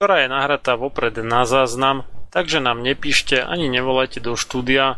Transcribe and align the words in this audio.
ktorá 0.00 0.24
je 0.24 0.32
nahratá 0.32 0.80
vopred 0.80 1.12
na 1.20 1.44
záznam, 1.44 2.08
takže 2.32 2.56
nám 2.56 2.80
nepíšte 2.80 3.36
ani 3.36 3.68
nevolajte 3.68 4.24
do 4.24 4.32
štúdia, 4.32 4.96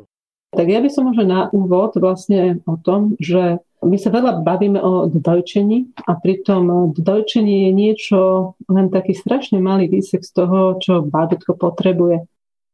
Tak 0.52 0.68
ja 0.68 0.80
by 0.84 0.90
som 0.92 1.08
možno 1.08 1.24
na 1.24 1.48
úvod 1.56 1.96
vlastne 1.96 2.60
o 2.68 2.76
tom, 2.76 3.16
že 3.24 3.64
my 3.80 3.96
sa 3.96 4.12
veľa 4.12 4.44
bavíme 4.44 4.84
o 4.84 5.08
dojčení 5.08 5.96
a 6.04 6.20
pritom 6.20 6.92
dojčenie 6.92 7.68
je 7.68 7.72
niečo, 7.72 8.20
len 8.68 8.92
taký 8.92 9.16
strašne 9.16 9.64
malý 9.64 9.88
výsek 9.88 10.28
z 10.28 10.32
toho, 10.44 10.76
čo 10.84 11.08
bábätko 11.08 11.56
potrebuje. 11.56 12.28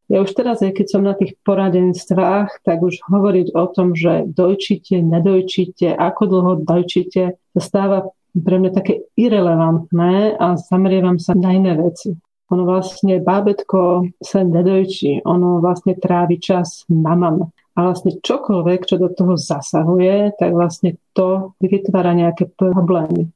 Ja 0.10 0.26
už 0.26 0.34
teraz, 0.34 0.66
aj 0.66 0.74
keď 0.74 0.88
som 0.90 1.06
na 1.06 1.14
tých 1.14 1.38
poradenstvách, 1.46 2.66
tak 2.66 2.82
už 2.82 3.06
hovoriť 3.06 3.54
o 3.54 3.66
tom, 3.70 3.94
že 3.94 4.26
dojčíte, 4.26 5.06
nedojčíte, 5.06 5.94
ako 5.94 6.22
dlho 6.26 6.54
dojčíte, 6.66 7.38
to 7.38 7.60
stáva 7.62 8.10
pre 8.34 8.58
mňa 8.58 8.72
také 8.74 9.06
irrelevantné 9.14 10.34
a 10.34 10.58
zamerievam 10.58 11.22
sa 11.22 11.38
na 11.38 11.54
iné 11.54 11.78
veci. 11.78 12.18
Ono 12.50 12.66
vlastne 12.66 13.22
bábetko 13.22 14.10
sa 14.18 14.42
nedojčí, 14.42 15.22
ono 15.30 15.62
vlastne 15.62 15.94
trávi 15.94 16.42
čas 16.42 16.90
na 16.90 17.14
mame. 17.14 17.54
A 17.78 17.94
vlastne 17.94 18.18
čokoľvek, 18.18 18.90
čo 18.90 18.98
do 18.98 19.14
toho 19.14 19.38
zasahuje, 19.38 20.34
tak 20.42 20.58
vlastne 20.58 20.98
to 21.14 21.54
vytvára 21.62 22.18
nejaké 22.18 22.50
problémy. 22.50 23.30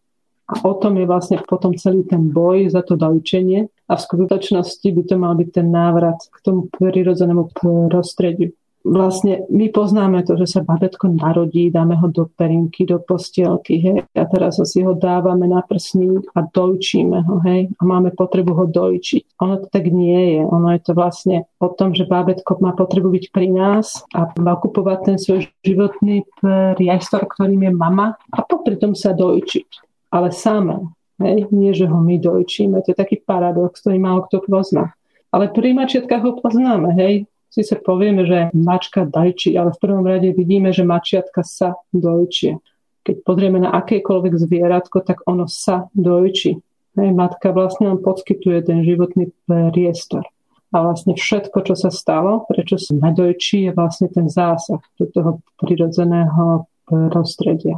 A 0.50 0.54
o 0.66 0.74
tom 0.76 0.98
je 0.98 1.06
vlastne 1.06 1.38
potom 1.46 1.78
celý 1.78 2.04
ten 2.04 2.34
boj 2.34 2.68
za 2.74 2.82
to 2.82 2.98
dojčenie. 2.98 3.70
A 3.90 4.00
v 4.00 4.06
skutočnosti 4.06 4.88
by 4.88 5.02
to 5.04 5.16
mal 5.20 5.34
byť 5.36 5.50
ten 5.52 5.68
návrat 5.68 6.20
k 6.32 6.38
tomu 6.40 6.72
prirodzenému 6.72 7.52
prostrediu 7.92 8.56
vlastne 8.84 9.48
my 9.48 9.72
poznáme 9.72 10.28
to, 10.28 10.36
že 10.36 10.60
sa 10.60 10.62
babetko 10.62 11.16
narodí, 11.16 11.72
dáme 11.72 11.96
ho 11.96 12.12
do 12.12 12.28
perinky, 12.28 12.84
do 12.84 13.00
postielky, 13.00 13.80
hej, 13.80 13.98
a 14.12 14.24
teraz 14.28 14.60
si 14.60 14.84
ho 14.84 14.94
dávame 14.94 15.48
na 15.48 15.64
prsník 15.64 16.28
a 16.36 16.44
dojčíme 16.44 17.24
ho, 17.24 17.36
hej, 17.48 17.72
a 17.72 17.82
máme 17.82 18.12
potrebu 18.12 18.52
ho 18.54 18.66
dojčiť. 18.68 19.40
Ono 19.40 19.56
to 19.64 19.68
tak 19.72 19.88
nie 19.88 20.38
je. 20.38 20.42
Ono 20.44 20.68
je 20.76 20.82
to 20.84 20.92
vlastne 20.94 21.48
o 21.64 21.72
tom, 21.72 21.96
že 21.96 22.08
bábetko 22.08 22.60
má 22.60 22.76
potrebu 22.76 23.10
byť 23.10 23.26
pri 23.32 23.48
nás 23.50 24.04
a 24.12 24.28
okupovať 24.36 25.00
ten 25.08 25.18
svoj 25.18 25.48
životný 25.64 26.28
priestor, 26.76 27.26
ktorým 27.26 27.64
je 27.64 27.74
mama 27.74 28.20
a 28.30 28.38
popri 28.44 28.76
tom 28.76 28.94
sa 28.94 29.16
dojčiť. 29.16 29.68
Ale 30.14 30.30
samé, 30.30 30.78
hej, 31.22 31.50
nie, 31.54 31.72
že 31.76 31.86
ho 31.90 31.98
my 32.02 32.18
dojčíme. 32.18 32.82
To 32.82 32.88
je 32.94 32.98
taký 32.98 33.22
paradox, 33.22 33.82
ktorý 33.82 33.98
málo 34.00 34.26
kto 34.26 34.46
pozná. 34.46 34.96
Ale 35.34 35.50
pri 35.50 35.74
mačiatkách 35.74 36.24
ho 36.24 36.32
poznáme, 36.38 36.94
hej, 36.98 37.26
sa 37.62 37.78
povieme, 37.78 38.26
že 38.26 38.50
mačka 38.58 39.06
dajčí, 39.06 39.54
ale 39.54 39.78
v 39.78 39.82
prvom 39.82 40.02
rade 40.02 40.34
vidíme, 40.34 40.74
že 40.74 40.82
mačiatka 40.82 41.46
sa 41.46 41.78
dojčie. 41.94 42.58
Keď 43.06 43.16
pozrieme 43.22 43.62
na 43.62 43.70
akékoľvek 43.78 44.34
zvieratko, 44.34 45.06
tak 45.06 45.22
ono 45.30 45.46
sa 45.46 45.86
dojčí. 45.94 46.58
Hej, 46.98 47.10
matka 47.14 47.54
vlastne 47.54 47.94
nám 47.94 48.02
poskytuje 48.02 48.58
ten 48.66 48.82
životný 48.82 49.30
priestor. 49.46 50.26
A 50.74 50.82
vlastne 50.82 51.14
všetko, 51.14 51.62
čo 51.62 51.78
sa 51.78 51.94
stalo, 51.94 52.50
prečo 52.50 52.82
sa 52.82 52.98
nedojčí, 52.98 53.70
je 53.70 53.72
vlastne 53.78 54.10
ten 54.10 54.26
zásah 54.26 54.82
do 54.98 55.06
toho 55.06 55.32
prirodzeného 55.62 56.66
prostredia. 56.90 57.78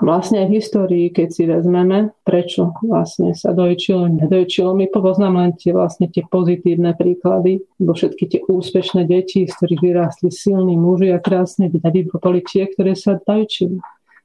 Vlastne 0.00 0.42
aj 0.42 0.46
v 0.48 0.56
histórii, 0.56 1.06
keď 1.12 1.28
si 1.28 1.44
vezmeme, 1.44 2.16
prečo 2.24 2.72
vlastne 2.80 3.36
sa 3.36 3.52
dojčilo, 3.52 4.08
nedojčilo, 4.08 4.72
my 4.72 4.88
poznám 4.88 5.36
len 5.36 5.52
tie, 5.60 5.76
vlastne 5.76 6.08
tie 6.08 6.24
pozitívne 6.24 6.96
príklady, 6.96 7.60
bo 7.76 7.92
všetky 7.92 8.24
tie 8.24 8.40
úspešné 8.48 9.04
deti, 9.04 9.44
z 9.44 9.52
ktorých 9.52 9.84
vyrástli 9.84 10.32
silní 10.32 10.80
muži 10.80 11.12
a 11.12 11.20
krásne 11.20 11.68
deti, 11.68 12.08
boli 12.08 12.40
tie, 12.40 12.64
ktoré 12.72 12.96
sa 12.96 13.20
dojčili. 13.20 13.76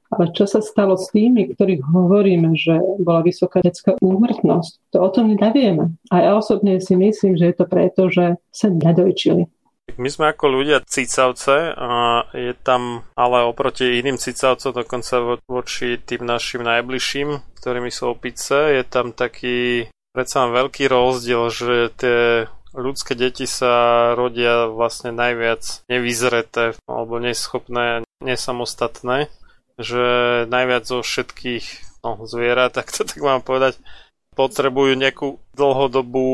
Ale 0.06 0.30
čo 0.32 0.46
sa 0.46 0.62
stalo 0.62 0.94
s 0.96 1.10
tými, 1.10 1.50
ktorých 1.52 1.82
hovoríme, 1.82 2.54
že 2.56 2.78
bola 3.02 3.26
vysoká 3.26 3.58
detská 3.60 3.98
úmrtnosť, 3.98 4.94
to 4.94 5.02
o 5.02 5.10
tom 5.12 5.34
nevieme. 5.34 5.92
A 6.08 6.24
ja 6.24 6.32
osobne 6.38 6.78
si 6.78 6.94
myslím, 6.96 7.36
že 7.36 7.52
je 7.52 7.56
to 7.58 7.66
preto, 7.68 8.08
že 8.08 8.40
sa 8.48 8.72
nedojčili. 8.72 9.50
My 9.94 10.10
sme 10.10 10.34
ako 10.34 10.50
ľudia 10.50 10.82
cicavce 10.82 11.70
a 11.70 12.26
je 12.34 12.58
tam 12.58 13.06
ale 13.14 13.46
oproti 13.46 14.02
iným 14.02 14.18
cicavcom 14.18 14.74
dokonca 14.74 15.38
voči 15.46 16.02
tým 16.02 16.26
našim 16.26 16.66
najbližším, 16.66 17.62
ktorými 17.62 17.94
sú 17.94 18.10
opice, 18.10 18.74
je 18.76 18.82
tam 18.82 19.14
taký 19.14 19.86
predsa 20.10 20.50
veľký 20.50 20.90
rozdiel, 20.90 21.46
že 21.54 21.94
tie 21.94 22.18
ľudské 22.74 23.14
deti 23.14 23.46
sa 23.46 24.12
rodia 24.18 24.68
vlastne 24.68 25.14
najviac 25.14 25.86
nevyzreté 25.86 26.74
alebo 26.90 27.22
neschopné, 27.22 28.02
nesamostatné 28.20 29.30
že 29.76 30.04
najviac 30.48 30.88
zo 30.88 31.04
všetkých 31.04 31.64
no, 32.00 32.24
zvierat, 32.24 32.72
tak 32.72 32.88
to 32.88 33.04
tak 33.04 33.20
mám 33.20 33.44
povedať, 33.44 33.76
potrebujú 34.36 34.92
nejakú 34.94 35.40
dlhodobú 35.56 36.28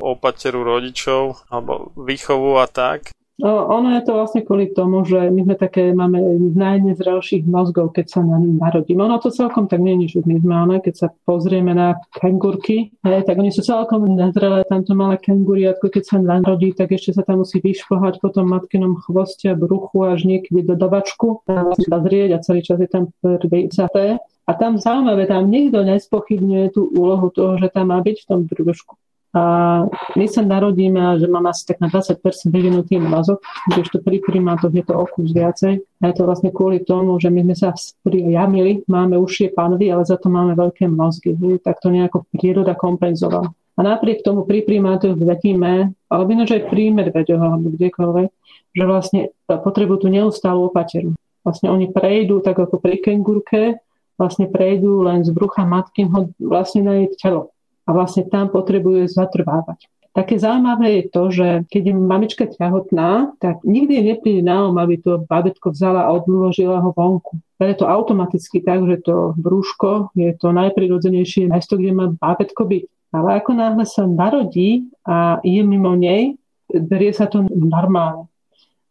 opateru 0.00 0.62
rodičov 0.62 1.42
alebo 1.50 1.90
výchovu 1.98 2.62
a 2.62 2.70
tak. 2.70 3.10
No, 3.42 3.66
ono 3.66 3.98
je 3.98 4.06
to 4.06 4.14
vlastne 4.14 4.46
kvôli 4.46 4.70
tomu, 4.70 5.02
že 5.02 5.18
my 5.18 5.42
sme 5.42 5.58
také, 5.58 5.90
máme 5.90 6.22
najnezrelších 6.54 7.42
mozgov, 7.42 7.90
keď 7.90 8.06
sa 8.06 8.20
na 8.22 8.38
narodíme. 8.38 9.02
Ono 9.02 9.18
to 9.18 9.34
celkom 9.34 9.66
tak 9.66 9.82
nie 9.82 9.98
je, 10.06 10.14
že 10.14 10.30
my 10.30 10.38
sme, 10.38 10.54
ono, 10.54 10.78
keď 10.78 10.94
sa 10.94 11.08
pozrieme 11.26 11.74
na 11.74 11.98
kengurky, 12.22 12.94
hej, 13.02 13.26
tak 13.26 13.42
oni 13.42 13.50
sú 13.50 13.66
celkom 13.66 14.06
nezrelé, 14.14 14.62
tamto 14.70 14.94
malé 14.94 15.18
kenguriatko, 15.18 15.90
keď 15.90 16.02
sa 16.06 16.16
narodí, 16.22 16.70
tak 16.70 16.94
ešte 16.94 17.18
sa 17.18 17.26
tam 17.26 17.42
musí 17.42 17.58
vyšplhať 17.58 18.22
po 18.22 18.30
tom 18.30 18.46
matkinom 18.46 19.02
chvoste 19.02 19.50
a 19.50 19.58
bruchu 19.58 20.06
až 20.06 20.22
niekde 20.22 20.62
do 20.62 20.78
dobačku, 20.78 21.42
tam 21.42 21.74
musí 21.74 21.90
zrieť 21.90 22.38
a 22.38 22.42
celý 22.46 22.62
čas 22.62 22.78
je 22.78 22.86
tam 22.86 23.10
prvicaté. 23.18 24.22
A 24.46 24.54
tam 24.54 24.78
zaujímavé, 24.78 25.26
tam 25.26 25.50
nikto 25.50 25.82
nespochybňuje 25.82 26.78
tú 26.78 26.94
úlohu 26.94 27.26
toho, 27.34 27.58
že 27.58 27.74
tam 27.74 27.90
má 27.90 27.98
byť 27.98 28.22
v 28.22 28.26
tom 28.30 28.40
brúšku. 28.46 28.94
A 29.32 29.42
my 29.88 30.26
sa 30.28 30.44
narodíme, 30.44 31.16
že 31.16 31.24
mám 31.24 31.48
asi 31.48 31.64
tak 31.64 31.80
na 31.80 31.88
20% 31.88 32.20
vyvinutý 32.52 33.00
mozog, 33.00 33.40
kdežto 33.64 34.04
pri 34.04 34.20
primátoch 34.20 34.68
je 34.68 34.84
to 34.84 34.92
okus 34.92 35.32
viacej. 35.32 35.80
A 35.80 36.02
je 36.12 36.14
to 36.20 36.28
vlastne 36.28 36.52
kvôli 36.52 36.84
tomu, 36.84 37.16
že 37.16 37.32
my 37.32 37.40
sme 37.48 37.56
sa 37.56 37.72
jamili, 38.04 38.84
máme 38.84 39.16
užšie 39.16 39.56
panvy, 39.56 39.88
ale 39.88 40.04
za 40.04 40.20
to 40.20 40.28
máme 40.28 40.52
veľké 40.52 40.84
mozgy. 40.84 41.32
Tak 41.64 41.80
to 41.80 41.88
nejako 41.88 42.28
príroda 42.28 42.76
kompenzovala. 42.76 43.48
A 43.72 43.80
napriek 43.80 44.20
tomu 44.20 44.44
pri 44.44 44.68
primátoch 44.68 45.16
vidíme, 45.16 45.96
alebo 46.12 46.28
ináč 46.28 46.60
aj 46.60 46.68
pri 46.68 46.92
medveďoch 46.92 47.40
alebo 47.40 47.72
kdekoľvek, 47.72 48.28
že 48.76 48.82
vlastne 48.84 49.20
potrebujú 49.48 50.04
tú 50.04 50.08
neustálu 50.12 50.68
opateru. 50.68 51.16
Vlastne 51.40 51.72
oni 51.72 51.88
prejdú, 51.88 52.44
tak 52.44 52.60
ako 52.60 52.76
pri 52.76 53.00
kengurke, 53.00 53.80
vlastne 54.20 54.44
prejdú 54.44 55.08
len 55.08 55.24
z 55.24 55.32
brucha 55.32 55.64
matky 55.64 56.04
vlastne 56.36 56.80
na 56.84 56.92
jej 57.00 57.08
telo 57.16 57.51
a 57.86 57.90
vlastne 57.90 58.26
tam 58.26 58.48
potrebuje 58.48 59.10
zatrvávať. 59.10 59.90
Také 60.12 60.36
zaujímavé 60.36 61.00
je 61.00 61.04
to, 61.08 61.22
že 61.32 61.48
keď 61.72 61.82
je 61.88 61.94
mamička 61.96 62.44
ťahotná, 62.44 63.32
tak 63.40 63.64
nikdy 63.64 64.12
nepríde 64.12 64.44
na 64.44 64.68
um, 64.68 64.76
aby 64.76 65.00
to 65.00 65.24
babetko 65.24 65.72
vzala 65.72 66.04
a 66.04 66.12
odložila 66.12 66.84
ho 66.84 66.92
vonku. 66.92 67.40
Je 67.56 67.72
to 67.72 67.88
automaticky 67.88 68.60
tak, 68.60 68.84
že 68.84 69.08
to 69.08 69.32
brúško 69.40 70.12
je 70.12 70.36
to 70.36 70.52
najprirodzenejšie 70.52 71.48
miesto, 71.48 71.80
kde 71.80 71.96
má 71.96 72.06
babetko 72.12 72.68
byť. 72.68 72.84
Ale 73.16 73.40
ako 73.40 73.50
náhle 73.56 73.84
sa 73.88 74.04
narodí 74.04 74.84
a 75.08 75.40
je 75.40 75.64
mimo 75.64 75.96
nej, 75.96 76.36
berie 76.68 77.16
sa 77.16 77.24
to 77.24 77.48
normálne. 77.48 78.28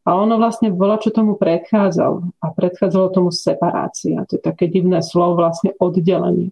A 0.01 0.17
ono 0.17 0.41
vlastne 0.41 0.73
bola, 0.73 0.97
čo 0.97 1.13
tomu 1.13 1.37
predchádzalo. 1.37 2.33
A 2.41 2.45
predchádzalo 2.49 3.13
tomu 3.13 3.29
separácia. 3.29 4.25
To 4.25 4.37
je 4.37 4.41
také 4.41 4.65
divné 4.65 5.05
slovo, 5.05 5.37
vlastne 5.37 5.77
oddelenie 5.77 6.49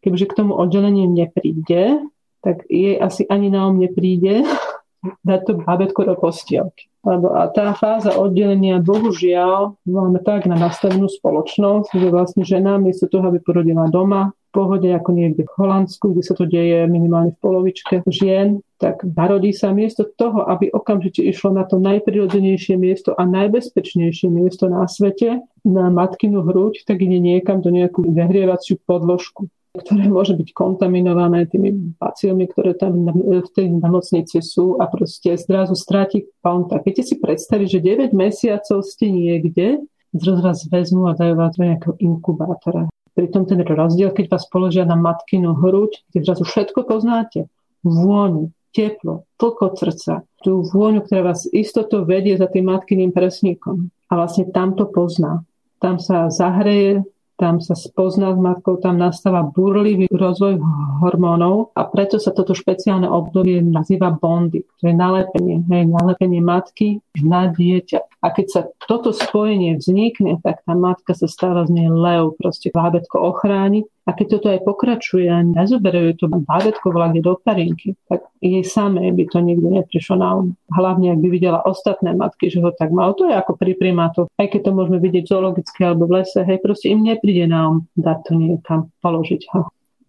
keďže 0.00 0.26
k 0.28 0.36
tomu 0.36 0.52
oddeleniu 0.56 1.08
nepríde, 1.08 2.04
tak 2.40 2.64
jej 2.68 2.96
asi 2.96 3.28
ani 3.28 3.52
na 3.52 3.68
om 3.68 3.76
nepríde 3.76 4.44
dať 5.28 5.40
to 5.46 5.52
babetko 5.60 6.04
do 6.08 6.14
postielky. 6.16 6.90
Lebo 7.00 7.32
a 7.32 7.48
tá 7.48 7.72
fáza 7.72 8.12
oddelenia, 8.12 8.76
bohužiaľ, 8.76 9.80
máme 9.88 10.20
tak 10.20 10.44
na 10.44 10.52
nastavenú 10.60 11.08
spoločnosť, 11.08 11.96
že 11.96 12.12
vlastne 12.12 12.44
žena 12.44 12.76
miesto 12.76 13.08
toho, 13.08 13.32
aby 13.32 13.40
porodila 13.40 13.88
doma, 13.88 14.36
v 14.36 14.48
pohode 14.52 14.90
ako 14.90 15.14
niekde 15.14 15.46
v 15.46 15.54
Holandsku, 15.62 16.12
kde 16.12 16.22
sa 16.26 16.34
to 16.36 16.44
deje 16.44 16.84
minimálne 16.90 17.32
v 17.32 17.40
polovičke 17.40 18.02
žien, 18.10 18.60
tak 18.82 19.06
narodí 19.06 19.54
sa 19.54 19.70
miesto 19.70 20.04
toho, 20.04 20.44
aby 20.44 20.68
okamžite 20.74 21.22
išlo 21.22 21.54
na 21.54 21.64
to 21.64 21.78
najprirodzenejšie 21.80 22.74
miesto 22.76 23.14
a 23.14 23.24
najbezpečnejšie 23.24 24.28
miesto 24.28 24.66
na 24.66 24.84
svete, 24.90 25.40
na 25.62 25.88
matkinu 25.88 26.42
hruď, 26.42 26.82
tak 26.84 27.00
ide 27.00 27.22
niekam 27.22 27.62
do 27.62 27.70
nejakú 27.70 28.04
zahrievaciu 28.10 28.76
podložku 28.82 29.48
ktoré 29.70 30.10
môže 30.10 30.34
byť 30.34 30.50
kontaminované 30.50 31.46
tými 31.46 31.94
bacilmi, 31.94 32.50
ktoré 32.50 32.74
tam 32.74 33.06
v 33.06 33.50
tej 33.54 33.70
nemocnici 33.70 34.42
sú 34.42 34.82
a 34.82 34.90
proste 34.90 35.38
zrazu 35.38 35.78
stráti 35.78 36.26
kontakt. 36.42 36.82
Viete 36.82 37.06
si 37.06 37.22
predstaviť, 37.22 37.78
že 37.78 38.10
9 38.10 38.10
mesiacov 38.10 38.82
ste 38.82 39.14
niekde, 39.14 39.78
zrazu 40.10 40.42
vás 40.42 40.66
vezmú 40.66 41.06
a 41.06 41.14
dajú 41.14 41.38
vás 41.38 41.54
do 41.54 41.62
nejakého 41.62 41.94
inkubátora. 42.02 42.90
Pritom 43.14 43.46
ten 43.46 43.62
rozdiel, 43.62 44.10
keď 44.10 44.26
vás 44.26 44.50
položia 44.50 44.82
na 44.82 44.98
matkinu 44.98 45.54
hruď, 45.54 46.02
kde 46.10 46.18
zrazu 46.26 46.42
všetko 46.46 46.86
poznáte. 46.86 47.46
Vôňu, 47.86 48.50
teplo, 48.74 49.26
tlko 49.38 49.78
srdca, 49.78 50.26
tú 50.42 50.66
vôňu, 50.66 51.06
ktorá 51.06 51.30
vás 51.30 51.46
istoto 51.50 52.02
vedie 52.02 52.34
za 52.34 52.50
tým 52.50 52.70
matkyným 52.70 53.14
presníkom. 53.14 53.90
A 54.10 54.12
vlastne 54.18 54.50
tam 54.50 54.74
to 54.74 54.90
pozná. 54.90 55.46
Tam 55.78 56.02
sa 56.02 56.26
zahreje, 56.26 57.06
tam 57.40 57.64
sa 57.64 57.72
spozná 57.72 58.36
s 58.36 58.38
matkou, 58.38 58.76
tam 58.76 59.00
nastáva 59.00 59.40
burlivý 59.40 60.04
rozvoj 60.12 60.60
hormónov 61.00 61.72
a 61.72 61.88
preto 61.88 62.20
sa 62.20 62.36
toto 62.36 62.52
špeciálne 62.52 63.08
obdobie 63.08 63.64
nazýva 63.64 64.12
bondy, 64.12 64.60
to 64.76 64.92
je 64.92 64.94
nalepenie, 64.94 65.64
hej, 65.72 65.88
nalepenie 65.88 66.44
matky 66.44 67.00
na 67.24 67.48
dieťa. 67.48 68.20
A 68.20 68.26
keď 68.36 68.46
sa 68.52 68.60
toto 68.84 69.16
spojenie 69.16 69.80
vznikne, 69.80 70.36
tak 70.44 70.60
tá 70.68 70.76
matka 70.76 71.16
sa 71.16 71.24
stáva 71.24 71.64
z 71.64 71.72
nej 71.72 71.88
lev, 71.88 72.36
proste 72.36 72.68
bábetko 72.68 73.16
ochráni 73.16 73.88
a 74.08 74.10
keď 74.16 74.26
toto 74.38 74.46
aj 74.48 74.64
pokračuje 74.64 75.28
a 75.28 75.44
nezoberajú 75.44 76.16
to 76.16 76.26
bábetko 76.26 76.88
vlade 76.88 77.20
do 77.20 77.36
parinky, 77.36 77.94
tak 78.08 78.24
jej 78.40 78.64
samé 78.64 79.12
by 79.12 79.28
to 79.28 79.38
nikdy 79.44 79.68
neprišlo 79.68 80.16
na 80.16 80.28
um. 80.40 80.56
Hlavne, 80.72 81.12
ak 81.12 81.20
by 81.20 81.28
videla 81.28 81.60
ostatné 81.62 82.16
matky, 82.16 82.48
že 82.48 82.64
ho 82.64 82.72
tak 82.72 82.90
mal. 82.90 83.12
To 83.20 83.28
je 83.28 83.34
ako 83.36 83.60
pri 83.60 83.76
primátoch. 83.76 84.32
Aj 84.40 84.48
keď 84.48 84.70
to 84.70 84.76
môžeme 84.76 84.98
vidieť 84.98 85.28
zoologicky 85.28 85.84
alebo 85.84 86.08
v 86.08 86.24
lese, 86.24 86.40
hej, 86.40 86.58
proste 86.64 86.88
im 86.88 87.04
nepríde 87.04 87.44
na 87.44 87.76
um 87.76 87.76
dať 87.94 88.18
to 88.24 88.32
niekam, 88.34 88.80
položiť 89.04 89.42
ho. 89.52 89.68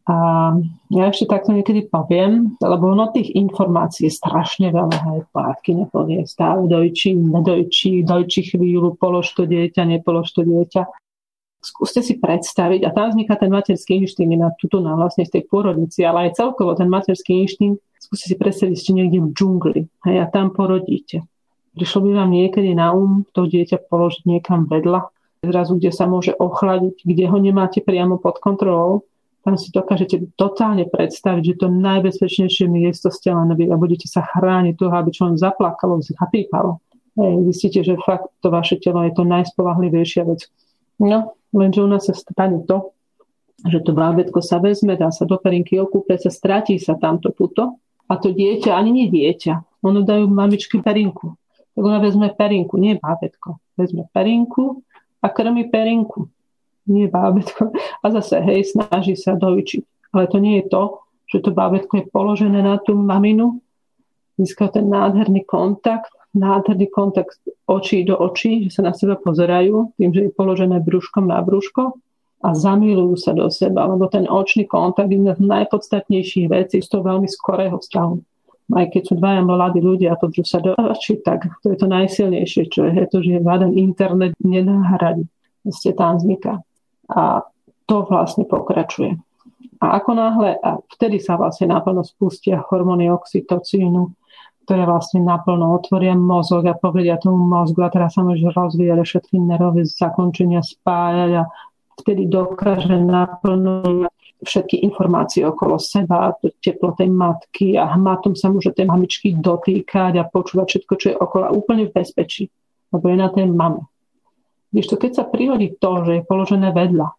A 0.10 0.16
ja 0.90 1.14
ešte 1.14 1.30
takto 1.30 1.54
niekedy 1.54 1.86
poviem, 1.86 2.58
lebo 2.58 2.90
ono 2.90 3.14
tých 3.14 3.38
informácií 3.38 4.10
je 4.10 4.18
strašne 4.18 4.74
veľa, 4.74 4.98
hej, 4.98 5.20
plátky 5.30 5.78
nepovie, 5.78 6.26
stále 6.26 6.66
dojčí, 6.66 7.14
nedojčí, 7.14 8.02
dojčí 8.02 8.50
chvíľu, 8.50 8.98
polož 8.98 9.30
to 9.38 9.46
dieťa, 9.46 9.86
nepolož 9.86 10.34
to 10.34 10.42
dieťa 10.42 11.01
skúste 11.62 12.02
si 12.02 12.18
predstaviť, 12.18 12.84
a 12.86 12.90
tam 12.90 13.14
vzniká 13.14 13.38
ten 13.38 13.54
materský 13.54 14.02
inštinkt 14.02 14.36
na 14.36 14.50
tuto 14.58 14.82
na 14.82 14.98
vlastne 14.98 15.24
z 15.24 15.40
tej 15.40 15.44
pôrodnici, 15.48 16.02
ale 16.02 16.30
aj 16.30 16.42
celkovo 16.42 16.74
ten 16.74 16.90
materský 16.90 17.46
inštinkt, 17.46 17.80
skúste 18.02 18.34
si 18.34 18.36
predstaviť, 18.36 18.76
ste 18.76 18.92
niekde 18.98 19.22
v 19.22 19.30
džungli 19.32 19.82
hej, 20.10 20.18
a 20.18 20.26
tam 20.28 20.52
porodíte. 20.52 21.24
Prišlo 21.78 22.04
by 22.04 22.10
vám 22.20 22.30
niekedy 22.36 22.76
na 22.76 22.92
um 22.92 23.24
to 23.32 23.48
dieťa 23.48 23.88
položiť 23.88 24.28
niekam 24.28 24.68
vedľa, 24.68 25.08
zrazu, 25.42 25.80
kde 25.80 25.90
sa 25.94 26.06
môže 26.06 26.36
ochladiť, 26.36 27.02
kde 27.02 27.26
ho 27.26 27.38
nemáte 27.40 27.80
priamo 27.82 28.20
pod 28.20 28.38
kontrolou, 28.44 29.08
tam 29.42 29.58
si 29.58 29.74
dokážete 29.74 30.38
totálne 30.38 30.86
predstaviť, 30.86 31.42
že 31.42 31.60
to 31.66 31.68
najbezpečnejšie 31.74 32.70
miesto 32.70 33.10
ste 33.10 33.34
len 33.34 33.50
a 33.50 33.76
budete 33.78 34.06
sa 34.06 34.22
chrániť 34.22 34.78
toho, 34.78 34.94
aby 34.94 35.10
čo 35.10 35.26
len 35.26 35.38
zaplakalo, 35.38 35.98
zapípalo. 36.06 36.78
Hej, 37.18 37.50
zistíte, 37.50 37.82
že 37.82 37.98
fakt 38.00 38.30
to 38.40 38.54
vaše 38.54 38.78
telo 38.78 39.02
je 39.04 39.12
to 39.18 39.26
najspolahlivejšia 39.26 40.30
vec. 40.30 40.46
No, 41.02 41.34
Lenže 41.52 41.84
u 41.84 41.88
nás 41.88 42.08
sa 42.08 42.16
stane 42.16 42.64
to, 42.64 42.96
že 43.68 43.84
to 43.86 43.94
bábetko 43.94 44.42
sa 44.42 44.58
vezme, 44.58 44.98
dá 44.98 45.12
sa 45.14 45.28
do 45.28 45.38
perinky 45.38 45.78
okúpe, 45.78 46.18
sa 46.18 46.34
stratí 46.34 46.80
sa 46.82 46.98
tamto 46.98 47.30
puto 47.30 47.78
a 48.10 48.18
to 48.18 48.34
dieťa, 48.34 48.74
ani 48.74 48.92
nie 48.92 49.08
dieťa, 49.12 49.84
ono 49.86 50.02
dajú 50.02 50.26
mamičky 50.28 50.82
perinku. 50.82 51.38
tak 51.72 51.84
ona 51.84 52.00
vezme 52.04 52.34
perinku, 52.34 52.76
nie 52.78 53.00
bábetko. 53.00 53.60
Vezme 53.78 54.10
perinku 54.12 54.84
a 55.22 55.28
krmi 55.30 55.70
perinku, 55.70 56.28
nie 56.88 57.08
bábetko. 57.08 57.72
A 58.04 58.06
zase, 58.12 58.42
hej, 58.44 58.68
snaží 58.68 59.16
sa 59.16 59.38
dojčiť. 59.38 60.12
Ale 60.12 60.28
to 60.28 60.38
nie 60.44 60.60
je 60.60 60.66
to, 60.68 60.84
že 61.32 61.40
to 61.40 61.56
bábetko 61.56 62.04
je 62.04 62.06
položené 62.12 62.60
na 62.60 62.76
tú 62.82 62.98
maminu, 62.98 63.64
získa 64.36 64.68
ten 64.68 64.92
nádherný 64.92 65.48
kontakt, 65.48 66.12
nádherný 66.32 66.88
kontakt 66.92 67.40
očí 67.68 68.04
do 68.08 68.16
očí, 68.16 68.68
že 68.68 68.80
sa 68.80 68.82
na 68.88 68.94
seba 68.96 69.20
pozerajú, 69.20 69.96
tým, 70.00 70.12
že 70.16 70.22
je 70.28 70.32
položené 70.32 70.80
brúškom 70.80 71.28
na 71.28 71.44
brúško 71.44 72.00
a 72.42 72.50
zamilujú 72.58 73.16
sa 73.20 73.32
do 73.38 73.52
seba, 73.54 73.86
lebo 73.86 74.10
ten 74.10 74.26
očný 74.26 74.66
kontakt 74.66 75.12
je 75.12 75.20
jedna 75.20 75.38
z 75.38 75.44
najpodstatnejších 75.46 76.48
vecí 76.50 76.82
z 76.82 76.88
toho 76.90 77.04
veľmi 77.06 77.28
skorého 77.30 77.78
vzťahu. 77.78 78.16
Aj 78.72 78.88
keď 78.88 79.02
sú 79.04 79.14
dvaja 79.20 79.44
mladí 79.44 79.84
ľudia 79.84 80.16
a 80.16 80.20
pozrú 80.20 80.48
sa 80.48 80.64
do 80.64 80.72
očí, 80.80 81.20
tak 81.20 81.44
to 81.60 81.76
je 81.76 81.78
to 81.78 81.88
najsilnejšie, 81.92 82.72
čo 82.72 82.88
je 82.88 83.04
to, 83.12 83.20
že 83.20 83.44
žiaden 83.44 83.76
internet 83.76 84.32
nenáhradí. 84.40 85.28
Ste 85.68 85.92
tam 85.92 86.18
vzniká. 86.18 86.64
A 87.12 87.44
to 87.86 88.08
vlastne 88.08 88.48
pokračuje. 88.48 89.20
A 89.84 90.00
ako 90.00 90.12
náhle, 90.16 90.56
a 90.62 90.80
vtedy 90.96 91.20
sa 91.20 91.36
vlastne 91.36 91.68
naplno 91.68 92.06
spustia 92.08 92.64
hormóny 92.64 93.12
oxytocínu, 93.12 94.14
ktoré 94.72 94.88
vlastne 94.88 95.20
naplno 95.28 95.76
otvoria 95.76 96.16
mozog 96.16 96.64
a 96.64 96.72
povedia 96.72 97.20
tomu 97.20 97.44
mozgu 97.44 97.84
a 97.84 97.92
teraz 97.92 98.16
sa 98.16 98.24
môže 98.24 98.48
rozvíjať 98.56 99.04
všetky 99.04 99.36
nervové 99.36 99.84
zakončenia 99.84 100.64
spájať 100.64 101.44
a 101.44 101.52
vtedy 102.00 102.32
dokáže 102.32 102.96
naplno 102.96 104.08
všetky 104.40 104.80
informácie 104.88 105.44
okolo 105.44 105.76
seba, 105.76 106.32
teplo 106.64 106.96
tej 106.96 107.12
matky 107.12 107.76
a 107.76 107.84
hmatom 108.00 108.32
sa 108.32 108.48
môže 108.48 108.72
tej 108.72 108.88
mamičky 108.88 109.36
dotýkať 109.36 110.24
a 110.24 110.24
počúvať 110.24 110.68
všetko, 110.72 110.94
čo 110.96 111.08
je 111.12 111.20
okolo 111.20 111.52
úplne 111.52 111.92
v 111.92 111.96
bezpečí, 112.00 112.48
lebo 112.96 113.12
je 113.12 113.18
na 113.20 113.28
tej 113.28 113.52
mame. 113.52 113.92
Víš 114.72 114.88
to, 114.88 114.96
keď 114.96 115.12
sa 115.20 115.24
prihodí 115.28 115.76
to, 115.84 116.08
že 116.08 116.24
je 116.24 116.24
položené 116.24 116.72
vedľa, 116.72 117.12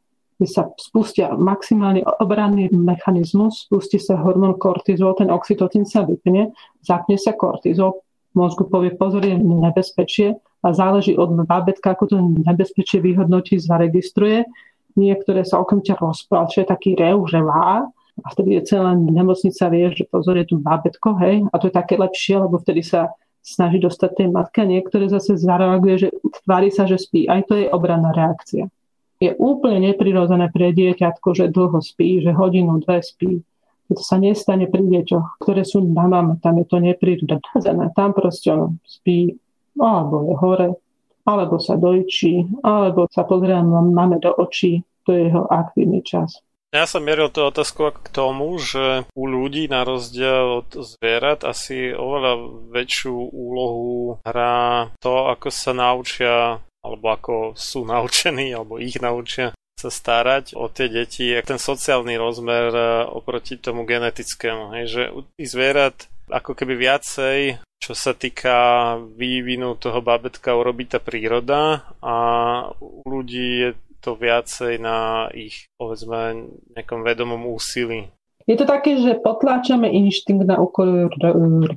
sa 0.46 0.70
spustia 0.76 1.32
maximálny 1.34 2.02
obranný 2.20 2.70
mechanizmus, 2.72 3.66
spustí 3.66 3.98
sa 3.98 4.20
hormón 4.20 4.58
kortizol, 4.58 5.16
ten 5.18 5.30
oxytocín 5.32 5.88
sa 5.88 6.02
vypne, 6.02 6.52
zapne 6.82 7.16
sa 7.16 7.32
kortizol, 7.32 8.02
mozgu 8.32 8.66
povie 8.66 8.94
pozor, 8.94 9.24
je 9.24 9.36
nebezpečie 9.36 10.38
a 10.62 10.68
záleží 10.70 11.18
od 11.18 11.44
bábetka, 11.44 11.92
ako 11.92 12.04
to 12.06 12.16
nebezpečie 12.46 13.02
vyhodnotí, 13.02 13.58
zaregistruje 13.58 14.46
niektoré 14.96 15.44
sa 15.44 15.60
okamžite 15.60 15.96
rozplače, 16.00 16.68
taký 16.68 16.96
rev, 16.96 17.20
že 17.28 17.40
vá, 17.40 17.86
a 18.12 18.26
vtedy 18.28 18.60
je 18.60 18.76
celá 18.76 18.92
nemocnica 18.92 19.64
vie, 19.72 19.88
že 19.96 20.04
pozor, 20.04 20.36
je 20.36 20.52
tu 20.52 20.60
bábetko, 20.60 21.16
hej, 21.24 21.48
a 21.48 21.54
to 21.56 21.72
je 21.72 21.74
také 21.74 21.96
lepšie, 21.96 22.44
lebo 22.44 22.60
vtedy 22.60 22.84
sa 22.84 23.16
snaží 23.42 23.80
dostať 23.80 24.10
tej 24.14 24.28
matka, 24.30 24.68
niektoré 24.68 25.08
zase 25.08 25.40
zareaguje, 25.40 26.06
že 26.06 26.08
tvári 26.44 26.70
sa, 26.70 26.86
že 26.86 27.00
spí. 27.00 27.26
Aj 27.26 27.42
to 27.42 27.58
je 27.58 27.66
obranná 27.72 28.14
reakcia. 28.14 28.70
Je 29.22 29.30
úplne 29.38 29.78
neprirodzené 29.86 30.50
pre 30.50 30.74
dieťatko, 30.74 31.30
že 31.30 31.54
dlho 31.54 31.78
spí, 31.78 32.26
že 32.26 32.34
hodinu, 32.34 32.82
dve 32.82 32.98
spí. 33.06 33.38
To 33.94 34.02
sa 34.02 34.18
nestane 34.18 34.66
pri 34.66 34.82
deťoch, 34.82 35.38
ktoré 35.38 35.62
sú 35.62 35.78
na 35.86 36.10
mama, 36.10 36.42
tam 36.42 36.58
je 36.58 36.66
to 36.66 36.82
neprirodzené. 36.82 37.94
Tam 37.94 38.10
proste 38.10 38.50
ono 38.50 38.82
spí, 38.82 39.30
alebo 39.78 40.26
je 40.26 40.34
hore, 40.42 40.68
alebo 41.22 41.62
sa 41.62 41.78
dojčí, 41.78 42.66
alebo 42.66 43.06
sa 43.14 43.22
pozrieme 43.22 43.94
máme 43.94 44.18
do 44.18 44.34
očí, 44.34 44.82
to 45.06 45.14
je 45.14 45.30
jeho 45.30 45.46
aktívny 45.46 46.02
čas. 46.02 46.42
Ja 46.72 46.88
som 46.88 47.04
mieril 47.04 47.28
tú 47.28 47.44
otázku 47.44 47.92
k 47.92 48.08
tomu, 48.16 48.56
že 48.56 49.04
u 49.12 49.28
ľudí 49.28 49.68
na 49.68 49.84
rozdiel 49.84 50.64
od 50.64 50.72
zvierat 50.72 51.44
asi 51.44 51.92
oveľa 51.92 52.48
väčšiu 52.72 53.12
úlohu 53.28 54.16
hrá 54.24 54.88
to, 54.96 55.28
ako 55.28 55.52
sa 55.52 55.76
naučia, 55.76 56.64
alebo 56.82 57.06
ako 57.14 57.34
sú 57.54 57.86
naučení, 57.86 58.52
alebo 58.52 58.82
ich 58.82 58.98
naučia 58.98 59.54
sa 59.78 59.90
starať 59.90 60.54
o 60.54 60.70
tie 60.70 60.86
deti, 60.86 61.34
ten 61.42 61.58
sociálny 61.58 62.14
rozmer 62.14 62.70
e, 62.70 62.82
oproti 63.10 63.58
tomu 63.58 63.82
genetickému. 63.82 64.70
Hej, 64.78 64.84
že 64.86 65.02
u 65.10 65.26
zvierat 65.42 66.06
ako 66.30 66.54
keby 66.54 66.78
viacej 66.78 67.58
čo 67.82 67.98
sa 67.98 68.14
týka 68.14 68.54
vývinu 69.18 69.74
toho 69.74 69.98
babetka 69.98 70.54
urobí 70.54 70.86
tá 70.86 71.02
príroda 71.02 71.82
a 71.98 72.14
u 72.78 73.02
ľudí 73.02 73.46
je 73.58 73.70
to 73.98 74.14
viacej 74.14 74.78
na 74.78 75.26
ich, 75.34 75.66
povedzme, 75.74 76.46
nejakom 76.78 77.02
vedomom 77.02 77.42
úsilí. 77.50 78.06
Je 78.46 78.54
to 78.54 78.66
také, 78.70 79.02
že 79.02 79.18
potláčame 79.18 79.90
inštinkt 79.90 80.46
na 80.46 80.62
úkor 80.62 81.10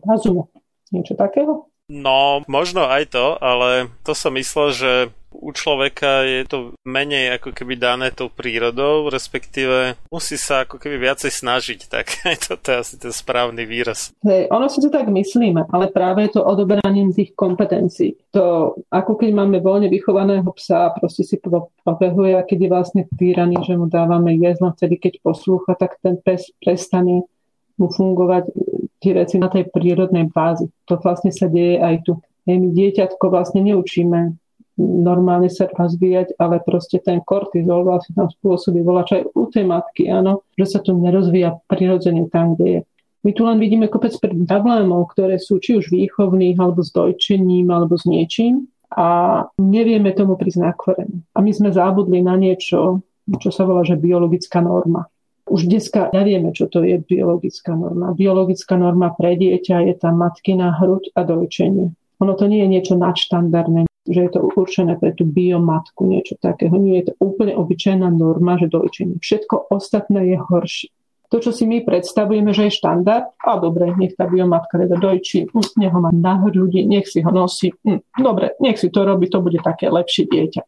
razumu. 0.05 0.53
Niečo 0.93 1.17
takého? 1.17 1.73
No, 1.85 2.41
možno 2.49 2.89
aj 2.89 3.13
to, 3.13 3.37
ale 3.37 3.93
to 4.01 4.17
som 4.17 4.33
myslel, 4.33 4.69
že 4.73 4.91
u 5.29 5.51
človeka 5.51 6.23
je 6.25 6.41
to 6.47 6.57
menej 6.87 7.37
ako 7.37 7.51
keby 7.51 7.75
dané 7.75 8.09
tou 8.09 8.31
prírodou, 8.31 9.11
respektíve 9.11 9.93
musí 10.09 10.39
sa 10.39 10.65
ako 10.65 10.81
keby 10.81 10.97
viacej 10.97 11.29
snažiť, 11.29 11.79
tak 11.93 12.05
to, 12.41 12.57
je 12.57 12.77
asi 12.81 12.95
ten 12.97 13.13
správny 13.13 13.69
výraz. 13.69 14.15
Hej, 14.25 14.49
ono 14.49 14.65
si 14.65 14.81
to 14.81 14.89
tak 14.89 15.11
myslíme, 15.11 15.69
ale 15.69 15.91
práve 15.93 16.25
je 16.25 16.39
to 16.39 16.41
odoberaním 16.41 17.13
tých 17.13 17.37
kompetencií. 17.37 18.17
To 18.33 18.73
ako 18.89 19.21
keď 19.21 19.29
máme 19.37 19.61
voľne 19.61 19.91
vychovaného 19.91 20.47
psa 20.57 20.89
a 20.89 20.93
proste 20.95 21.21
si 21.21 21.37
pobehuje 21.85 22.33
a 22.33 22.47
keď 22.47 22.57
je 22.65 22.69
vlastne 22.71 23.01
týraný, 23.13 23.61
že 23.61 23.77
mu 23.77 23.85
dávame 23.85 24.33
jesť, 24.41 24.59
no 24.63 24.69
vtedy 24.73 24.97
keď 24.97 25.13
poslúcha, 25.21 25.77
tak 25.77 26.01
ten 26.01 26.17
pes 26.17 26.49
prestane 26.57 27.29
mu 27.75 27.91
fungovať 27.91 28.55
tie 28.99 29.11
veci 29.15 29.35
na 29.39 29.51
tej 29.51 29.67
prírodnej 29.71 30.29
bázi. 30.31 30.69
To 30.91 30.99
vlastne 30.99 31.33
sa 31.33 31.49
deje 31.49 31.81
aj 31.81 32.05
tu. 32.07 32.19
My 32.45 32.61
dieťatko 32.61 33.31
vlastne 33.33 33.65
neučíme 33.65 34.37
normálne 34.77 35.47
sa 35.47 35.71
rozvíjať, 35.71 36.35
ale 36.35 36.59
proste 36.59 36.99
ten 36.99 37.23
kortizol 37.23 37.87
vlastne 37.87 38.15
tam 38.15 38.27
spôsobí 38.27 38.83
volač 38.83 39.15
aj 39.15 39.23
u 39.31 39.47
tej 39.47 39.63
matky, 39.63 40.11
áno, 40.11 40.43
že 40.59 40.65
sa 40.67 40.79
to 40.83 40.91
nerozvíja 40.91 41.63
prirodzene 41.71 42.27
tam, 42.27 42.55
kde 42.55 42.67
je. 42.67 42.81
My 43.25 43.33
tu 43.33 43.41
len 43.41 43.57
vidíme 43.57 43.89
kopec 43.89 44.13
problémov, 44.21 45.09
ktoré 45.15 45.41
sú 45.41 45.57
či 45.57 45.81
už 45.81 45.89
výchovných, 45.89 46.61
alebo 46.61 46.85
s 46.85 46.93
dojčením, 46.93 47.73
alebo 47.73 47.97
s 47.97 48.05
niečím 48.05 48.69
a 48.93 49.41
nevieme 49.57 50.13
tomu 50.13 50.37
korene. 50.37 51.25
A 51.33 51.41
my 51.41 51.49
sme 51.49 51.73
zabudli 51.73 52.21
na 52.21 52.37
niečo, 52.37 53.01
čo 53.41 53.49
sa 53.49 53.65
volá, 53.65 53.81
že 53.81 53.97
biologická 53.97 54.61
norma. 54.61 55.09
Už 55.45 55.69
dneska 55.69 56.09
nevieme, 56.09 56.49
čo 56.57 56.65
to 56.65 56.81
je 56.81 56.97
biologická 57.05 57.77
norma. 57.77 58.17
Biologická 58.17 58.81
norma 58.81 59.13
pre 59.13 59.37
dieťa 59.37 59.85
je 59.85 59.93
tá 59.93 60.09
matkina 60.09 60.73
hruď 60.73 61.13
a 61.13 61.21
dojčenie. 61.21 61.93
Ono 62.23 62.33
to 62.33 62.49
nie 62.49 62.65
je 62.65 62.69
niečo 62.71 62.95
nadštandardné, 62.97 63.85
že 64.09 64.19
je 64.25 64.31
to 64.33 64.41
určené 64.57 64.97
pre 64.97 65.13
tú 65.13 65.21
biomatku, 65.29 66.09
niečo 66.09 66.41
takého. 66.41 66.73
Nie 66.81 67.05
je 67.05 67.13
to 67.13 67.13
úplne 67.21 67.53
obyčajná 67.53 68.09
norma, 68.09 68.57
že 68.57 68.73
dojčenie. 68.73 69.21
Všetko 69.21 69.69
ostatné 69.69 70.33
je 70.33 70.37
horšie. 70.41 70.89
To, 71.33 71.41
čo 71.41 71.49
si 71.49 71.65
my 71.65 71.81
predstavujeme, 71.81 72.53
že 72.53 72.69
je 72.69 72.77
štandard, 72.77 73.33
a 73.41 73.57
dobre, 73.57 73.89
nech 73.97 74.13
tá 74.13 74.29
biomatka 74.29 74.77
teda 74.77 74.97
dojčí, 74.97 75.49
nech 75.81 75.91
ho 75.91 75.99
má 75.99 76.13
na 76.13 76.37
ľudí, 76.37 76.85
nech 76.85 77.09
si 77.09 77.25
ho 77.25 77.31
nosí, 77.33 77.73
hm, 77.81 78.21
dobre, 78.21 78.53
nech 78.61 78.77
si 78.77 78.93
to 78.93 79.01
robí, 79.01 79.25
to 79.25 79.41
bude 79.41 79.57
také 79.65 79.89
lepšie 79.89 80.29
dieťa. 80.29 80.61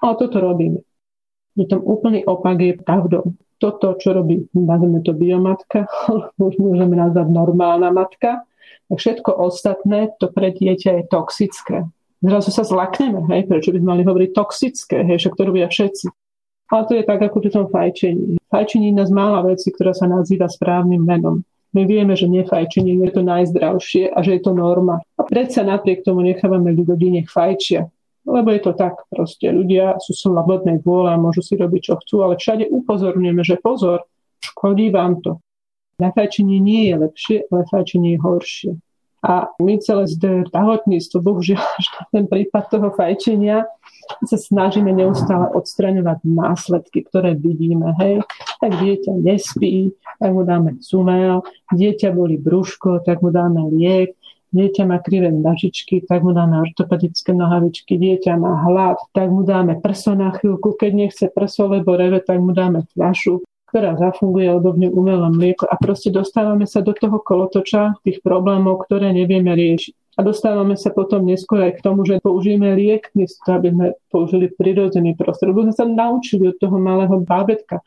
Ale 0.00 0.14
toto 0.16 0.40
robíme. 0.40 0.80
Je 1.54 1.68
tam 1.68 1.84
úplný 1.84 2.24
opak 2.24 2.56
je 2.56 2.72
pravdou. 2.80 3.36
Toto, 3.62 3.94
čo 4.02 4.10
robí, 4.10 4.50
nazveme 4.50 5.06
to 5.06 5.14
biomatka, 5.14 5.86
už 6.42 6.58
môžeme 6.64 6.98
nazvať 6.98 7.30
normálna 7.30 7.94
matka, 7.94 8.42
a 8.90 8.92
všetko 8.98 9.38
ostatné, 9.38 10.10
to 10.18 10.28
pre 10.28 10.50
dieťa 10.50 11.00
je 11.00 11.02
toxické 11.06 11.86
zrazu 12.22 12.54
sa 12.54 12.62
zlakneme, 12.62 13.26
hej, 13.34 13.50
prečo 13.50 13.74
by 13.74 13.82
sme 13.82 13.90
mali 13.98 14.02
hovoriť 14.06 14.30
toxické, 14.30 15.02
hej, 15.02 15.18
však 15.18 15.34
to 15.34 15.42
robia 15.42 15.66
všetci. 15.66 16.06
Ale 16.72 16.82
to 16.88 16.92
je 16.96 17.04
tak, 17.04 17.20
ako 17.20 17.36
pri 17.42 17.50
tom 17.52 17.66
fajčení. 17.68 18.40
Fajčení 18.48 18.88
je 18.88 18.90
jedna 18.96 19.04
z 19.04 19.12
mála 19.12 19.44
vecí, 19.44 19.68
ktorá 19.68 19.92
sa 19.92 20.08
nazýva 20.08 20.48
správnym 20.48 21.04
menom. 21.04 21.44
My 21.72 21.84
vieme, 21.84 22.16
že 22.16 22.28
nefajčenie 22.28 23.00
je 23.00 23.12
to 23.12 23.22
najzdravšie 23.24 24.12
a 24.12 24.18
že 24.24 24.38
je 24.38 24.40
to 24.44 24.52
norma. 24.56 25.04
A 25.16 25.22
predsa 25.24 25.64
napriek 25.64 26.04
tomu 26.04 26.24
nechávame 26.24 26.72
ľudí 26.72 27.12
nech 27.12 27.28
fajčia. 27.28 27.88
Lebo 28.22 28.54
je 28.54 28.60
to 28.62 28.72
tak 28.78 29.02
proste. 29.10 29.50
Ľudia 29.50 29.98
sú 29.98 30.14
slobodnej 30.14 30.78
vôle 30.82 31.10
a 31.10 31.18
môžu 31.18 31.42
si 31.42 31.58
robiť, 31.58 31.80
čo 31.90 31.94
chcú, 31.98 32.22
ale 32.22 32.38
všade 32.38 32.70
upozorňujeme, 32.70 33.42
že 33.42 33.58
pozor, 33.58 34.06
škodí 34.38 34.94
vám 34.94 35.18
to. 35.22 35.42
Na 35.98 36.14
fajčenie 36.14 36.62
nie 36.62 36.90
je 36.90 36.94
lepšie, 36.98 37.36
ale 37.50 37.66
fajčenie 37.66 38.14
je 38.14 38.22
horšie. 38.22 38.72
A 39.22 39.54
my 39.62 39.78
celé 39.78 40.10
zdravotníctvo, 40.10 41.22
bohužiaľ, 41.22 41.62
až 41.62 41.86
na 41.94 42.02
ten 42.10 42.24
prípad 42.26 42.74
toho 42.74 42.90
fajčenia, 42.90 43.70
sa 44.26 44.34
snažíme 44.34 44.90
neustále 44.90 45.46
odstraňovať 45.54 46.26
následky, 46.26 47.06
ktoré 47.06 47.38
vidíme. 47.38 47.94
Hej, 48.02 48.26
tak 48.58 48.82
dieťa 48.82 49.14
nespí, 49.22 49.94
tak 50.18 50.30
mu 50.34 50.42
dáme 50.42 50.82
sumel, 50.82 51.46
dieťa 51.70 52.10
boli 52.10 52.34
brúško, 52.34 53.06
tak 53.06 53.22
mu 53.22 53.30
dáme 53.30 53.62
liek, 53.70 54.18
dieťa 54.52 54.82
má 54.86 55.00
krivé 55.00 55.32
nožičky, 55.32 56.04
tak 56.04 56.22
mu 56.22 56.36
dáme 56.36 56.60
ortopedické 56.60 57.32
nohavičky, 57.32 57.96
dieťa 57.98 58.36
má 58.38 58.62
hlad, 58.68 59.00
tak 59.16 59.32
mu 59.32 59.42
dáme 59.42 59.80
prso 59.80 60.12
na 60.12 60.30
chvíľku, 60.36 60.76
keď 60.76 60.90
nechce 60.92 61.24
prso, 61.32 61.66
lebo 61.66 61.96
reve, 61.96 62.20
tak 62.20 62.38
mu 62.38 62.52
dáme 62.52 62.84
fľašu 62.92 63.42
ktorá 63.72 63.96
zafunguje 63.96 64.52
obdobne 64.52 64.92
umelé 64.92 65.32
mlieko 65.32 65.64
a 65.64 65.80
proste 65.80 66.12
dostávame 66.12 66.68
sa 66.68 66.84
do 66.84 66.92
toho 66.92 67.16
kolotoča 67.24 67.96
tých 68.04 68.20
problémov, 68.20 68.84
ktoré 68.84 69.16
nevieme 69.16 69.56
riešiť. 69.56 70.20
A 70.20 70.20
dostávame 70.20 70.76
sa 70.76 70.92
potom 70.92 71.24
neskôr 71.24 71.64
aj 71.64 71.80
k 71.80 71.84
tomu, 71.88 72.04
že 72.04 72.20
použijeme 72.20 72.76
liek, 72.76 73.08
miesto 73.16 73.48
aby 73.48 73.72
sme 73.72 73.86
použili 74.12 74.52
prirodzený 74.52 75.16
prostred. 75.16 75.56
Lebo 75.56 75.64
sme 75.64 75.72
sa 75.72 75.88
naučili 75.88 76.52
od 76.52 76.60
toho 76.60 76.76
malého 76.76 77.16
bábetka. 77.24 77.80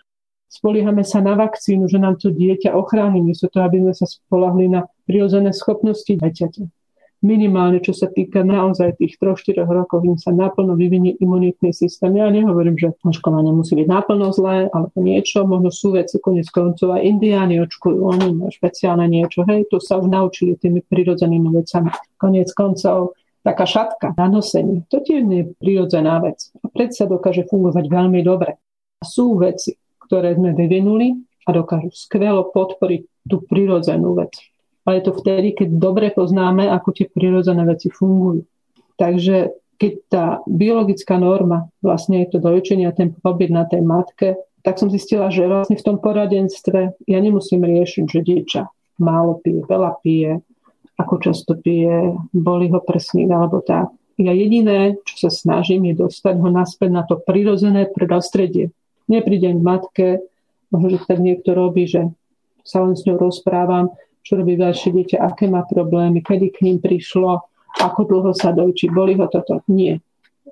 Spoliehame 0.55 1.03
sa 1.03 1.19
na 1.19 1.35
vakcínu, 1.35 1.91
že 1.91 2.00
nám 2.00 2.15
to 2.15 2.31
dieťa 2.31 2.71
ochráni, 2.71 3.19
miesto 3.19 3.51
toho, 3.51 3.67
aby 3.67 3.83
sme 3.83 3.93
sa 3.93 4.07
spolahli 4.07 4.71
na 4.71 4.88
prirodzené 5.03 5.51
schopnosti 5.51 6.07
dieťaťa 6.07 6.63
minimálne 7.25 7.81
čo 7.81 7.97
sa 7.97 8.05
týka 8.05 8.45
naozaj 8.45 9.01
tých 9.01 9.17
3-4 9.17 9.65
rokov, 9.65 10.05
im 10.05 10.15
sa 10.21 10.29
naplno 10.29 10.77
vyvinie 10.77 11.17
imunitný 11.17 11.74
systém. 11.74 12.13
Ja 12.13 12.29
nehovorím, 12.29 12.77
že 12.77 12.93
očkovanie 13.01 13.50
musí 13.50 13.74
byť 13.74 13.88
naplno 13.89 14.29
zlé, 14.29 14.69
alebo 14.69 14.93
niečo, 15.01 15.41
možno 15.50 15.74
sú 15.74 15.97
veci, 15.97 16.21
konec 16.21 16.45
koncov 16.53 16.93
aj 16.93 17.01
indiáni 17.01 17.57
očkujú, 17.65 17.97
oni 18.05 18.25
majú 18.38 18.51
špeciálne 18.53 19.09
niečo, 19.09 19.41
hej, 19.50 19.65
to 19.74 19.81
sa 19.81 19.97
už 19.97 20.07
naučili 20.07 20.53
tými 20.62 20.85
prirodzenými 20.85 21.50
vecami. 21.50 21.89
Konec 22.21 22.53
koncov 22.53 23.17
taká 23.41 23.65
šatka 23.65 24.13
na 24.13 24.29
nosenie, 24.29 24.85
to 24.89 25.01
tiež 25.01 25.25
nie 25.25 25.45
je 25.45 25.47
prirodzená 25.57 26.21
vec. 26.21 26.50
A 26.62 26.69
predsa 26.69 27.09
dokáže 27.09 27.50
fungovať 27.50 27.85
veľmi 27.89 28.21
dobre. 28.21 28.57
Sú 29.05 29.38
veci, 29.38 29.77
ktoré 30.05 30.38
sme 30.38 30.53
vyvinuli 30.53 31.17
a 31.45 31.50
dokážu 31.53 31.89
skvelo 31.93 32.50
podporiť 32.53 33.25
tú 33.25 33.41
prirodzenú 33.45 34.13
vec 34.17 34.38
ale 34.85 35.01
je 35.01 35.05
to 35.09 35.17
vtedy, 35.17 35.57
keď 35.57 35.67
dobre 35.81 36.13
poznáme, 36.13 36.69
ako 36.69 36.93
tie 36.93 37.09
prirodzené 37.09 37.65
veci 37.65 37.89
fungujú. 37.89 38.45
Takže 39.01 39.57
keď 39.75 39.93
tá 40.07 40.25
biologická 40.47 41.19
norma, 41.19 41.67
vlastne 41.81 42.24
je 42.24 42.38
to 42.38 42.39
dojčenie 42.39 42.88
a 42.88 42.95
ten 42.95 43.12
pobyt 43.12 43.51
na 43.51 43.65
tej 43.67 43.81
matke, 43.83 44.39
tak 44.62 44.79
som 44.79 44.88
zistila, 44.88 45.33
že 45.33 45.50
vlastne 45.50 45.75
v 45.75 45.85
tom 45.85 45.97
poradenstve 46.00 46.95
ja 47.05 47.19
nemusím 47.19 47.65
riešiť, 47.65 48.05
že 48.07 48.19
dieťa 48.24 48.62
málo 49.01 49.41
pije, 49.43 49.67
veľa 49.67 49.91
pije, 50.00 50.31
ako 50.95 51.13
často 51.19 51.59
pije, 51.59 52.15
boli 52.31 52.71
ho 52.71 52.79
prsník 52.79 53.27
alebo 53.27 53.59
tak. 53.59 53.91
Ja 54.15 54.31
jediné, 54.31 54.95
čo 55.03 55.27
sa 55.27 55.29
snažím, 55.33 55.91
je 55.91 56.07
dostať 56.07 56.39
ho 56.39 56.47
naspäť 56.47 56.89
na 56.93 57.03
to 57.03 57.19
prirodzené 57.19 57.91
prostredie. 57.91 58.71
Neprídem 59.05 59.62
k 59.62 59.65
matke, 59.65 60.07
možno, 60.74 60.97
že 60.97 61.00
tak 61.05 61.19
niekto 61.21 61.53
robí, 61.53 61.85
že 61.85 62.09
sa 62.65 62.81
len 62.81 62.97
s 62.97 63.05
ňou 63.05 63.21
rozprávam, 63.21 63.93
čo 64.25 64.41
robí 64.41 64.57
ďalšie 64.57 64.89
dieťa, 64.89 65.21
aké 65.21 65.45
má 65.45 65.62
problémy, 65.69 66.25
kedy 66.25 66.50
k 66.50 66.65
ním 66.65 66.77
prišlo, 66.81 67.45
ako 67.77 68.00
dlho 68.09 68.31
sa 68.33 68.50
dojčí, 68.50 68.89
boli 68.89 69.13
ho 69.13 69.29
toto. 69.29 69.61
Nie. 69.70 70.01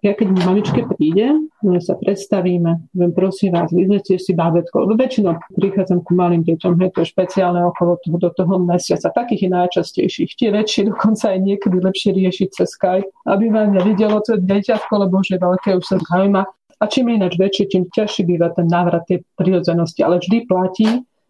Ja 0.04 0.12
keď 0.12 0.36
mamičke 0.36 0.84
príde, 0.84 1.32
my 1.63 1.80
sa 1.80 1.96
predstavíme, 1.96 2.92
viem, 2.92 3.12
prosím 3.16 3.56
vás, 3.56 3.72
vyzlete 3.72 4.20
si 4.20 4.36
bábetko, 4.36 4.84
lebo 4.84 5.00
väčšinou 5.00 5.39
prichádzam 5.56 6.04
ku 6.04 6.12
malým 6.12 6.44
deťom, 6.44 6.76
hej, 6.76 6.92
to 6.92 7.08
je 7.08 7.13
špeciálne 7.13 7.63
okolo 7.72 7.96
toho, 8.04 8.18
do 8.20 8.30
toho 8.36 8.60
mesiaca, 8.60 9.16
takých 9.16 9.48
je 9.48 9.50
najčastejších. 9.56 10.32
Tie 10.36 10.50
väčšie 10.52 10.92
dokonca 10.92 11.32
aj 11.32 11.39
niekedy 11.39 11.80
lepšie 11.80 12.20
riešiť 12.20 12.48
cez 12.52 12.76
Skype, 12.76 13.08
aby 13.32 13.46
ma 13.48 13.63
nevidelo 13.63 14.20
to 14.20 14.36
dieťatko, 14.44 14.92
lebo 15.08 15.24
už 15.24 15.38
je 15.38 15.39
veľké, 15.39 15.70
už 15.80 15.86
sa 15.88 15.96
zaujíma. 15.96 16.44
A 16.84 16.91
čím 16.91 17.15
ináč 17.15 17.39
väčšie, 17.39 17.72
tým 17.72 17.84
ťažší 17.88 18.28
býva 18.28 18.52
ten 18.52 18.67
návrat 18.67 19.08
tej 19.08 19.24
prirodzenosti. 19.39 20.04
Ale 20.04 20.19
vždy 20.19 20.43
platí, 20.43 20.88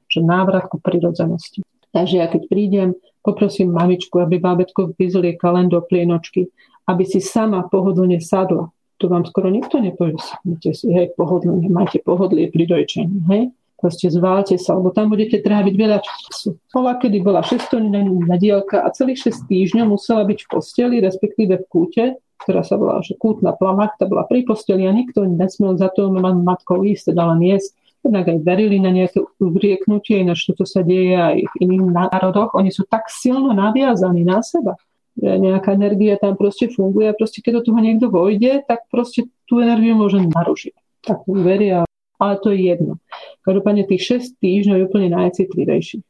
že 0.09 0.25
návrat 0.25 0.65
ku 0.65 0.81
prirodzenosti. 0.81 1.61
Takže 1.93 2.15
ja 2.17 2.25
keď 2.25 2.49
prídem, 2.49 2.97
poprosím 3.21 3.69
mamičku, 3.69 4.17
aby 4.17 4.41
bábetko 4.41 4.97
vyzliekala 4.97 5.61
len 5.61 5.69
do 5.69 5.77
plienočky, 5.85 6.49
aby 6.89 7.05
si 7.05 7.21
sama 7.21 7.69
pohodlne 7.69 8.17
sadla. 8.17 8.73
Tu 8.97 9.05
vám 9.05 9.29
skoro 9.29 9.53
nikto 9.53 9.77
nepovie, 9.77 10.17
sadnite 10.17 10.73
si, 10.73 10.89
hej, 10.89 11.13
pohodlne, 11.13 11.69
majte 11.69 12.01
pohodlie 12.01 12.49
pri 12.49 12.65
dojčení, 12.65 13.21
hej. 13.29 13.53
Proste 13.77 14.07
zválte 14.07 14.55
sa, 14.55 14.79
lebo 14.79 14.95
tam 14.95 15.11
budete 15.11 15.43
tráviť 15.43 15.75
veľa 15.75 15.99
času. 15.99 16.55
Bola, 16.71 16.95
kedy 16.95 17.19
bola 17.19 17.43
6 17.43 17.67
dielka 18.39 18.79
a 18.79 18.87
celých 18.95 19.27
6 19.27 19.51
týždňov 19.51 19.99
musela 19.99 20.23
byť 20.23 20.39
v 20.39 20.47
posteli, 20.47 20.95
respektíve 21.03 21.59
v 21.59 21.65
kúte, 21.67 22.03
ktorá 22.43 22.61
sa 22.61 22.75
volá, 22.75 22.99
že 22.99 23.15
kútna 23.15 23.55
tá 23.55 24.05
bola 24.05 24.27
pri 24.27 24.43
posteli 24.43 24.83
a 24.85 24.91
nikto 24.91 25.23
nesmel 25.23 25.79
za 25.79 25.87
to 25.89 26.11
matkou 26.13 26.83
ísť, 26.83 27.15
teda 27.15 27.23
len 27.33 27.41
jesť 27.43 27.73
jednak 28.03 28.27
aj 28.27 28.37
verili 28.43 28.77
na 28.83 28.91
nejaké 28.91 29.23
uvrieknutie, 29.39 30.19
ináč 30.19 30.43
toto 30.43 30.67
sa 30.67 30.83
deje 30.83 31.15
aj 31.15 31.39
v 31.39 31.53
iných 31.63 31.83
národoch. 31.87 32.51
Oni 32.59 32.67
sú 32.67 32.83
tak 32.83 33.07
silno 33.07 33.55
naviazaní 33.55 34.27
na 34.27 34.43
seba, 34.43 34.75
že 35.15 35.39
nejaká 35.39 35.71
energia 35.79 36.19
tam 36.19 36.35
proste 36.35 36.67
funguje 36.67 37.07
a 37.07 37.15
proste 37.15 37.39
keď 37.39 37.63
do 37.63 37.71
toho 37.71 37.79
niekto 37.79 38.11
vojde, 38.11 38.67
tak 38.67 38.83
proste 38.91 39.31
tú 39.47 39.63
energiu 39.63 39.95
môže 39.95 40.19
narušiť. 40.19 40.75
Tak 41.07 41.23
veria, 41.31 41.87
ale 42.19 42.33
to 42.43 42.51
je 42.51 42.75
jedno. 42.75 42.99
Každopádne 43.47 43.87
tých 43.87 44.35
6 44.35 44.43
týždňov 44.43 44.75
je 44.75 44.87
úplne 44.87 45.09
najcitlivejších. 45.15 46.03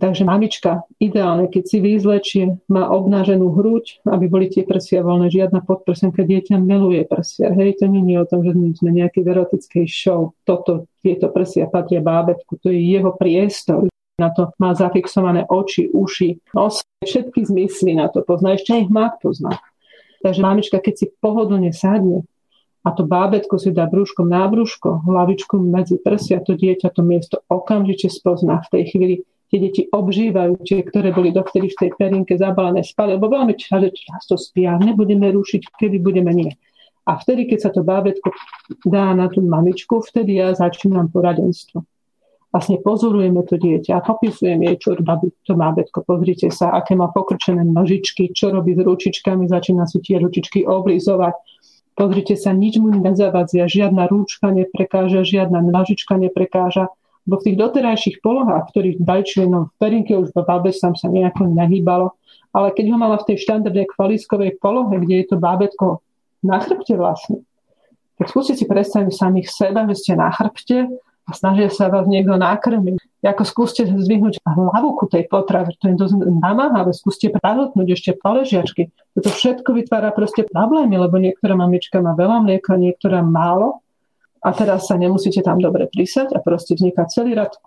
Takže 0.00 0.24
mamička 0.24 0.88
ideálne, 0.96 1.44
keď 1.52 1.64
si 1.68 1.76
vyzlečie, 1.76 2.44
má 2.72 2.88
obnaženú 2.88 3.52
hruď, 3.52 4.00
aby 4.08 4.32
boli 4.32 4.48
tie 4.48 4.64
prsia 4.64 5.04
voľné, 5.04 5.28
žiadna 5.28 5.60
podprsenka, 5.60 6.24
dieťa 6.24 6.56
miluje 6.56 7.04
prsia. 7.04 7.52
Hej, 7.52 7.84
to 7.84 7.92
nie 7.92 8.16
je 8.16 8.16
o 8.16 8.24
tom, 8.24 8.40
že 8.40 8.56
sme 8.56 8.96
nejaký 8.96 9.20
erotickej 9.20 9.84
show. 9.84 10.32
Toto, 10.48 10.88
tieto 11.04 11.28
prsia 11.28 11.68
patria 11.68 12.00
bábetku, 12.00 12.56
to 12.64 12.72
je 12.72 12.80
jeho 12.80 13.12
priestor. 13.12 13.92
Na 14.16 14.32
to 14.32 14.56
má 14.56 14.72
zafixované 14.72 15.44
oči, 15.44 15.92
uši, 15.92 16.56
nos, 16.56 16.80
všetky 17.04 17.44
zmysly 17.44 17.92
na 17.92 18.08
to 18.08 18.24
pozná. 18.24 18.56
Ešte 18.56 18.80
ich 18.80 18.88
má 18.88 19.12
pozná. 19.20 19.60
Takže 20.24 20.40
mamička, 20.40 20.80
keď 20.80 20.94
si 20.96 21.06
pohodlne 21.20 21.76
sadne, 21.76 22.24
a 22.80 22.96
to 22.96 23.04
bábetko 23.04 23.60
si 23.60 23.76
dá 23.76 23.84
brúškom 23.84 24.32
na 24.32 24.48
brúško, 24.48 25.04
hlavičku 25.04 25.60
medzi 25.60 26.00
prsia, 26.00 26.40
to 26.40 26.56
dieťa 26.56 26.88
to 26.88 27.04
miesto 27.04 27.44
okamžite 27.52 28.08
spozná 28.08 28.64
v 28.64 28.68
tej 28.72 28.84
chvíli 28.88 29.16
tie 29.50 29.58
deti 29.58 29.82
obžívajú, 29.90 30.62
tie, 30.62 30.86
ktoré 30.86 31.10
boli 31.10 31.34
dovtedy 31.34 31.74
v 31.74 31.78
tej 31.82 31.90
perinke 31.98 32.38
zabalené 32.38 32.86
spali, 32.86 33.18
lebo 33.18 33.26
veľmi 33.26 33.58
často 33.58 34.38
spia, 34.38 34.78
nebudeme 34.78 35.26
rušiť, 35.34 35.74
kedy 35.74 35.98
budeme 35.98 36.30
nie. 36.30 36.52
A 37.10 37.18
vtedy, 37.18 37.50
keď 37.50 37.58
sa 37.58 37.70
to 37.74 37.82
bábetko 37.82 38.30
dá 38.86 39.10
na 39.18 39.26
tú 39.26 39.42
mamičku, 39.42 39.98
vtedy 40.06 40.38
ja 40.38 40.54
začínam 40.54 41.10
poradenstvo. 41.10 41.82
Vlastne 42.50 42.82
pozorujeme 42.82 43.46
to 43.46 43.58
dieťa 43.58 43.98
a 43.98 44.02
popisujem 44.02 44.58
jej, 44.66 44.76
čo 44.78 44.98
robí 44.98 45.30
to 45.46 45.54
bábetko. 45.54 46.02
Pozrite 46.02 46.50
sa, 46.50 46.74
aké 46.74 46.98
má 46.98 47.10
pokrčené 47.10 47.62
nožičky, 47.62 48.30
čo 48.34 48.50
robí 48.50 48.74
s 48.74 48.82
ručičkami, 48.82 49.46
začína 49.46 49.86
si 49.86 50.02
tie 50.02 50.18
ručičky 50.18 50.66
oblizovať. 50.66 51.34
Pozrite 51.94 52.34
sa, 52.34 52.50
nič 52.50 52.78
mu 52.82 52.90
nezavadzia, 52.90 53.70
žiadna 53.70 54.10
rúčka 54.10 54.50
neprekáža, 54.50 55.22
žiadna 55.22 55.62
nožička 55.62 56.18
neprekáža 56.18 56.90
bo 57.30 57.38
v 57.38 57.46
tých 57.46 57.56
doterajších 57.62 58.16
polohách, 58.18 58.74
ktorých 58.74 58.98
dajčili, 58.98 59.46
no 59.46 59.70
v 59.70 59.74
perinke 59.78 60.18
už 60.18 60.34
bábe 60.34 60.74
sam 60.74 60.98
sa 60.98 61.06
nejako 61.06 61.46
nehýbalo, 61.46 62.18
ale 62.50 62.74
keď 62.74 62.90
ho 62.90 62.96
mala 62.98 63.22
v 63.22 63.30
tej 63.30 63.46
štandardnej 63.46 63.86
kvaliskovej 63.94 64.58
polohe, 64.58 64.98
kde 64.98 65.22
je 65.22 65.26
to 65.30 65.36
bábetko 65.38 66.02
na 66.42 66.58
chrbte 66.58 66.98
vlastne, 66.98 67.46
tak 68.18 68.26
skúste 68.34 68.58
si 68.58 68.66
predstaviť 68.66 69.14
samých 69.14 69.46
seba, 69.46 69.86
že 69.86 69.94
ste 70.02 70.12
na 70.18 70.34
chrbte 70.34 70.90
a 71.24 71.30
snažia 71.30 71.70
sa 71.70 71.86
vás 71.86 72.10
niekto 72.10 72.34
nakrmiť. 72.34 72.98
Ako 73.22 73.46
skúste 73.46 73.86
zdvihnúť 73.86 74.42
hlavu 74.42 74.98
ku 74.98 75.06
tej 75.06 75.30
potrave, 75.30 75.70
to 75.78 75.92
je 75.92 75.94
dosť 75.94 76.18
namáhavé, 76.26 76.90
skúste 76.90 77.30
pravotnúť 77.30 77.88
ešte 77.94 78.10
poležiačky. 78.18 78.90
Toto 79.14 79.30
všetko 79.30 79.70
vytvára 79.76 80.10
proste 80.10 80.42
problémy, 80.50 80.98
lebo 80.98 81.22
niektorá 81.22 81.54
mamička 81.54 82.02
má 82.02 82.18
veľa 82.18 82.42
mlieka, 82.42 82.74
niektorá 82.74 83.22
málo 83.22 83.84
a 84.40 84.48
teraz 84.56 84.88
sa 84.88 84.96
nemusíte 84.96 85.44
tam 85.44 85.60
dobre 85.60 85.84
prísať 85.92 86.32
a 86.32 86.40
proste 86.40 86.72
vzniká 86.72 87.04
celý 87.12 87.36
rad 87.36 87.52
e, 87.52 87.60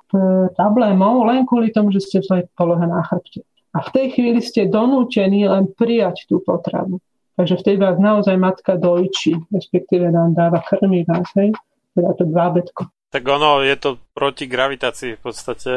problémov 0.57 1.29
len 1.29 1.45
kvôli 1.45 1.69
tomu, 1.69 1.93
že 1.93 2.01
ste 2.01 2.17
v 2.21 2.27
svojej 2.27 2.45
polohe 2.57 2.86
na 2.89 3.05
chrbte. 3.05 3.45
A 3.73 3.81
v 3.81 3.89
tej 3.93 4.07
chvíli 4.17 4.41
ste 4.41 4.69
donútení 4.69 5.45
len 5.49 5.69
prijať 5.73 6.29
tú 6.29 6.41
potravu. 6.41 7.01
Takže 7.33 7.57
vtedy 7.62 7.77
vás 7.81 7.97
naozaj 7.97 8.38
matka 8.38 8.77
dojčí, 8.77 9.33
respektíve 9.49 10.13
nám 10.13 10.38
dáva 10.38 10.62
krmi 10.62 11.01
vás, 11.05 11.25
hej, 11.33 11.53
teda 11.97 12.13
to 12.13 12.29
bábetko. 12.29 12.89
Tak 13.09 13.23
ono, 13.25 13.62
je 13.62 13.77
to 13.77 13.97
proti 14.13 14.45
gravitácii 14.45 15.17
v 15.17 15.21
podstate. 15.21 15.71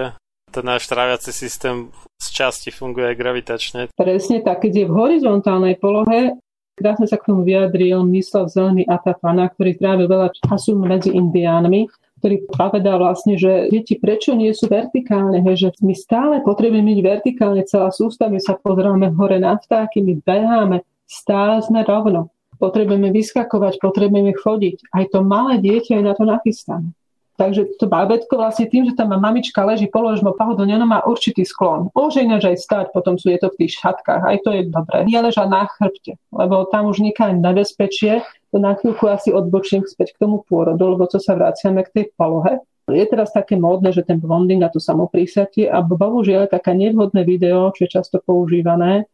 Ten 0.52 0.64
náš 0.64 0.88
tráviaci 0.88 1.32
systém 1.32 1.92
z 2.16 2.26
časti 2.32 2.72
funguje 2.72 3.12
aj 3.12 3.16
gravitačne. 3.16 3.80
Presne 3.92 4.40
tak, 4.40 4.64
keď 4.64 4.72
je 4.72 4.86
v 4.88 4.96
horizontálnej 4.96 5.76
polohe, 5.76 6.36
Krásne 6.76 7.08
sa 7.08 7.16
k 7.16 7.32
tomu 7.32 7.40
vyjadril 7.40 8.04
Mislav 8.04 8.52
Zelený 8.52 8.84
Atafana, 8.84 9.48
ktorý 9.48 9.80
trávil 9.80 10.12
veľa 10.12 10.28
času 10.36 10.76
medzi 10.76 11.08
indiánmi, 11.08 11.88
ktorý 12.20 12.44
povedal 12.52 13.00
vlastne, 13.00 13.40
že 13.40 13.72
deti 13.72 13.96
prečo 13.96 14.36
nie 14.36 14.52
sú 14.52 14.68
vertikálne, 14.68 15.40
he, 15.40 15.52
že 15.56 15.72
my 15.80 15.96
stále 15.96 16.44
potrebujeme 16.44 16.92
byť 16.92 17.00
vertikálne, 17.00 17.64
celá 17.64 17.88
sústa, 17.88 18.28
my 18.28 18.36
sa 18.44 18.60
pozeráme 18.60 19.08
hore 19.16 19.40
na 19.40 19.56
vtáky, 19.56 20.04
my 20.04 20.20
beháme, 20.20 20.84
stále 21.08 21.64
sme 21.64 21.80
rovno. 21.80 22.28
Potrebujeme 22.60 23.12
vyskakovať, 23.12 23.80
potrebujeme 23.80 24.36
chodiť. 24.36 24.92
Aj 24.92 25.04
to 25.08 25.20
malé 25.24 25.60
dieťa 25.60 26.00
je 26.00 26.04
na 26.04 26.12
to 26.12 26.24
nachystané. 26.24 26.92
Takže 27.36 27.76
to 27.76 27.84
bábetko 27.84 28.40
vlastne 28.40 28.64
tým, 28.64 28.88
že 28.88 28.96
tam 28.96 29.12
má 29.12 29.20
mamička 29.20 29.60
leží 29.60 29.92
položmo 29.92 30.32
pohodlne, 30.32 30.72
ono 30.72 30.88
má 30.88 31.04
určitý 31.04 31.44
sklon. 31.44 31.92
Môže 31.92 32.24
ináč 32.24 32.48
aj 32.48 32.56
stať, 32.64 32.86
potom 32.96 33.20
sú 33.20 33.28
je 33.28 33.36
to 33.36 33.52
v 33.52 33.64
tých 33.64 33.76
šatkách, 33.76 34.24
aj 34.24 34.36
to 34.40 34.50
je 34.56 34.62
dobré. 34.72 35.04
Nie 35.04 35.20
leža 35.20 35.44
na 35.44 35.68
chrbte, 35.68 36.16
lebo 36.32 36.64
tam 36.72 36.88
už 36.88 37.04
niká 37.04 37.36
nebezpečie, 37.36 38.24
to 38.50 38.56
na 38.56 38.72
chvíľku 38.72 39.04
asi 39.12 39.36
odbočím 39.36 39.84
späť 39.84 40.16
k 40.16 40.24
tomu 40.24 40.48
pôrodu, 40.48 40.80
lebo 40.80 41.04
co 41.04 41.20
sa 41.20 41.36
vraciame 41.36 41.84
k 41.84 41.92
tej 41.92 42.04
polohe. 42.16 42.64
Je 42.88 43.04
teraz 43.04 43.34
také 43.34 43.58
módne, 43.58 43.92
že 43.92 44.06
ten 44.06 44.16
blonding 44.16 44.62
a 44.64 44.72
to 44.72 44.80
samoprísatie 44.80 45.68
a 45.68 45.84
bohužiaľ 45.84 46.48
taká 46.48 46.72
nevhodné 46.72 47.26
video, 47.26 47.68
čo 47.76 47.84
je 47.84 48.00
často 48.00 48.22
používané, 48.22 49.04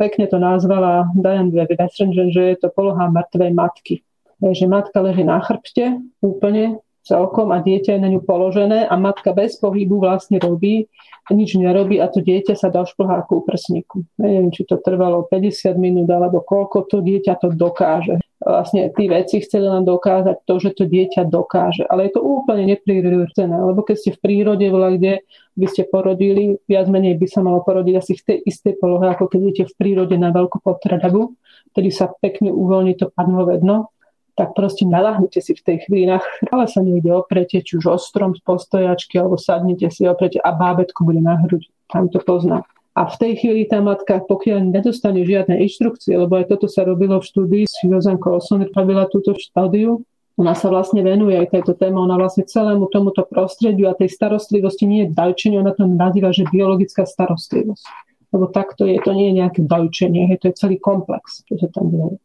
pekne 0.00 0.26
to 0.26 0.42
nazvala 0.42 1.06
Diane 1.14 1.52
Westringen, 1.52 2.34
že 2.34 2.42
je 2.42 2.56
to 2.58 2.74
poloha 2.74 3.06
mŕtvej 3.06 3.50
matky. 3.54 4.02
Že 4.42 4.66
matka 4.66 4.98
leží 4.98 5.22
na 5.22 5.38
chrbte 5.38 6.02
úplne 6.18 6.82
celkom 7.02 7.50
a 7.50 7.58
dieťa 7.60 7.98
je 7.98 8.00
na 8.00 8.08
ňu 8.10 8.22
položené 8.22 8.86
a 8.86 8.94
matka 8.94 9.34
bez 9.34 9.58
pohybu 9.58 9.98
vlastne 9.98 10.38
robí, 10.38 10.86
nič 11.30 11.54
nerobí 11.54 11.98
a 12.02 12.10
to 12.10 12.22
dieťa 12.22 12.58
sa 12.58 12.70
došplhá 12.70 13.26
ako 13.26 13.46
uprsníku. 13.46 14.06
Neviem, 14.18 14.50
či 14.50 14.66
to 14.66 14.78
trvalo 14.78 15.26
50 15.26 15.78
minút 15.78 16.08
alebo 16.10 16.42
koľko 16.42 16.86
to 16.86 16.98
dieťa 17.02 17.38
to 17.42 17.54
dokáže 17.54 18.22
vlastne 18.42 18.90
tí 18.92 19.06
veci 19.06 19.38
chceli 19.38 19.70
len 19.70 19.86
dokázať 19.86 20.42
to, 20.44 20.54
že 20.58 20.70
to 20.74 20.84
dieťa 20.90 21.30
dokáže. 21.30 21.86
Ale 21.86 22.10
je 22.10 22.18
to 22.18 22.20
úplne 22.22 22.66
neprirodzené, 22.66 23.54
lebo 23.54 23.86
keď 23.86 23.96
ste 23.98 24.10
v 24.18 24.22
prírode, 24.22 24.66
kde 24.66 25.22
by 25.54 25.66
ste 25.70 25.86
porodili, 25.86 26.58
viac 26.66 26.90
menej 26.90 27.16
by 27.16 27.26
sa 27.30 27.40
malo 27.40 27.62
porodiť 27.62 27.94
asi 27.94 28.12
v 28.18 28.22
tej 28.26 28.38
istej 28.50 28.74
polohe, 28.82 29.06
ako 29.08 29.30
keď 29.30 29.38
idete 29.38 29.64
v 29.70 29.74
prírode 29.78 30.16
na 30.18 30.34
veľkú 30.34 30.58
potradavu, 30.58 31.38
ktorý 31.72 31.90
sa 31.94 32.10
pekne 32.10 32.50
uvoľní 32.50 32.98
to 32.98 33.08
padnové 33.14 33.62
dno, 33.62 33.94
tak 34.32 34.56
proste 34.56 34.88
nalahnite 34.88 35.40
si 35.44 35.52
v 35.52 35.64
tej 35.64 35.76
chvíľach, 35.84 36.24
ale 36.48 36.64
sa 36.64 36.80
niekde 36.80 37.12
oprete, 37.12 37.60
či 37.60 37.76
už 37.76 37.92
ostrom 37.92 38.32
z 38.32 38.40
postojačky, 38.40 39.20
alebo 39.20 39.36
sadnite 39.36 39.92
si 39.92 40.08
oprete 40.08 40.40
a 40.40 40.56
bábetko 40.56 41.04
bude 41.04 41.20
na 41.20 41.36
hrudi. 41.44 41.68
Tam 41.92 42.08
to 42.08 42.20
pozná. 42.24 42.64
A 42.92 43.08
v 43.08 43.16
tej 43.16 43.32
chvíli 43.40 43.64
tá 43.64 43.80
matka, 43.80 44.20
pokiaľ 44.20 44.68
nedostane 44.68 45.24
žiadne 45.24 45.56
inštrukcie, 45.64 46.12
lebo 46.12 46.36
aj 46.36 46.52
toto 46.52 46.68
sa 46.68 46.84
robilo 46.84 47.20
v 47.20 47.28
štúdii, 47.28 47.64
Susan 47.64 48.20
Colson 48.20 48.68
robila 48.68 49.08
túto 49.08 49.32
štúdiu, 49.32 50.04
ona 50.36 50.56
sa 50.56 50.72
vlastne 50.72 51.04
venuje 51.04 51.36
aj 51.36 51.52
tejto 51.52 51.76
téme, 51.76 52.00
ona 52.00 52.16
vlastne 52.16 52.48
celému 52.48 52.88
tomuto 52.88 53.24
prostrediu 53.28 53.92
a 53.92 53.96
tej 53.96 54.12
starostlivosti 54.12 54.88
nie 54.88 55.00
je 55.04 55.12
dajčenie, 55.12 55.60
ona 55.60 55.76
to 55.76 55.84
nazýva, 55.84 56.32
že 56.32 56.48
biologická 56.48 57.04
starostlivosť. 57.04 57.84
Lebo 58.32 58.48
takto 58.48 58.88
je, 58.88 58.96
to 58.96 59.12
nie 59.12 59.28
je 59.28 59.38
nejaké 59.44 59.60
dojčenie, 59.60 60.32
je 60.32 60.36
to 60.40 60.46
je 60.48 60.54
celý 60.56 60.76
komplex, 60.80 61.44
čo 61.44 61.60
sa 61.60 61.68
tam 61.68 61.92
deje. 61.92 62.16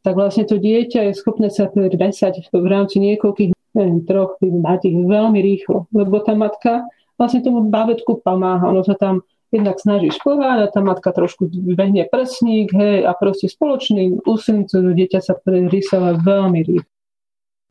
Tak 0.00 0.16
vlastne 0.16 0.48
to 0.48 0.56
dieťa 0.56 1.12
je 1.12 1.18
schopné 1.18 1.52
sa 1.52 1.68
presať 1.68 2.48
v 2.48 2.66
rámci 2.66 2.96
niekoľkých, 3.04 3.52
neviem, 3.76 4.00
troch, 4.08 4.40
veľmi 4.40 5.40
rýchlo, 5.44 5.86
lebo 5.92 6.24
tá 6.24 6.32
matka 6.32 6.88
vlastne 7.20 7.44
tomu 7.44 7.68
bábetku 7.68 8.24
pomáha, 8.24 8.64
ono 8.64 8.80
sa 8.80 8.96
tam 8.96 9.20
jednak 9.52 9.76
snažíš 9.76 10.16
pováľať, 10.24 10.72
tá 10.72 10.80
matka 10.80 11.10
trošku 11.12 11.52
behne 11.76 12.08
prsník, 12.08 12.72
hej, 12.72 13.04
a 13.04 13.12
proste 13.12 13.50
spoločný 13.50 14.24
úsilím 14.24 14.64
dieťa 14.70 15.20
sa 15.20 15.36
prerysala 15.36 16.16
veľmi 16.16 16.60
rýchlo. 16.64 16.88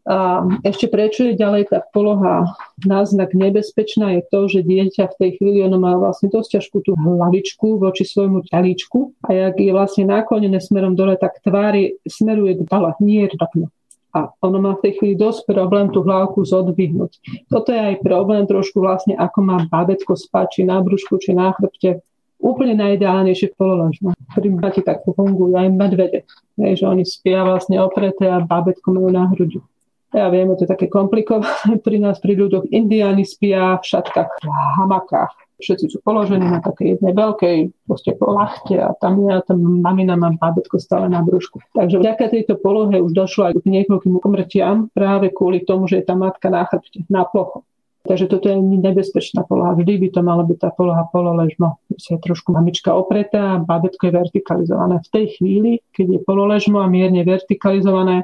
A 0.07 0.47
ešte 0.63 0.87
prečo 0.87 1.27
je 1.27 1.37
ďalej 1.37 1.69
tá 1.69 1.83
poloha 1.91 2.55
náznak 2.81 3.35
nebezpečná 3.35 4.19
je 4.19 4.21
to, 4.31 4.39
že 4.47 4.65
dieťa 4.65 5.11
v 5.11 5.17
tej 5.19 5.29
chvíli 5.37 5.59
ono 5.65 5.77
má 5.77 5.97
vlastne 5.99 6.31
dosť 6.31 6.59
ťažkú 6.59 6.77
tú 6.87 6.91
hlavičku 6.95 7.77
voči 7.77 8.07
svojmu 8.07 8.47
ťalíčku 8.47 9.27
a 9.27 9.29
jak 9.35 9.59
je 9.59 9.71
vlastne 9.75 10.07
naklonené 10.07 10.57
smerom 10.63 10.95
dole, 10.95 11.19
tak 11.19 11.37
tvári 11.43 11.99
smeruje 12.07 12.57
dole, 12.63 12.95
nie 13.03 13.27
dole 13.27 13.69
a 14.09 14.33
ono 14.41 14.57
má 14.57 14.73
v 14.77 14.89
tej 14.89 14.93
chvíli 14.97 15.15
dosť 15.15 15.45
problém 15.45 15.93
tú 15.93 16.01
hlavku 16.01 16.41
zodvihnúť. 16.41 17.45
Toto 17.45 17.69
je 17.69 17.77
aj 17.77 18.01
problém 18.01 18.49
trošku 18.49 18.81
vlastne, 18.81 19.13
ako 19.13 19.39
má 19.45 19.57
babetko 19.69 20.17
spať, 20.17 20.45
či 20.49 20.61
na 20.65 20.81
brúšku, 20.81 21.21
či 21.21 21.37
na 21.37 21.53
chrbte. 21.53 22.01
Úplne 22.39 22.73
najideálnejšie 22.79 23.53
pololežno. 23.59 24.15
Pri 24.33 24.49
bati 24.55 24.81
tak 24.81 25.03
fungujú 25.05 25.53
aj 25.53 25.69
medvede. 25.69 26.23
Je, 26.55 26.71
že 26.73 26.85
oni 26.87 27.03
spia 27.05 27.43
vlastne 27.43 27.77
opreté 27.83 28.31
a 28.31 28.41
babetko 28.41 28.95
majú 28.95 29.09
na 29.11 29.27
hrudi. 29.29 29.59
Ja 30.09 30.25
viem, 30.33 30.49
to 30.57 30.65
je 30.65 30.73
také 30.73 30.89
komplikované 30.89 31.77
pri 31.85 31.97
nás, 32.01 32.17
pri 32.17 32.33
ľuďoch. 32.33 32.73
Indiáni 32.73 33.25
spia 33.25 33.77
v 33.77 33.85
šatkách, 33.85 34.41
v 34.41 34.49
hamakách 34.81 35.33
všetci 35.59 35.85
sú 35.91 35.97
položení 36.01 36.47
na 36.47 36.63
takej 36.63 36.97
jednej 36.97 37.13
veľkej 37.13 37.57
proste 37.83 38.15
lachte 38.15 38.79
a 38.79 38.95
tam 38.95 39.27
ja 39.27 39.43
tam 39.43 39.59
mamina 39.59 40.15
má 40.15 40.31
bábetko 40.31 40.79
stále 40.79 41.11
na 41.11 41.19
brúšku. 41.19 41.59
Takže 41.75 41.99
vďaka 41.99 42.31
tejto 42.31 42.55
polohe 42.57 43.03
už 43.03 43.11
došlo 43.11 43.51
aj 43.51 43.59
k 43.59 43.67
niekoľkým 43.67 44.15
umrtiam 44.23 44.87
práve 44.95 45.35
kvôli 45.35 45.67
tomu, 45.67 45.85
že 45.91 46.01
je 46.01 46.07
tá 46.07 46.15
matka 46.15 46.47
na 46.47 46.63
chrbte, 46.63 47.03
na 47.11 47.27
plocho. 47.27 47.67
Takže 48.07 48.31
toto 48.31 48.47
je 48.47 48.55
nebezpečná 48.55 49.43
poloha. 49.43 49.75
Vždy 49.75 49.99
by 49.99 50.07
to 50.15 50.21
mala 50.23 50.47
byť 50.47 50.57
tá 50.57 50.71
poloha 50.71 51.03
pololežmo. 51.11 51.83
Je 51.91 52.15
trošku 52.15 52.55
mamička 52.55 52.95
opretá 52.95 53.59
a 53.59 53.61
bábetko 53.61 54.07
je 54.07 54.15
vertikalizované. 54.15 55.03
V 55.03 55.09
tej 55.11 55.25
chvíli, 55.35 55.83
keď 55.91 56.17
je 56.17 56.19
pololežmo 56.23 56.79
a 56.79 56.87
mierne 56.87 57.21
vertikalizované, 57.27 58.23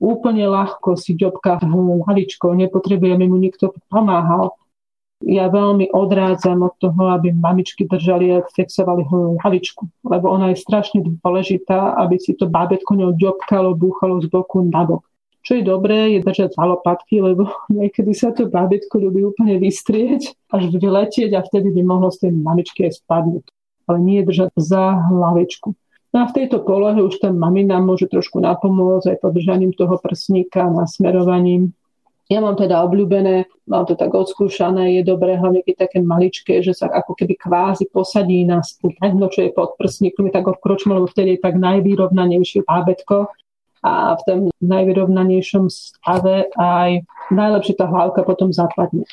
úplne 0.00 0.44
ľahko 0.48 0.96
si 0.96 1.16
ďobka 1.16 1.62
hlavičkou, 1.62 2.52
nepotrebujeme 2.52 3.24
mu 3.28 3.36
nikto 3.40 3.72
pomáhal 3.88 4.56
ja 5.24 5.48
veľmi 5.48 5.96
odrádzam 5.96 6.60
od 6.60 6.76
toho, 6.76 7.08
aby 7.16 7.32
mamičky 7.32 7.88
držali 7.88 8.36
a 8.36 8.44
fixovali 8.52 9.08
hlavičku, 9.40 9.88
lebo 10.04 10.28
ona 10.28 10.52
je 10.52 10.60
strašne 10.60 11.00
dôležitá, 11.00 11.96
aby 12.04 12.20
si 12.20 12.36
to 12.36 12.44
bábetko 12.44 12.92
ňou 12.92 13.16
ďobkalo, 13.16 13.72
búchalo 13.72 14.20
z 14.20 14.28
boku 14.28 14.60
na 14.68 14.84
bok. 14.84 15.08
Čo 15.40 15.62
je 15.62 15.64
dobré, 15.64 16.18
je 16.18 16.20
držať 16.20 16.58
za 16.58 16.64
lopatky, 16.68 17.24
lebo 17.24 17.48
niekedy 17.72 18.12
sa 18.12 18.34
to 18.36 18.52
bábetko 18.52 19.00
ľubí 19.00 19.24
úplne 19.24 19.56
vystrieť, 19.56 20.36
až 20.52 20.68
vyletieť 20.68 21.32
a 21.32 21.40
vtedy 21.40 21.72
by 21.72 21.82
mohlo 21.86 22.12
z 22.12 22.28
tej 22.28 22.30
mamičky 22.36 22.84
aj 22.84 23.00
spadnúť. 23.00 23.48
Ale 23.86 24.02
nie 24.02 24.20
držať 24.20 24.52
za 24.58 25.00
hlavičku. 25.10 25.72
No 26.16 26.24
a 26.24 26.32
v 26.32 26.36
tejto 26.40 26.64
polohe 26.64 26.96
už 27.04 27.20
tá 27.20 27.28
mamina 27.28 27.76
môže 27.76 28.08
trošku 28.08 28.40
napomôcť 28.40 29.12
aj 29.12 29.20
podržaním 29.20 29.76
toho 29.76 30.00
prsníka, 30.00 30.64
nasmerovaním. 30.64 31.76
Ja 32.32 32.40
mám 32.40 32.56
teda 32.56 32.80
obľúbené, 32.88 33.44
mám 33.68 33.84
to 33.84 34.00
tak 34.00 34.16
odskúšané, 34.16 34.96
je 34.96 35.02
dobré 35.04 35.36
hlavne 35.36 35.60
keď 35.60 35.84
také 35.84 36.00
maličké, 36.00 36.64
že 36.64 36.72
sa 36.72 36.88
ako 36.88 37.20
keby 37.20 37.36
kvázi 37.36 37.92
posadí 37.92 38.48
na 38.48 38.64
stredno, 38.64 39.28
čo 39.28 39.44
je 39.44 39.52
pod 39.52 39.76
prsníkom, 39.76 40.32
tak 40.32 40.48
odkročím, 40.48 40.96
lebo 40.96 41.04
vtedy 41.04 41.36
je 41.36 41.44
tak 41.44 41.60
najvýrovnanejšie 41.60 42.64
bábetko. 42.64 43.28
A 43.84 44.16
v 44.16 44.22
tom 44.24 44.38
najvyrovnanejšom 44.64 45.68
stave 45.68 46.48
aj 46.56 47.04
najlepšie 47.28 47.76
tá 47.76 47.92
hlavka 47.92 48.24
potom 48.24 48.56
zapadne. 48.56 49.04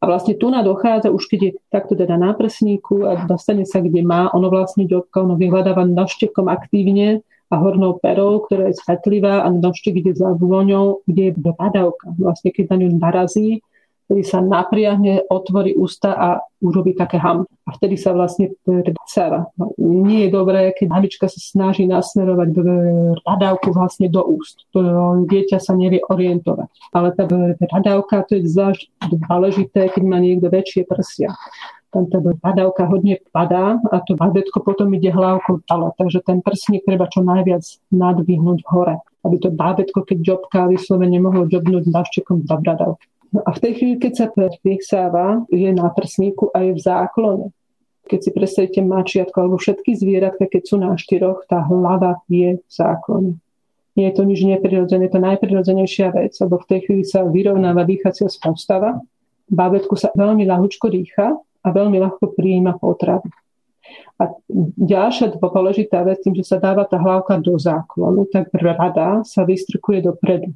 A 0.00 0.08
vlastne 0.08 0.32
tu 0.32 0.48
na 0.48 0.64
dochádza, 0.64 1.12
už 1.12 1.28
keď 1.28 1.40
je 1.44 1.52
takto 1.68 1.92
teda 1.92 2.16
na 2.16 2.32
prsníku 2.32 3.04
a 3.04 3.28
dostane 3.28 3.68
sa 3.68 3.84
kde 3.84 4.00
má, 4.00 4.32
ono 4.32 4.48
vlastne 4.48 4.88
ďobka, 4.88 5.20
ono 5.20 5.36
vyhľadáva 5.36 5.84
nožtekom 5.84 6.48
aktívne 6.48 7.20
a 7.52 7.54
hornou 7.60 8.00
perou, 8.00 8.40
ktorá 8.40 8.72
je 8.72 8.80
svetlivá 8.80 9.44
a 9.44 9.52
nožtek 9.52 10.00
ide 10.00 10.16
za 10.16 10.32
vôňou, 10.32 11.04
kde 11.04 11.22
je 11.30 11.32
badavka. 11.36 12.16
Vlastne 12.16 12.48
keď 12.48 12.64
na 12.72 12.76
ňu 12.80 12.88
narazí, 12.96 13.60
vtedy 14.10 14.26
sa 14.26 14.42
napriahne, 14.42 15.30
otvorí 15.30 15.78
ústa 15.78 16.18
a 16.18 16.28
urobí 16.58 16.98
také 16.98 17.22
ham. 17.22 17.46
A 17.62 17.70
vtedy 17.78 17.94
sa 17.94 18.10
vlastne 18.10 18.50
predsáva. 18.66 19.46
Nie 19.78 20.26
je 20.26 20.34
dobré, 20.34 20.74
keď 20.74 20.86
mamička 20.90 21.30
sa 21.30 21.38
snaží 21.38 21.86
nasmerovať 21.86 22.50
radávku 23.22 23.70
vlastne 23.70 24.10
do 24.10 24.26
úst. 24.26 24.66
To 24.74 24.82
dieťa 25.30 25.62
sa 25.62 25.78
nevie 25.78 26.02
orientovať. 26.02 26.66
Ale 26.90 27.14
tá 27.14 27.30
radávka, 27.70 28.26
to 28.26 28.42
je 28.42 28.50
zvlášť 28.50 28.90
dôležité, 29.14 29.94
keď 29.94 30.02
má 30.02 30.18
niekto 30.18 30.50
väčšie 30.50 30.90
prsia 30.90 31.30
tam 31.90 32.06
tá 32.06 32.22
padavka 32.22 32.86
hodne 32.86 33.18
padá 33.34 33.74
a 33.90 33.98
to 34.06 34.14
babetko 34.14 34.62
potom 34.62 34.94
ide 34.94 35.10
hlavkou 35.10 35.66
dole. 35.66 35.90
Takže 35.98 36.22
ten 36.22 36.38
prsník 36.38 36.86
treba 36.86 37.10
čo 37.10 37.18
najviac 37.26 37.66
nadvihnúť 37.90 38.62
hore, 38.70 39.02
aby 39.26 39.36
to 39.42 39.50
bábetko, 39.50 40.06
keď 40.06 40.18
ďobká, 40.22 40.70
vyslovene 40.70 41.18
mohlo 41.18 41.50
ďobnúť 41.50 41.90
daščekom 41.90 42.46
do 42.46 42.56
bradavky. 42.62 43.10
No 43.30 43.46
a 43.46 43.54
v 43.54 43.62
tej 43.62 43.72
chvíli, 43.78 43.96
keď 44.02 44.12
sa 44.14 44.26
vysáva, 44.66 45.46
je 45.54 45.70
na 45.70 45.86
prsníku 45.90 46.50
a 46.50 46.66
je 46.66 46.72
v 46.74 46.80
záklone. 46.82 47.46
Keď 48.10 48.18
si 48.26 48.30
predstavíte 48.34 48.80
mačiatko 48.82 49.36
alebo 49.38 49.56
všetky 49.56 49.94
zvieratka, 49.94 50.50
keď 50.50 50.62
sú 50.66 50.76
na 50.82 50.98
štyroch, 50.98 51.46
tá 51.46 51.62
hlava 51.62 52.18
je 52.26 52.58
v 52.58 52.70
záklone. 52.70 53.38
Nie 53.94 54.10
je 54.10 54.18
to 54.18 54.22
nič 54.26 54.42
neprirodzené, 54.42 55.06
je 55.06 55.14
to 55.14 55.22
najprirodzenejšia 55.22 56.10
vec, 56.14 56.34
lebo 56.42 56.58
v 56.58 56.68
tej 56.74 56.80
chvíli 56.86 57.04
sa 57.06 57.22
vyrovnáva 57.22 57.86
dýchacia 57.86 58.26
postava, 58.42 58.98
bábetku 59.50 59.94
sa 59.94 60.10
veľmi 60.14 60.46
ľahučko 60.46 60.90
dýcha 60.90 61.34
a 61.38 61.68
veľmi 61.70 61.98
ľahko 62.02 62.34
prijíma 62.34 62.78
potravu. 62.78 63.26
A 64.20 64.30
ďalšia 64.78 65.34
dôležitá 65.38 66.06
vec, 66.06 66.22
tým, 66.22 66.38
že 66.38 66.46
sa 66.46 66.62
dáva 66.62 66.86
tá 66.86 67.00
hlavka 67.00 67.40
do 67.42 67.58
záklonu, 67.58 68.26
tak 68.30 68.52
brada 68.54 69.26
sa 69.26 69.42
vystrkuje 69.42 70.06
dopredu. 70.06 70.54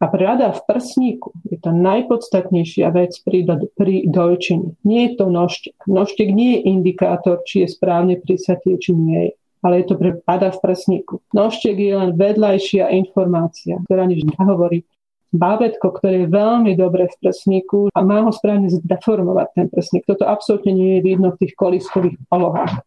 A 0.00 0.08
brada 0.08 0.56
v 0.56 0.60
prsníku 0.64 1.36
je 1.44 1.60
tá 1.60 1.76
najpodstatnejšia 1.76 2.88
vec 2.96 3.12
pri, 3.20 3.44
pri 3.76 4.08
dojčení. 4.08 4.80
Nie 4.80 5.12
je 5.12 5.20
to 5.20 5.26
nožtek. 5.28 5.76
Nožtek 5.84 6.32
nie 6.32 6.56
je 6.56 6.72
indikátor, 6.72 7.44
či 7.44 7.68
je 7.68 7.68
správne 7.68 8.16
prisatie, 8.16 8.80
či 8.80 8.96
nie 8.96 9.20
je 9.28 9.32
ale 9.60 9.84
je 9.84 9.92
to 9.92 9.94
pre 10.00 10.16
pada 10.24 10.48
v 10.56 10.58
prsníku. 10.60 11.20
Nožtek 11.36 11.76
je 11.76 11.92
len 11.92 12.16
vedľajšia 12.16 12.88
informácia, 12.96 13.76
ktorá 13.84 14.08
nič 14.08 14.24
nehovorí 14.24 14.88
bábetko, 15.30 15.94
ktoré 15.94 16.26
je 16.26 16.32
veľmi 16.32 16.72
dobre 16.74 17.06
v 17.06 17.14
prsníku 17.22 17.92
a 17.94 17.98
má 18.02 18.26
ho 18.26 18.32
správne 18.34 18.66
zdeformovať 18.72 19.48
ten 19.54 19.66
prsník. 19.70 20.02
Toto 20.08 20.26
absolútne 20.26 20.74
nie 20.74 20.98
je 20.98 21.06
vidno 21.06 21.30
v 21.30 21.46
tých 21.46 21.54
koliskových 21.54 22.18
polohách. 22.26 22.82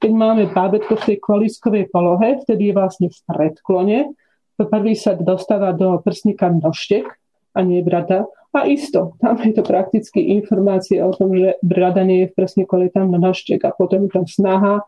Keď 0.00 0.12
máme 0.12 0.52
bábetko 0.52 0.96
v 0.96 1.06
tej 1.12 1.18
koliskovej 1.20 1.84
polohe, 1.88 2.40
vtedy 2.44 2.72
je 2.72 2.74
vlastne 2.76 3.08
v 3.08 3.18
predklone. 3.28 3.98
Prvý 4.56 4.96
sa 4.96 5.12
dostáva 5.12 5.76
do 5.76 6.00
prsníka 6.00 6.48
nožtek 6.48 7.04
a 7.52 7.60
nie 7.60 7.84
brada. 7.84 8.24
A 8.56 8.64
isto, 8.64 9.20
tam 9.20 9.36
je 9.36 9.52
to 9.52 9.60
prakticky 9.60 10.32
informácia 10.32 11.04
o 11.04 11.12
tom, 11.12 11.36
že 11.36 11.60
brada 11.60 12.00
nie 12.08 12.24
je 12.24 12.32
v 12.32 12.36
prsníku, 12.40 12.72
ale 12.72 12.88
je 12.88 12.96
tam 12.96 13.12
nožtek 13.12 13.60
a 13.68 13.76
potom 13.76 14.08
je 14.08 14.10
tam 14.16 14.24
snaha 14.24 14.80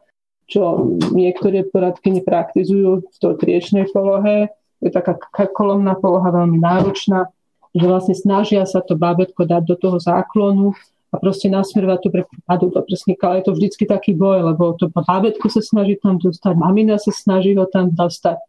čo 0.48 0.96
niektoré 1.12 1.68
poradky 1.68 2.08
nepraktizujú 2.08 3.04
v 3.04 3.16
tej 3.20 3.32
triečnej 3.36 3.84
polohe. 3.92 4.48
Je 4.80 4.88
taká 4.88 5.20
kolomná 5.52 5.92
poloha 5.92 6.32
veľmi 6.32 6.56
náročná, 6.56 7.28
že 7.76 7.84
vlastne 7.84 8.16
snažia 8.16 8.64
sa 8.64 8.80
to 8.80 8.96
bábetko 8.96 9.44
dať 9.44 9.62
do 9.68 9.76
toho 9.76 10.00
záklonu 10.00 10.72
a 11.12 11.20
proste 11.20 11.52
nasmerovať 11.52 11.98
to 12.00 12.08
pre 12.08 12.22
padu 12.48 12.72
do 12.72 12.80
prsníka. 12.80 13.28
Ale 13.28 13.44
je 13.44 13.52
to 13.52 13.56
vždycky 13.60 13.84
taký 13.84 14.16
boj, 14.16 14.40
lebo 14.40 14.72
to 14.80 14.88
bábetko 14.88 15.52
sa 15.52 15.60
snaží 15.60 16.00
tam 16.00 16.16
dostať, 16.16 16.56
mamina 16.56 16.96
sa 16.96 17.12
snaží 17.12 17.52
ho 17.52 17.68
tam 17.68 17.92
dostať 17.92 18.40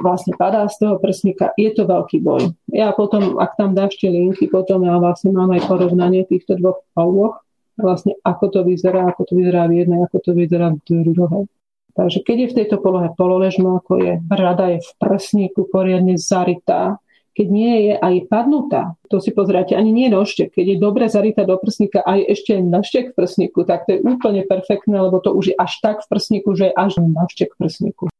vlastne 0.00 0.34
padá 0.34 0.66
z 0.66 0.76
toho 0.80 0.96
prsníka, 0.98 1.52
je 1.54 1.70
to 1.70 1.86
veľký 1.86 2.20
boj. 2.24 2.52
Ja 2.72 2.90
potom, 2.96 3.36
ak 3.38 3.54
tam 3.56 3.76
dáš 3.76 4.00
tie 4.00 4.10
linky, 4.10 4.48
potom 4.48 4.82
ja 4.84 4.96
vlastne 4.96 5.30
mám 5.30 5.52
aj 5.52 5.68
porovnanie 5.68 6.26
týchto 6.26 6.56
dvoch 6.56 6.82
poloh, 6.96 7.38
vlastne 7.76 8.16
ako 8.24 8.44
to 8.52 8.60
vyzerá, 8.64 9.08
ako 9.08 9.30
to 9.30 9.32
vyzerá 9.36 9.68
v 9.68 9.84
jednej, 9.84 10.00
ako 10.04 10.16
to 10.20 10.30
vyzerá 10.36 10.72
v 10.74 10.80
druhej. 11.14 11.44
Takže 11.90 12.18
keď 12.22 12.36
je 12.38 12.50
v 12.50 12.56
tejto 12.64 12.76
polohe 12.78 13.10
pololežmo, 13.18 13.82
ako 13.82 13.92
je 13.98 14.12
brada 14.22 14.72
je 14.72 14.78
v 14.80 14.90
prsníku 15.00 15.66
poriadne 15.68 16.14
zarytá, 16.16 17.02
keď 17.34 17.46
nie 17.46 17.74
je 17.88 17.94
aj 17.96 18.14
padnutá, 18.26 18.82
to 19.06 19.22
si 19.22 19.30
pozráte, 19.30 19.72
ani 19.72 19.94
nie 19.94 20.10
nožtek, 20.10 20.50
keď 20.50 20.66
je 20.66 20.76
dobre 20.76 21.06
zarytá 21.06 21.46
do 21.46 21.56
prsníka 21.56 22.02
a 22.02 22.18
je 22.18 22.26
ešte 22.36 22.58
nožtek 22.58 23.14
v 23.14 23.16
prsníku, 23.16 23.64
tak 23.64 23.86
to 23.86 23.96
je 23.96 24.04
úplne 24.04 24.44
perfektné, 24.44 24.98
lebo 24.98 25.22
to 25.22 25.32
už 25.32 25.54
je 25.54 25.56
až 25.56 25.72
tak 25.80 26.02
v 26.04 26.10
prsníku, 26.10 26.52
že 26.52 26.70
je 26.70 26.74
až 26.74 27.00
nožtek 27.00 27.54
v 27.54 27.58
prsníku 27.66 28.10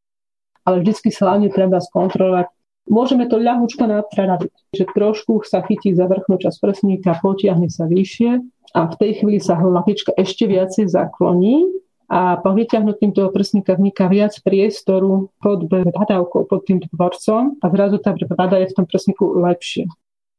ale 0.64 0.84
vždy 0.84 1.10
sa 1.10 1.32
hlavne 1.32 1.48
treba 1.52 1.78
skontrolovať. 1.80 2.48
Môžeme 2.90 3.30
to 3.30 3.38
ľahúčko 3.38 3.86
napraviť, 3.86 4.50
že 4.74 4.84
trošku 4.90 5.46
sa 5.46 5.62
chytí 5.62 5.94
za 5.94 6.10
vrchnú 6.10 6.42
časť 6.42 6.58
prsníka, 6.58 7.20
potiahne 7.22 7.70
sa 7.70 7.86
vyššie 7.86 8.42
a 8.74 8.80
v 8.90 8.94
tej 8.98 9.10
chvíli 9.22 9.38
sa 9.38 9.54
hlavička 9.58 10.10
ešte 10.18 10.50
viacej 10.50 10.90
zakloní 10.90 11.70
a 12.10 12.42
po 12.42 12.50
vyťahnutím 12.50 13.14
toho 13.14 13.30
prsníka 13.30 13.78
vzniká 13.78 14.10
viac 14.10 14.34
priestoru 14.42 15.30
pod 15.38 15.70
bradavkou, 15.70 16.50
pod 16.50 16.66
tým 16.66 16.82
tvorcom 16.82 17.54
a 17.62 17.66
zrazu 17.70 18.02
tá 18.02 18.10
brada 18.10 18.58
je 18.58 18.74
v 18.74 18.76
tom 18.82 18.86
prsníku 18.90 19.38
lepšie. 19.38 19.86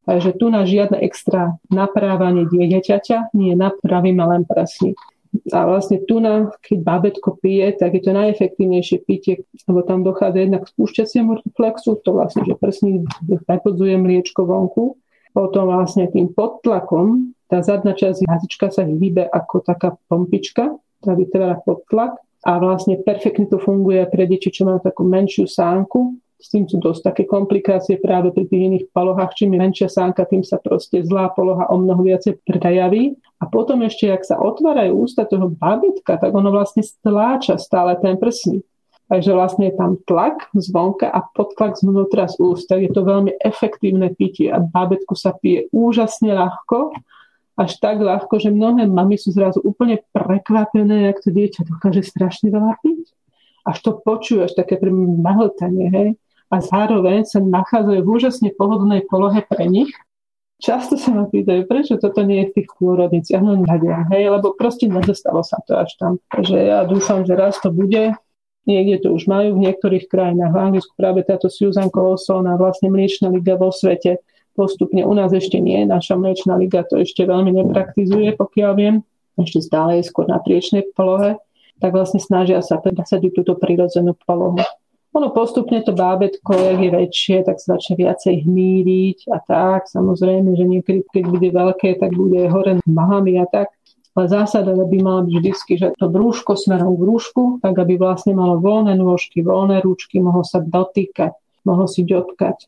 Takže 0.03 0.36
tu 0.36 0.51
na 0.51 0.67
žiadne 0.67 0.99
extra 0.99 1.55
naprávanie 1.71 2.49
dieťaťa, 2.49 3.31
nie 3.31 3.55
napravíme 3.55 4.19
len 4.19 4.43
prsník. 4.43 4.99
A 5.32 5.63
vlastne 5.63 6.04
tu, 6.04 6.20
na, 6.20 6.52
keď 6.60 6.78
bábetko 6.84 7.39
pije, 7.39 7.80
tak 7.80 7.96
je 7.96 8.04
to 8.04 8.12
najefektívnejšie 8.12 8.98
pitie, 9.08 9.48
lebo 9.63 9.80
tam 9.88 10.04
dochádza 10.04 10.44
jednak 10.44 10.67
k 10.67 10.72
spúšťaciemu 10.76 11.39
reflexu, 11.39 11.96
to 12.04 12.10
vlastne, 12.12 12.44
že 12.44 12.60
prsník 12.60 13.08
prepodzuje 13.48 13.96
mliečko 13.96 14.44
vonku. 14.44 15.00
Potom 15.32 15.72
vlastne 15.72 16.12
tým 16.12 16.36
podtlakom 16.36 17.32
tá 17.48 17.63
zadná 17.63 17.91
časť 17.96 18.28
jazyčka 18.28 18.67
sa 18.72 18.84
hýbe 18.88 19.28
ako 19.28 19.63
taká 19.63 19.96
pompička, 20.12 20.76
ktorá 21.00 21.13
vytvára 21.15 21.56
podtlak 21.63 22.20
a 22.48 22.52
vlastne 22.60 23.00
perfektne 23.00 23.48
to 23.48 23.60
funguje 23.60 24.08
pre 24.08 24.24
deti, 24.24 24.48
čo 24.48 24.63
majú 24.67 24.80
takú 24.80 25.04
menšiu 25.04 25.52
sánku, 25.52 26.15
s 26.41 26.49
tým 26.49 26.65
sú 26.65 26.82
dosť 26.82 27.13
také 27.13 27.23
komplikácie 27.30 28.01
práve 28.01 28.34
pri 28.34 28.49
tých 28.49 28.65
iných 28.65 28.86
polohách. 28.89 29.38
Čím 29.38 29.54
je 29.54 29.60
menšia 29.62 29.89
sánka, 29.93 30.25
tým 30.25 30.41
sa 30.41 30.58
proste 30.58 31.06
zlá 31.06 31.30
poloha 31.30 31.69
o 31.69 31.77
mnoho 31.77 32.01
viacej 32.01 32.41
prejaví. 32.41 33.13
A 33.38 33.45
potom 33.45 33.86
ešte, 33.86 34.10
ak 34.10 34.25
sa 34.25 34.41
otvárajú 34.41 35.06
ústa 35.06 35.30
toho 35.30 35.54
babetka, 35.54 36.17
tak 36.17 36.34
ono 36.34 36.49
vlastne 36.49 36.82
stláča 36.82 37.62
stále 37.62 37.93
ten 38.01 38.17
prsník. 38.17 38.65
Takže 39.06 39.32
vlastne 39.38 39.69
je 39.69 39.75
tam 39.75 39.99
tlak 40.08 40.49
zvonka 40.56 41.06
a 41.06 41.21
podtlak 41.36 41.77
zvnútra 41.77 42.25
z 42.32 42.41
úst. 42.41 42.65
Tak 42.65 42.80
je 42.80 42.89
to 42.89 43.06
veľmi 43.06 43.38
efektívne 43.38 44.10
pitie 44.17 44.49
a 44.49 44.58
bábetku 44.58 45.13
sa 45.13 45.36
pije 45.36 45.69
úžasne 45.69 46.32
ľahko, 46.32 46.95
až 47.60 47.77
tak 47.77 48.01
ľahko, 48.01 48.41
že 48.41 48.49
mnohé 48.49 48.89
mamy 48.89 49.19
sú 49.19 49.36
zrazu 49.36 49.62
úplne 49.62 50.01
prekvapené, 50.15 51.12
jak 51.12 51.21
to 51.21 51.30
dieťa 51.30 51.69
dokáže 51.69 52.01
strašne 52.01 52.49
veľa 52.49 52.80
piť. 52.82 53.13
Až 53.62 53.77
to 53.86 53.91
počuješ, 54.01 54.58
také 54.58 54.82
mahltanie, 54.82 55.88
hej 55.93 56.10
a 56.51 56.57
zároveň 56.59 57.23
sa 57.23 57.39
nachádzajú 57.39 58.01
v 58.03 58.11
úžasne 58.11 58.49
pohodlnej 58.53 59.07
polohe 59.07 59.39
pre 59.47 59.65
nich. 59.71 59.91
Často 60.61 60.93
sa 60.93 61.09
ma 61.09 61.25
pýtajú, 61.25 61.65
prečo 61.65 61.97
toto 61.97 62.21
nie 62.21 62.45
je 62.45 62.47
v 62.51 62.55
tých 62.61 62.69
pôrodniciach. 62.77 63.41
No 63.41 63.57
neviem, 63.57 64.05
hej, 64.13 64.29
lebo 64.29 64.53
proste 64.53 64.85
nedostalo 64.85 65.41
sa 65.41 65.57
to 65.65 65.73
až 65.79 65.97
tam. 65.97 66.21
Takže 66.29 66.53
ja 66.53 66.85
dúfam, 66.85 67.25
že 67.25 67.33
raz 67.33 67.57
to 67.57 67.73
bude. 67.73 68.13
Niekde 68.69 69.09
to 69.09 69.17
už 69.17 69.25
majú 69.25 69.57
v 69.57 69.63
niektorých 69.65 70.05
krajinách. 70.05 70.53
V 70.53 70.61
Anglicku 70.61 70.93
práve 70.93 71.25
táto 71.25 71.49
Susan 71.49 71.89
Colosona, 71.89 72.61
vlastne 72.61 72.93
mliečna 72.93 73.33
liga 73.33 73.57
vo 73.57 73.73
svete, 73.73 74.21
postupne 74.53 75.01
u 75.01 75.13
nás 75.17 75.33
ešte 75.33 75.57
nie. 75.57 75.81
Naša 75.89 76.13
mliečna 76.13 76.61
liga 76.61 76.85
to 76.85 77.01
ešte 77.01 77.25
veľmi 77.25 77.57
nepraktizuje, 77.57 78.37
pokiaľ 78.37 78.71
viem. 78.77 78.95
Ešte 79.41 79.65
stále 79.65 79.97
je 79.97 80.11
skôr 80.13 80.29
na 80.29 80.37
priečnej 80.37 80.85
polohe 80.93 81.41
tak 81.81 81.97
vlastne 81.97 82.21
snažia 82.21 82.61
sa 82.61 82.77
presadiť 82.77 83.41
túto 83.41 83.57
prírodzenú 83.57 84.13
polohu. 84.21 84.61
Ono 85.12 85.28
postupne 85.36 85.84
to 85.84 85.91
bábetko, 85.91 86.56
jak 86.56 86.80
je 86.80 86.91
väčšie, 86.95 87.38
tak 87.43 87.60
sa 87.60 87.76
začne 87.76 88.00
viacej 88.00 88.47
hmíriť 88.47 89.28
a 89.28 89.43
tak. 89.43 89.91
Samozrejme, 89.91 90.56
že 90.56 90.63
niekedy, 90.63 91.00
keď 91.12 91.24
bude 91.28 91.50
veľké, 91.52 92.00
tak 92.00 92.15
bude 92.15 92.47
hore 92.47 92.80
nohami 92.88 93.36
a 93.43 93.45
tak. 93.52 93.76
Ale 94.15 94.28
zásada 94.28 94.71
by 94.71 94.97
mala 95.04 95.28
byť 95.28 95.36
vždy, 95.36 95.74
že 95.80 95.88
to 96.00 96.08
brúško 96.12 96.56
smerom 96.56 96.95
k 96.95 97.02
brúšku, 97.04 97.43
tak 97.63 97.76
aby 97.80 97.95
vlastne 97.95 98.36
malo 98.36 98.60
voľné 98.60 98.95
nôžky, 99.00 99.43
voľné 99.43 99.84
ručky, 99.84 100.19
mohlo 100.19 100.43
sa 100.43 100.63
dotýkať, 100.63 101.36
mohlo 101.63 101.88
si 101.88 102.04
ďotkať. 102.04 102.67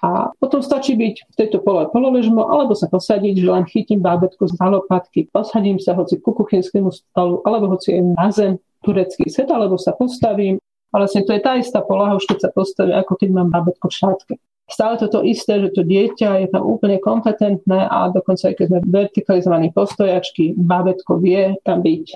A 0.00 0.32
potom 0.40 0.64
stačí 0.64 0.96
byť 0.96 1.14
v 1.28 1.34
tejto 1.36 1.60
pole 1.60 1.84
pololežmo, 1.92 2.48
alebo 2.48 2.72
sa 2.72 2.88
posadiť, 2.88 3.34
že 3.36 3.46
len 3.50 3.68
chytím 3.68 4.00
bábetko 4.00 4.48
z 4.48 4.56
lopatky, 4.56 5.28
posadím 5.28 5.76
sa 5.76 5.92
hoci 5.92 6.18
ku 6.22 6.32
kuchynskému 6.32 6.88
stolu, 6.88 7.44
alebo 7.44 7.76
hoci 7.76 8.00
aj 8.00 8.02
na 8.16 8.28
zem, 8.32 8.52
turecký 8.80 9.28
set, 9.28 9.52
alebo 9.52 9.76
sa 9.76 9.92
postavím 9.92 10.56
vlastne 10.98 11.22
to 11.22 11.30
je 11.30 11.40
tá 11.42 11.54
istá 11.54 11.78
polaha, 11.82 12.18
už 12.18 12.26
keď 12.26 12.38
sa 12.46 12.50
postaví, 12.50 12.90
ako 12.90 13.14
keď 13.14 13.28
mám 13.30 13.48
babetko 13.54 13.86
v 13.86 13.98
šátke. 13.98 14.34
Stále 14.70 15.02
toto 15.02 15.26
isté, 15.26 15.58
že 15.58 15.74
to 15.74 15.82
dieťa 15.82 16.46
je 16.46 16.48
tam 16.54 16.62
úplne 16.62 17.02
kompetentné 17.02 17.90
a 17.90 18.06
dokonca 18.14 18.50
aj 18.50 18.54
keď 18.54 18.66
sme 18.70 18.80
vertikalizovaní 18.86 19.74
postojačky, 19.74 20.54
babetko 20.54 21.18
vie 21.18 21.58
tam 21.66 21.82
byť. 21.82 22.06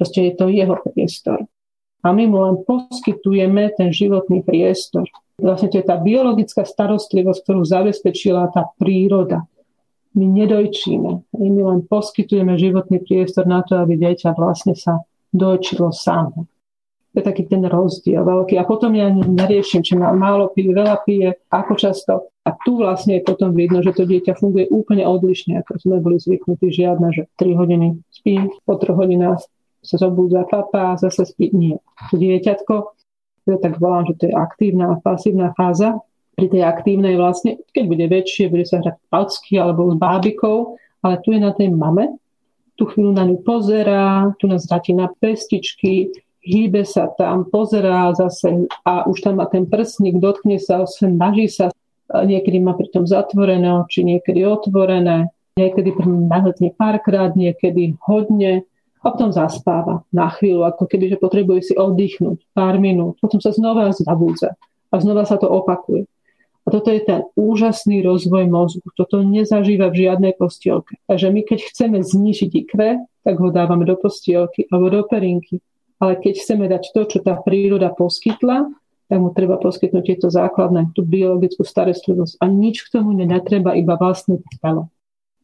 Proste 0.00 0.20
je 0.28 0.32
to 0.32 0.48
jeho 0.48 0.80
priestor. 0.80 1.44
A 2.00 2.08
my 2.16 2.24
mu 2.24 2.40
len 2.40 2.56
poskytujeme 2.64 3.76
ten 3.76 3.92
životný 3.92 4.40
priestor. 4.40 5.04
Vlastne 5.36 5.68
to 5.68 5.76
je 5.76 5.84
tá 5.84 6.00
biologická 6.00 6.64
starostlivosť, 6.64 7.40
ktorú 7.44 7.68
zabezpečila 7.68 8.48
tá 8.48 8.72
príroda. 8.80 9.44
My 10.16 10.24
nedojčíme. 10.24 11.36
My 11.36 11.60
len 11.60 11.84
poskytujeme 11.84 12.56
životný 12.56 13.04
priestor 13.04 13.44
na 13.44 13.60
to, 13.60 13.76
aby 13.76 14.00
dieťa 14.00 14.32
vlastne 14.32 14.72
sa 14.72 15.04
dojčilo 15.36 15.92
samo. 15.92 16.48
To 17.10 17.18
je 17.18 17.26
taký 17.26 17.50
ten 17.50 17.66
rozdiel 17.66 18.22
veľký. 18.22 18.54
A 18.54 18.62
potom 18.62 18.94
ja 18.94 19.10
neriešim, 19.10 19.82
či 19.82 19.98
má 19.98 20.14
málo 20.14 20.54
pije, 20.54 20.70
veľa 20.70 21.02
pije, 21.02 21.42
ako 21.50 21.72
často. 21.74 22.30
A 22.46 22.54
tu 22.62 22.78
vlastne 22.78 23.18
je 23.18 23.26
potom 23.26 23.50
vidno, 23.50 23.82
že 23.82 23.90
to 23.90 24.06
dieťa 24.06 24.38
funguje 24.38 24.70
úplne 24.70 25.02
odlišne, 25.02 25.58
ako 25.58 25.82
sme 25.82 25.98
boli 25.98 26.22
zvyknutí. 26.22 26.70
Žiadna, 26.70 27.10
že 27.10 27.26
3 27.34 27.58
hodiny 27.58 27.98
spí, 28.14 28.46
po 28.62 28.78
3 28.78 28.94
hodinách 28.94 29.42
sa 29.82 29.96
zobúdza 29.98 30.46
papa, 30.46 30.94
zase 31.02 31.26
spí. 31.26 31.50
Nie. 31.50 31.82
Dieťatko, 32.14 32.74
ja 33.50 33.56
tak 33.58 33.82
volám, 33.82 34.06
že 34.06 34.14
to 34.14 34.24
je 34.30 34.34
aktívna 34.36 34.94
a 34.94 35.00
pasívna 35.02 35.50
fáza. 35.58 35.98
Pri 36.38 36.46
tej 36.46 36.62
aktívnej 36.62 37.18
vlastne, 37.18 37.58
keď 37.74 37.84
bude 37.90 38.06
väčšie, 38.06 38.48
bude 38.48 38.64
sa 38.64 38.80
hrať 38.80 38.96
palcky 39.10 39.58
alebo 39.58 39.90
s 39.90 39.98
bábikou, 39.98 40.78
ale 41.02 41.18
tu 41.20 41.34
je 41.34 41.40
na 41.42 41.52
tej 41.52 41.74
mame, 41.74 42.16
tú 42.80 42.88
chvíľu 42.88 43.12
na 43.12 43.28
ňu 43.28 43.44
pozerá, 43.44 44.32
tu 44.40 44.48
nás 44.48 44.64
na 44.68 45.06
pestičky, 45.20 46.08
hýbe 46.40 46.88
sa 46.88 47.12
tam, 47.14 47.44
pozerá 47.48 48.12
zase 48.16 48.68
a 48.84 49.04
už 49.04 49.20
tam 49.20 49.40
má 49.40 49.46
ten 49.46 49.68
prsník, 49.68 50.18
dotkne 50.18 50.56
sa, 50.56 50.88
snaží 50.88 51.46
sa, 51.52 51.68
niekedy 52.10 52.58
má 52.58 52.74
pritom 52.74 53.04
zatvorené 53.04 53.68
oči, 53.84 54.02
niekedy 54.02 54.42
otvorené, 54.44 55.30
niekedy 55.54 55.92
nahltne 56.26 56.72
párkrát, 56.74 57.36
niekedy 57.36 57.94
hodne 58.02 58.64
a 59.00 59.08
potom 59.08 59.32
zaspáva 59.32 60.04
na 60.12 60.28
chvíľu, 60.28 60.68
ako 60.68 60.84
keby, 60.84 61.16
že 61.16 61.22
potrebuje 61.22 61.72
si 61.72 61.74
oddychnúť 61.76 62.44
pár 62.52 62.76
minút, 62.80 63.16
potom 63.20 63.40
sa 63.40 63.52
znova 63.52 63.92
zabúdza 63.96 64.56
a 64.92 64.94
znova 65.00 65.24
sa 65.24 65.40
to 65.40 65.48
opakuje. 65.48 66.04
A 66.68 66.68
toto 66.68 66.92
je 66.92 67.00
ten 67.00 67.24
úžasný 67.40 68.04
rozvoj 68.04 68.44
mozgu. 68.44 68.84
Toto 68.92 69.24
nezažíva 69.24 69.88
v 69.88 70.04
žiadnej 70.04 70.36
postielke. 70.36 71.00
Takže 71.08 71.32
my 71.32 71.40
keď 71.40 71.58
chceme 71.72 71.98
znižiť 72.04 72.50
IQ, 72.52 72.72
tak 73.24 73.34
ho 73.40 73.48
dávame 73.48 73.88
do 73.88 73.96
postielky 73.96 74.68
alebo 74.68 74.92
do 74.92 75.02
perinky 75.08 75.64
ale 76.00 76.16
keď 76.16 76.34
chceme 76.40 76.64
dať 76.66 76.96
to, 76.96 77.00
čo 77.06 77.18
tá 77.20 77.36
príroda 77.38 77.92
poskytla, 77.92 78.72
tak 79.10 79.18
mu 79.18 79.34
treba 79.34 79.60
poskytnúť 79.60 80.04
tieto 80.06 80.28
základné, 80.32 80.94
tú 80.96 81.04
biologickú 81.04 81.66
starostlivosť. 81.66 82.40
A 82.40 82.48
nič 82.48 82.86
k 82.86 82.98
tomu 82.98 83.12
netreba, 83.12 83.76
iba 83.76 83.98
vlastné 83.98 84.40
telo. 84.62 84.88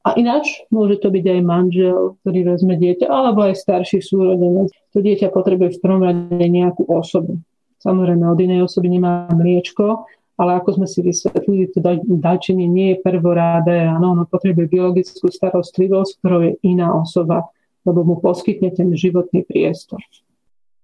A 0.06 0.14
ináč 0.14 0.62
môže 0.70 1.02
to 1.02 1.10
byť 1.10 1.24
aj 1.26 1.40
manžel, 1.42 2.14
ktorý 2.22 2.54
vezme 2.54 2.78
dieťa, 2.78 3.10
alebo 3.10 3.42
aj 3.42 3.58
starší 3.58 3.98
súrodenec. 3.98 4.70
To 4.94 5.02
dieťa 5.02 5.34
potrebuje 5.34 5.76
v 5.76 5.82
prvom 5.82 6.02
rade 6.06 6.46
nejakú 6.46 6.86
osobu. 6.86 7.42
Samozrejme, 7.82 8.22
od 8.22 8.38
inej 8.38 8.70
osoby 8.70 8.86
nemá 8.86 9.26
mliečko, 9.34 10.06
ale 10.38 10.62
ako 10.62 10.78
sme 10.78 10.86
si 10.86 11.02
vysvetlili, 11.02 11.74
to 11.74 11.82
dajčenie 12.06 12.70
nie 12.70 12.94
je 12.94 13.02
prvoráde, 13.02 13.82
áno, 13.82 14.14
ono 14.14 14.24
potrebuje 14.30 14.70
biologickú 14.70 15.26
starostlivosť, 15.26 16.22
ktorou 16.22 16.40
je 16.46 16.52
iná 16.62 16.94
osoba, 16.94 17.50
lebo 17.82 18.06
mu 18.06 18.14
poskytne 18.22 18.70
ten 18.70 18.94
životný 18.94 19.42
priestor. 19.42 19.98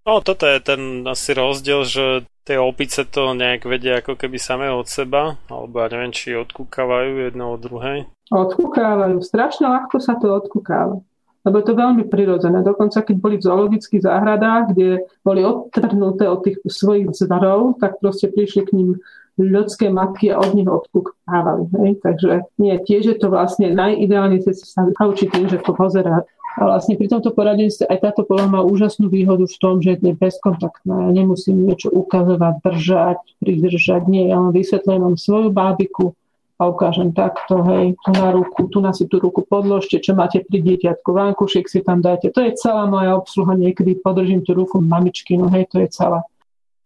No, 0.03 0.19
toto 0.19 0.51
je 0.51 0.59
ten 0.59 1.07
asi 1.07 1.31
rozdiel, 1.31 1.87
že 1.87 2.27
tie 2.43 2.59
opice 2.59 3.07
to 3.07 3.38
nejak 3.38 3.62
vedia 3.71 4.03
ako 4.03 4.19
keby 4.19 4.35
samé 4.35 4.67
od 4.67 4.91
seba, 4.91 5.38
alebo 5.47 5.79
ja 5.79 5.87
neviem, 5.95 6.11
či 6.11 6.35
odkúkavajú 6.35 7.31
jedno 7.31 7.55
od 7.55 7.61
druhej. 7.62 7.99
Odkúkávajú, 8.35 9.23
strašne 9.23 9.71
ľahko 9.71 10.03
sa 10.03 10.19
to 10.19 10.27
odkúkáva. 10.27 10.99
Lebo 11.43 11.59
je 11.59 11.67
to 11.67 11.75
veľmi 11.75 12.07
prirodzené. 12.07 12.62
Dokonca 12.62 13.03
keď 13.03 13.17
boli 13.19 13.35
v 13.38 13.47
zoologických 13.47 14.03
záhradách, 14.07 14.75
kde 14.75 15.07
boli 15.27 15.43
odtrhnuté 15.43 16.31
od 16.31 16.47
tých 16.47 16.62
svojich 16.67 17.11
zvarov, 17.15 17.83
tak 17.83 17.99
proste 17.99 18.31
prišli 18.31 18.62
k 18.62 18.75
ním 18.79 18.91
ľudské 19.38 19.91
matky 19.91 20.31
a 20.31 20.38
od 20.38 20.55
nich 20.55 20.71
odkúkávali. 20.71 21.67
Hej? 21.83 21.91
Takže 21.99 22.47
nie, 22.62 22.75
tiež 22.87 23.03
je 23.11 23.17
to 23.19 23.27
vlastne 23.27 23.75
najideálnejšie 23.75 24.55
sa 24.55 24.87
naučiť 24.87 25.29
tým, 25.35 25.47
že 25.51 25.59
to 25.62 25.75
pozerá 25.75 26.23
a 26.53 26.61
vlastne 26.69 27.01
pri 27.01 27.09
tomto 27.09 27.33
poradenstve 27.33 27.88
aj 27.88 27.99
táto 28.05 28.29
poloha 28.29 28.45
má 28.45 28.61
úžasnú 28.61 29.09
výhodu 29.09 29.49
v 29.49 29.57
tom, 29.57 29.81
že 29.81 29.97
je 29.97 30.12
bezkontaktná. 30.12 31.09
Ja 31.09 31.11
nemusím 31.11 31.65
niečo 31.65 31.88
ukazovať, 31.88 32.61
držať, 32.61 33.19
pridržať. 33.41 34.03
Nie, 34.05 34.29
ja 34.29 34.37
len 34.37 34.53
vysvetľujem 34.53 35.01
vám 35.01 35.17
svoju 35.17 35.49
bábiku 35.49 36.12
a 36.61 36.69
ukážem 36.69 37.11
takto, 37.11 37.65
hej, 37.67 37.99
tu 38.05 38.11
na 38.15 38.31
ruku, 38.31 38.69
tu 38.71 38.79
na 38.79 38.93
si 38.95 39.09
tú 39.09 39.19
ruku 39.19 39.43
podložte, 39.43 39.99
čo 39.99 40.15
máte 40.15 40.45
pri 40.47 40.62
dieťatku, 40.62 41.09
vankušik 41.11 41.67
si 41.67 41.83
tam 41.83 42.05
dajte. 42.05 42.31
To 42.31 42.41
je 42.45 42.55
celá 42.55 42.87
moja 42.87 43.19
obsluha, 43.19 43.59
niekedy 43.59 43.99
podržím 43.99 44.47
tú 44.47 44.55
ruku 44.55 44.79
mamičky, 44.79 45.35
no 45.35 45.51
hej, 45.51 45.67
to 45.73 45.83
je 45.83 45.88
celá. 45.91 46.23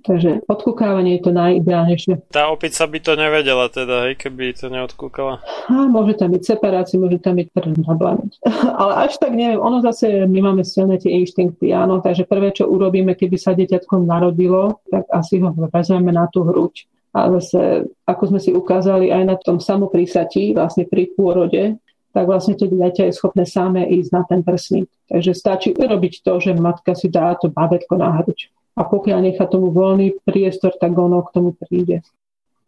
Takže 0.07 0.47
odkúkávanie 0.47 1.19
je 1.19 1.23
to 1.27 1.33
najideálnejšie. 1.35 2.31
Tá 2.31 2.47
opica 2.47 2.87
by 2.87 2.99
to 3.03 3.13
nevedela 3.19 3.67
teda, 3.67 4.07
hej, 4.07 4.15
keby 4.15 4.55
to 4.55 4.71
neodkúkala. 4.71 5.43
A 5.67 5.91
môže 5.91 6.15
tam 6.15 6.31
byť 6.31 6.43
separácia, 6.47 6.95
môže 7.03 7.19
tam 7.19 7.35
byť 7.43 7.51
problém. 7.83 8.31
Ale 8.81 9.11
až 9.11 9.19
tak 9.19 9.35
neviem, 9.35 9.59
ono 9.59 9.83
zase, 9.83 10.31
my 10.31 10.39
máme 10.47 10.63
silné 10.63 11.03
tie 11.03 11.11
inštinkty, 11.11 11.75
áno, 11.75 11.99
takže 11.99 12.23
prvé, 12.23 12.55
čo 12.55 12.71
urobíme, 12.71 13.19
keby 13.19 13.35
sa 13.35 13.59
deťatkom 13.59 14.07
narodilo, 14.07 14.79
tak 14.87 15.11
asi 15.11 15.43
ho 15.43 15.51
vezmeme 15.51 16.15
na 16.15 16.31
tú 16.31 16.47
hruď. 16.47 16.87
A 17.11 17.27
zase, 17.41 17.91
ako 18.07 18.23
sme 18.31 18.39
si 18.39 18.55
ukázali 18.55 19.11
aj 19.11 19.23
na 19.27 19.35
tom 19.35 19.59
samoprísatí, 19.59 20.55
vlastne 20.55 20.87
pri 20.87 21.11
pôrode, 21.19 21.83
tak 22.15 22.25
vlastne 22.31 22.55
to 22.55 22.71
dieťa 22.71 23.11
je 23.11 23.17
schopné 23.17 23.43
samé 23.43 23.91
ísť 23.91 24.11
na 24.15 24.23
ten 24.23 24.41
prsník. 24.47 24.87
Takže 25.11 25.33
stačí 25.35 25.69
urobiť 25.75 26.23
to, 26.23 26.39
že 26.39 26.55
matka 26.55 26.95
si 26.95 27.11
dá 27.11 27.35
to 27.35 27.51
babetko 27.51 27.99
na 27.99 28.23
hruď 28.23 28.55
a 28.77 28.83
pokiaľ 28.85 29.19
nechá 29.25 29.49
tomu 29.49 29.73
voľný 29.73 30.21
priestor, 30.23 30.77
tak 30.77 30.93
ono 30.93 31.25
k 31.25 31.33
tomu 31.33 31.51
príde. 31.57 32.05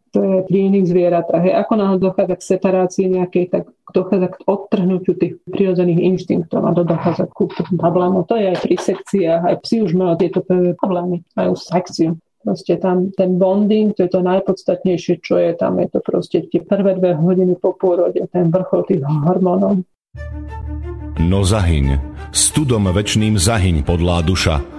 To 0.09 0.25
je 0.25 0.41
pri 0.41 0.73
iných 0.73 0.89
zvieratách. 0.89 1.53
Ako 1.53 1.73
náhle 1.77 2.01
dochádza 2.01 2.33
k 2.33 2.47
separácii 2.57 3.05
nejakej, 3.13 3.45
tak 3.53 3.63
dochádza 3.93 4.33
k 4.33 4.41
odtrhnutiu 4.49 5.13
tých 5.13 5.37
prirodzených 5.45 6.01
inštinktov 6.01 6.65
a 6.65 6.73
dochádza 6.73 7.29
k 7.29 7.45
problémom. 7.77 8.25
To 8.25 8.33
je 8.33 8.49
aj 8.49 8.57
pri 8.57 8.75
sekciách, 8.81 9.41
aj 9.45 9.55
psi 9.61 9.85
už 9.85 9.93
majú 9.93 10.17
tieto 10.17 10.41
problémy, 10.81 11.21
majú 11.37 11.53
sekciu. 11.53 12.17
Proste 12.41 12.81
tam 12.81 13.13
ten 13.13 13.37
bonding, 13.37 13.93
to 13.93 14.07
je 14.07 14.11
to 14.15 14.25
najpodstatnejšie, 14.25 15.21
čo 15.21 15.37
je 15.37 15.53
tam. 15.53 15.77
Je 15.77 15.93
to 15.93 16.01
proste 16.01 16.49
tie 16.49 16.63
prvé 16.63 16.97
dve 16.97 17.13
hodiny 17.13 17.53
po 17.61 17.77
pôrode, 17.77 18.17
ten 18.33 18.49
vrchol 18.49 18.89
tých 18.89 19.05
hormónov. 19.05 19.85
No 21.21 21.45
zahyň, 21.45 22.01
studom 22.33 22.89
večným 22.89 23.37
zahyň 23.37 23.85
podlá 23.85 24.25
duša, 24.25 24.78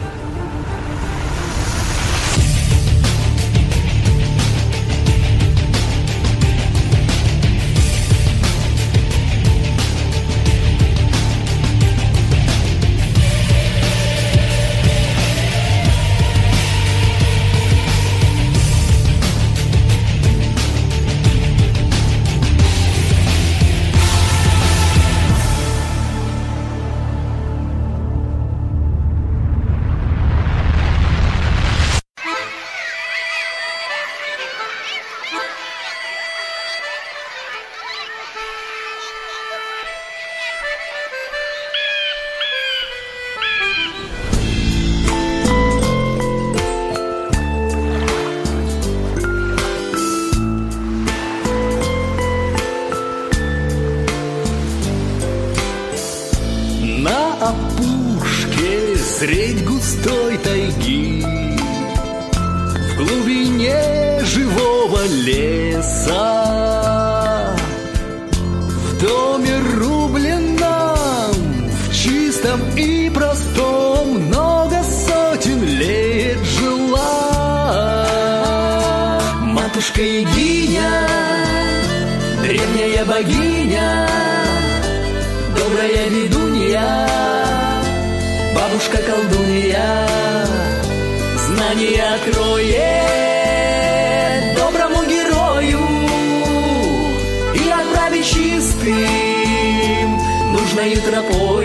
outra 101.11 101.23
coisa. 101.23 101.60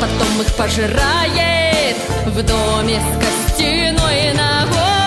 Потом 0.00 0.40
их 0.40 0.54
пожирает 0.54 1.96
в 2.26 2.42
доме 2.42 3.00
с 3.00 3.54
костяной 3.54 4.32
ногой. 4.34 4.97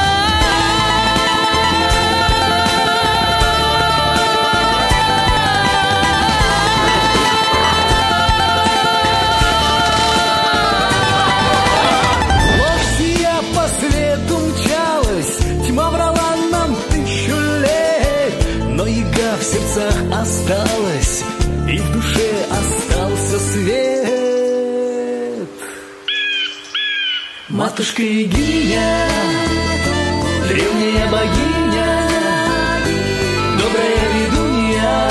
Матушка 27.62 28.01
Егиня, 28.01 29.07
древняя 30.49 31.05
богиня, 31.12 31.89
добрая 33.59 34.05
ведунья, 34.16 35.09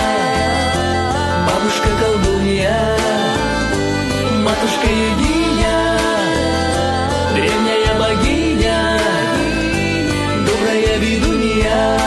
бабушка 1.47 1.89
колдунья, 2.03 2.77
матушка 4.43 4.89
Егиня, 4.89 5.97
древняя 7.37 7.95
богиня, 8.01 8.99
добрая 10.45 10.99
ведунья, 10.99 11.99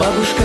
бабушка 0.00 0.44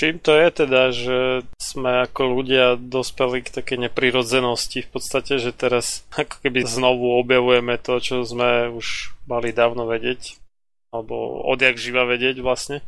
Čím 0.00 0.16
to 0.16 0.32
je 0.32 0.48
teda, 0.48 0.82
že 0.96 1.18
sme 1.60 2.08
ako 2.08 2.40
ľudia 2.40 2.80
dospeli 2.80 3.44
k 3.44 3.52
takej 3.52 3.84
neprirodzenosti 3.84 4.88
v 4.88 4.96
podstate, 4.96 5.36
že 5.36 5.52
teraz 5.52 6.08
ako 6.16 6.40
keby 6.40 6.64
znovu 6.64 7.20
objavujeme 7.20 7.76
to, 7.76 8.00
čo 8.00 8.24
sme 8.24 8.72
už 8.72 9.12
mali 9.28 9.52
dávno 9.52 9.84
vedieť, 9.84 10.40
alebo 10.88 11.44
odjak 11.44 11.76
živa 11.76 12.08
vedieť 12.08 12.40
vlastne? 12.40 12.80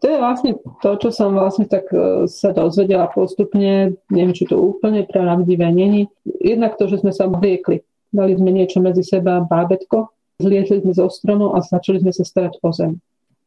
To 0.00 0.08
je 0.08 0.16
vlastne 0.16 0.56
to, 0.80 0.90
čo 0.96 1.12
som 1.12 1.36
vlastne 1.36 1.68
tak 1.68 1.84
e, 1.92 2.24
sa 2.24 2.56
dozvedela 2.56 3.12
postupne, 3.12 4.00
neviem, 4.08 4.32
či 4.32 4.48
to 4.48 4.56
úplne 4.56 5.04
pravdivé 5.04 5.68
není. 5.68 6.08
Jednak 6.24 6.80
to, 6.80 6.88
že 6.88 7.04
sme 7.04 7.12
sa 7.12 7.28
obliekli. 7.28 7.84
Dali 8.08 8.32
sme 8.40 8.56
niečo 8.56 8.80
medzi 8.80 9.04
seba, 9.04 9.44
bábetko, 9.44 10.08
zliezli 10.40 10.80
sme 10.80 10.96
zo 10.96 11.12
stromov 11.12 11.60
a 11.60 11.60
začali 11.60 12.00
sme 12.00 12.12
sa 12.16 12.24
starať 12.24 12.56
o 12.64 12.72
zem. 12.72 12.96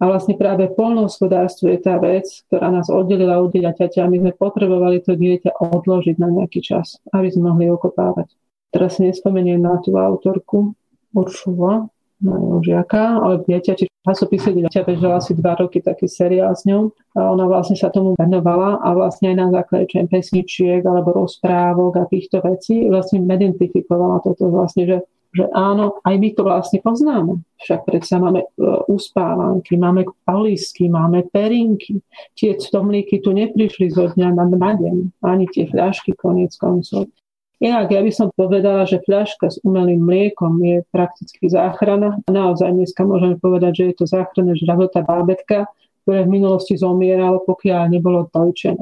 A 0.01 0.09
vlastne 0.09 0.33
práve 0.33 0.65
polnohospodárstvo 0.73 1.69
je 1.69 1.77
tá 1.77 2.01
vec, 2.01 2.25
ktorá 2.49 2.73
nás 2.73 2.89
oddelila 2.89 3.37
od 3.37 3.53
dieťaťa 3.53 4.09
my 4.09 4.17
sme 4.17 4.31
potrebovali 4.33 4.97
to 5.05 5.13
dieťa 5.13 5.61
odložiť 5.61 6.17
na 6.17 6.33
nejaký 6.33 6.65
čas, 6.65 6.97
aby 7.13 7.29
sme 7.29 7.53
mohli 7.53 7.69
okopávať. 7.69 8.33
Teraz 8.73 8.97
si 8.97 9.05
nespomeniem 9.05 9.61
na 9.61 9.77
tú 9.77 9.93
autorku 9.93 10.73
Uršula, 11.13 11.85
na 12.21 12.35
žiaka, 12.65 13.21
ale 13.21 13.45
dieťa, 13.45 13.73
či 13.77 13.85
časopise 14.01 14.49
dieťa 14.53 14.81
bežala 14.85 15.21
asi 15.21 15.37
dva 15.37 15.53
roky 15.53 15.81
taký 15.81 16.09
seriál 16.09 16.57
s 16.57 16.65
ňou 16.65 16.93
a 17.17 17.29
ona 17.29 17.45
vlastne 17.45 17.77
sa 17.77 17.93
tomu 17.93 18.17
venovala 18.17 18.81
a 18.81 18.93
vlastne 18.97 19.33
aj 19.33 19.37
na 19.37 19.47
základe 19.53 19.93
čo 19.93 20.01
pesničiek 20.09 20.81
alebo 20.81 21.13
rozprávok 21.13 22.01
a 22.01 22.09
týchto 22.09 22.41
vecí 22.41 22.89
vlastne 22.89 23.21
identifikovala 23.21 24.25
toto 24.25 24.49
vlastne, 24.49 24.83
že 24.89 24.97
že 25.31 25.47
áno, 25.55 26.03
aj 26.03 26.15
my 26.19 26.29
to 26.35 26.41
vlastne 26.43 26.83
poznáme. 26.83 27.39
Však 27.63 27.87
predsa 27.87 28.19
máme 28.19 28.43
e, 28.43 28.47
uspávanky, 28.91 29.79
máme 29.79 30.03
palisky, 30.27 30.91
máme 30.91 31.23
perinky. 31.31 32.03
Tie 32.35 32.59
stomlíky 32.59 33.23
tu 33.23 33.31
neprišli 33.31 33.95
zo 33.95 34.11
dňa 34.11 34.29
na 34.35 34.45
deň, 34.51 35.23
ani 35.23 35.47
tie 35.47 35.71
fľašky 35.71 36.19
koniec 36.19 36.51
koncov. 36.59 37.07
Inak 37.61 37.93
ja 37.93 38.01
by 38.01 38.11
som 38.11 38.27
povedala, 38.33 38.89
že 38.89 39.05
fľaška 39.05 39.53
s 39.53 39.61
umelým 39.61 40.01
mliekom 40.03 40.59
je 40.65 40.81
prakticky 40.89 41.45
záchrana. 41.47 42.17
A 42.25 42.29
naozaj 42.33 42.73
dneska 42.73 43.05
môžeme 43.05 43.37
povedať, 43.37 43.71
že 43.77 43.83
je 43.93 43.95
to 44.01 44.05
záchrana 44.09 44.57
žravota 44.57 45.05
bábetka, 45.05 45.69
ktoré 46.03 46.25
v 46.25 46.41
minulosti 46.41 46.75
zomieralo, 46.75 47.45
pokiaľ 47.45 47.93
nebolo 47.93 48.27
dojčené. 48.33 48.81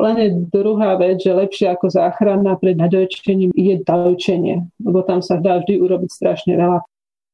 Len 0.00 0.16
je 0.16 0.28
druhá 0.48 0.96
vec, 0.96 1.20
že 1.20 1.36
lepšie 1.36 1.68
ako 1.76 1.92
záchrana 1.92 2.56
pred 2.56 2.74
nadojčením 2.74 3.52
je 3.52 3.74
dojčenie, 3.84 4.64
lebo 4.80 5.04
tam 5.04 5.20
sa 5.20 5.36
dá 5.36 5.60
vždy 5.60 5.76
urobiť 5.76 6.10
strašne 6.10 6.56
veľa. 6.56 6.80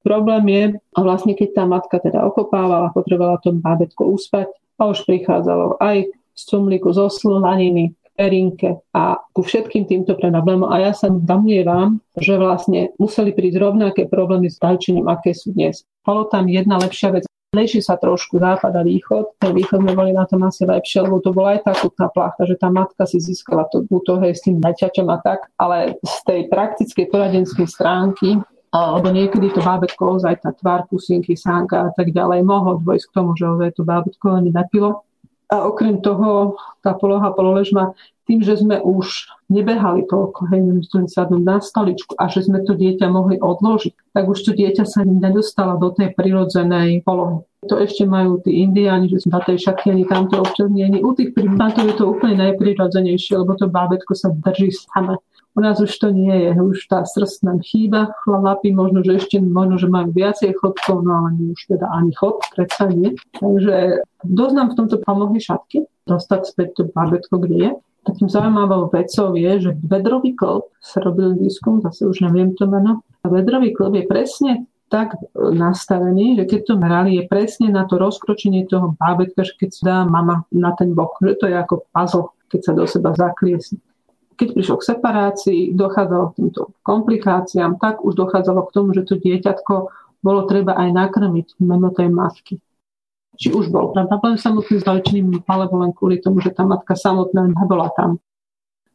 Problém 0.02 0.44
je, 0.50 0.64
a 0.94 0.98
vlastne 1.02 1.34
keď 1.34 1.48
tá 1.54 1.64
matka 1.66 1.98
teda 1.98 2.22
okopávala, 2.26 2.94
potrebovala 2.94 3.42
to 3.42 3.54
bábetko 3.54 4.06
uspať 4.14 4.50
a 4.78 4.90
už 4.90 5.02
prichádzalo 5.02 5.82
aj 5.82 6.10
z 6.36 6.42
cumlíku, 6.46 6.94
zo 6.94 7.10
slaniny, 7.10 7.96
perinke 8.16 8.80
a 8.96 9.20
ku 9.36 9.44
všetkým 9.44 9.84
týmto 9.84 10.16
problémom. 10.16 10.66
A 10.72 10.80
ja 10.80 10.92
sa 10.96 11.12
domnievam, 11.12 12.00
že 12.16 12.40
vlastne 12.40 12.96
museli 12.96 13.36
prísť 13.36 13.60
rovnaké 13.60 14.02
problémy 14.08 14.48
s 14.48 14.56
dajčením, 14.56 15.06
aké 15.06 15.36
sú 15.36 15.52
dnes. 15.52 15.84
Bolo 16.00 16.24
tam 16.26 16.48
jedna 16.48 16.80
lepšia 16.80 17.12
vec, 17.12 17.28
Leží 17.56 17.80
sa 17.80 17.96
trošku 17.96 18.36
západ 18.36 18.68
a 18.76 18.84
východ. 18.84 19.40
Ten 19.40 19.56
východ 19.56 19.80
sme 19.80 19.96
boli 19.96 20.12
na 20.12 20.28
tom 20.28 20.44
asi 20.44 20.68
lepšie, 20.68 21.08
lebo 21.08 21.24
to 21.24 21.32
bola 21.32 21.56
aj 21.56 21.64
tá 21.64 21.72
kutná 21.72 22.12
plachta, 22.12 22.44
že 22.44 22.60
tá 22.60 22.68
matka 22.68 23.08
si 23.08 23.16
získala 23.16 23.64
to, 23.72 23.88
to 23.88 24.12
hej, 24.20 24.36
s 24.36 24.44
tým 24.44 24.60
najťaťom 24.60 25.06
a 25.08 25.16
tak, 25.24 25.48
ale 25.56 25.96
z 26.04 26.16
tej 26.28 26.40
praktickej 26.52 27.08
poradenskej 27.08 27.64
stránky 27.64 28.36
alebo 28.76 29.08
niekedy 29.08 29.48
to 29.56 29.64
bábetko, 29.64 30.20
ozaj 30.20 30.44
tá 30.44 30.52
tvár 30.52 30.84
pusinky, 30.90 31.32
sánka 31.32 31.88
a 31.88 31.90
tak 31.96 32.12
ďalej, 32.12 32.44
mohol 32.44 32.76
dôjsť 32.84 33.06
k 33.08 33.14
tomu, 33.16 33.32
že 33.32 33.48
ozaj 33.48 33.70
to 33.72 33.88
bábetko 33.88 34.36
ani 34.36 34.52
napilo. 34.52 35.06
A 35.46 35.62
okrem 35.62 36.02
toho, 36.02 36.58
tá 36.82 36.90
poloha 36.98 37.30
pololežma 37.30 37.94
tým, 38.26 38.42
že 38.42 38.58
sme 38.58 38.82
už 38.82 39.30
nebehali 39.46 40.02
toľko, 40.10 40.50
hej, 40.50 40.60
museli 40.66 41.06
sadnúť 41.06 41.42
na 41.46 41.62
stoličku 41.62 42.18
a 42.18 42.26
že 42.26 42.42
sme 42.42 42.66
to 42.66 42.74
dieťa 42.74 43.06
mohli 43.06 43.38
odložiť, 43.38 44.10
tak 44.10 44.26
už 44.26 44.38
to 44.42 44.50
dieťa 44.58 44.82
sa 44.82 45.06
nedostalo 45.06 45.78
do 45.78 45.94
tej 45.94 46.10
prirodzenej 46.18 47.06
polohy. 47.06 47.46
To 47.70 47.78
ešte 47.78 48.02
majú 48.02 48.42
tí 48.42 48.62
indiáni, 48.62 49.06
že 49.06 49.22
na 49.30 49.38
tej 49.42 49.62
šatky 49.62 49.94
ani 49.94 50.06
tamto 50.06 50.42
občas 50.42 50.70
nie. 50.70 50.86
U 51.02 51.14
tých 51.14 51.34
primátov 51.34 51.86
je 51.86 51.96
to 51.98 52.10
úplne 52.10 52.38
najprirodzenejšie, 52.42 53.38
lebo 53.38 53.54
to 53.54 53.70
bábetko 53.70 54.14
sa 54.18 54.34
drží 54.34 54.74
same. 54.74 55.18
U 55.56 55.60
nás 55.64 55.80
už 55.80 55.88
to 55.96 56.12
nie 56.12 56.36
je, 56.36 56.52
už 56.52 56.84
tá 56.84 57.00
srst 57.08 57.40
nám 57.40 57.64
chýba, 57.64 58.12
chlapy 58.28 58.76
možno, 58.76 59.00
že 59.00 59.16
ešte 59.16 59.40
možno, 59.40 59.80
že 59.80 59.88
majú 59.88 60.12
viacej 60.12 60.52
chodkov, 60.60 61.00
no 61.00 61.24
ale 61.24 61.56
už 61.56 61.72
teda 61.72 61.88
ani 61.96 62.12
chod, 62.12 62.44
predsa 62.52 62.92
nie. 62.92 63.16
Takže 63.40 64.04
dosť 64.20 64.52
nám 64.52 64.68
v 64.72 64.76
tomto 64.76 64.96
pomohli 65.00 65.40
šatky, 65.40 65.88
dostať 66.04 66.40
späť 66.44 66.68
to 66.76 66.82
bábetko, 66.92 67.40
kde 67.40 67.56
je. 67.56 67.70
Takým 68.04 68.28
zaujímavou 68.28 68.92
vecou 68.92 69.32
je, 69.32 69.52
že 69.64 69.70
vedrový 69.80 70.36
klb 70.36 70.68
sa 70.78 71.00
robil 71.00 71.34
výskum, 71.40 71.80
zase 71.80 72.04
už 72.04 72.22
neviem 72.28 72.52
to 72.52 72.68
meno, 72.68 73.00
a 73.24 73.26
vedrový 73.32 73.72
klb 73.72 74.04
je 74.04 74.06
presne 74.06 74.52
tak 74.86 75.18
nastavený, 75.34 76.38
že 76.38 76.44
keď 76.46 76.60
to 76.62 76.74
merali, 76.78 77.18
je 77.18 77.24
presne 77.26 77.74
na 77.74 77.88
to 77.88 77.98
rozkročenie 77.98 78.70
toho 78.70 78.94
bábetka, 78.94 79.42
že 79.42 79.58
keď 79.58 79.70
sa 79.72 79.82
dá 79.82 79.96
mama 80.06 80.46
na 80.54 80.70
ten 80.78 80.94
bok, 80.94 81.18
že 81.18 81.34
to 81.40 81.50
je 81.50 81.56
ako 81.58 81.82
puzzle, 81.90 82.30
keď 82.46 82.60
sa 82.62 82.72
do 82.76 82.84
seba 82.86 83.10
zakliesne. 83.16 83.82
Keď 84.36 84.48
prišlo 84.52 84.76
k 84.78 84.88
separácii, 84.92 85.60
dochádzalo 85.72 86.24
k 86.32 86.34
týmto 86.36 86.76
komplikáciám, 86.84 87.80
tak 87.80 88.04
už 88.04 88.12
dochádzalo 88.14 88.68
k 88.68 88.74
tomu, 88.76 88.92
že 88.92 89.08
to 89.08 89.16
dieťatko 89.16 89.74
bolo 90.20 90.40
treba 90.44 90.76
aj 90.76 90.92
nakrmiť 90.92 91.56
mimo 91.60 91.88
tej 91.92 92.12
matky 92.12 92.60
či 93.36 93.52
už 93.52 93.68
bol 93.68 93.92
pravdepodobne 93.92 94.40
samotný 94.40 94.76
zlečený, 94.80 95.20
alebo 95.44 95.84
len 95.84 95.92
kvôli 95.92 96.18
tomu, 96.18 96.40
že 96.40 96.56
tá 96.56 96.64
matka 96.64 96.96
samotná 96.96 97.52
nebola 97.52 97.92
tam. 97.92 98.18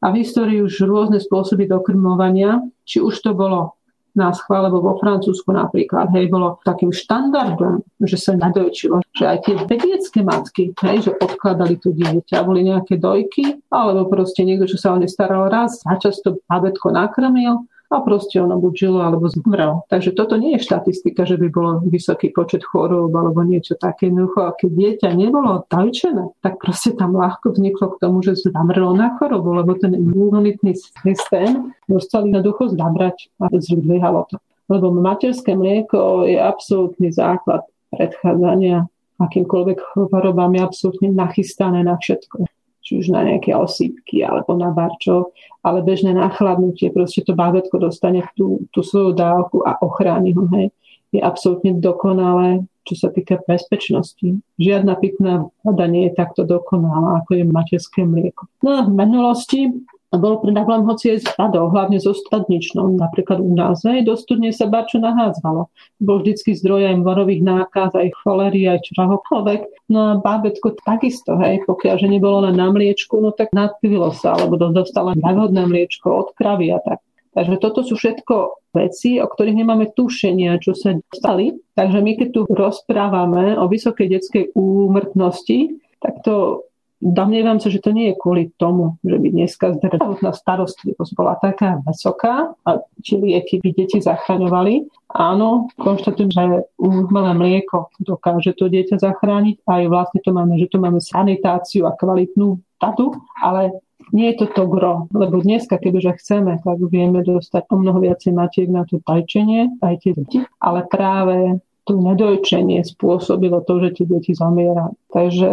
A 0.01 0.09
v 0.09 0.25
histórii 0.25 0.65
už 0.65 0.81
rôzne 0.89 1.21
spôsoby 1.21 1.69
dokrmovania, 1.69 2.65
či 2.81 2.97
už 2.97 3.21
to 3.21 3.37
bolo 3.37 3.77
na 4.15 4.35
schvál, 4.35 4.67
lebo 4.67 4.83
vo 4.83 4.93
Francúzsku 4.99 5.51
napríklad, 5.55 6.11
hej, 6.11 6.27
bolo 6.27 6.59
takým 6.67 6.91
štandardom, 6.91 7.79
že 8.03 8.17
sa 8.19 8.35
nadojčilo, 8.35 8.99
že 9.15 9.23
aj 9.23 9.37
tie 9.47 9.55
vediecké 9.67 10.19
matky, 10.21 10.75
hej, 10.83 11.07
že 11.07 11.11
odkladali 11.15 11.79
to 11.79 11.95
dieťa, 11.95 12.43
boli 12.43 12.67
nejaké 12.67 12.99
dojky, 12.99 13.63
alebo 13.71 14.11
proste 14.11 14.43
niekto, 14.43 14.67
čo 14.67 14.77
sa 14.77 14.93
o 14.93 14.97
ne 14.99 15.07
staral 15.07 15.47
raz, 15.47 15.79
často 16.01 16.41
babetko 16.49 16.91
nakrmil 16.91 17.63
a 17.91 17.99
proste 17.99 18.39
ono 18.39 18.55
buď 18.55 18.73
žilo 18.73 18.99
alebo 19.03 19.27
zomrel. 19.27 19.83
Takže 19.91 20.15
toto 20.15 20.39
nie 20.39 20.55
je 20.55 20.63
štatistika, 20.63 21.27
že 21.27 21.35
by 21.35 21.47
bolo 21.51 21.71
vysoký 21.83 22.31
počet 22.31 22.63
chorób 22.63 23.11
alebo 23.11 23.43
niečo 23.43 23.75
také. 23.75 24.07
Jednoducho, 24.07 24.47
a 24.47 24.55
keď 24.55 24.69
dieťa 24.71 25.09
nebolo 25.11 25.67
tajčené, 25.67 26.31
tak 26.39 26.63
proste 26.63 26.95
tam 26.95 27.19
ľahko 27.19 27.51
vzniklo 27.51 27.95
k 27.95 27.99
tomu, 27.99 28.23
že 28.23 28.39
zamrelo 28.39 28.95
na 28.95 29.11
chorobu, 29.19 29.59
lebo 29.59 29.75
ten 29.75 29.91
imunitný 29.91 30.79
systém 31.03 31.75
dostali 31.91 32.31
jednoducho 32.31 32.71
zabrať 32.71 33.27
a 33.43 33.51
zdvihalo 33.51 34.25
to. 34.31 34.39
Lebo 34.71 34.87
materské 34.95 35.51
mlieko 35.51 36.23
je 36.23 36.39
absolútny 36.39 37.11
základ 37.11 37.67
predchádzania 37.91 38.87
akýmkoľvek 39.21 39.77
chorobám 39.93 40.57
je 40.57 40.61
absolútne 40.65 41.09
nachystané 41.13 41.85
na 41.85 41.95
všetko 41.97 42.49
či 42.91 42.99
už 42.99 43.15
na 43.15 43.23
nejaké 43.23 43.55
osýpky 43.55 44.19
alebo 44.19 44.51
na 44.59 44.67
barčo, 44.67 45.31
ale 45.63 45.79
bežné 45.79 46.11
nachladnutie, 46.11 46.91
proste 46.91 47.23
to 47.23 47.31
bábetko 47.31 47.79
dostane 47.79 48.27
tú, 48.35 48.67
tú 48.75 48.83
svoju 48.83 49.15
dávku 49.15 49.63
a 49.63 49.79
ochráni 49.79 50.35
ho. 50.35 50.43
Hej. 50.51 50.75
Je 51.15 51.23
absolútne 51.23 51.79
dokonalé, 51.79 52.67
čo 52.83 52.99
sa 52.99 53.07
týka 53.07 53.39
bezpečnosti. 53.47 54.43
Žiadna 54.59 54.99
pitná 54.99 55.47
voda 55.63 55.87
nie 55.87 56.11
je 56.11 56.19
takto 56.19 56.43
dokonalá, 56.43 57.23
ako 57.23 57.31
je 57.39 57.43
materské 57.47 58.03
mlieko. 58.03 58.51
No 58.59 58.83
v 58.83 58.91
minulosti 58.91 59.71
bolo 60.19 60.43
pre 60.43 60.51
problém 60.51 60.83
hoci 60.83 61.15
aj 61.15 61.19
s 61.23 61.27
vodou, 61.39 61.71
hlavne 61.71 61.95
so 62.03 62.11
stradničnou. 62.11 62.99
Napríklad 62.99 63.39
u 63.39 63.55
nás 63.55 63.79
aj 63.87 64.03
do 64.03 64.19
studne 64.19 64.51
sa 64.51 64.67
barčo 64.67 64.99
nahádzalo. 64.99 65.71
Bol 66.03 66.17
vždycky 66.19 66.51
zdroj 66.59 66.91
aj 66.91 66.99
morových 66.99 67.39
nákaz, 67.47 67.95
aj 67.95 68.11
cholery, 68.19 68.67
aj 68.67 68.91
čohokoľvek. 68.91 69.87
No 69.87 69.99
a 69.99 70.11
bábetko 70.19 70.75
takisto, 70.83 71.39
hej, 71.39 71.63
pokiaľ 71.63 71.95
že 71.95 72.07
nebolo 72.11 72.43
len 72.43 72.59
na 72.59 72.67
mliečku, 72.67 73.23
no 73.23 73.31
tak 73.31 73.55
nadpivilo 73.55 74.11
sa, 74.11 74.35
alebo 74.35 74.59
dostala 74.59 75.15
nevhodné 75.15 75.63
mliečko 75.63 76.07
od 76.11 76.27
kravy 76.35 76.75
a 76.75 76.83
tak. 76.83 76.99
Takže 77.31 77.63
toto 77.63 77.87
sú 77.87 77.95
všetko 77.95 78.67
veci, 78.75 79.15
o 79.23 79.27
ktorých 79.27 79.63
nemáme 79.63 79.95
tušenia, 79.95 80.59
čo 80.59 80.75
sa 80.75 80.99
stali. 81.15 81.55
Takže 81.79 82.03
my 82.03 82.11
keď 82.19 82.27
tu 82.35 82.41
rozprávame 82.51 83.55
o 83.55 83.71
vysokej 83.71 84.07
detskej 84.11 84.43
úmrtnosti, 84.51 85.79
tak 86.03 86.19
to 86.27 86.67
Domnievam 87.01 87.57
sa, 87.57 87.73
že 87.73 87.81
to 87.81 87.89
nie 87.89 88.13
je 88.13 88.19
kvôli 88.21 88.53
tomu, 88.61 89.01
že 89.01 89.17
by 89.17 89.27
dneska 89.33 89.73
zdravotná 89.73 90.37
starostlivosť 90.37 91.11
bola 91.17 91.33
taká 91.41 91.81
vysoká 91.81 92.53
a 92.61 92.85
či 93.01 93.17
lieky 93.17 93.57
by 93.57 93.73
deti 93.73 93.97
zachraňovali. 93.97 94.85
Áno, 95.17 95.73
konštatujem, 95.81 96.29
že 96.29 96.69
umelé 96.77 97.33
mlieko 97.33 97.89
dokáže 97.99 98.53
to 98.53 98.69
dieťa 98.69 99.01
zachrániť 99.01 99.65
aj 99.65 99.81
vlastne 99.89 100.19
to 100.21 100.29
máme, 100.29 100.55
že 100.61 100.69
tu 100.69 100.77
máme 100.77 101.01
sanitáciu 101.01 101.89
a 101.89 101.97
kvalitnú 101.97 102.61
tatu, 102.77 103.17
ale 103.41 103.81
nie 104.13 104.29
je 104.33 104.43
to 104.43 104.45
to 104.53 104.63
gro, 104.67 105.07
lebo 105.13 105.39
dneska, 105.39 105.77
kebyže 105.77 106.19
chceme, 106.19 106.59
tak 106.59 106.77
vieme 106.91 107.23
dostať 107.23 107.63
o 107.71 107.75
mnoho 107.79 108.03
viacej 108.03 108.31
matiek 108.35 108.67
na 108.67 108.83
to 108.83 108.99
tajčenie, 109.01 109.79
aj 109.79 109.95
tie 110.03 110.11
deti, 110.13 110.39
ale 110.59 110.83
práve 110.85 111.63
to 111.87 111.97
nedojčenie 111.97 112.85
spôsobilo 112.85 113.63
to, 113.65 113.81
že 113.81 114.01
tie 114.01 114.05
deti 114.05 114.31
zomierajú. 114.37 114.93
Takže 115.09 115.49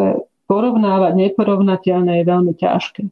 porovnávať 0.48 1.12
neporovnateľné 1.14 2.18
je 2.18 2.24
veľmi 2.24 2.52
ťažké. 2.56 3.02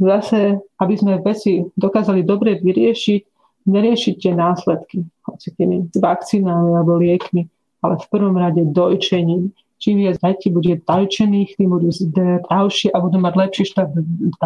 Zase, 0.00 0.58
aby 0.80 0.94
sme 0.96 1.20
veci 1.20 1.62
dokázali 1.76 2.24
dobre 2.24 2.56
vyriešiť, 2.58 3.20
neriešiť 3.68 4.14
tie 4.16 4.32
následky, 4.32 5.04
hoci 5.28 5.48
tými 5.52 5.92
vakcínami 5.92 6.72
alebo 6.72 6.96
liekmi, 6.96 7.44
ale 7.84 7.94
v 8.00 8.06
prvom 8.08 8.34
rade 8.34 8.64
dojčením. 8.64 9.52
Čím 9.78 10.02
viac 10.02 10.18
detí 10.18 10.50
bude 10.50 10.80
dojčených, 10.82 11.54
tým 11.54 11.70
budú 11.70 11.94
zdravšie 11.94 12.90
a 12.90 12.98
budú 12.98 13.22
mať 13.22 13.34
lepší 13.36 13.64
štát 13.70 13.94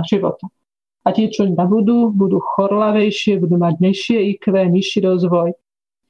života. 0.04 0.44
A 1.02 1.08
tie, 1.10 1.32
čo 1.32 1.48
nebudú, 1.48 2.12
budú 2.12 2.38
chorlavejšie, 2.38 3.40
budú 3.40 3.56
mať 3.56 3.80
nižšie 3.80 4.18
IQ, 4.36 4.52
nižší 4.70 5.02
rozvoj 5.02 5.56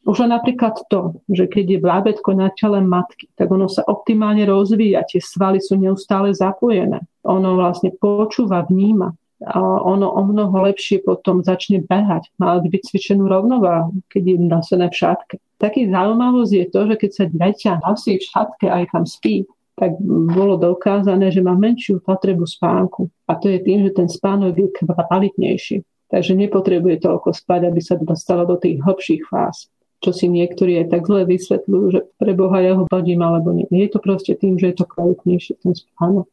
už 0.02 0.26
len 0.26 0.34
napríklad 0.34 0.82
to, 0.90 1.22
že 1.30 1.46
keď 1.46 1.78
je 1.78 1.78
blábetko 1.78 2.34
na 2.34 2.50
tele 2.50 2.82
matky, 2.82 3.30
tak 3.38 3.46
ono 3.54 3.70
sa 3.70 3.86
optimálne 3.86 4.42
rozvíja, 4.42 5.06
tie 5.06 5.22
svaly 5.22 5.62
sú 5.62 5.78
neustále 5.78 6.34
zapojené. 6.34 7.06
Ono 7.22 7.54
vlastne 7.54 7.94
počúva, 7.94 8.66
vníma. 8.66 9.14
A 9.42 9.58
ono 9.62 10.10
o 10.10 10.22
mnoho 10.22 10.54
lepšie 10.70 11.02
potom 11.02 11.42
začne 11.42 11.82
behať. 11.82 12.30
Má 12.38 12.58
vycvičenú 12.62 13.26
rovnováhu, 13.26 13.94
keď 14.10 14.22
je 14.22 14.36
nosené 14.38 14.86
v 14.90 14.98
šatke. 14.98 15.36
Taký 15.58 15.90
zaujímavosť 15.90 16.52
je 16.54 16.66
to, 16.70 16.80
že 16.90 16.94
keď 16.98 17.10
sa 17.10 17.24
dieťa 17.26 17.72
nosí 17.82 18.18
v 18.18 18.26
šatke 18.26 18.66
aj 18.70 18.84
tam 18.90 19.06
spí, 19.06 19.46
tak 19.78 19.98
bolo 20.30 20.58
dokázané, 20.58 21.30
že 21.34 21.42
má 21.42 21.58
menšiu 21.58 22.02
potrebu 22.02 22.46
spánku. 22.46 23.10
A 23.26 23.34
to 23.38 23.50
je 23.50 23.58
tým, 23.62 23.86
že 23.86 23.94
ten 23.94 24.06
spánok 24.06 24.54
je 24.54 24.68
kvalitnejší. 24.78 25.82
Takže 26.10 26.38
nepotrebuje 26.38 27.02
toľko 27.02 27.34
spať, 27.34 27.70
aby 27.70 27.80
sa 27.82 27.98
dostalo 27.98 28.46
do 28.46 28.58
tých 28.58 28.78
hlbších 28.78 29.26
fáz 29.26 29.72
čo 30.02 30.10
si 30.10 30.26
niektorí 30.26 30.82
aj 30.82 30.86
tak 30.90 31.06
zle 31.06 31.22
vysvetľujú, 31.24 31.86
že 31.94 32.00
pre 32.18 32.34
Boha 32.34 32.58
ja 32.58 32.74
ho 32.74 32.84
badím 32.90 33.22
alebo 33.22 33.54
nie. 33.54 33.70
Je 33.70 33.86
to 33.86 34.02
proste 34.02 34.34
tým, 34.42 34.58
že 34.58 34.74
je 34.74 34.82
to 34.82 34.86
kvalitnejšie 34.90 35.62
ten 35.62 35.72
spánok. 35.78 36.26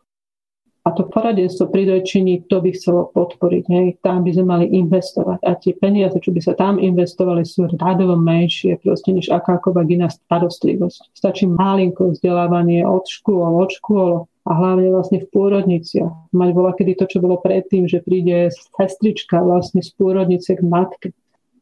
A 0.88 0.96
to 0.96 1.06
poradenstvo 1.06 1.70
pri 1.70 1.86
dojčení, 1.86 2.50
to 2.50 2.66
by 2.66 2.74
chcelo 2.74 3.14
podporiť. 3.14 3.64
Hej. 3.70 3.88
Tam 4.02 4.26
by 4.26 4.32
sme 4.34 4.46
mali 4.48 4.66
investovať. 4.74 5.38
A 5.46 5.54
tie 5.54 5.78
peniaze, 5.78 6.18
čo 6.18 6.34
by 6.34 6.42
sa 6.42 6.58
tam 6.58 6.82
investovali, 6.82 7.46
sú 7.46 7.70
radovo 7.78 8.18
menšie 8.18 8.82
proste, 8.82 9.14
než 9.14 9.30
akákoľvek 9.30 9.88
iná 10.00 10.10
starostlivosť. 10.10 11.14
Stačí 11.14 11.46
malinko 11.46 12.16
vzdelávanie 12.16 12.88
od 12.88 13.06
škôl, 13.06 13.60
od 13.60 13.70
škôl 13.70 14.26
a 14.50 14.52
hlavne 14.56 14.90
vlastne 14.90 15.22
v 15.22 15.30
pôrodniciach. 15.30 16.34
Mať 16.34 16.50
bola 16.58 16.74
kedy 16.74 16.98
to, 16.98 17.06
čo 17.06 17.22
bolo 17.22 17.38
predtým, 17.38 17.86
že 17.86 18.02
príde 18.02 18.50
sestrička 18.50 19.46
vlastne 19.46 19.86
z 19.86 19.94
pôrodnice 19.94 20.58
k 20.58 20.64
matke 20.66 21.14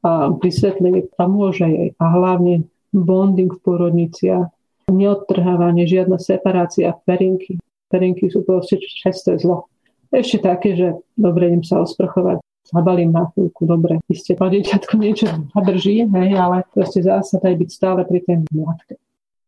a 0.04 0.32
vysvetlenie 0.32 1.10
pomôže 1.16 1.66
jej 1.66 1.90
a 1.98 2.06
hlavne 2.14 2.68
bonding 2.94 3.52
v 3.52 3.64
porodniciach, 3.64 4.48
neodtrhávanie, 4.88 5.84
žiadna 5.84 6.18
separácia 6.18 6.96
perinky. 7.04 7.60
Perinky 7.88 8.32
sú 8.32 8.44
proste 8.44 8.80
česté 8.80 9.36
zlo. 9.40 9.68
Ešte 10.12 10.40
také, 10.44 10.76
že 10.76 10.88
dobre 11.20 11.52
idem 11.52 11.64
sa 11.68 11.84
osprchovať, 11.84 12.40
zabalím 12.72 13.12
na 13.12 13.28
chvíľku, 13.32 13.68
dobre, 13.68 14.00
vy 14.08 14.16
ste 14.16 14.40
po 14.40 14.48
dieťatku 14.48 14.96
niečo 14.96 15.28
zadrží, 15.52 16.08
hej, 16.08 16.30
ale 16.36 16.64
proste 16.72 17.04
zásada 17.04 17.52
je 17.52 17.60
byť 17.60 17.70
stále 17.72 18.02
pri 18.08 18.20
tej 18.24 18.36
matke. 18.56 18.96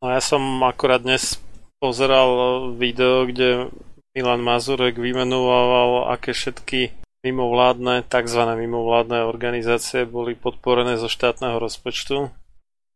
No 0.03 0.11
ja 0.11 0.23
som 0.23 0.43
akorát 0.63 1.03
dnes 1.03 1.39
pozeral 1.79 2.71
video, 2.75 3.23
kde 3.27 3.71
Milan 4.15 4.43
Mazurek 4.43 4.99
vymenoval, 4.99 6.11
aké 6.11 6.35
všetky 6.35 6.91
mimovládne, 7.23 8.07
tzv. 8.07 8.41
mimovládne 8.55 9.27
organizácie 9.27 10.07
boli 10.07 10.35
podporené 10.35 10.95
zo 10.95 11.11
štátneho 11.11 11.59
rozpočtu, 11.59 12.31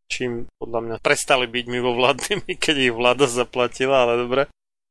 čím 0.08 0.48
podľa 0.60 0.80
mňa 0.80 0.96
prestali 1.04 1.46
byť 1.48 1.66
mimovládnymi, 1.68 2.52
keď 2.64 2.76
ich 2.90 2.94
vláda 2.96 3.26
zaplatila, 3.28 4.08
ale 4.08 4.14
dobre. 4.20 4.44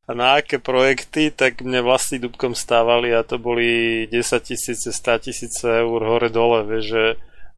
A 0.02 0.18
na 0.18 0.34
aké 0.42 0.58
projekty, 0.58 1.30
tak 1.30 1.62
mne 1.62 1.86
vlastní 1.86 2.18
dúbkom 2.18 2.58
stávali 2.58 3.14
a 3.14 3.22
to 3.22 3.38
boli 3.38 4.04
10 4.10 4.18
tisíce, 4.42 4.90
100 4.90 5.30
tisíce 5.30 5.62
eur 5.62 6.02
hore-dole, 6.02 6.66
vieš, 6.66 6.84
že 6.90 7.04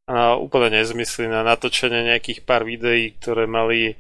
a 0.04 0.36
úplne 0.36 0.76
nezmysly 0.76 1.32
na 1.32 1.40
natočenie 1.40 2.12
nejakých 2.12 2.44
pár 2.44 2.68
videí, 2.68 3.16
ktoré 3.16 3.48
mali 3.48 3.96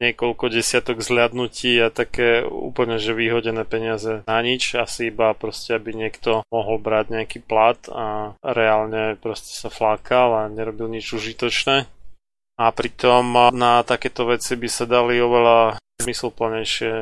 niekoľko 0.00 0.48
desiatok 0.48 1.04
zľadnutí 1.04 1.76
a 1.84 1.92
také 1.92 2.40
úplne 2.42 2.96
že 2.96 3.12
vyhodené 3.12 3.68
peniaze 3.68 4.24
na 4.24 4.38
nič, 4.40 4.74
asi 4.74 5.12
iba 5.12 5.36
proste, 5.36 5.76
aby 5.76 5.92
niekto 5.92 6.42
mohol 6.48 6.80
brať 6.80 7.12
nejaký 7.12 7.38
plat 7.44 7.78
a 7.92 8.34
reálne 8.40 9.20
proste 9.20 9.52
sa 9.52 9.68
flákal 9.68 10.32
a 10.34 10.42
nerobil 10.48 10.88
nič 10.88 11.12
užitočné. 11.12 11.84
A 12.60 12.64
pritom 12.72 13.52
na 13.52 13.80
takéto 13.84 14.28
veci 14.28 14.56
by 14.56 14.68
sa 14.68 14.84
dali 14.88 15.20
oveľa 15.20 15.80
zmysluplnejšie 16.00 16.92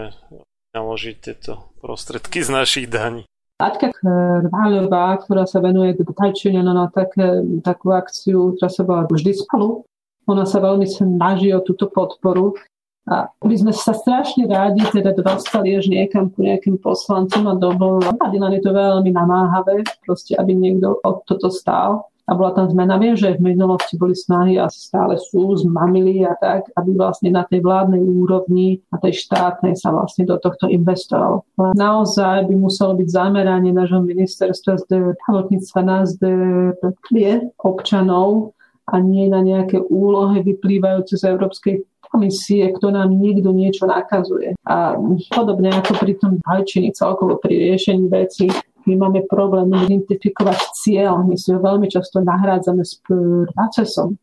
naložiť 0.74 1.16
tieto 1.18 1.74
prostredky 1.82 2.42
z 2.42 2.51
našich 2.51 2.86
daní. 2.90 3.26
Aťka 3.59 3.90
Kráľová, 3.90 5.18
ktorá 5.18 5.42
sa 5.42 5.59
venuje 5.59 5.99
tajčeniu 5.99 6.62
na 6.62 6.86
také, 6.94 7.42
takú 7.66 7.90
akciu, 7.90 8.55
ktorá 8.55 8.70
sa 8.70 8.86
volá 8.86 9.03
Vždy 9.11 9.34
spolu, 9.34 9.82
ona 10.30 10.46
sa 10.46 10.62
veľmi 10.62 10.86
snaží 10.86 11.51
o 11.51 11.59
túto 11.59 11.90
podporu 11.90 12.55
a 13.09 13.32
by 13.40 13.56
sme 13.56 13.72
sa 13.72 13.96
strašne 13.96 14.44
rádi 14.44 14.84
teda 14.84 15.16
dostali 15.16 15.72
až 15.72 15.88
niekam 15.88 16.28
ku 16.28 16.44
nejakým 16.44 16.76
poslancom 16.76 17.48
a 17.48 17.56
domov. 17.56 18.04
A 18.04 18.12
len 18.28 18.61
je 18.61 18.62
to 18.62 18.76
veľmi 18.76 19.09
namáhavé, 19.09 19.80
proste, 20.04 20.36
aby 20.36 20.52
niekto 20.52 21.00
od 21.00 21.24
toto 21.24 21.48
stál. 21.48 22.12
A 22.28 22.36
bola 22.36 22.52
tam 22.52 22.68
zmena. 22.68 23.00
Viem, 23.00 23.16
že 23.16 23.40
v 23.40 23.56
minulosti 23.56 23.96
boli 23.96 24.12
snahy 24.12 24.61
a 24.61 24.68
stále 24.68 25.16
sú 25.16 25.56
z 25.56 25.64
mamily 25.64 26.28
a 26.28 26.36
tak, 26.36 26.68
aby 26.76 26.92
vlastne 26.92 27.32
na 27.32 27.48
tej 27.48 27.64
vládnej 27.64 28.04
úrovni, 28.04 28.84
na 28.92 29.00
tej 29.00 29.24
štátnej 29.24 29.72
sa 29.80 29.96
vlastne 29.96 30.28
do 30.28 30.36
tohto 30.36 30.68
investovalo. 30.68 31.48
Naozaj 31.56 32.52
by 32.52 32.54
muselo 32.61 32.92
byť 33.00 33.09
zameranie 33.09 33.72
nášho 33.72 34.04
ministerstva 34.04 34.76
zdravotníctva 34.84 35.80
na 35.80 36.04
zdravie 36.04 37.48
občanov 37.64 38.52
a 38.92 39.00
nie 39.00 39.32
na 39.32 39.40
nejaké 39.40 39.80
úlohy 39.88 40.44
vyplývajúce 40.44 41.16
z 41.16 41.32
Európskej 41.32 41.74
komisie, 42.09 42.72
kto 42.72 42.90
nám 42.90 43.12
niekto 43.12 43.52
niečo 43.52 43.84
nakazuje. 43.84 44.56
A 44.64 44.96
podobne 45.32 45.70
ako 45.72 45.92
pri 46.00 46.12
tom 46.16 46.40
hajčení 46.42 46.92
celkovo 46.96 47.36
pri 47.36 47.54
riešení 47.72 48.09
veci, 48.09 48.48
my 48.88 48.94
máme 48.96 49.28
problém 49.28 49.68
identifikovať 49.68 50.72
cieľ. 50.72 51.20
My 51.20 51.36
si 51.36 51.52
ho 51.52 51.61
veľmi 51.61 51.92
často 51.92 52.24
nahrádzame 52.24 52.80
s 52.80 53.04
procesom. 53.04 54.16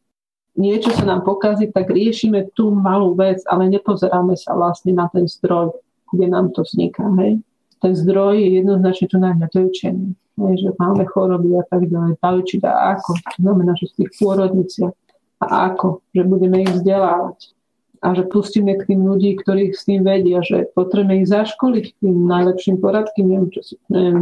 Niečo 0.58 0.90
sa 0.90 1.06
nám 1.06 1.22
pokazí, 1.22 1.70
tak 1.70 1.94
riešime 1.94 2.50
tú 2.58 2.74
malú 2.74 3.14
vec, 3.14 3.44
ale 3.46 3.70
nepozeráme 3.70 4.34
sa 4.40 4.58
vlastne 4.58 4.96
na 4.98 5.06
ten 5.12 5.30
zdroj, 5.30 5.76
kde 6.10 6.26
nám 6.32 6.56
to 6.56 6.66
vzniká. 6.66 7.06
Hej? 7.22 7.44
Ten 7.84 7.94
zdroj 7.94 8.40
je 8.40 8.50
jednoznačne 8.64 9.06
tu 9.12 9.18
na 9.22 9.36
nedojčený. 9.38 10.16
že 10.58 10.70
máme 10.80 11.04
choroby 11.06 11.60
a 11.60 11.64
tak 11.70 11.86
ďalej. 11.86 12.18
Dojčiť 12.18 12.62
a 12.66 12.98
ako? 12.98 13.12
To 13.20 13.38
znamená, 13.38 13.72
že 13.78 13.92
v 13.92 13.96
tých 14.02 14.12
pôrodniciach 14.18 14.96
a 15.44 15.46
ako? 15.70 16.02
Že 16.16 16.22
budeme 16.26 16.64
ich 16.64 16.72
vzdelávať 16.72 17.55
a 18.02 18.08
že 18.16 18.24
pustíme 18.28 18.76
k 18.76 18.92
tým 18.92 19.06
ľudí, 19.06 19.38
ktorých 19.40 19.74
s 19.76 19.86
tým 19.88 20.04
vedia, 20.04 20.44
že 20.44 20.68
potrebujeme 20.74 21.22
ich 21.24 21.30
zaškoliť 21.30 21.86
tým 22.02 22.16
najlepším 22.28 22.82
poradkým. 22.82 23.26
Neviem, 23.28 23.50
čo 23.54 23.62
neviem, 23.92 24.20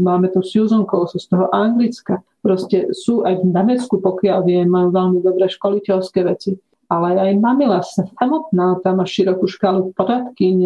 máme 0.00 0.32
tu 0.32 0.40
Susan 0.40 0.88
Cole, 0.88 1.10
z 1.10 1.26
toho 1.28 1.48
Anglicka. 1.50 2.22
Proste 2.40 2.94
sú 2.96 3.26
aj 3.26 3.44
v 3.44 3.52
Nemecku, 3.52 4.00
pokiaľ 4.00 4.38
viem, 4.46 4.68
majú 4.70 4.94
veľmi 4.94 5.18
dobré 5.20 5.50
školiteľské 5.50 6.24
veci. 6.24 6.56
Ale 6.90 7.14
aj 7.14 7.38
Mamila 7.38 7.86
sa 7.86 8.02
samotná, 8.18 8.82
tam 8.82 8.98
má 8.98 9.06
širokú 9.06 9.46
škálu 9.46 9.94
poradkyň, 9.94 10.58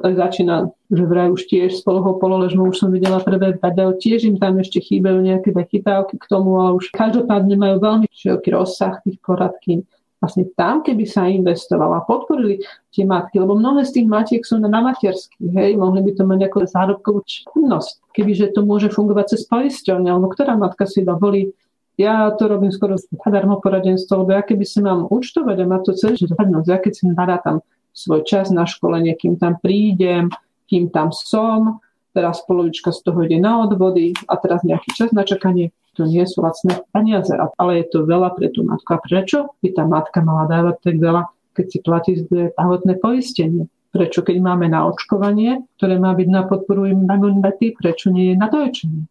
začína, 0.00 0.72
že 0.88 1.04
vraj 1.04 1.28
už 1.28 1.44
tiež 1.44 1.76
s 1.76 1.84
polohou 1.84 2.16
pololežnou 2.16 2.72
už 2.72 2.76
som 2.80 2.88
videla 2.88 3.20
prvé 3.20 3.52
video, 3.52 3.92
tiež 3.92 4.24
im 4.24 4.36
tam 4.40 4.56
ešte 4.56 4.80
chýbajú 4.80 5.20
nejaké 5.20 5.52
chytávky 5.52 6.16
k 6.16 6.24
tomu, 6.24 6.56
ale 6.56 6.80
už 6.80 6.88
každopádne 6.88 7.56
majú 7.60 7.76
veľmi 7.84 8.06
široký 8.08 8.48
rozsah 8.56 8.96
tých 9.04 9.20
poradky. 9.20 9.84
Vlastne 10.20 10.44
tam, 10.52 10.84
keby 10.84 11.08
sa 11.08 11.32
investovalo 11.32 11.96
a 11.96 12.04
podporili 12.04 12.60
tie 12.92 13.08
matky, 13.08 13.40
lebo 13.40 13.56
mnohé 13.56 13.88
z 13.88 14.00
tých 14.00 14.06
matiek 14.06 14.42
sú 14.44 14.60
na 14.60 14.68
materských, 14.68 15.48
hej, 15.56 15.80
mohli 15.80 16.04
by 16.04 16.12
to 16.12 16.22
mať 16.28 16.40
ako 16.44 16.56
zárobkovú 16.68 17.20
činnosť, 17.24 18.04
kebyže 18.12 18.52
to 18.52 18.60
môže 18.60 18.92
fungovať 18.92 19.32
cez 19.32 19.48
poisťovne, 19.48 20.12
alebo 20.12 20.28
ktorá 20.28 20.60
matka 20.60 20.84
si 20.84 21.00
dovolí. 21.00 21.56
Ja 21.96 22.28
to 22.36 22.52
robím 22.52 22.68
skoro 22.68 23.00
zadarmo 23.00 23.64
poradenstvo, 23.64 24.24
lebo 24.24 24.36
ja 24.36 24.44
keby 24.44 24.64
si 24.68 24.84
mám 24.84 25.08
účtovať 25.08 25.56
a 25.56 25.64
mať 25.64 25.80
to 25.88 25.92
celé 25.96 26.14
zradnosť, 26.20 26.68
ja 26.68 26.78
keď 26.80 26.92
si 26.92 27.04
nadátam 27.08 27.56
svoj 27.96 28.20
čas 28.28 28.52
na 28.52 28.68
školenie, 28.68 29.16
kým 29.16 29.40
tam 29.40 29.56
prídem, 29.56 30.28
kým 30.68 30.92
tam 30.92 31.16
som, 31.16 31.80
teraz 32.12 32.42
polovička 32.44 32.92
z 32.92 33.00
toho 33.08 33.24
ide 33.24 33.40
na 33.40 33.64
odvody 33.64 34.12
a 34.28 34.36
teraz 34.36 34.62
nejaký 34.68 34.92
čas 34.94 35.10
na 35.16 35.24
čakanie, 35.24 35.72
to 36.00 36.08
nie 36.08 36.24
sú 36.24 36.40
lacné 36.40 36.80
peniaze, 36.96 37.28
ale 37.36 37.84
je 37.84 37.86
to 37.92 38.08
veľa 38.08 38.32
pre 38.32 38.48
tú 38.48 38.64
matku. 38.64 38.96
A 38.96 39.04
prečo 39.04 39.52
by 39.60 39.68
tá 39.76 39.84
matka 39.84 40.24
mala 40.24 40.48
dávať 40.48 40.80
tak 40.80 40.96
veľa, 40.96 41.28
keď 41.52 41.66
si 41.68 41.78
platí 41.84 42.12
zdravotné 42.24 42.96
poistenie? 43.04 43.68
Prečo, 43.92 44.24
keď 44.24 44.40
máme 44.40 44.72
na 44.72 44.88
očkovanie, 44.88 45.60
ktoré 45.76 46.00
má 46.00 46.16
byť 46.16 46.28
na 46.32 46.48
podporu 46.48 46.88
imunity, 46.88 47.76
prečo 47.76 48.08
nie 48.08 48.32
je 48.32 48.36
na 48.40 48.48
dojčenie? 48.48 49.04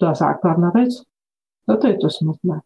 To 0.00 0.08
je 0.08 0.16
základná 0.16 0.72
vec. 0.72 0.96
Toto 1.68 1.84
je 1.84 1.96
to 2.00 2.08
smutné. 2.08 2.64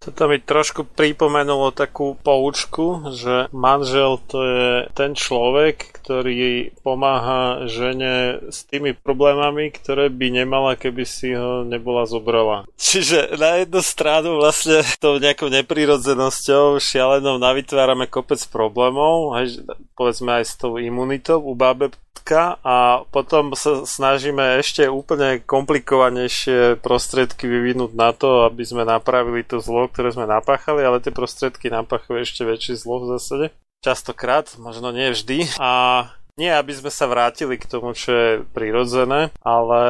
Toto 0.00 0.32
mi 0.32 0.40
trošku 0.40 0.88
pripomenulo 0.96 1.76
takú 1.76 2.16
poučku, 2.24 3.12
že 3.12 3.52
manžel 3.52 4.16
to 4.32 4.40
je 4.40 4.68
ten 4.96 5.12
človek, 5.12 5.92
ktorý 6.00 6.72
pomáha 6.80 7.68
žene 7.68 8.40
s 8.48 8.64
tými 8.64 8.96
problémami, 8.96 9.68
ktoré 9.68 10.08
by 10.08 10.40
nemala, 10.40 10.80
keby 10.80 11.04
si 11.04 11.36
ho 11.36 11.68
nebola 11.68 12.08
zobrala. 12.08 12.64
Čiže 12.80 13.36
na 13.36 13.60
jednu 13.60 13.84
stranu 13.84 14.40
vlastne 14.40 14.80
tou 14.96 15.20
nejakou 15.20 15.52
neprirodzenosťou 15.52 16.80
šialenou 16.80 17.36
navytvárame 17.36 18.08
kopec 18.08 18.40
problémov, 18.48 19.36
aj, 19.36 19.68
povedzme 20.00 20.40
aj 20.40 20.44
s 20.48 20.56
tou 20.56 20.80
imunitou 20.80 21.44
u 21.44 21.52
bábe 21.52 21.92
a 22.38 23.02
potom 23.10 23.58
sa 23.58 23.82
snažíme 23.82 24.62
ešte 24.62 24.86
úplne 24.86 25.42
komplikovanejšie 25.42 26.78
prostriedky 26.78 27.50
vyvinúť 27.50 27.92
na 27.96 28.14
to, 28.14 28.46
aby 28.46 28.62
sme 28.62 28.86
napravili 28.86 29.42
to 29.42 29.58
zlo, 29.58 29.89
ktoré 29.90 30.14
sme 30.14 30.30
napáchali, 30.30 30.86
ale 30.86 31.02
tie 31.02 31.10
prostriedky 31.10 31.68
napáchajú 31.68 32.22
ešte 32.22 32.46
väčší 32.46 32.78
zlo 32.78 33.02
v 33.02 33.18
zásade. 33.18 33.46
Častokrát, 33.82 34.54
možno 34.56 34.94
nie 34.94 35.10
vždy. 35.10 35.50
A 35.58 36.06
nie, 36.40 36.48
aby 36.48 36.72
sme 36.72 36.88
sa 36.88 37.04
vrátili 37.04 37.60
k 37.60 37.68
tomu, 37.68 37.92
čo 37.92 38.10
je 38.16 38.30
prirodzené, 38.56 39.28
ale 39.44 39.82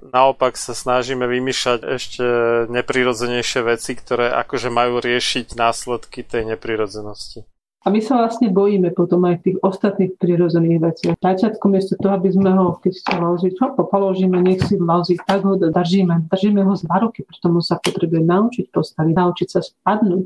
naopak 0.00 0.56
sa 0.56 0.72
snažíme 0.72 1.28
vymýšľať 1.28 1.80
ešte 1.84 2.24
neprirodzenejšie 2.72 3.60
veci, 3.68 3.92
ktoré 3.92 4.32
akože 4.40 4.72
majú 4.72 5.04
riešiť 5.04 5.52
následky 5.52 6.24
tej 6.24 6.56
neprirodzenosti. 6.56 7.44
A 7.82 7.90
my 7.90 7.98
sa 7.98 8.14
vlastne 8.14 8.46
bojíme 8.46 8.94
potom 8.94 9.26
aj 9.26 9.42
tých 9.42 9.58
ostatných 9.58 10.14
prirodzených 10.14 10.78
vecí. 10.78 11.04
Začiatko 11.18 11.66
miesto 11.66 11.98
toho, 11.98 12.14
aby 12.14 12.30
sme 12.30 12.54
ho, 12.54 12.78
keď 12.78 12.92
chce 12.94 13.14
loziť, 13.18 13.52
ho 13.58 13.82
položíme, 13.90 14.38
nech 14.38 14.62
si 14.62 14.78
lozí, 14.78 15.18
tak 15.26 15.42
ho 15.42 15.58
držíme. 15.58 16.30
Držíme 16.30 16.62
ho 16.62 16.78
z 16.78 16.86
ruky, 16.86 17.26
preto 17.26 17.50
mu 17.50 17.58
sa 17.58 17.82
potrebuje 17.82 18.22
naučiť 18.22 18.70
postaviť, 18.70 19.14
naučiť 19.18 19.48
sa 19.50 19.60
spadnúť. 19.66 20.24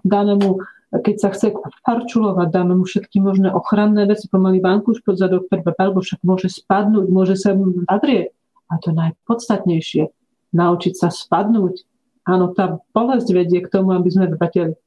Dáme 0.00 0.34
mu 0.40 0.50
keď 0.86 1.16
sa 1.18 1.28
chce 1.34 1.50
farčulovať, 1.82 2.48
dáme 2.54 2.78
mu 2.78 2.86
všetky 2.86 3.18
možné 3.18 3.50
ochranné 3.50 4.06
veci, 4.06 4.30
pomaly 4.30 4.62
vankuš 4.62 5.02
pod 5.02 5.18
zadok, 5.18 5.50
alebo 5.50 6.00
však 6.00 6.22
môže 6.22 6.48
spadnúť, 6.48 7.10
môže 7.10 7.36
sa 7.36 7.52
nadrieť. 7.58 8.32
A 8.70 8.78
to 8.80 8.94
najpodstatnejšie, 8.94 10.08
naučiť 10.54 10.94
sa 10.94 11.10
spadnúť. 11.10 11.84
Áno, 12.24 12.54
tá 12.54 12.80
bolesť 12.94 13.28
vedie 13.34 13.60
k 13.60 13.68
tomu, 13.68 13.92
aby 13.92 14.08
sme 14.08 14.30
vratili 14.30 14.78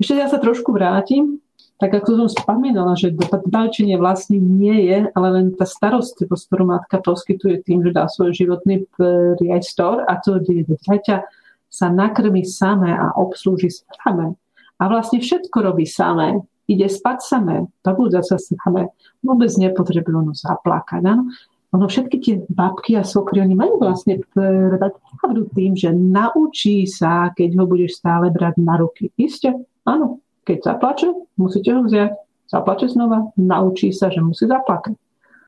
ešte 0.00 0.16
ja 0.16 0.32
sa 0.32 0.40
trošku 0.40 0.72
vrátim, 0.72 1.39
tak 1.80 1.96
ako 1.96 2.28
som 2.28 2.28
spomínala, 2.28 2.92
že 2.92 3.16
dbajčenie 3.16 3.96
vlastne 3.96 4.36
nie 4.36 4.92
je, 4.92 5.08
ale 5.16 5.28
len 5.32 5.46
tá 5.56 5.64
starostlivosť, 5.64 6.44
ktorú 6.46 6.64
matka 6.68 7.00
poskytuje 7.00 7.64
tým, 7.64 7.80
že 7.80 7.96
dá 7.96 8.04
svoj 8.04 8.36
životný 8.36 8.84
priestor 9.40 10.04
a 10.04 10.20
to 10.20 10.36
dieťa 10.44 11.24
sa 11.70 11.86
nakrmi 11.88 12.44
samé 12.44 12.92
a 12.92 13.16
obslúži 13.16 13.72
samé. 13.72 14.36
A 14.76 14.82
vlastne 14.92 15.24
všetko 15.24 15.56
robí 15.72 15.88
samé. 15.88 16.44
Ide 16.68 16.86
spať 16.86 17.18
samé, 17.24 17.66
zabúdza 17.82 18.22
sa 18.22 18.36
samé. 18.36 18.92
Vôbec 19.24 19.50
nepotrebuje 19.56 20.14
ono 20.14 20.32
zaplakať. 20.36 21.02
Áno? 21.02 21.32
Ono 21.70 21.86
všetky 21.86 22.16
tie 22.18 22.34
babky 22.50 22.98
a 22.98 23.06
sokry, 23.06 23.40
oni 23.40 23.54
majú 23.54 23.78
vlastne 23.78 24.18
pravdu 24.34 25.46
tým, 25.54 25.78
že 25.78 25.94
naučí 25.94 26.84
sa, 26.90 27.30
keď 27.30 27.62
ho 27.62 27.64
budeš 27.66 28.02
stále 28.02 28.28
brať 28.34 28.58
na 28.58 28.74
ruky. 28.74 29.14
Isté, 29.14 29.54
Áno, 29.88 30.20
keď 30.44 30.58
zaplače, 30.64 31.08
musíte 31.36 31.70
ho 31.74 31.82
vziať. 31.84 32.12
Zaplače 32.50 32.90
znova, 32.90 33.30
naučí 33.38 33.94
sa, 33.94 34.10
že 34.10 34.18
musí 34.18 34.50
zaplakať. 34.50 34.98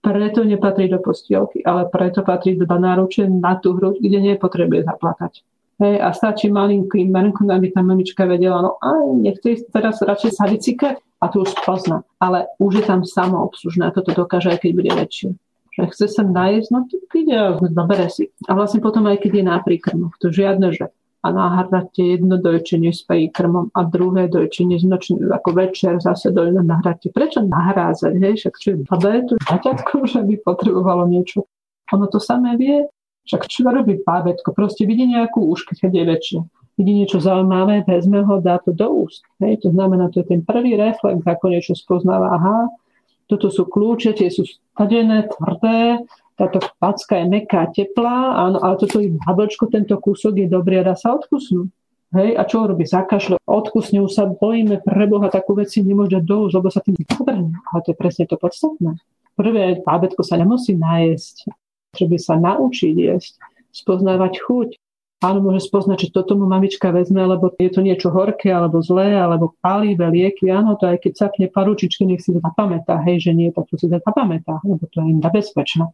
Preto 0.03 0.43
nepatrí 0.43 0.91
do 0.91 0.99
postielky, 0.99 1.63
ale 1.63 1.87
preto 1.87 2.27
patrí 2.27 2.59
do 2.59 2.67
náruče 2.67 3.31
na 3.31 3.55
tú 3.59 3.79
hru, 3.79 3.95
kde 3.99 4.35
nepotrebuje 4.35 4.87
zaplakať. 4.87 5.47
Hej, 5.83 5.99
a 5.99 6.15
stačí 6.15 6.47
malinký 6.47 7.07
menku, 7.11 7.43
aby 7.51 7.75
tá 7.75 7.83
mamička 7.83 8.23
vedela, 8.23 8.63
no 8.63 8.79
aj 8.79 9.19
nechce 9.19 9.67
teraz 9.75 9.99
radšej 9.99 10.31
sa 10.39 10.47
vycikať 10.47 11.03
a 11.19 11.27
tu 11.27 11.43
už 11.43 11.55
pozná. 11.67 12.07
Ale 12.23 12.47
už 12.63 12.83
je 12.83 12.85
tam 12.87 13.03
samoobslužné 13.03 13.91
a 13.91 13.95
toto 13.95 14.15
dokáže, 14.15 14.55
aj 14.55 14.63
keď 14.63 14.71
bude 14.79 14.93
väčšie. 14.95 15.29
Že 15.75 15.83
chce 15.91 16.07
sa 16.07 16.23
najesť, 16.23 16.69
no 16.71 16.79
to 16.87 17.03
ide 17.19 17.35
a 17.35 17.59
zobere 17.59 18.07
si. 18.15 18.31
A 18.47 18.55
vlastne 18.55 18.79
potom 18.79 19.11
aj 19.11 19.27
keď 19.27 19.43
je 19.43 19.45
na 19.47 19.59
príkrmoch, 19.59 20.15
to 20.23 20.31
žiadne, 20.31 20.71
že 20.71 20.91
a 21.23 21.27
nahráte 21.31 22.03
jedno 22.03 22.35
dojčenie 22.35 22.91
s 22.91 23.07
príkrmom 23.07 23.71
a 23.71 23.87
druhé 23.87 24.27
dojčenie 24.27 24.83
s 24.83 24.85
nočným, 24.85 25.31
ako 25.31 25.55
večer 25.55 26.03
zase 26.03 26.35
dojno 26.35 26.67
nahráte. 26.67 27.15
Prečo 27.15 27.47
nahrázať, 27.47 28.19
hej? 28.19 28.35
Však 28.43 28.55
čo 28.59 28.69
je 28.75 28.77
blbé, 28.83 29.13
to 29.31 29.39
baťatko, 29.39 29.95
že 30.03 30.21
by 30.27 30.35
potrebovalo 30.43 31.07
niečo. 31.07 31.47
Ono 31.95 32.11
to 32.11 32.19
samé 32.19 32.59
vie, 32.59 32.91
však 33.23 33.47
čo 33.47 33.71
robí 33.71 34.03
bábetko? 34.03 34.51
Proste 34.51 34.83
vidí 34.83 35.07
nejakú 35.07 35.47
úšky, 35.47 35.79
keď 35.79 35.91
je 35.95 36.05
väčšie. 36.11 36.39
Vidí 36.75 36.93
niečo 36.97 37.23
zaujímavé, 37.23 37.87
vezme 37.87 38.27
ho, 38.27 38.43
dá 38.43 38.59
to 38.59 38.75
do 38.75 39.07
úst. 39.07 39.23
Hej? 39.39 39.63
To 39.63 39.69
znamená, 39.71 40.11
to 40.11 40.25
je 40.25 40.27
ten 40.27 40.43
prvý 40.43 40.75
reflex, 40.75 41.23
ako 41.23 41.45
niečo 41.53 41.79
spoznáva. 41.79 42.35
Aha, 42.35 42.67
toto 43.31 43.53
sú 43.53 43.71
kľúče, 43.71 44.19
tie 44.19 44.29
sú 44.33 44.43
stadené, 44.49 45.31
tvrdé, 45.31 46.03
táto 46.37 46.59
packa 46.81 47.21
je 47.21 47.27
meká, 47.29 47.69
teplá, 47.71 48.49
áno, 48.49 48.59
ale 48.61 48.75
toto 48.81 48.99
je 48.99 49.15
jablčko, 49.15 49.69
tento 49.69 49.95
kúsok 50.01 50.41
je 50.41 50.49
dobrý 50.49 50.81
a 50.81 50.93
dá 50.93 50.95
sa 50.97 51.13
odkusnúť. 51.15 51.69
Hej, 52.13 52.37
a 52.37 52.45
čo 52.45 52.69
robí? 52.69 52.85
Zakašľa, 52.85 53.41
odkusne, 53.49 54.05
už 54.05 54.13
sa 54.13 54.29
bojíme 54.29 54.85
pre 54.85 55.09
Boha, 55.09 55.33
takú 55.33 55.57
veci 55.57 55.81
nemôže 55.81 56.21
dosť, 56.21 56.53
lebo 56.61 56.69
sa 56.69 56.85
tým 56.85 56.93
zabrne. 57.09 57.57
Ale 57.73 57.81
to 57.81 57.97
je 57.97 57.97
presne 57.97 58.29
to 58.29 58.37
podstatné. 58.37 59.01
Prvé, 59.33 59.81
bábetko 59.81 60.21
sa 60.21 60.37
nemusí 60.37 60.77
najesť. 60.77 61.49
Treba 61.97 62.21
sa 62.21 62.37
naučiť 62.37 62.93
jesť, 62.93 63.41
spoznávať 63.73 64.45
chuť. 64.45 64.69
Áno, 65.25 65.41
môže 65.41 65.65
spoznať, 65.65 66.09
že 66.09 66.13
toto 66.13 66.37
mu 66.37 66.45
mamička 66.45 66.93
vezme, 66.93 67.25
lebo 67.25 67.49
je 67.57 67.71
to 67.73 67.81
niečo 67.81 68.13
horké, 68.13 68.53
alebo 68.53 68.85
zlé, 68.85 69.17
alebo 69.17 69.57
palivé 69.65 70.13
lieky. 70.13 70.53
Áno, 70.53 70.77
to 70.77 70.93
aj 70.93 71.01
keď 71.01 71.13
sapne 71.17 71.47
paručičky, 71.49 72.05
nech 72.05 72.21
si 72.21 72.37
to 72.37 72.45
zapamätá. 72.45 73.01
Hej, 73.09 73.31
že 73.31 73.33
nie, 73.33 73.49
tak 73.57 73.73
to 73.73 73.81
si 73.81 73.89
to 73.89 73.97
zapamätá, 73.97 74.61
lebo 74.69 74.85
to 74.93 75.01
je 75.01 75.17
nebezpečné. 75.17 75.89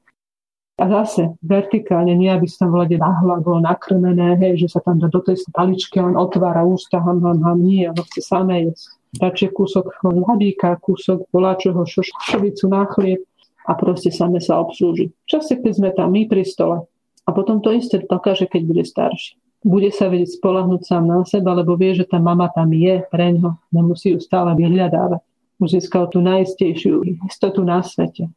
A 0.78 0.86
zase 0.86 1.34
vertikálne, 1.42 2.14
nie 2.14 2.30
aby 2.30 2.46
tam 2.46 2.70
vlade 2.70 3.02
nahla 3.02 3.42
bolo 3.42 3.58
nakrmené, 3.58 4.38
hej, 4.38 4.62
že 4.62 4.78
sa 4.78 4.80
tam 4.86 5.02
do 5.02 5.10
tej 5.18 5.42
staličky 5.42 5.98
len 5.98 6.14
otvára 6.14 6.62
ústa, 6.62 7.02
ham, 7.02 7.18
ham, 7.18 7.42
ham, 7.42 7.58
nie, 7.58 7.90
ono 7.90 8.06
chce 8.06 8.22
samé 8.22 8.70
jesť. 8.70 8.94
Radšej 9.18 9.50
kúsok 9.58 9.86
hladíka, 10.06 10.78
kúsok 10.78 11.26
boláčoho 11.34 11.82
šošovicu 11.82 12.70
na 12.70 12.86
chlieb 12.94 13.26
a 13.66 13.74
proste 13.74 14.14
same 14.14 14.38
sa 14.38 14.62
obslúži. 14.62 15.10
Časie, 15.26 15.58
keď 15.58 15.72
sme 15.74 15.90
tam 15.90 16.14
my 16.14 16.30
pri 16.30 16.46
stole. 16.46 16.86
A 17.26 17.34
potom 17.34 17.58
to 17.58 17.74
isté 17.74 17.98
dokáže, 17.98 18.46
keď 18.46 18.62
bude 18.62 18.84
starší. 18.86 19.34
Bude 19.66 19.90
sa 19.90 20.06
vedieť 20.06 20.38
spolahnúť 20.38 20.86
sám 20.86 21.10
na 21.10 21.26
seba, 21.26 21.58
lebo 21.58 21.74
vie, 21.74 21.90
že 21.98 22.06
tá 22.06 22.22
mama 22.22 22.46
tam 22.54 22.70
je 22.70 23.02
pre 23.10 23.34
ňo. 23.34 23.58
Nemusí 23.74 24.14
ju 24.14 24.22
stále 24.22 24.54
vyhľadávať. 24.54 25.26
Už 25.58 25.74
získal 25.74 26.06
tú 26.06 26.22
najistejšiu 26.22 27.26
istotu 27.26 27.66
na 27.66 27.82
svete. 27.82 28.30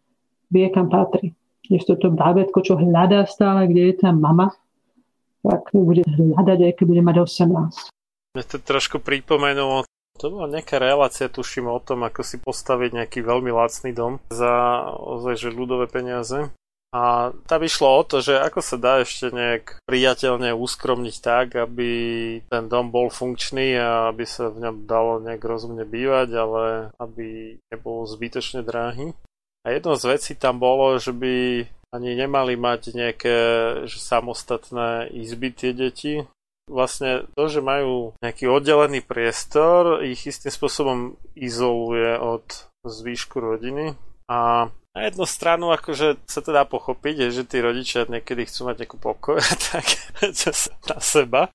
Vie, 0.50 0.66
kam 0.74 0.90
patrí 0.90 1.38
než 1.72 1.88
toto 1.88 2.12
bábetko, 2.12 2.60
čo 2.62 2.76
hľadá 2.76 3.24
stále, 3.26 3.72
kde 3.72 3.82
je 3.90 3.96
tá 4.04 4.12
mama, 4.12 4.52
tak 5.42 5.72
bude 5.72 6.04
hľadať, 6.06 6.60
aj 6.68 6.74
keď 6.76 6.86
bude 6.86 7.02
mať 7.02 7.16
18. 7.24 7.90
Mne 8.36 8.44
to 8.48 8.58
trošku 8.60 9.00
pripomenulo 9.00 9.88
to 10.22 10.30
bola 10.30 10.46
nejaká 10.46 10.78
relácia, 10.78 11.26
tuším 11.26 11.66
o 11.66 11.82
tom, 11.82 12.06
ako 12.06 12.22
si 12.22 12.38
postaviť 12.38 12.94
nejaký 12.94 13.20
veľmi 13.26 13.50
lacný 13.50 13.90
dom 13.90 14.22
za 14.30 14.86
ozaj, 15.02 15.50
že 15.50 15.50
ľudové 15.50 15.90
peniaze. 15.90 16.54
A 16.92 17.32
tam 17.48 17.64
išlo 17.64 17.88
o 17.88 18.04
to, 18.04 18.20
že 18.20 18.36
ako 18.36 18.60
sa 18.62 18.78
dá 18.78 18.94
ešte 19.00 19.32
nejak 19.32 19.80
priateľne 19.88 20.54
uskromniť 20.54 21.16
tak, 21.24 21.56
aby 21.56 21.90
ten 22.46 22.68
dom 22.68 22.92
bol 22.94 23.08
funkčný 23.08 23.80
a 23.80 24.12
aby 24.14 24.28
sa 24.28 24.52
v 24.52 24.62
ňom 24.68 24.76
dalo 24.86 25.24
nejak 25.24 25.40
rozumne 25.40 25.88
bývať, 25.88 26.30
ale 26.36 26.64
aby 27.00 27.58
nebol 27.72 28.04
zbytočne 28.06 28.62
drahý. 28.62 29.16
A 29.62 29.70
jednou 29.70 29.94
z 29.94 30.06
vecí 30.18 30.32
tam 30.34 30.58
bolo, 30.58 30.98
že 30.98 31.14
by 31.14 31.66
ani 31.92 32.16
nemali 32.16 32.56
mať 32.56 32.96
nejaké 32.96 33.38
že 33.86 34.00
samostatné 34.00 35.12
izby 35.12 35.52
tie 35.52 35.76
deti. 35.76 36.24
Vlastne 36.72 37.28
to, 37.36 37.52
že 37.52 37.60
majú 37.60 38.16
nejaký 38.24 38.48
oddelený 38.48 39.04
priestor, 39.04 40.00
ich 40.02 40.24
istým 40.24 40.50
spôsobom 40.50 41.20
izoluje 41.36 42.16
od 42.16 42.72
zvýšku 42.88 43.44
rodiny. 43.44 43.94
A 44.32 44.72
na 44.96 45.02
jednu 45.08 45.28
stranu 45.28 45.76
akože 45.76 46.24
sa 46.28 46.40
to 46.40 46.56
dá 46.56 46.64
pochopiť, 46.64 47.32
že 47.32 47.44
tí 47.44 47.60
rodičia 47.60 48.08
niekedy 48.08 48.48
chcú 48.48 48.72
mať 48.72 48.76
nejakú 48.84 48.98
pokoj, 48.98 49.38
tak 49.72 49.86
na 50.88 51.00
seba. 51.04 51.52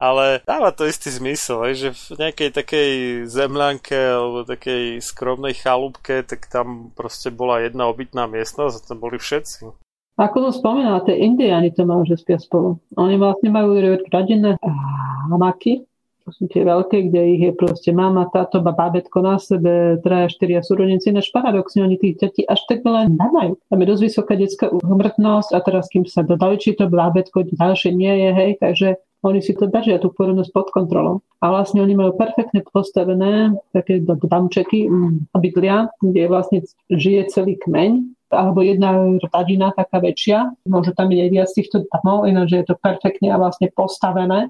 Ale 0.00 0.40
dáva 0.48 0.72
to 0.72 0.88
istý 0.88 1.12
zmysel, 1.12 1.76
že 1.76 1.92
v 1.92 2.16
nejakej 2.16 2.50
takej 2.56 2.90
zemľanke 3.28 3.92
alebo 3.92 4.48
takej 4.48 5.04
skromnej 5.04 5.52
chalúbke, 5.52 6.24
tak 6.24 6.48
tam 6.48 6.88
proste 6.96 7.28
bola 7.28 7.60
jedna 7.60 7.84
obytná 7.84 8.24
miestnosť 8.24 8.74
a 8.80 8.84
tam 8.88 8.98
boli 9.04 9.20
všetci. 9.20 9.68
Ako 10.16 10.48
som 10.48 10.52
spomínala, 10.56 11.04
tie 11.04 11.20
indiáni 11.20 11.76
to 11.76 11.84
majú, 11.84 12.08
že 12.08 12.16
spia 12.16 12.40
spolu. 12.40 12.80
Oni 12.96 13.20
vlastne 13.20 13.52
majú 13.52 13.76
rodinné 14.08 14.56
hamaky, 15.28 15.84
to 16.24 16.28
sú 16.36 16.44
tie 16.52 16.62
veľké, 16.62 17.08
kde 17.08 17.20
ich 17.36 17.42
je 17.48 17.52
proste 17.56 17.90
mama, 17.90 18.28
táto, 18.28 18.60
babetko 18.60 19.24
na 19.24 19.40
sebe, 19.40 19.96
traja, 20.04 20.28
štyria 20.28 20.60
súrodenci. 20.60 21.08
Ináč 21.08 21.32
paradoxne 21.32 21.82
oni 21.82 21.96
tých 21.96 22.20
detí 22.20 22.42
až 22.44 22.60
tak 22.68 22.84
veľa 22.84 23.08
nemajú. 23.08 23.56
Tam 23.66 23.80
je 23.80 23.86
dosť 23.88 24.02
vysoká 24.04 24.32
detská 24.36 24.66
umrtnosť 24.68 25.50
a 25.56 25.58
teraz 25.64 25.88
kým 25.88 26.04
sa 26.04 26.20
dodajú, 26.20 26.54
či 26.60 26.76
to 26.76 26.86
bábetko 26.86 27.48
ďalšie 27.50 27.96
nie 27.96 28.12
je, 28.12 28.30
hej, 28.36 28.50
takže 28.60 28.88
oni 29.20 29.40
si 29.44 29.52
to 29.52 29.68
držia, 29.68 30.00
tú 30.00 30.08
porodnosť 30.12 30.50
pod 30.52 30.68
kontrolou. 30.72 31.20
A 31.44 31.52
vlastne 31.52 31.84
oni 31.84 31.92
majú 31.92 32.16
perfektne 32.16 32.64
postavené 32.64 33.52
také 33.76 34.00
damčeky, 34.04 34.88
mm, 34.88 35.36
bydlia, 35.36 35.92
kde 36.00 36.22
vlastne 36.28 36.58
žije 36.88 37.28
celý 37.28 37.60
kmeň 37.60 38.16
alebo 38.30 38.62
jedna 38.62 39.18
rodina 39.34 39.74
taká 39.74 39.98
väčšia, 39.98 40.54
môže 40.70 40.94
tam 40.94 41.10
byť 41.10 41.18
aj 41.18 41.30
viac 41.34 41.50
týchto 41.50 41.76
domov, 41.90 42.30
ináč 42.30 42.62
je 42.62 42.62
to 42.62 42.78
perfektne 42.78 43.26
a 43.34 43.40
vlastne 43.42 43.66
postavené. 43.74 44.46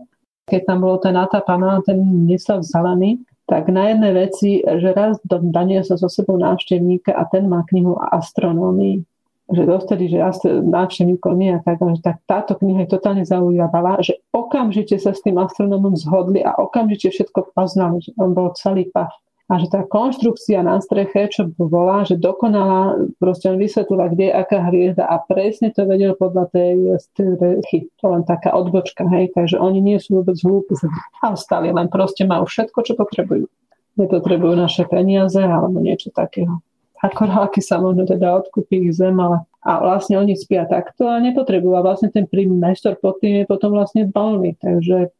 Keď 0.52 0.68
tam 0.68 0.84
bolo 0.84 1.00
ten 1.00 1.16
Atapana, 1.16 1.80
ten 1.80 2.28
neslav 2.28 2.60
zelený, 2.60 3.24
tak 3.48 3.72
na 3.72 3.90
jednej 3.90 4.12
veci, 4.14 4.62
že 4.62 4.94
raz 4.94 5.18
dania 5.26 5.82
sa 5.82 5.98
so 5.98 6.06
sebou 6.06 6.38
návštevníka 6.38 7.10
a 7.10 7.26
ten 7.26 7.50
má 7.50 7.66
knihu 7.66 7.98
o 7.98 8.04
astronómii 8.14 9.02
že 9.50 9.66
dostali, 9.66 10.06
že 10.06 10.22
návštevníkov 10.62 11.32
nie 11.34 11.58
a 11.58 11.60
tak, 11.60 11.82
že 11.82 12.02
tak 12.02 12.22
táto 12.26 12.54
kniha 12.54 12.86
je 12.86 12.94
totálne 12.94 13.24
zaujímavá, 13.26 13.98
že 14.00 14.22
okamžite 14.30 14.96
sa 15.02 15.10
s 15.10 15.22
tým 15.26 15.38
astronomom 15.42 15.98
zhodli 15.98 16.40
a 16.42 16.54
okamžite 16.54 17.10
všetko 17.10 17.54
poznali, 17.54 17.98
že 18.02 18.14
on 18.14 18.30
bol 18.34 18.54
celý 18.54 18.86
pach. 18.88 19.10
A 19.50 19.58
že 19.58 19.66
tá 19.66 19.82
konštrukcia 19.82 20.62
na 20.62 20.78
streche, 20.78 21.26
čo 21.26 21.50
bola, 21.58 22.06
že 22.06 22.14
dokonala, 22.14 23.10
proste 23.18 23.50
on 23.50 23.58
vysvetlila, 23.58 24.14
kde 24.14 24.30
je 24.30 24.38
aká 24.38 24.58
hviezda 24.70 25.02
a 25.10 25.18
presne 25.26 25.74
to 25.74 25.90
vedel 25.90 26.14
podľa 26.14 26.54
tej 26.54 27.02
strechy. 27.02 27.90
To 27.98 28.14
len 28.14 28.22
taká 28.22 28.54
odbočka, 28.54 29.02
hej, 29.10 29.34
takže 29.34 29.58
oni 29.58 29.82
nie 29.82 29.98
sú 29.98 30.22
vôbec 30.22 30.38
hlúpi 30.38 30.78
a 31.18 31.34
ostali, 31.34 31.74
len 31.74 31.90
proste 31.90 32.22
majú 32.22 32.46
všetko, 32.46 32.78
čo 32.86 32.94
potrebujú. 32.94 33.50
Nepotrebujú 33.98 34.54
naše 34.54 34.86
peniaze 34.86 35.42
alebo 35.42 35.82
niečo 35.82 36.14
takého 36.14 36.62
akoráky 37.00 37.64
sa 37.64 37.80
možno 37.80 38.04
teda 38.04 38.40
odkúpi 38.40 38.88
ich 38.88 38.96
zem, 38.96 39.16
ale 39.20 39.44
a 39.60 39.76
vlastne 39.76 40.16
oni 40.16 40.40
spia 40.40 40.64
takto 40.64 41.04
a 41.04 41.20
nepotrebujú. 41.20 41.76
A 41.76 41.84
vlastne 41.84 42.08
ten 42.08 42.24
priestor 42.24 42.96
pod 42.96 43.20
tým 43.20 43.44
je 43.44 43.44
potom 43.44 43.76
vlastne 43.76 44.08
balný. 44.08 44.56
Takže 44.56 45.12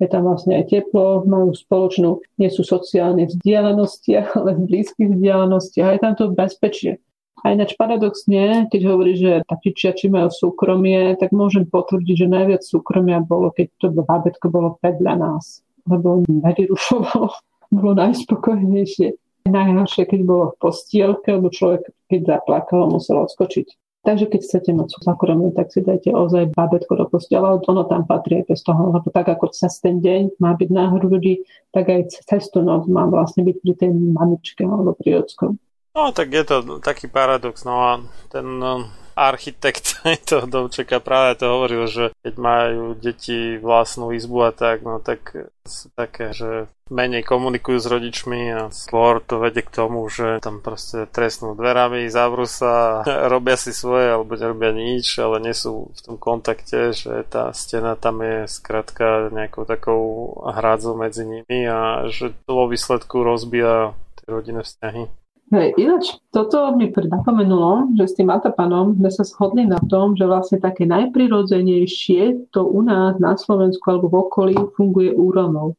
je 0.00 0.08
tam 0.08 0.28
vlastne 0.28 0.56
aj 0.56 0.72
teplo, 0.72 1.28
majú 1.28 1.52
spoločnú, 1.52 2.24
nie 2.40 2.48
sú 2.48 2.64
sociálne 2.64 3.28
vzdialenosti, 3.28 4.16
ale 4.36 4.56
v 4.56 4.60
blízkych 4.68 5.16
vzdialenosti 5.16 5.78
a 5.84 5.96
je 5.96 6.00
tam 6.00 6.12
to 6.16 6.32
bezpečie. 6.32 7.00
A 7.40 7.56
ináč 7.56 7.72
paradoxne, 7.72 8.68
keď 8.68 8.80
hovorí, 8.84 9.16
že 9.16 9.40
tačičiači 9.48 10.12
majú 10.12 10.28
súkromie, 10.28 11.16
tak 11.16 11.32
môžem 11.32 11.64
potvrdiť, 11.64 12.16
že 12.16 12.28
najviac 12.28 12.60
súkromia 12.60 13.24
bolo, 13.24 13.48
keď 13.48 13.72
to 13.80 13.86
bábetko 13.96 14.52
bolo 14.52 14.76
vedľa 14.84 15.14
nás. 15.16 15.64
Lebo 15.88 16.20
nevyrušovalo, 16.28 17.32
bolo 17.76 17.92
najspokojnejšie. 17.96 19.16
Najhoršie, 19.48 20.04
keď 20.04 20.20
bolo 20.26 20.44
v 20.52 20.58
postielke, 20.60 21.32
lebo 21.32 21.48
človek, 21.48 21.88
keď 22.10 22.20
zaplakal, 22.38 22.90
musel 22.90 23.24
odskočiť. 23.24 23.66
Takže 24.00 24.32
keď 24.32 24.40
chcete 24.40 24.70
mať 24.72 24.96
súkromie, 24.96 25.52
tak 25.52 25.68
si 25.76 25.84
dajte 25.84 26.08
ozaj 26.16 26.56
babetko 26.56 26.96
do 26.96 27.04
postela, 27.04 27.60
ono 27.60 27.84
tam 27.84 28.08
patrí 28.08 28.40
aj 28.40 28.48
bez 28.48 28.64
toho, 28.64 28.96
lebo 28.96 29.12
tak 29.12 29.28
ako 29.28 29.52
cez 29.52 29.76
ten 29.76 30.00
deň 30.00 30.40
má 30.40 30.56
byť 30.56 30.70
na 30.72 30.88
hrudi, 30.88 31.44
tak 31.68 31.92
aj 31.92 32.08
cez 32.24 32.48
tú 32.48 32.64
noc 32.64 32.88
má 32.88 33.04
vlastne 33.04 33.44
byť 33.44 33.56
pri 33.60 33.72
tej 33.76 33.92
mamičke 33.92 34.64
alebo 34.64 34.96
pri 34.96 35.20
ocku. 35.20 35.60
No 35.92 36.16
tak 36.16 36.32
je 36.32 36.44
to 36.48 36.80
taký 36.80 37.12
paradox, 37.12 37.60
no 37.68 37.76
a 37.76 37.92
ten 38.32 38.46
no, 38.56 38.88
architekt 39.20 40.00
toho 40.28 40.48
domčeka 40.48 40.96
práve 41.04 41.36
to 41.36 41.44
hovoril, 41.44 41.84
že 41.84 42.16
keď 42.24 42.34
majú 42.40 42.84
deti 42.96 43.60
vlastnú 43.60 44.16
izbu 44.16 44.48
a 44.48 44.52
tak, 44.56 44.80
no 44.80 44.96
tak 44.96 45.52
sú 45.68 45.92
také, 45.92 46.32
že 46.32 46.72
menej 46.90 47.22
komunikujú 47.22 47.78
s 47.78 47.86
rodičmi 47.86 48.40
a 48.50 48.60
skôr 48.74 49.22
to 49.22 49.38
vedie 49.38 49.62
k 49.62 49.70
tomu, 49.70 50.02
že 50.10 50.42
tam 50.42 50.58
proste 50.58 51.06
trestnú 51.06 51.54
dverami, 51.54 52.10
zavrú 52.10 52.48
sa, 52.48 53.04
robia 53.32 53.54
si 53.54 53.70
svoje 53.70 54.10
alebo 54.10 54.34
nerobia 54.34 54.74
nič, 54.74 55.20
ale 55.22 55.38
nie 55.38 55.54
sú 55.54 55.94
v 55.94 56.00
tom 56.00 56.16
kontakte, 56.18 56.96
že 56.96 57.22
tá 57.28 57.54
stena 57.54 57.94
tam 57.94 58.24
je 58.24 58.50
skratka 58.50 59.30
nejakou 59.30 59.68
takou 59.68 60.02
hrádzou 60.48 60.98
medzi 60.98 61.22
nimi 61.22 61.68
a 61.68 62.10
že 62.10 62.34
to 62.48 62.50
vo 62.56 62.66
výsledku 62.66 63.22
rozbíja 63.22 63.94
tie 64.18 64.28
rodinné 64.32 64.66
vzťahy. 64.66 65.19
Hej, 65.50 65.74
ináč, 65.82 66.14
toto 66.30 66.70
mi 66.78 66.86
napomenulo, 66.86 67.90
že 67.98 68.06
s 68.06 68.14
tým 68.14 68.30
Atapanom 68.30 68.94
sme 68.94 69.10
sa 69.10 69.26
shodli 69.26 69.66
na 69.66 69.82
tom, 69.82 70.14
že 70.14 70.22
vlastne 70.22 70.62
také 70.62 70.86
najprirodzenejšie 70.86 72.54
to 72.54 72.62
u 72.62 72.78
nás 72.86 73.18
na 73.18 73.34
Slovensku 73.34 73.82
alebo 73.90 74.06
v 74.06 74.16
okolí 74.30 74.54
funguje 74.78 75.10
úrovnou. 75.10 75.74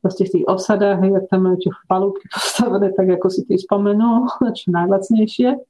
Vlastne 0.00 0.24
v 0.24 0.32
tých 0.40 0.46
osadách, 0.48 1.04
hej, 1.04 1.12
ak 1.12 1.28
tam 1.28 1.44
majú 1.44 1.60
tie 1.60 1.68
palúky 1.92 2.24
postavené, 2.32 2.88
tak 2.96 3.06
ako 3.12 3.28
si 3.28 3.44
ty 3.44 3.60
spomenul, 3.60 4.32
čo 4.56 4.72
najlacnejšie. 4.72 5.60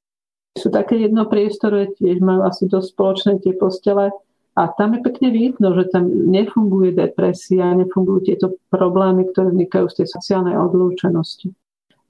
Sú 0.62 0.70
také 0.70 1.03
jedno 1.03 1.26
priestore, 1.26 1.90
tiež 1.99 2.22
majú 2.22 2.47
asi 2.47 2.70
dosť 2.70 2.95
spoločné 2.95 3.32
tie 3.43 3.59
postele, 3.59 4.14
a 4.53 4.68
tam 4.68 4.95
je 4.95 5.01
pekne 5.01 5.32
vidno, 5.32 5.72
že 5.72 5.88
tam 5.88 6.12
nefunguje 6.28 6.93
depresia, 6.93 7.72
nefungujú 7.72 8.20
tieto 8.28 8.47
problémy, 8.68 9.32
ktoré 9.32 9.49
vznikajú 9.49 9.88
z 9.88 10.05
tej 10.05 10.09
sociálnej 10.12 10.61
odlúčenosti. 10.61 11.57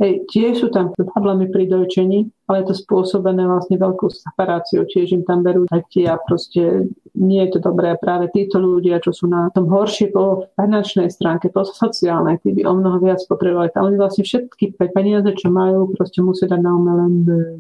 Hej, 0.03 0.27
tiež 0.35 0.53
sú 0.59 0.69
tam 0.75 0.91
problémy 0.91 1.47
pri 1.55 1.71
dojčení, 1.71 2.27
ale 2.51 2.67
je 2.67 2.75
to 2.75 2.83
spôsobené 2.83 3.47
vlastne 3.47 3.79
veľkou 3.79 4.11
separáciou. 4.11 4.83
Tiež 4.83 5.15
im 5.15 5.23
tam 5.23 5.47
berú 5.47 5.63
deti 5.71 6.11
a 6.11 6.19
proste 6.19 6.91
nie 7.15 7.39
je 7.47 7.55
to 7.55 7.71
dobré. 7.71 7.95
Práve 8.03 8.27
títo 8.35 8.59
ľudia, 8.59 8.99
čo 8.99 9.15
sú 9.15 9.31
na 9.31 9.47
tom 9.55 9.71
horšie 9.71 10.11
po 10.11 10.51
finančnej 10.59 11.07
stránke, 11.07 11.55
po 11.55 11.63
sociálnej, 11.63 12.43
tí 12.43 12.51
by 12.51 12.67
o 12.67 12.75
mnoho 12.75 12.99
viac 12.99 13.23
potrebovali. 13.31 13.71
Ale 13.79 13.95
oni 13.95 13.99
vlastne 14.03 14.27
všetky 14.27 14.75
peniaze, 14.75 15.31
čo 15.39 15.55
majú, 15.55 15.95
proste 15.95 16.19
musia 16.19 16.51
dať 16.51 16.59
na 16.67 16.75
umelé 16.75 17.07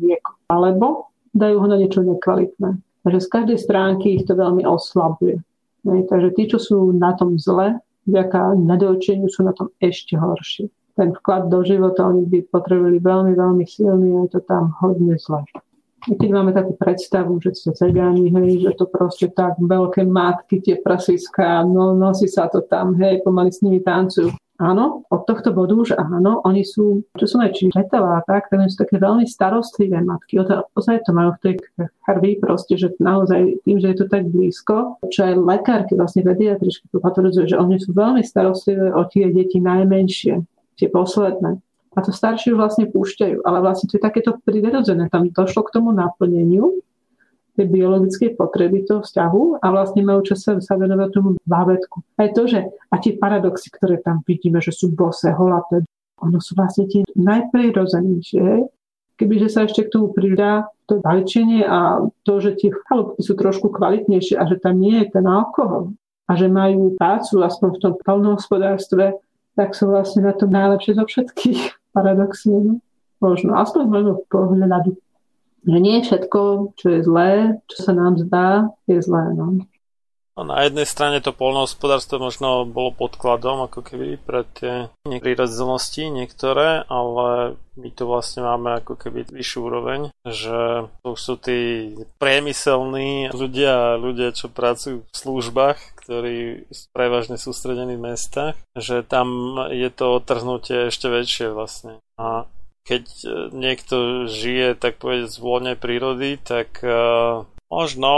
lieko. 0.03 0.35
Alebo 0.51 1.15
dajú 1.39 1.63
ho 1.63 1.67
na 1.71 1.79
niečo 1.79 2.03
nekvalitné. 2.03 2.75
Takže 3.07 3.21
z 3.23 3.29
každej 3.39 3.59
stránky 3.63 4.19
ich 4.19 4.27
to 4.27 4.35
veľmi 4.35 4.67
oslabuje. 4.67 5.39
Hej, 5.87 6.11
takže 6.11 6.35
tí, 6.35 6.43
čo 6.51 6.59
sú 6.59 6.91
na 6.91 7.15
tom 7.15 7.39
zle, 7.39 7.79
vďaka 8.11 8.59
nedojčeniu 8.59 9.31
sú 9.31 9.47
na 9.47 9.55
tom 9.55 9.71
ešte 9.79 10.19
horšie 10.19 10.67
ten 10.97 11.13
vklad 11.13 11.49
do 11.49 11.65
života 11.65 12.07
oni 12.09 12.29
by 12.29 12.39
potrebovali 12.53 12.99
veľmi, 13.01 13.33
veľmi 13.33 13.65
silný 13.65 14.09
a 14.17 14.21
je 14.29 14.31
to 14.37 14.41
tam 14.45 14.73
hodne 14.81 15.17
zle. 15.17 15.45
Keď 16.03 16.29
máme 16.35 16.51
takú 16.51 16.75
predstavu, 16.75 17.39
že 17.39 17.55
sa 17.55 17.71
cegáni, 17.79 18.27
hej, 18.35 18.67
že 18.67 18.71
to 18.75 18.91
proste 18.91 19.31
tak 19.39 19.55
veľké 19.63 20.03
matky, 20.03 20.59
tie 20.59 20.83
prasiská, 20.83 21.63
no, 21.63 21.95
nosí 21.95 22.27
sa 22.27 22.51
to 22.51 22.67
tam, 22.67 22.99
hej, 22.99 23.23
pomaly 23.23 23.55
s 23.55 23.63
nimi 23.63 23.79
tancujú. 23.79 24.35
Áno, 24.63 25.03
od 25.11 25.27
tohto 25.27 25.51
bodu 25.51 25.75
už 25.75 25.99
áno, 25.99 26.39
oni 26.47 26.63
sú, 26.63 27.03
čo 27.19 27.27
sú 27.27 27.43
aj 27.43 27.59
čitavá, 27.59 28.23
tak, 28.31 28.47
tak 28.47 28.63
sú 28.71 28.79
také 28.79 28.95
veľmi 28.95 29.27
starostlivé 29.27 29.99
matky. 30.03 30.39
To, 30.39 30.71
ozaj 30.79 31.03
to 31.03 31.11
majú 31.11 31.35
v 31.35 31.43
tej 31.43 31.55
krvi 32.07 32.39
proste, 32.39 32.79
že 32.79 32.95
naozaj 33.03 33.59
tým, 33.67 33.83
že 33.83 33.91
je 33.91 33.97
to 33.99 34.07
tak 34.07 34.31
blízko, 34.31 35.03
čo 35.11 35.27
aj 35.27 35.35
lekárky, 35.35 35.99
vlastne 35.99 36.23
pediatričky 36.23 36.87
potvrdzujú, 36.95 37.51
že 37.51 37.59
oni 37.59 37.83
sú 37.83 37.91
veľmi 37.91 38.23
starostlivé 38.23 38.95
o 38.95 39.03
tie 39.11 39.35
deti 39.35 39.59
najmenšie 39.59 40.39
tie 40.77 40.89
posledné. 40.89 41.59
A 41.93 41.99
to 42.01 42.09
staršie 42.09 42.57
už 42.57 42.59
vlastne 42.59 42.89
púšťajú. 42.89 43.45
Ale 43.45 43.59
vlastne 43.61 43.89
to 43.89 44.01
je 44.01 44.03
takéto 44.03 44.41
prirodzené. 44.49 45.13
Tam 45.13 45.29
došlo 45.29 45.69
k 45.69 45.75
tomu 45.77 45.93
naplneniu 45.93 46.81
tej 47.53 47.69
biologickej 47.69 48.33
potreby 48.41 48.89
toho 48.89 49.05
vzťahu 49.05 49.61
a 49.61 49.67
vlastne 49.69 50.01
majú 50.01 50.25
čas 50.25 50.41
sa, 50.41 50.57
venovať 50.57 51.09
tomu 51.13 51.37
bábetku. 51.45 52.01
Aj 52.17 52.33
to, 52.33 52.49
že 52.49 52.65
a 52.89 52.97
tie 52.97 53.21
paradoxy, 53.21 53.69
ktoré 53.69 54.01
tam 54.01 54.25
vidíme, 54.25 54.57
že 54.65 54.73
sú 54.73 54.89
bose, 54.89 55.29
holaté, 55.29 55.85
ono 56.17 56.41
sú 56.41 56.57
vlastne 56.57 56.89
tie 56.89 57.05
najprirodzenejšie. 57.13 58.73
Kebyže 59.21 59.49
sa 59.53 59.69
ešte 59.69 59.85
k 59.85 59.93
tomu 59.93 60.17
pridá 60.17 60.73
to 60.89 61.05
vajčenie 61.05 61.61
a 61.61 62.09
to, 62.25 62.41
že 62.41 62.57
tie 62.57 62.73
chalupky 62.89 63.21
sú 63.21 63.37
trošku 63.37 63.69
kvalitnejšie 63.69 64.41
a 64.41 64.49
že 64.49 64.57
tam 64.57 64.81
nie 64.81 65.05
je 65.05 65.13
ten 65.13 65.29
alkohol 65.29 65.93
a 66.31 66.33
že 66.39 66.49
majú 66.49 66.97
prácu 66.97 67.45
aspoň 67.45 67.69
v 67.77 67.81
tom 67.83 67.93
polnohospodárstve, 68.01 69.21
tak 69.57 69.77
sú 69.77 69.89
vlastne 69.93 70.25
na 70.25 70.33
tom 70.33 70.53
najlepšie 70.53 70.97
zo 70.97 71.05
všetkých, 71.05 71.61
paradoxne. 71.97 72.57
No. 72.61 72.75
Možno, 73.23 73.55
aspoň 73.55 73.83
možno 73.87 74.13
pohľadu. 74.27 74.99
Že 75.63 75.79
nie 75.79 76.03
všetko, 76.03 76.75
čo 76.75 76.87
je 76.91 77.01
zlé, 77.07 77.31
čo 77.71 77.77
sa 77.87 77.93
nám 77.95 78.19
zdá, 78.19 78.67
je 78.91 78.99
zlé. 78.99 79.31
No. 79.39 79.63
No, 80.33 80.49
na 80.49 80.65
jednej 80.65 80.89
strane 80.89 81.21
to 81.21 81.37
polnohospodárstvo 81.37 82.17
možno 82.17 82.65
bolo 82.65 82.89
podkladom 82.97 83.69
ako 83.69 83.85
keby 83.85 84.17
pre 84.17 84.49
tie 84.57 84.89
prírodzenosti 85.05 86.09
niektoré, 86.09 86.89
ale 86.89 87.61
my 87.77 87.89
tu 87.93 88.09
vlastne 88.09 88.41
máme 88.41 88.81
ako 88.81 88.97
keby 88.97 89.29
vyššiu 89.29 89.61
úroveň, 89.61 90.01
že 90.25 90.89
to 91.05 91.21
sú 91.21 91.37
tí 91.37 91.93
priemyselní 92.17 93.29
ľudia, 93.29 94.01
ľudia, 94.01 94.33
čo 94.33 94.49
pracujú 94.49 95.05
v 95.05 95.13
službách, 95.13 95.79
ktorí 96.01 96.65
sú 96.73 96.89
prevažne 96.97 97.37
sústredení 97.37 98.01
v 98.01 98.17
mestách, 98.17 98.57
že 98.73 99.05
tam 99.05 99.61
je 99.69 99.93
to 99.93 100.17
otrhnutie 100.17 100.89
ešte 100.89 101.13
väčšie 101.13 101.53
vlastne. 101.53 102.01
A 102.17 102.49
keď 102.83 103.05
niekto 103.53 104.27
žije, 104.27 104.75
tak 104.75 104.99
povedať, 104.99 105.31
z 105.31 105.39
voľnej 105.39 105.77
prírody, 105.79 106.35
tak 106.41 106.83
uh, 106.83 107.47
Možno 107.73 108.13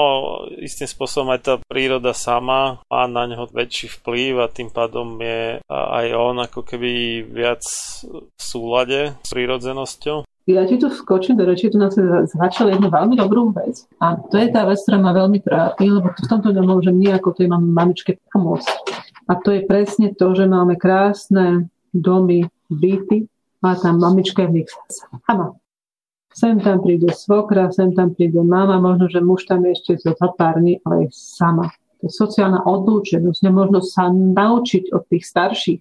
istým 0.58 0.90
spôsobom 0.90 1.30
aj 1.30 1.40
tá 1.46 1.54
príroda 1.70 2.10
sama 2.10 2.82
má 2.90 3.02
na 3.06 3.22
neho 3.30 3.46
väčší 3.46 3.86
vplyv 4.02 4.42
a 4.42 4.50
tým 4.50 4.66
pádom 4.66 5.14
je 5.22 5.62
aj 5.70 6.06
on 6.10 6.42
ako 6.42 6.66
keby 6.66 7.22
viac 7.22 7.62
v 8.02 8.40
súlade 8.42 9.14
s 9.22 9.30
prírodzenosťou. 9.30 10.26
Ja 10.50 10.66
ti 10.66 10.74
tu 10.76 10.90
skočím 10.90 11.38
do 11.38 11.46
reči, 11.46 11.70
tu 11.70 11.78
nás 11.78 11.94
začal 12.34 12.74
jednu 12.74 12.90
veľmi 12.90 13.14
dobrú 13.14 13.54
vec. 13.54 13.86
A 14.02 14.18
to 14.18 14.42
je 14.42 14.50
tá 14.50 14.66
vec, 14.66 14.76
ktorá 14.82 14.98
ma 14.98 15.14
veľmi 15.14 15.38
trápi, 15.40 15.86
lebo 15.86 16.10
v 16.10 16.28
tomto 16.28 16.50
nemôžem 16.50 16.98
nejako 16.98 17.38
tej 17.38 17.46
mám 17.46 17.62
mamičke 17.62 18.18
pomôcť. 18.34 18.74
A 19.30 19.38
to 19.38 19.54
je 19.54 19.64
presne 19.64 20.12
to, 20.18 20.34
že 20.34 20.50
máme 20.50 20.76
krásne 20.76 21.70
domy, 21.94 22.50
byty, 22.68 23.30
má 23.62 23.78
tam 23.78 24.02
mamička 24.02 24.44
v 24.50 24.60
nich 24.60 24.68
sama 25.24 25.56
Sem 26.34 26.58
tam 26.58 26.82
príde 26.82 27.14
svokra, 27.14 27.70
sem 27.70 27.94
tam 27.94 28.10
príde 28.10 28.42
mama, 28.42 28.82
možno, 28.82 29.06
že 29.06 29.22
muž 29.22 29.46
tam 29.46 29.62
ešte 29.70 29.94
zo 30.02 30.18
zapárny, 30.18 30.82
ale 30.82 31.06
je 31.06 31.14
sama. 31.14 31.70
To 32.02 32.10
je 32.10 32.12
sociálna 32.12 32.66
odlúčenosť, 32.66 33.38
nemožno 33.46 33.78
sa 33.78 34.10
naučiť 34.10 34.90
od 34.90 35.06
tých 35.06 35.30
starších. 35.30 35.80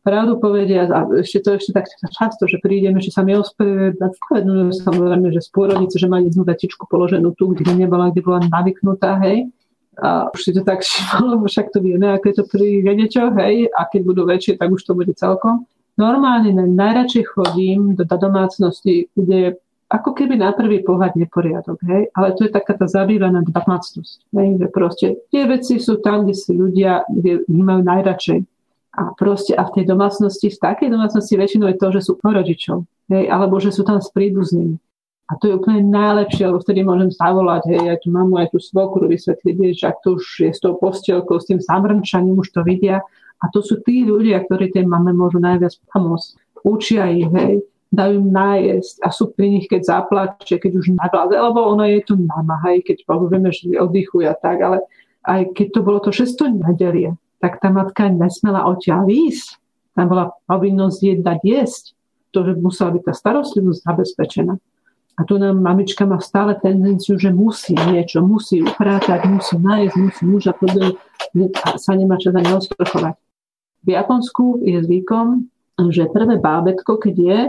Pravdu 0.00 0.40
povedia, 0.40 0.88
a 0.88 1.04
ešte 1.20 1.44
to 1.44 1.60
ešte 1.60 1.76
tak 1.76 1.84
často, 1.92 2.48
že 2.48 2.56
prídeme, 2.64 3.04
že 3.04 3.12
sa 3.12 3.20
mi 3.20 3.36
ospravedlňujú 3.36 4.72
samozrejme, 4.80 5.28
že 5.36 5.44
z 5.44 5.48
pôrodnice, 5.52 6.00
že 6.00 6.08
má 6.08 6.24
jednu 6.24 6.48
vetičku 6.48 6.88
položenú 6.88 7.36
tu, 7.36 7.52
kde 7.52 7.76
nebola, 7.76 8.08
kde 8.08 8.24
bola 8.24 8.40
navyknutá, 8.48 9.20
hej. 9.20 9.52
A 10.00 10.32
už 10.32 10.40
si 10.40 10.56
to 10.56 10.64
tak 10.64 10.80
všimlo, 10.80 11.44
však 11.44 11.76
to 11.76 11.84
vieme, 11.84 12.08
aké 12.08 12.32
to 12.32 12.48
príde 12.48 13.04
čo, 13.12 13.28
hej, 13.36 13.68
a 13.76 13.84
keď 13.84 14.00
budú 14.00 14.24
väčšie, 14.24 14.56
tak 14.56 14.72
už 14.72 14.80
to 14.80 14.96
bude 14.96 15.12
celkom. 15.12 15.68
Normálne 16.00 16.56
najradšej 16.56 17.36
chodím 17.36 17.92
do 17.92 18.08
domácnosti, 18.08 19.12
kde 19.12 19.60
ako 19.90 20.14
keby 20.14 20.38
na 20.38 20.54
prvý 20.54 20.86
pohľad 20.86 21.18
neporiadok, 21.18 21.82
hej? 21.82 22.14
ale 22.14 22.38
to 22.38 22.46
je 22.46 22.54
taká 22.54 22.78
tá 22.78 22.86
zabývaná 22.86 23.42
domácnosť, 23.42 24.18
hej? 24.38 24.48
že 24.62 24.66
proste 24.70 25.06
tie 25.34 25.50
veci 25.50 25.82
sú 25.82 25.98
tam, 25.98 26.22
kde 26.22 26.34
si 26.38 26.54
ľudia 26.54 27.02
kde 27.10 27.42
majú 27.50 27.82
najradšej. 27.82 28.40
A 28.90 29.14
proste 29.14 29.54
a 29.54 29.66
v 29.66 29.74
tej 29.74 29.84
domácnosti, 29.90 30.50
v 30.50 30.62
takej 30.62 30.88
domácnosti 30.90 31.34
väčšinou 31.34 31.66
je 31.74 31.78
to, 31.78 31.88
že 31.98 32.00
sú 32.06 32.12
rodičov, 32.22 32.86
hej? 33.10 33.26
alebo 33.26 33.58
že 33.58 33.74
sú 33.74 33.82
tam 33.82 33.98
s 33.98 34.14
príbuznými. 34.14 34.78
A 35.30 35.38
to 35.38 35.46
je 35.46 35.54
úplne 35.58 35.90
najlepšie, 35.94 36.50
lebo 36.50 36.58
vtedy 36.58 36.82
môžem 36.82 37.10
zavolať, 37.14 37.62
hej, 37.70 37.86
aj 37.86 37.98
tú 38.02 38.10
mamu, 38.10 38.34
aj 38.42 38.50
tú 38.50 38.58
svokru 38.58 39.06
vysvetliť, 39.06 39.78
že 39.78 39.86
ak 39.86 40.02
to 40.02 40.18
už 40.18 40.26
je 40.42 40.50
s 40.50 40.58
tou 40.58 40.74
postielkou, 40.74 41.38
s 41.38 41.46
tým 41.46 41.62
zamrnčaním, 41.62 42.42
už 42.42 42.50
to 42.50 42.66
vidia. 42.66 43.06
A 43.38 43.46
to 43.54 43.62
sú 43.62 43.78
tí 43.86 44.02
ľudia, 44.02 44.42
ktorí 44.42 44.74
tej 44.74 44.90
mame 44.90 45.14
môžu 45.14 45.38
najviac 45.38 45.70
pomôcť. 45.94 46.34
Učia 46.66 47.14
ich, 47.14 47.30
hej, 47.30 47.62
dajú 47.90 48.22
im 48.22 48.30
nájsť 48.30 49.02
a 49.02 49.08
sú 49.10 49.34
pri 49.34 49.58
nich, 49.58 49.66
keď 49.66 49.98
zaplače, 49.98 50.62
keď 50.62 50.72
už 50.78 50.94
navláze, 50.94 51.34
lebo 51.34 51.74
ono 51.74 51.82
je 51.82 52.02
mama, 52.22 52.62
hej, 52.70 52.86
keď 52.86 53.02
povieme, 53.02 53.50
že 53.50 53.74
oddychuje 53.74 54.30
a 54.30 54.34
tak, 54.38 54.62
ale 54.62 54.78
aj 55.26 55.52
keď 55.52 55.66
to 55.74 55.80
bolo 55.82 55.98
to 55.98 56.14
600 56.14 56.54
nedelie, 56.54 57.18
tak 57.42 57.58
tá 57.58 57.68
matka 57.72 58.06
nesmela 58.08 58.68
odtiaľ 58.68 59.10
výjsť. 59.10 59.48
Tam 59.98 60.06
bola 60.06 60.30
povinnosť 60.46 60.98
jedať 61.02 61.40
jesť. 61.42 61.84
To, 62.30 62.46
že 62.46 62.54
musela 62.62 62.94
byť 62.94 63.10
tá 63.10 63.12
starostlivosť 63.16 63.80
zabezpečená. 63.82 64.54
A 65.18 65.20
tu 65.26 65.34
nám 65.34 65.58
mamička 65.58 66.06
má 66.06 66.22
stále 66.22 66.54
tendenciu, 66.62 67.18
že 67.18 67.34
musí 67.34 67.74
niečo, 67.74 68.22
musí 68.22 68.62
uprátať, 68.62 69.26
musí 69.26 69.58
nájsť, 69.58 69.94
musí 69.98 70.22
muža, 70.24 70.54
sa 71.74 71.92
nemá 71.98 72.16
čas 72.22 72.32
ani 72.38 72.54
osprchovať. 72.54 73.18
V 73.82 73.88
Japonsku 73.92 74.62
je 74.62 74.78
zvykom, 74.78 75.50
že 75.90 76.08
prvé 76.14 76.38
bábetko, 76.38 77.02
keď 77.02 77.14
je, 77.18 77.40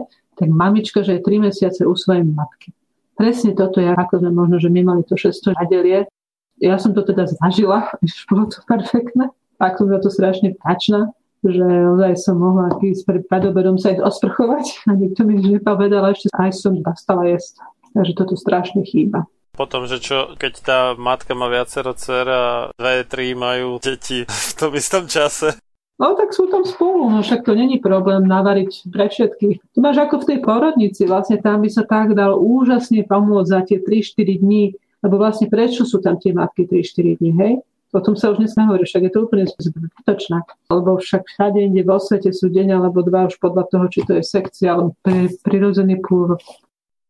tak 0.42 0.50
mamička, 0.50 1.06
že 1.06 1.22
je 1.22 1.22
3 1.22 1.46
mesiace 1.46 1.86
u 1.86 1.94
svojej 1.94 2.26
matky. 2.26 2.74
Presne 3.14 3.54
toto 3.54 3.78
je, 3.78 3.94
ako 3.94 4.26
sme 4.26 4.32
možno, 4.34 4.58
že 4.58 4.74
my 4.74 4.82
mali 4.82 5.06
to 5.06 5.14
600 5.14 5.54
nadelie. 5.54 6.10
Ja 6.58 6.82
som 6.82 6.98
to 6.98 7.06
teda 7.06 7.30
zažila, 7.30 7.94
už 8.02 8.26
bolo 8.26 8.50
to 8.50 8.66
perfektné. 8.66 9.30
Tak 9.62 9.78
som 9.78 9.94
za 9.94 10.02
to 10.02 10.10
strašne 10.10 10.58
páčna, 10.58 11.14
že 11.46 11.62
ozaj 11.62 12.18
som 12.18 12.42
mohla 12.42 12.74
ísť 12.82 13.06
pred 13.06 13.24
padobedom 13.30 13.78
sa 13.78 13.94
ísť 13.94 14.02
osprchovať 14.02 14.66
a 14.90 14.98
nikto 14.98 15.22
mi 15.22 15.38
nič 15.38 15.62
nepovedal, 15.62 16.10
ešte 16.10 16.34
aj 16.34 16.50
som 16.58 16.74
dostala 16.82 17.30
jesť. 17.30 17.62
Takže 17.94 18.14
toto 18.18 18.34
strašne 18.34 18.82
chýba 18.82 19.30
potom, 19.52 19.86
že 19.86 20.02
čo, 20.02 20.34
keď 20.42 20.54
tá 20.64 20.80
matka 20.98 21.38
má 21.38 21.46
viacero 21.46 21.94
dcer 21.94 22.26
a 22.26 22.74
dve, 22.74 23.06
tri 23.06 23.38
majú 23.38 23.78
deti 23.78 24.26
v 24.50 24.54
tom 24.58 24.74
istom 24.74 25.06
čase. 25.06 25.54
No 26.02 26.18
tak 26.18 26.34
sú 26.34 26.50
tam 26.50 26.66
spolu, 26.66 27.14
no 27.14 27.22
však 27.22 27.46
to 27.46 27.54
není 27.54 27.78
problém 27.78 28.26
navariť 28.26 28.90
pre 28.90 29.06
všetkých. 29.06 29.58
Tu 29.70 29.78
máš 29.78 30.02
ako 30.02 30.26
v 30.26 30.28
tej 30.34 30.40
porodnici, 30.42 31.06
vlastne 31.06 31.38
tam 31.38 31.62
by 31.62 31.70
sa 31.70 31.86
tak 31.86 32.18
dal 32.18 32.42
úžasne 32.42 33.06
pomôcť 33.06 33.52
za 33.54 33.62
tie 33.70 33.78
3-4 33.78 34.42
dní, 34.42 34.74
lebo 35.06 35.22
vlastne 35.22 35.46
prečo 35.46 35.86
sú 35.86 36.02
tam 36.02 36.18
tie 36.18 36.34
matky 36.34 36.66
3-4 36.66 37.22
dní, 37.22 37.32
hej? 37.38 37.54
O 37.94 38.02
tom 38.02 38.18
sa 38.18 38.34
už 38.34 38.42
nesmie 38.42 38.66
hovoriť, 38.66 38.88
však 38.88 39.04
je 39.04 39.12
to 39.14 39.20
úplne 39.28 39.46
zbytočné. 39.46 40.38
Lebo 40.72 40.98
však 40.98 41.22
všade 41.28 41.60
inde 41.60 41.84
vo 41.84 42.00
svete 42.00 42.32
sú 42.32 42.48
deň 42.48 42.82
alebo 42.82 43.04
dva 43.04 43.28
už 43.28 43.36
podľa 43.38 43.68
toho, 43.68 43.86
či 43.92 44.02
to 44.08 44.16
je 44.18 44.24
sekcia 44.24 44.74
alebo 44.74 44.96
prirodzený 45.44 46.00
pôrod. 46.00 46.40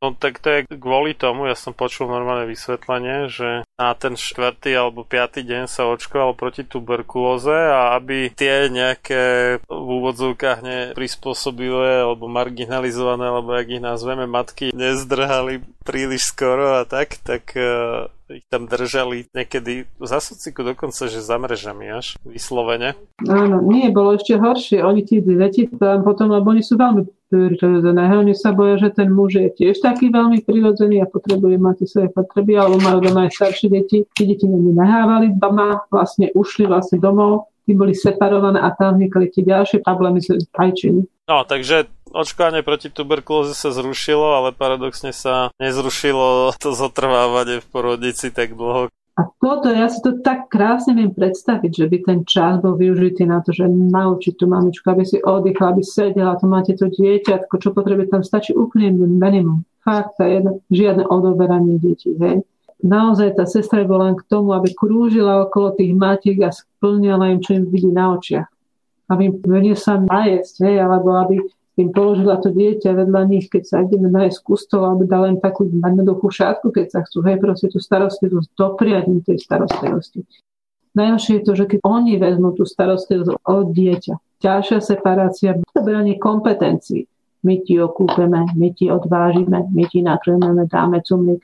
No 0.02 0.18
tak 0.18 0.42
to 0.42 0.50
je 0.50 0.66
kvôli 0.66 1.14
tomu, 1.14 1.46
ja 1.46 1.54
som 1.54 1.78
počul 1.78 2.10
normálne 2.10 2.50
vysvetlenie, 2.50 3.30
že 3.30 3.62
na 3.78 3.94
ten 3.94 4.18
štvrtý 4.18 4.74
alebo 4.74 5.06
piatý 5.06 5.46
deň 5.46 5.70
sa 5.70 5.86
očkoval 5.86 6.34
proti 6.34 6.66
tuberkulóze 6.66 7.54
a 7.54 7.94
aby 8.02 8.34
tie 8.34 8.74
nejaké 8.74 9.58
v 9.62 9.88
úvodzovkách 10.02 10.60
neprispôsobilé 10.66 12.02
alebo 12.02 12.26
marginalizované, 12.26 13.30
alebo 13.30 13.54
jak 13.54 13.78
ich 13.78 13.84
nazveme, 13.86 14.26
matky 14.26 14.74
nezdrhali 14.74 15.62
príliš 15.86 16.34
skoro 16.34 16.82
a 16.82 16.84
tak, 16.90 17.22
tak 17.22 17.54
uh, 17.54 18.10
ich 18.38 18.46
tam 18.48 18.68
držali 18.68 19.28
niekedy 19.36 19.90
za 20.00 20.24
sociku 20.24 20.64
dokonca, 20.64 21.08
že 21.12 21.20
za 21.20 21.36
mrežami 21.36 21.92
až 21.92 22.16
vyslovene. 22.24 22.96
Áno, 23.28 23.60
nie, 23.64 23.92
bolo 23.92 24.16
ešte 24.16 24.40
horšie. 24.40 24.82
Oni 24.82 25.04
tí 25.04 25.20
deti 25.22 25.68
tam 25.68 26.04
potom, 26.08 26.32
lebo 26.32 26.52
oni 26.52 26.64
sú 26.64 26.80
veľmi 26.80 27.04
prirodzené. 27.32 28.04
Oni 28.12 28.36
sa 28.36 28.52
boja, 28.52 28.76
že 28.82 28.92
ten 28.92 29.08
muž 29.08 29.40
je 29.40 29.48
tiež 29.52 29.80
taký 29.80 30.12
veľmi 30.12 30.44
prirodzený 30.44 31.00
a 31.04 31.08
potrebuje 31.08 31.56
mať 31.56 31.78
svoje 31.88 32.10
potreby, 32.12 32.60
alebo 32.60 32.84
majú 32.84 33.00
doma 33.00 33.28
aj 33.28 33.36
staršie 33.40 33.68
deti. 33.72 34.04
Tí 34.12 34.24
deti 34.28 34.46
nehávali 34.48 35.36
doma, 35.40 35.88
vlastne 35.88 36.28
ušli 36.36 36.68
vlastne 36.68 37.00
domov, 37.00 37.52
tí 37.64 37.72
boli 37.72 37.96
separované 37.96 38.60
a 38.60 38.76
tam 38.76 39.00
vznikali 39.00 39.32
tie 39.32 39.48
ďalšie 39.48 39.80
problémy 39.80 40.20
s 40.20 40.36
fajčením. 40.52 41.08
No, 41.32 41.48
takže 41.48 41.88
očkovanie 42.14 42.62
proti 42.62 42.92
tuberkulóze 42.92 43.56
sa 43.56 43.72
zrušilo, 43.72 44.38
ale 44.38 44.50
paradoxne 44.52 45.16
sa 45.16 45.50
nezrušilo 45.60 46.56
to 46.60 46.76
zotrvávanie 46.76 47.64
v 47.64 47.68
porodnici 47.72 48.30
tak 48.30 48.54
dlho. 48.56 48.92
A 49.20 49.28
toto, 49.44 49.68
ja 49.68 49.92
si 49.92 50.00
to 50.00 50.24
tak 50.24 50.48
krásne 50.48 50.96
viem 50.96 51.12
predstaviť, 51.12 51.72
že 51.84 51.86
by 51.92 51.98
ten 52.08 52.20
čas 52.24 52.64
bol 52.64 52.80
využitý 52.80 53.28
na 53.28 53.44
to, 53.44 53.52
že 53.52 53.68
naučiť 53.68 54.40
tú 54.40 54.48
mamičku, 54.48 54.88
aby 54.88 55.04
si 55.04 55.20
oddychla, 55.20 55.76
aby 55.76 55.84
sedela, 55.84 56.40
to 56.40 56.48
máte 56.48 56.80
to 56.80 56.88
dieťa, 56.88 57.52
čo 57.52 57.70
potrebuje, 57.76 58.08
tam 58.08 58.24
stačí 58.24 58.56
úplne 58.56 58.96
minimum. 58.96 59.68
Fakt, 59.84 60.16
jedno, 60.24 60.64
žiadne 60.72 61.04
odoberanie 61.12 61.76
detí, 61.82 62.16
hej. 62.16 62.48
Naozaj 62.82 63.38
tá 63.38 63.46
sestra 63.46 63.86
bola 63.86 64.10
len 64.10 64.18
k 64.18 64.26
tomu, 64.26 64.58
aby 64.58 64.74
krúžila 64.74 65.46
okolo 65.46 65.78
tých 65.78 65.94
matiek 65.94 66.42
a 66.42 66.50
splňala 66.50 67.36
im, 67.36 67.40
čo 67.44 67.62
im 67.62 67.70
vidí 67.70 67.94
na 67.94 68.18
očiach. 68.18 68.50
Aby 69.12 69.38
im 69.38 69.78
sa 69.78 70.02
najesť, 70.02 70.66
hej, 70.66 70.82
alebo 70.82 71.14
aby 71.20 71.46
im 71.82 71.90
položila 71.90 72.38
to 72.38 72.54
dieťa 72.54 72.94
vedľa 72.94 73.22
nich, 73.26 73.50
keď 73.50 73.64
sa 73.66 73.76
ideme 73.82 74.08
nájsť 74.14 74.40
kustol, 74.46 74.86
alebo 74.86 75.10
dala 75.10 75.34
im 75.34 75.42
takú 75.42 75.66
jednoduchú 75.66 76.30
šátku, 76.30 76.70
keď 76.70 76.86
sa 76.94 77.00
chcú, 77.04 77.26
hej, 77.26 77.42
proste 77.42 77.68
tú 77.74 77.82
starostlivosť 77.82 78.50
dopriať 78.54 79.04
im 79.10 79.20
tej 79.26 79.42
starostlivosti. 79.42 80.22
Najhoršie 80.94 81.34
je 81.40 81.44
to, 81.48 81.54
že 81.56 81.66
keď 81.66 81.80
oni 81.88 82.22
vezmú 82.22 82.54
tú 82.54 82.68
starostlivosť 82.68 83.42
od 83.48 83.68
dieťa, 83.74 84.14
ťažšia 84.44 84.80
separácia, 84.80 85.58
zaberanie 85.74 86.22
kompetencií. 86.22 87.10
My 87.42 87.58
ti 87.66 87.82
okúpeme, 87.82 88.54
my 88.54 88.70
ti 88.78 88.94
odvážime, 88.94 89.66
my 89.74 89.84
ti 89.90 90.06
nakrmeme, 90.06 90.70
dáme 90.70 91.02
cumlik. 91.02 91.42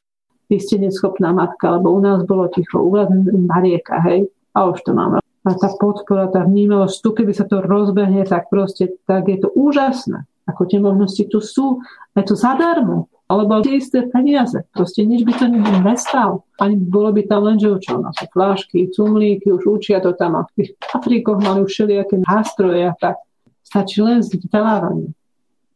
Vy 0.47 0.61
ste 0.61 0.77
neschopná 0.77 1.33
matka, 1.33 1.73
lebo 1.75 1.91
u 1.91 1.99
nás 1.99 2.23
bolo 2.23 2.47
ticho, 2.53 2.79
u 2.79 2.93
vás 2.93 3.09
narieka, 3.27 3.99
hej, 4.05 4.29
a 4.53 4.69
už 4.69 4.79
to 4.85 4.93
máme 4.93 5.19
a 5.45 5.51
tá 5.53 5.69
podpora, 5.77 6.31
tá 6.31 6.43
vnímavosť, 6.43 6.95
tu 7.03 7.09
keby 7.13 7.31
sa 7.35 7.45
to 7.45 7.61
rozbehne, 7.61 8.25
tak 8.25 8.49
proste, 8.49 8.97
tak 9.05 9.29
je 9.29 9.37
to 9.41 9.49
úžasné. 9.53 10.25
Ako 10.47 10.63
tie 10.63 10.79
možnosti 10.79 11.23
tu 11.27 11.43
sú, 11.43 11.83
je 12.15 12.23
to 12.23 12.35
zadarmo. 12.39 13.11
alebo 13.27 13.59
tie 13.59 13.83
isté 13.83 14.07
peniaze. 14.07 14.63
Proste 14.71 15.03
nič 15.03 15.27
by 15.27 15.33
to 15.35 15.51
nestal. 15.83 16.47
Ani 16.63 16.79
bolo 16.79 17.11
by 17.11 17.27
tam 17.27 17.43
len, 17.43 17.59
že 17.59 17.75
čo, 17.83 17.99
no, 17.99 18.15
sú 18.15 18.23
flášky, 18.31 18.87
cumlíky, 18.87 19.51
už 19.51 19.67
učia 19.67 19.99
to 19.99 20.15
tam 20.15 20.39
a 20.39 20.47
v 20.47 20.63
tých 20.63 20.69
Afrikoch 20.95 21.43
mali 21.43 21.67
už 21.67 21.71
všelijaké 21.75 22.23
nástroje 22.23 22.87
a 22.87 22.95
tak. 22.95 23.19
Stačí 23.67 23.99
len 23.99 24.23
vzdelávanie. 24.23 25.11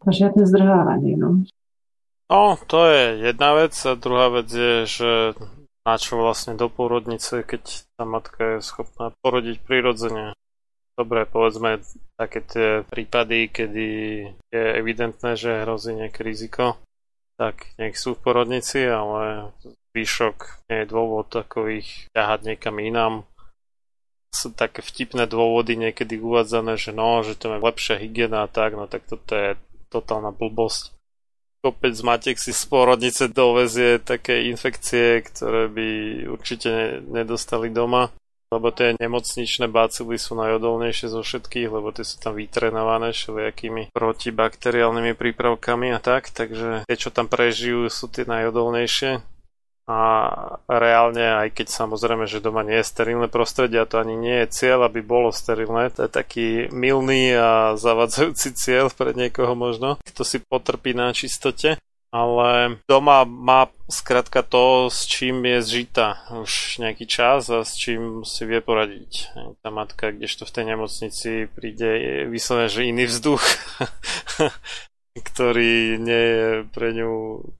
A 0.07 0.09
žiadne 0.15 0.47
zdrhávanie. 0.47 1.19
No. 1.19 1.43
no, 2.31 2.55
to 2.71 2.87
je 2.87 3.19
jedna 3.19 3.49
vec 3.59 3.75
a 3.83 3.99
druhá 3.99 4.31
vec 4.31 4.47
je, 4.47 4.75
že 4.87 5.11
na 5.81 5.95
čo 5.97 6.17
vlastne 6.17 6.53
do 6.53 6.69
pôrodnice, 6.69 7.41
keď 7.41 7.85
tá 7.97 8.03
matka 8.05 8.57
je 8.57 8.65
schopná 8.65 9.13
porodiť 9.25 9.57
prirodzene. 9.65 10.37
Dobre, 10.93 11.25
povedzme 11.25 11.81
také 12.19 12.45
tie 12.45 12.69
prípady, 12.85 13.49
kedy 13.49 13.87
je 14.53 14.63
evidentné, 14.77 15.33
že 15.33 15.65
hrozí 15.65 15.97
nejaké 15.97 16.21
riziko, 16.21 16.77
tak 17.41 17.73
nech 17.81 17.97
sú 17.97 18.13
v 18.13 18.21
porodnici, 18.21 18.85
ale 18.85 19.49
zvyšok 19.91 20.69
nie 20.69 20.85
je 20.85 20.91
dôvod 20.91 21.33
takových 21.33 22.05
ťahať 22.13 22.39
niekam 22.53 22.77
inám. 22.77 23.15
Sú 24.31 24.53
také 24.53 24.85
vtipné 24.85 25.25
dôvody 25.25 25.75
niekedy 25.75 26.21
uvádzané, 26.21 26.77
že 26.77 26.93
no, 26.93 27.25
že 27.25 27.33
to 27.35 27.51
je 27.51 27.59
lepšia 27.59 27.97
hygiena 27.97 28.45
a 28.45 28.51
tak, 28.51 28.77
no 28.77 28.85
tak 28.85 29.03
toto 29.09 29.33
je 29.33 29.57
totálna 29.89 30.29
blbosť. 30.31 31.00
Kopec 31.61 31.93
z 31.93 32.01
matiek 32.01 32.37
si 32.41 32.57
z 32.57 32.63
porodnice 32.65 33.29
dovezie 33.29 34.01
také 34.01 34.49
infekcie, 34.49 35.21
ktoré 35.21 35.69
by 35.69 35.87
určite 36.33 37.05
nedostali 37.05 37.69
doma 37.69 38.09
lebo 38.51 38.67
tie 38.75 38.99
nemocničné 38.99 39.71
bacily 39.71 40.19
sú 40.19 40.35
najodolnejšie 40.35 41.07
zo 41.07 41.23
všetkých, 41.23 41.71
lebo 41.71 41.95
tie 41.95 42.03
sú 42.03 42.19
tam 42.19 42.35
vytrenované 42.35 43.15
všelijakými 43.15 43.95
protibakteriálnymi 43.95 45.15
prípravkami 45.15 45.95
a 45.95 46.03
tak, 46.03 46.35
takže 46.35 46.83
tie, 46.83 46.97
čo 46.99 47.15
tam 47.15 47.31
prežijú, 47.31 47.87
sú 47.87 48.11
tie 48.11 48.27
najodolnejšie. 48.27 49.23
A 49.91 49.99
reálne, 50.71 51.43
aj 51.43 51.51
keď 51.51 51.67
samozrejme, 51.67 52.23
že 52.23 52.39
doma 52.39 52.63
nie 52.63 52.79
je 52.79 52.87
sterilné 52.87 53.27
prostredie 53.27 53.83
a 53.83 53.89
to 53.89 53.99
ani 53.99 54.15
nie 54.15 54.47
je 54.47 54.51
cieľ, 54.55 54.87
aby 54.87 55.03
bolo 55.03 55.35
sterilné, 55.35 55.91
to 55.91 56.07
je 56.07 56.11
taký 56.11 56.47
milný 56.71 57.35
a 57.35 57.75
zavadzajúci 57.75 58.55
cieľ 58.63 58.87
pre 58.87 59.11
niekoho 59.11 59.51
možno, 59.51 59.99
kto 60.07 60.23
si 60.23 60.39
potrpí 60.39 60.95
na 60.95 61.11
čistote 61.11 61.75
ale 62.11 62.83
doma 62.91 63.23
má 63.23 63.71
skrátka 63.87 64.43
to, 64.43 64.91
s 64.91 65.07
čím 65.07 65.47
je 65.47 65.63
zžita 65.63 66.27
už 66.43 66.83
nejaký 66.83 67.07
čas 67.07 67.47
a 67.47 67.63
s 67.63 67.79
čím 67.79 68.27
si 68.27 68.43
vie 68.43 68.59
poradiť. 68.59 69.31
Tá 69.63 69.71
matka, 69.71 70.11
kdežto 70.11 70.43
v 70.43 70.53
tej 70.59 70.65
nemocnici 70.75 71.47
príde 71.47 72.27
vyslovene, 72.27 72.67
že 72.67 72.91
iný 72.91 73.07
vzduch, 73.07 73.39
ktorý 75.31 76.03
nie 76.03 76.23
je 76.35 76.47
pre 76.75 76.91
ňu 76.91 77.11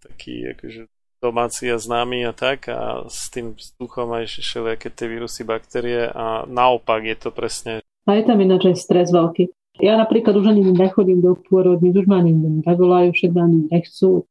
taký 0.03 0.51
akože 0.51 0.91
domáci 1.21 1.69
a 1.69 1.77
známy 1.77 2.25
a 2.25 2.33
tak 2.33 2.65
a 2.73 3.05
s 3.05 3.29
tým 3.29 3.53
vzduchom 3.53 4.09
aj 4.17 4.41
všelijaké 4.41 4.89
tie 4.89 5.05
vírusy, 5.05 5.45
baktérie 5.45 6.09
a 6.09 6.49
naopak 6.49 7.05
je 7.05 7.17
to 7.21 7.29
presne. 7.29 7.85
A 8.09 8.17
je 8.17 8.25
tam 8.25 8.41
ináč 8.41 8.73
aj 8.73 8.77
stres 8.81 9.13
veľký. 9.13 9.53
Ja 9.77 9.97
napríklad 9.97 10.33
už 10.33 10.49
ani 10.49 10.65
nechodím 10.65 11.21
do 11.21 11.37
pôrodní, 11.37 11.93
už 11.93 12.09
ma 12.09 12.21
ani 12.21 12.33
nevolajú, 12.65 13.13
všetko 13.13 13.37
ani 13.37 13.59
nechcú. 13.69 14.25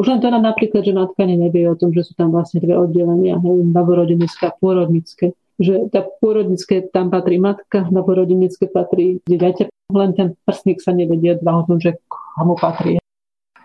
Už 0.00 0.06
len 0.08 0.20
to 0.24 0.32
napríklad, 0.32 0.80
že 0.80 0.96
matka 0.96 1.28
nevie 1.28 1.68
o 1.68 1.76
tom, 1.76 1.92
že 1.92 2.08
sú 2.08 2.16
tam 2.16 2.32
vlastne 2.32 2.64
dve 2.64 2.72
oddelenia, 2.72 3.36
novorodenické 3.44 4.48
a 4.48 4.56
pôrodnické. 4.56 5.36
Že 5.60 5.92
tá 5.92 6.04
pôrodnické 6.24 6.88
tam 6.88 7.12
patrí 7.12 7.36
matka, 7.36 7.84
novorodenické 7.92 8.64
patrí 8.72 9.20
dieťa, 9.28 9.68
len 9.92 10.10
ten 10.16 10.28
prstník 10.48 10.80
sa 10.80 10.96
nevedie 10.96 11.36
dva 11.36 11.60
o 11.60 11.66
tom, 11.68 11.76
že 11.76 12.00
komu 12.08 12.56
patrí. 12.56 12.99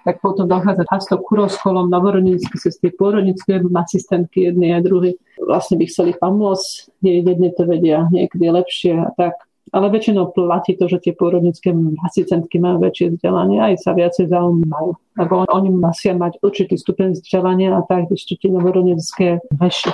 Tak 0.05 0.21
potom 0.21 0.45
dochádza 0.45 0.85
často 0.85 1.17
ku 1.17 1.33
rozcholom 1.33 1.89
novorodenické 1.89 2.61
sestry, 2.61 2.93
pôrodnické 2.93 3.57
asistentky 3.57 4.53
jednej 4.53 4.77
a 4.77 4.79
druhej. 4.79 5.17
Vlastne 5.41 5.81
by 5.81 5.85
chceli 5.89 6.13
pomôcť, 6.13 6.93
jedne 7.01 7.49
to 7.57 7.65
vedia 7.65 8.05
niekedy 8.13 8.53
lepšie 8.53 9.01
a 9.01 9.09
tak 9.17 9.33
ale 9.73 9.89
väčšinou 9.89 10.31
platí 10.31 10.77
to, 10.77 10.85
že 10.85 11.01
tie 11.01 11.13
pôrodnické 11.17 11.73
asistentky 12.05 12.61
majú 12.61 12.85
väčšie 12.85 13.17
vzdelanie 13.17 13.59
aj 13.59 13.81
sa 13.81 13.91
viacej 13.91 14.29
zaujímajú. 14.29 14.95
Lebo 15.19 15.33
oni 15.49 15.69
musia 15.73 16.13
mať 16.13 16.39
určitý 16.45 16.77
stupeň 16.77 17.17
vzdelania 17.17 17.75
a 17.75 17.81
tak 17.83 18.07
ešte 18.07 18.37
tie 18.37 18.49
novorodnecké 18.53 19.41
väššie. 19.57 19.91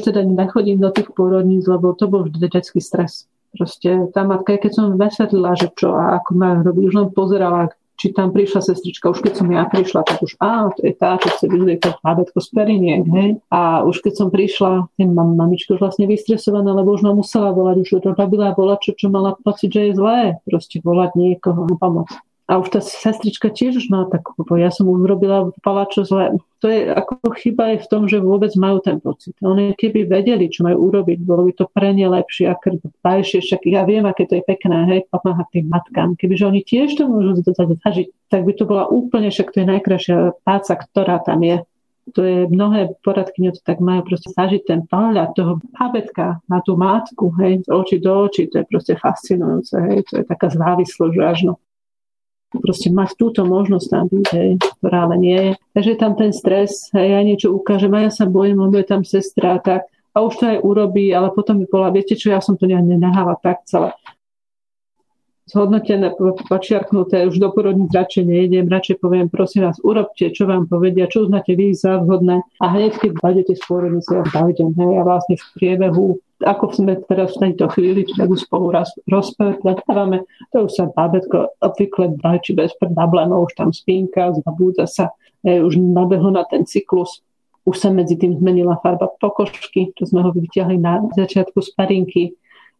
Už 0.00 0.02
teda 0.12 0.24
nechodím 0.24 0.80
do 0.80 0.90
tých 0.90 1.12
pôrodníc, 1.12 1.68
lebo 1.68 1.92
to 1.92 2.08
bol 2.08 2.24
vždy 2.24 2.50
detský 2.50 2.80
stres. 2.80 3.30
Proste 3.56 4.10
tá 4.12 4.26
matka, 4.26 4.58
keď 4.60 4.72
som 4.74 4.98
vysvetlila, 4.98 5.56
že 5.56 5.72
čo 5.72 5.96
a 5.96 6.20
ako 6.20 6.30
má 6.36 6.60
robiť, 6.60 6.82
už 6.92 6.94
len 6.98 7.08
pozerala, 7.14 7.72
či 7.96 8.12
tam 8.12 8.30
prišla 8.30 8.60
sestrička, 8.60 9.08
už 9.10 9.24
keď 9.24 9.32
som 9.40 9.48
ja 9.48 9.64
prišla, 9.64 10.04
tak 10.04 10.20
už 10.20 10.36
á, 10.38 10.68
to 10.76 10.84
je 10.84 10.94
tá, 10.94 11.16
čo 11.16 11.28
chce 11.32 11.46
vyzliekať 11.48 12.04
bábetko 12.04 12.38
z 12.38 12.48
periniek, 12.52 13.02
hej. 13.08 13.40
A 13.48 13.82
už 13.82 14.04
keď 14.04 14.14
som 14.14 14.28
prišla, 14.28 14.92
ten 15.00 15.16
mam, 15.16 15.34
mamička 15.34 15.74
už 15.74 15.80
vlastne 15.80 16.04
vystresovaná, 16.04 16.76
lebo 16.76 16.92
už 16.92 17.02
ma 17.08 17.16
musela 17.16 17.50
volať, 17.56 17.76
už 17.82 17.88
to 18.04 18.10
robila 18.12 18.52
volať, 18.52 18.92
čo, 18.92 18.92
čo 18.94 19.06
mala 19.08 19.34
pocit, 19.40 19.72
že 19.72 19.90
je 19.90 19.98
zlé, 19.98 20.38
proste 20.44 20.78
volať 20.84 21.16
niekoho 21.16 21.64
na 21.64 21.76
pomoc. 21.80 22.08
A 22.46 22.62
už 22.62 22.70
tá 22.70 22.78
sestrička 22.78 23.50
tiež 23.50 23.82
už 23.82 23.86
má 23.90 24.06
takú, 24.06 24.38
ja 24.54 24.70
som 24.70 24.86
už 24.86 25.02
robila 25.02 25.50
palačo 25.66 26.06
zle. 26.06 26.38
To 26.62 26.70
je 26.70 26.86
ako 26.94 27.34
chyba 27.34 27.74
je 27.74 27.82
v 27.82 27.90
tom, 27.90 28.02
že 28.06 28.22
vôbec 28.22 28.54
majú 28.54 28.78
ten 28.78 29.02
pocit. 29.02 29.34
Oni 29.42 29.74
keby 29.74 30.06
vedeli, 30.06 30.46
čo 30.46 30.62
majú 30.62 30.86
urobiť, 30.86 31.26
bolo 31.26 31.50
by 31.50 31.52
to 31.58 31.66
pre 31.74 31.90
ne 31.90 32.06
lepšie 32.06 32.46
a 32.46 32.54
krvajšie. 32.54 33.42
Však 33.42 33.66
ja 33.66 33.82
viem, 33.82 34.06
aké 34.06 34.30
to 34.30 34.38
je 34.38 34.46
pekné, 34.46 34.86
hej, 34.86 35.00
pomáhať 35.10 35.58
tým 35.58 35.66
matkám. 35.66 36.14
Kebyže 36.14 36.46
oni 36.46 36.62
tiež 36.62 36.94
to 36.94 37.10
môžu 37.10 37.42
zažiť, 37.42 38.30
tak 38.30 38.46
by 38.46 38.52
to 38.54 38.62
bola 38.62 38.86
úplne, 38.86 39.26
však 39.26 39.50
to 39.50 39.66
je 39.66 39.66
najkrajšia 39.66 40.16
práca, 40.46 40.72
ktorá 40.78 41.18
tam 41.26 41.42
je 41.42 41.66
to 42.14 42.22
je 42.22 42.46
mnohé 42.46 42.94
poradkyne 43.02 43.50
to 43.50 43.58
tak 43.66 43.82
majú 43.82 44.06
proste 44.06 44.30
zažiť 44.30 44.62
ten 44.62 44.80
pohľad 44.86 45.34
toho 45.34 45.58
bábetka 45.74 46.38
na 46.46 46.62
tú 46.62 46.78
matku, 46.78 47.34
hej, 47.42 47.66
z 47.66 47.68
očí 47.74 47.98
do 47.98 48.30
očí, 48.30 48.46
to 48.46 48.62
je 48.62 48.64
proste 48.70 48.94
fascinujúce, 48.94 49.74
hej, 49.74 50.06
to 50.06 50.22
je 50.22 50.24
taká 50.30 50.46
závislosť, 50.46 51.14
že 51.18 51.22
až 51.26 51.38
no 51.50 51.58
proste 52.50 52.88
mať 52.92 53.18
túto 53.18 53.42
možnosť 53.42 53.86
tam 53.90 54.04
byť, 54.06 54.26
hej, 54.34 54.50
ktorá 54.80 55.10
ale 55.10 55.16
nie 55.18 55.38
je. 55.38 55.52
Takže 55.74 55.92
tam 55.98 56.12
ten 56.14 56.30
stres, 56.30 56.90
hej, 56.94 57.14
ja 57.14 57.20
niečo 57.22 57.52
ukážem 57.52 57.92
a 57.94 58.06
ja 58.06 58.12
sa 58.12 58.26
bojím, 58.26 58.62
lebo 58.62 58.78
je 58.78 58.86
tam 58.86 59.02
sestra 59.02 59.58
tak. 59.58 59.86
A 60.16 60.24
už 60.24 60.40
to 60.40 60.44
aj 60.48 60.64
urobí, 60.64 61.12
ale 61.12 61.28
potom 61.28 61.60
by 61.60 61.66
bola, 61.68 61.92
viete 61.92 62.16
čo, 62.16 62.32
ja 62.32 62.40
som 62.40 62.56
to 62.56 62.64
nenahala 62.64 63.36
tak 63.36 63.66
celé. 63.68 63.92
Zhodnotené, 65.46 66.10
počiarknuté, 66.50 67.22
už 67.30 67.38
do 67.38 67.54
porodníc 67.54 67.94
radšej 67.94 68.24
nejdem, 68.26 68.66
radšej 68.66 68.98
poviem, 68.98 69.30
prosím 69.30 69.70
vás, 69.70 69.78
urobte, 69.78 70.34
čo 70.34 70.42
vám 70.42 70.66
povedia, 70.66 71.06
čo 71.06 71.22
uznáte 71.22 71.54
vy 71.54 71.70
za 71.70 72.02
vhodné. 72.02 72.42
A 72.58 72.66
hneď, 72.74 72.98
keď 72.98 73.10
budete 73.22 73.54
z 73.54 73.62
porodnice, 73.62 74.10
ja 74.10 74.26
hej, 74.26 74.92
a 74.98 75.02
vlastne 75.06 75.38
v 75.38 75.46
priebehu 75.54 76.18
ako 76.44 76.64
sme 76.72 77.00
teraz 77.08 77.32
v 77.36 77.48
tejto 77.48 77.72
chvíli, 77.72 78.04
tak 78.04 78.28
už 78.28 78.44
spolu 78.44 78.68
raz 78.68 78.92
rozprávame, 79.08 80.28
to 80.52 80.68
už 80.68 80.72
sa 80.76 80.84
bábetko 80.92 81.56
obvykle 81.64 82.12
či 82.44 82.52
bez 82.52 82.76
problémov, 82.76 83.48
už 83.48 83.54
tam 83.56 83.70
spínka, 83.72 84.36
zabúda 84.44 84.84
sa, 84.84 85.16
e, 85.40 85.64
už 85.64 85.80
nabehlo 85.80 86.28
na 86.28 86.44
ten 86.44 86.68
cyklus. 86.68 87.24
Už 87.66 87.82
sa 87.82 87.90
medzi 87.90 88.14
tým 88.14 88.38
zmenila 88.38 88.78
farba 88.78 89.10
pokožky, 89.18 89.90
to 89.98 90.06
sme 90.06 90.22
ho 90.22 90.30
vyťahli 90.30 90.78
na 90.78 91.02
začiatku 91.16 91.58
sparinky, 91.64 92.36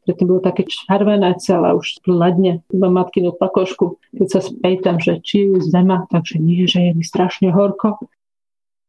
predtým 0.07 0.31
bolo 0.31 0.41
také 0.45 0.63
červené 0.63 1.35
celé, 1.43 1.75
už 1.75 1.99
hladne 2.07 2.63
iba 2.71 2.89
matkinu 2.89 3.35
pakošku. 3.35 3.99
Keď 4.15 4.29
sa 4.31 4.41
spýtam, 4.45 5.03
že 5.03 5.19
či 5.25 5.51
je 5.51 5.59
zima, 5.67 6.07
takže 6.13 6.39
nie, 6.39 6.71
že 6.71 6.87
je 6.87 6.93
mi 6.95 7.03
strašne 7.03 7.51
horko. 7.51 7.99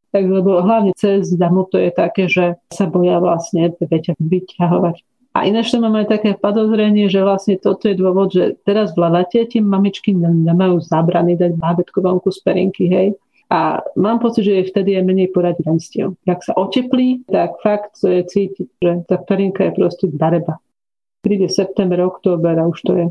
Tak 0.08 0.24
lebo 0.24 0.64
hlavne 0.64 0.96
cez 0.96 1.28
zimu 1.28 1.68
to 1.68 1.76
je 1.76 1.90
také, 1.92 2.24
že 2.26 2.56
sa 2.72 2.88
boja 2.88 3.20
vlastne 3.20 3.68
dieťa 3.76 4.16
vyťahovať. 4.16 4.96
A 5.36 5.46
ináč 5.46 5.70
to 5.70 5.78
mám 5.78 5.94
aj 5.94 6.18
také 6.18 6.34
podozrenie, 6.34 7.06
že 7.06 7.22
vlastne 7.22 7.60
toto 7.60 7.86
je 7.86 7.94
dôvod, 7.94 8.32
že 8.32 8.58
teraz 8.64 8.96
v 8.96 9.06
lavate 9.06 9.44
tie 9.44 9.60
mamičky 9.60 10.16
nemajú 10.16 10.82
zabrany 10.82 11.38
dať 11.38 11.54
bábetko 11.60 12.00
vonku 12.00 12.32
z 12.32 12.40
perinky, 12.42 12.88
hej. 12.88 13.08
A 13.48 13.80
mám 13.96 14.20
pocit, 14.20 14.44
že 14.44 14.60
je 14.60 14.68
vtedy 14.68 14.98
je 14.98 15.02
menej 15.04 15.28
poradenstiev. 15.32 16.16
Ak 16.28 16.44
sa 16.44 16.52
oteplí, 16.56 17.24
tak 17.28 17.56
fakt 17.64 17.96
to 18.00 18.12
je 18.12 18.22
cítiť, 18.24 18.68
že 18.80 18.92
tá 19.08 19.16
perinka 19.20 19.68
je 19.68 19.72
proste 19.72 20.04
dareba 20.12 20.60
príde 21.28 21.50
september, 21.50 22.00
október 22.00 22.58
a 22.58 22.64
už 22.66 22.78
to 22.82 22.92
je. 22.96 23.06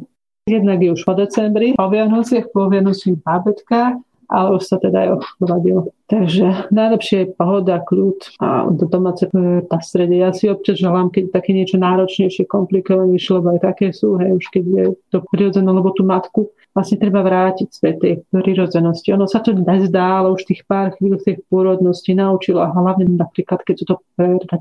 Jednak 0.48 0.80
je 0.80 0.96
už 0.96 1.04
po 1.04 1.14
decembri, 1.14 1.76
po 1.76 1.92
Vianociach, 1.92 2.56
po 2.56 2.72
Vianociach 2.72 3.20
bábetka, 3.20 4.00
ale 4.28 4.60
už 4.60 4.64
sa 4.68 4.76
teda 4.76 5.08
aj 5.08 5.10
ochladilo. 5.18 5.92
Takže 6.08 6.72
najlepšie 6.72 7.18
je 7.20 7.32
pohoda, 7.36 7.84
kľud 7.84 8.40
a 8.44 8.68
do 8.72 8.88
domáce 8.88 9.28
prostredie. 9.68 10.24
Ja 10.24 10.32
si 10.32 10.48
občas 10.48 10.80
želám, 10.80 11.12
keď 11.12 11.36
také 11.36 11.52
niečo 11.52 11.76
náročnejšie, 11.80 12.48
komplikovanejšie, 12.48 13.32
lebo 13.40 13.56
aj 13.56 13.60
také 13.64 13.92
sú, 13.92 14.16
hej, 14.20 14.40
už 14.40 14.46
keď 14.52 14.64
je 14.68 14.86
to 15.12 15.20
prirodzené, 15.32 15.68
lebo 15.68 15.92
tú 15.92 16.08
matku 16.08 16.52
vlastne 16.72 17.02
treba 17.02 17.26
vrátiť 17.26 17.68
z 17.72 17.80
tej 18.00 18.14
prirodzenosti. 18.30 19.10
Ono 19.16 19.26
sa 19.28 19.44
to 19.44 19.52
nezdá, 19.52 20.24
ale 20.24 20.36
už 20.36 20.48
tých 20.48 20.64
pár 20.64 20.96
chvíľ 20.96 21.20
tej 21.20 21.44
pôrodnosti 21.52 22.12
naučila, 22.14 22.72
hlavne 22.72 23.10
napríklad, 23.18 23.66
keď 23.66 23.76
sú 23.80 23.86
to 23.90 23.96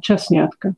časniatka. 0.02 0.74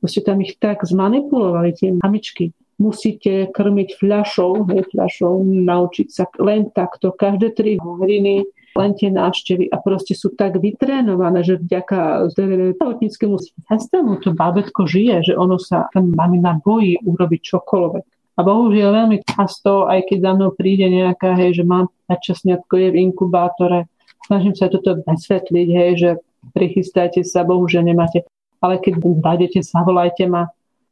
Proste 0.00 0.24
tam 0.24 0.40
ich 0.40 0.56
tak 0.56 0.80
zmanipulovali 0.80 1.76
tie 1.76 1.92
mamičky. 1.92 2.56
Musíte 2.80 3.52
krmiť 3.52 4.00
fľašou, 4.00 4.72
hej, 4.72 4.88
fľašou, 4.88 5.44
naučiť 5.44 6.08
sa 6.08 6.24
len 6.40 6.72
takto, 6.72 7.12
každé 7.12 7.52
tri 7.52 7.76
hodiny 7.76 8.48
len 8.78 8.94
tie 8.94 9.10
návštevy 9.10 9.68
a 9.68 9.76
proste 9.82 10.14
sú 10.14 10.32
tak 10.38 10.62
vytrénované, 10.62 11.42
že 11.42 11.58
vďaka 11.58 12.30
zdravotníckému 12.32 13.36
systému 13.68 14.22
to 14.22 14.30
bábetko 14.32 14.86
žije, 14.86 15.32
že 15.32 15.34
ono 15.34 15.58
sa, 15.58 15.90
tam 15.90 16.14
mamina 16.14 16.62
bojí 16.62 17.02
urobiť 17.02 17.40
čokoľvek. 17.42 18.04
A 18.38 18.40
bohužiaľ 18.40 18.90
veľmi 19.04 19.18
často, 19.26 19.84
aj 19.84 20.08
keď 20.08 20.18
za 20.24 20.32
mnou 20.32 20.50
príde 20.56 20.88
nejaká, 20.88 21.36
hej, 21.36 21.60
že 21.60 21.64
mám 21.66 21.92
predčasniatko 22.08 22.72
je 22.78 22.88
v 22.88 23.00
inkubátore, 23.10 23.90
snažím 24.24 24.54
sa 24.56 24.72
toto 24.72 24.96
vysvetliť, 25.04 25.68
hej, 25.68 25.92
že 25.98 26.10
prichystajte 26.56 27.20
sa, 27.26 27.44
bohužiaľ 27.44 27.84
nemáte. 27.84 28.24
Ale 28.64 28.80
keď 28.80 28.96
dájdete, 29.02 29.60
zavolajte 29.60 30.24
ma, 30.30 30.48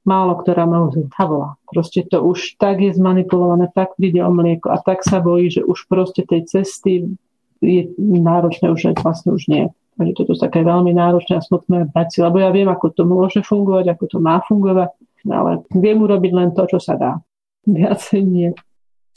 málo 0.09 0.41
ktorá 0.41 0.65
ma 0.65 0.89
už 0.89 1.13
zavolá. 1.13 1.61
Proste 1.69 2.01
to 2.09 2.25
už 2.25 2.57
tak 2.57 2.81
je 2.81 2.97
zmanipulované, 2.97 3.69
tak 3.77 3.93
príde 4.01 4.25
o 4.25 4.33
mlieko 4.33 4.73
a 4.73 4.81
tak 4.81 5.05
sa 5.05 5.21
bojí, 5.21 5.53
že 5.53 5.63
už 5.63 5.85
proste 5.85 6.25
tej 6.25 6.49
cesty 6.49 7.05
je 7.61 7.83
náročné 8.01 8.73
už 8.73 8.97
vlastne 9.05 9.37
už 9.37 9.45
nie. 9.53 9.69
Takže 9.99 10.13
toto 10.15 10.33
sú 10.39 10.41
také 10.47 10.63
veľmi 10.63 10.95
náročné 10.95 11.43
a 11.43 11.45
smutné 11.45 11.91
veci, 11.91 12.23
lebo 12.23 12.39
ja 12.39 12.55
viem, 12.55 12.71
ako 12.71 12.95
to 12.95 13.03
môže 13.03 13.43
fungovať, 13.43 13.99
ako 13.99 14.05
to 14.07 14.19
má 14.23 14.39
fungovať, 14.47 14.95
ale 15.27 15.67
viem 15.75 15.99
urobiť 15.99 16.33
len 16.33 16.49
to, 16.55 16.65
čo 16.71 16.79
sa 16.79 16.95
dá 16.95 17.13
viacej 17.67 18.23
nie. 18.23 18.51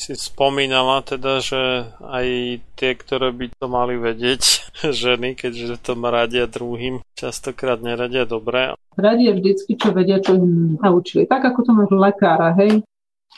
Si 0.01 0.17
spomínala 0.17 1.05
teda, 1.05 1.45
že 1.45 1.93
aj 2.01 2.27
tie, 2.73 2.91
ktoré 2.97 3.29
by 3.29 3.53
to 3.53 3.65
mali 3.69 4.01
vedieť, 4.01 4.41
ženy, 5.05 5.37
keďže 5.37 5.77
to 5.77 5.93
radia 5.93 6.49
druhým, 6.49 7.05
častokrát 7.13 7.85
neradia 7.85 8.25
dobre. 8.25 8.73
Radia 8.97 9.31
vždycky, 9.31 9.79
čo 9.79 9.95
vedia, 9.95 10.19
čo 10.19 10.35
im 10.35 10.75
naučili. 10.75 11.23
Tak 11.23 11.53
ako 11.53 11.59
to 11.63 11.71
máš 11.71 11.91
lekára, 11.95 12.51
hej? 12.59 12.83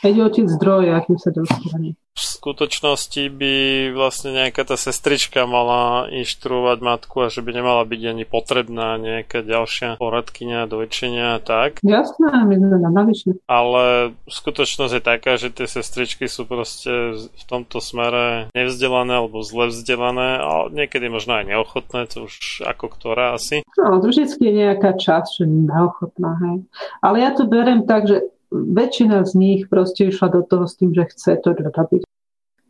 Veď 0.02 0.14
otec 0.26 0.46
zdroje, 0.48 0.90
akým 0.90 1.18
sa 1.20 1.30
dostane 1.30 1.94
v 2.14 2.22
skutočnosti 2.22 3.26
by 3.26 3.54
vlastne 3.90 4.38
nejaká 4.38 4.62
tá 4.62 4.78
sestrička 4.78 5.50
mala 5.50 6.06
inštruovať 6.14 6.78
matku 6.78 7.26
a 7.26 7.28
že 7.28 7.42
by 7.42 7.50
nemala 7.50 7.82
byť 7.82 8.02
ani 8.06 8.22
potrebná 8.22 8.94
nejaká 9.02 9.42
ďalšia 9.42 9.98
poradkynia, 9.98 10.70
dojčenia 10.70 11.34
a 11.34 11.42
tak. 11.42 11.82
Jasné, 11.82 12.46
my 12.46 12.54
sme 12.54 12.78
na 12.78 12.90
navyšne. 12.94 13.42
Ale 13.50 14.14
skutočnosť 14.30 14.94
je 14.94 15.02
taká, 15.02 15.32
že 15.34 15.50
tie 15.50 15.66
sestričky 15.66 16.30
sú 16.30 16.46
proste 16.46 17.18
v 17.18 17.44
tomto 17.50 17.82
smere 17.82 18.46
nevzdelané 18.54 19.18
alebo 19.18 19.42
zle 19.42 19.74
vzdelané 19.74 20.38
a 20.38 20.70
niekedy 20.70 21.10
možno 21.10 21.42
aj 21.42 21.50
neochotné, 21.50 22.06
to 22.06 22.30
už 22.30 22.62
ako 22.62 22.94
ktorá 22.94 23.34
asi. 23.34 23.66
No, 23.74 23.98
to 23.98 24.14
vždy 24.14 24.30
je 24.38 24.52
nejaká 24.54 24.94
časť, 24.94 25.42
že 25.42 25.44
neochotná, 25.50 26.30
hej. 26.46 26.56
Ale 27.02 27.16
ja 27.26 27.34
to 27.34 27.42
berem 27.50 27.90
tak, 27.90 28.06
že 28.06 28.22
väčšina 28.54 29.26
z 29.26 29.32
nich 29.34 29.60
proste 29.66 30.06
išla 30.06 30.30
do 30.30 30.42
toho 30.46 30.70
s 30.70 30.78
tým, 30.78 30.94
že 30.94 31.10
chce 31.10 31.42
to 31.42 31.58
robiť. 31.58 32.06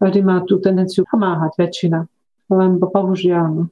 Každý 0.01 0.21
má 0.25 0.41
tú 0.49 0.59
tendenciu 0.59 1.05
pomáhať, 1.05 1.55
väčšina. 1.61 2.09
Len 2.53 2.71
bohužiaľ. 2.81 3.69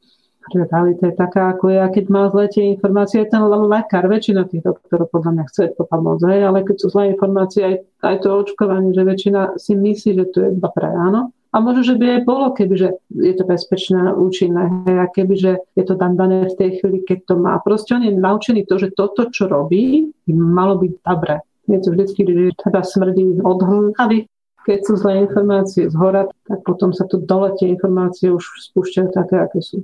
Realita 0.52 1.06
je 1.06 1.14
taká, 1.14 1.55
ako 1.55 1.70
je, 1.70 1.78
a 1.78 1.86
keď 1.86 2.05
má 2.10 2.26
zlé 2.26 2.51
tie 2.51 2.74
informácie, 2.74 3.22
aj 3.22 3.30
ten 3.30 3.47
lekár, 3.47 4.10
väčšina 4.10 4.51
tých 4.51 4.66
doktorov 4.66 5.06
podľa 5.14 5.30
mňa 5.39 5.44
chce 5.47 5.70
to 5.78 5.86
pomôcť, 5.86 6.26
hej, 6.34 6.40
ale 6.51 6.66
keď 6.66 6.76
sú 6.82 6.86
zlé 6.90 7.14
informácie, 7.14 7.62
aj, 7.62 7.74
aj 8.02 8.16
to 8.26 8.28
očkovanie, 8.43 8.90
že 8.90 9.06
väčšina 9.06 9.55
si 9.55 9.78
myslí, 9.78 10.10
že 10.18 10.24
to 10.34 10.36
je 10.43 10.48
iba 10.59 10.66
pre 10.74 10.90
áno. 10.90 11.30
A 11.55 11.60
možno, 11.62 11.86
že 11.86 11.94
by 11.94 12.06
aj 12.18 12.20
bolo, 12.26 12.51
kebyže 12.59 12.90
je 13.12 13.34
to 13.39 13.44
bezpečné, 13.47 14.02
účinné, 14.18 14.82
hej, 14.90 14.97
a 14.98 15.06
kebyže 15.14 15.52
je 15.78 15.84
to 15.86 15.94
tam 15.94 16.18
dané 16.18 16.51
v 16.51 16.59
tej 16.59 16.70
chvíli, 16.82 17.06
keď 17.06 17.18
to 17.22 17.34
má. 17.39 17.62
Proste 17.62 17.94
on 17.94 18.02
je 18.02 18.10
naučený 18.10 18.66
to, 18.66 18.82
že 18.82 18.98
toto, 18.98 19.30
čo 19.30 19.47
robí, 19.47 20.10
by 20.26 20.32
malo 20.34 20.74
byť 20.82 20.93
dobré 21.06 21.39
je 21.66 21.78
to 21.78 21.89
vždycky, 21.94 22.20
že 22.26 22.59
teda 22.59 22.80
smrdí 22.82 23.39
od 23.43 23.60
hlavy. 23.62 24.26
Keď 24.62 24.78
sú 24.86 24.94
zlé 24.94 25.26
informácie 25.26 25.90
z 25.90 25.94
hora, 25.98 26.30
tak 26.47 26.62
potom 26.62 26.94
sa 26.94 27.02
to 27.10 27.18
dole 27.18 27.51
tie 27.59 27.74
informácie 27.74 28.30
už 28.30 28.47
spúšťajú 28.70 29.09
také, 29.10 29.43
aké 29.43 29.59
sú. 29.59 29.82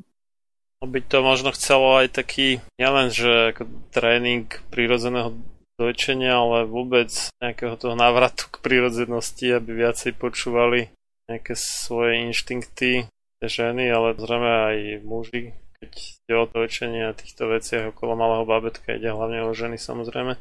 By 0.78 1.02
to 1.02 1.26
možno 1.26 1.50
chcelo 1.50 1.98
aj 1.98 2.14
taký, 2.14 2.62
nielen, 2.78 3.10
že 3.10 3.50
ako 3.50 3.66
tréning 3.90 4.46
prírodzeného 4.70 5.34
dojčenia, 5.74 6.38
ale 6.38 6.70
vôbec 6.70 7.10
nejakého 7.42 7.74
toho 7.74 7.98
návratu 7.98 8.46
k 8.54 8.62
prírodzenosti, 8.62 9.58
aby 9.58 9.82
viacej 9.82 10.14
počúvali 10.14 10.94
nejaké 11.26 11.58
svoje 11.58 12.30
inštinkty 12.30 13.10
ženy, 13.42 13.90
ale 13.90 14.14
zrejme 14.14 14.52
aj 14.70 14.76
muži, 15.02 15.58
keď 15.82 15.90
ide 15.94 16.34
o 16.38 16.46
dojčenie 16.46 17.02
a 17.10 17.18
týchto 17.18 17.50
veciach 17.50 17.90
okolo 17.94 18.14
malého 18.14 18.46
babetka, 18.46 18.94
ide 18.94 19.10
hlavne 19.10 19.42
o 19.46 19.50
ženy 19.50 19.78
samozrejme 19.78 20.38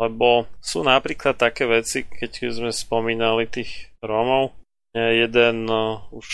lebo 0.00 0.48
sú 0.64 0.80
napríklad 0.80 1.36
také 1.36 1.68
veci, 1.68 2.08
keď 2.08 2.48
sme 2.48 2.72
spomínali 2.72 3.44
tých 3.44 3.92
Rómov, 4.00 4.56
jeden 4.96 5.68
uh, 5.68 6.00
už 6.10 6.26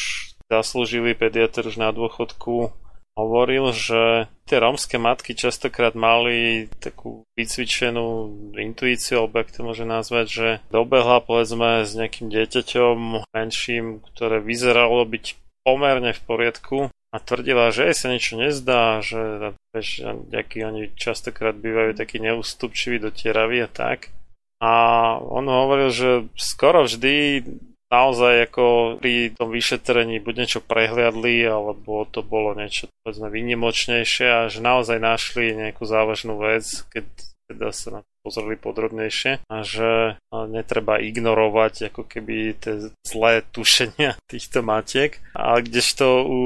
zaslúžili 0.47 1.19
pediatr 1.19 1.67
už 1.67 1.77
na 1.77 1.91
dôchodku 1.91 2.71
hovoril, 3.17 3.73
že 3.73 4.29
tie 4.45 4.61
rómske 4.61 5.01
matky 5.01 5.33
častokrát 5.33 5.97
mali 5.97 6.69
takú 6.79 7.25
vycvičenú 7.35 8.31
intuíciu, 8.55 9.25
alebo 9.25 9.41
ak 9.41 9.51
to 9.51 9.65
môže 9.65 9.89
nazvať, 9.89 10.27
že 10.29 10.49
dobehla 10.69 11.25
povedzme 11.25 11.83
s 11.83 11.97
nejakým 11.97 12.29
dieťaťom 12.29 13.27
menším, 13.33 14.05
ktoré 14.13 14.45
vyzeralo 14.45 15.03
byť 15.09 15.25
pomerne 15.65 16.13
v 16.13 16.21
poriadku 16.29 16.77
a 17.15 17.17
tvrdila, 17.23 17.71
že 17.71 17.91
jej 17.91 17.97
sa 17.97 18.07
niečo 18.11 18.35
nezdá, 18.37 19.01
že 19.01 19.55
vieš, 19.71 20.05
nejaký 20.33 20.67
oni 20.67 20.83
častokrát 20.99 21.55
bývajú 21.55 21.97
takí 21.97 22.19
neústupčiví, 22.19 22.99
dotieraví 22.99 23.63
a 23.63 23.71
tak. 23.71 24.11
A 24.59 24.73
on 25.21 25.47
hovoril, 25.47 25.93
že 25.93 26.11
skoro 26.35 26.89
vždy 26.89 27.45
naozaj 27.87 28.51
ako 28.51 28.99
pri 28.99 29.37
tom 29.39 29.55
vyšetrení 29.55 30.19
buď 30.19 30.35
niečo 30.43 30.61
prehliadli, 30.65 31.47
alebo 31.47 32.09
to 32.09 32.25
bolo 32.25 32.57
niečo 32.57 32.91
povedzme 33.05 33.31
výnimočnejšie 33.31 34.27
a 34.27 34.41
že 34.51 34.59
naozaj 34.59 34.99
našli 34.99 35.55
nejakú 35.55 35.87
závažnú 35.87 36.41
vec, 36.41 36.67
keď 36.91 37.07
teda 37.47 37.71
sa 37.71 37.89
na 37.91 38.01
to 38.03 38.11
pozreli 38.27 38.59
podrobnejšie 38.59 39.47
a 39.47 39.57
že 39.63 40.19
netreba 40.51 40.99
ignorovať 40.99 41.95
ako 41.95 42.03
keby 42.03 42.59
tie 42.59 42.91
zlé 43.07 43.47
tušenia 43.55 44.19
týchto 44.33 44.67
matiek. 44.67 45.23
A 45.33 45.63
kdežto 45.63 46.27
u 46.27 46.41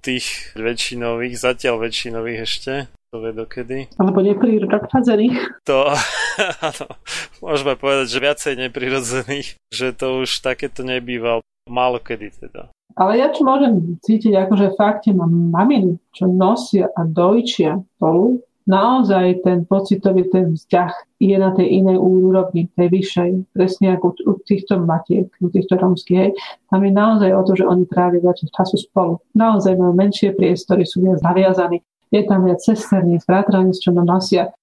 tých 0.00 0.56
väčšinových, 0.56 1.36
zatiaľ 1.36 1.84
väčšinových 1.84 2.40
ešte, 2.48 2.72
to 3.10 3.18
vie 3.18 3.32
dokedy. 3.34 3.78
Alebo 3.98 4.22
neprirodzených. 4.22 5.66
To, 5.66 5.90
áno, 6.70 6.86
môžeme 7.42 7.74
povedať, 7.74 8.06
že 8.06 8.22
viacej 8.22 8.54
neprirodzených, 8.68 9.48
že 9.74 9.86
to 9.92 10.22
už 10.24 10.40
takéto 10.40 10.86
nebýva. 10.86 11.42
Málo 11.70 12.02
kedy 12.02 12.34
teda. 12.34 12.72
Ale 12.98 13.22
ja 13.22 13.30
čo 13.30 13.46
môžem 13.46 13.98
cítiť, 14.02 14.34
akože 14.34 14.74
fakt 14.74 15.06
mám 15.14 15.30
maminy, 15.30 16.02
čo 16.10 16.26
nosia 16.26 16.90
a 16.98 17.06
dojčia 17.06 17.78
spolu, 17.94 18.42
naozaj 18.70 19.42
ten 19.42 19.66
pocitový 19.66 20.30
ten 20.30 20.54
vzťah 20.54 21.18
je 21.18 21.34
na 21.34 21.50
tej 21.50 21.82
inej 21.82 21.98
úrovni, 21.98 22.70
tej 22.78 22.88
vyššej, 22.94 23.30
presne 23.50 23.98
ako 23.98 24.14
u 24.30 24.32
týchto 24.46 24.78
matiek, 24.78 25.26
u 25.42 25.50
týchto 25.50 25.74
romských, 25.74 26.18
hej. 26.18 26.30
Tam 26.70 26.86
je 26.86 26.92
naozaj 26.94 27.30
o 27.34 27.42
to, 27.42 27.52
že 27.58 27.66
oni 27.66 27.84
trávia 27.90 28.22
viac 28.22 28.38
času 28.38 28.78
spolu. 28.78 29.18
Naozaj 29.34 29.74
majú 29.74 29.92
menšie 29.98 30.30
priestory, 30.38 30.86
sú 30.86 31.02
viac 31.02 31.18
zaviazaní, 31.18 31.82
je 32.14 32.22
tam 32.22 32.46
viac 32.46 32.62
sesterní, 32.62 33.18
bratraní, 33.26 33.74
čo 33.74 33.90
nám 33.90 34.06
nosia. 34.06 34.54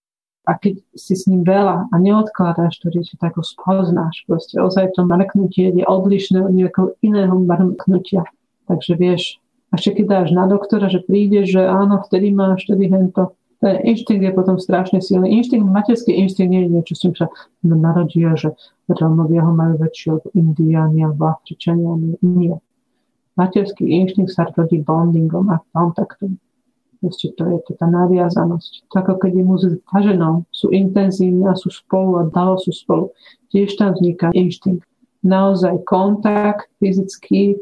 A 0.48 0.56
keď 0.56 0.80
si 0.96 1.12
s 1.12 1.28
ním 1.28 1.44
veľa 1.44 1.92
a 1.92 1.96
neodkladáš 2.00 2.80
to 2.80 2.88
dieťa, 2.88 3.20
tak 3.20 3.36
ho 3.36 3.44
spoznáš. 3.44 4.24
Proste 4.32 4.64
ozaj 4.64 4.96
to 4.96 5.04
mrknutie 5.04 5.76
je 5.76 5.84
odlišné 5.84 6.40
od 6.40 6.56
nejakého 6.56 6.96
iného 7.04 7.36
mrknutia. 7.36 8.24
Takže 8.72 8.96
vieš, 8.96 9.44
a 9.68 9.76
ešte 9.76 10.00
keď 10.00 10.06
dáš 10.08 10.30
na 10.32 10.48
doktora, 10.48 10.88
že 10.88 11.04
príde, 11.04 11.44
že 11.44 11.60
áno, 11.60 12.00
vtedy 12.00 12.32
máš, 12.32 12.64
vtedy 12.64 12.88
hento, 12.88 13.36
ten 13.58 13.82
inštinkt 13.82 14.22
je 14.22 14.32
potom 14.34 14.62
strašne 14.62 15.02
silný. 15.02 15.34
Inštinkt, 15.42 15.66
materský 15.66 16.14
inštinkt 16.14 16.52
nie 16.54 16.62
je 16.66 16.70
niečo, 16.70 16.94
s 16.94 17.02
čím 17.02 17.14
sa 17.18 17.26
narodia, 17.66 18.38
že 18.38 18.54
Rómovia 18.86 19.42
ho 19.42 19.54
majú 19.54 19.82
väčšie 19.82 20.10
od 20.14 20.24
Indiáni 20.38 21.02
alebo 21.02 21.34
Afričania. 21.34 21.98
Nie. 22.22 22.62
Materský 23.34 23.90
inštinkt 23.90 24.34
sa 24.34 24.46
rodí 24.54 24.78
bondingom 24.82 25.50
a 25.50 25.58
kontaktom. 25.74 26.38
Ešte 27.02 27.38
to 27.38 27.46
je 27.54 27.78
tá 27.78 27.86
naviazanosť. 27.86 28.90
Tak 28.90 29.06
ako 29.06 29.22
keď 29.22 29.32
je 29.38 29.44
muž 29.46 29.62
ženou, 29.86 30.50
sú 30.50 30.74
intenzívne 30.74 31.46
a 31.46 31.54
sú 31.54 31.70
spolu 31.70 32.22
a 32.22 32.24
dalo 32.30 32.58
sú 32.58 32.74
spolu. 32.74 33.14
Tiež 33.54 33.78
tam 33.78 33.94
vzniká 33.94 34.34
inštinkt. 34.34 34.82
Naozaj 35.22 35.86
kontakt 35.86 36.70
fyzický, 36.82 37.58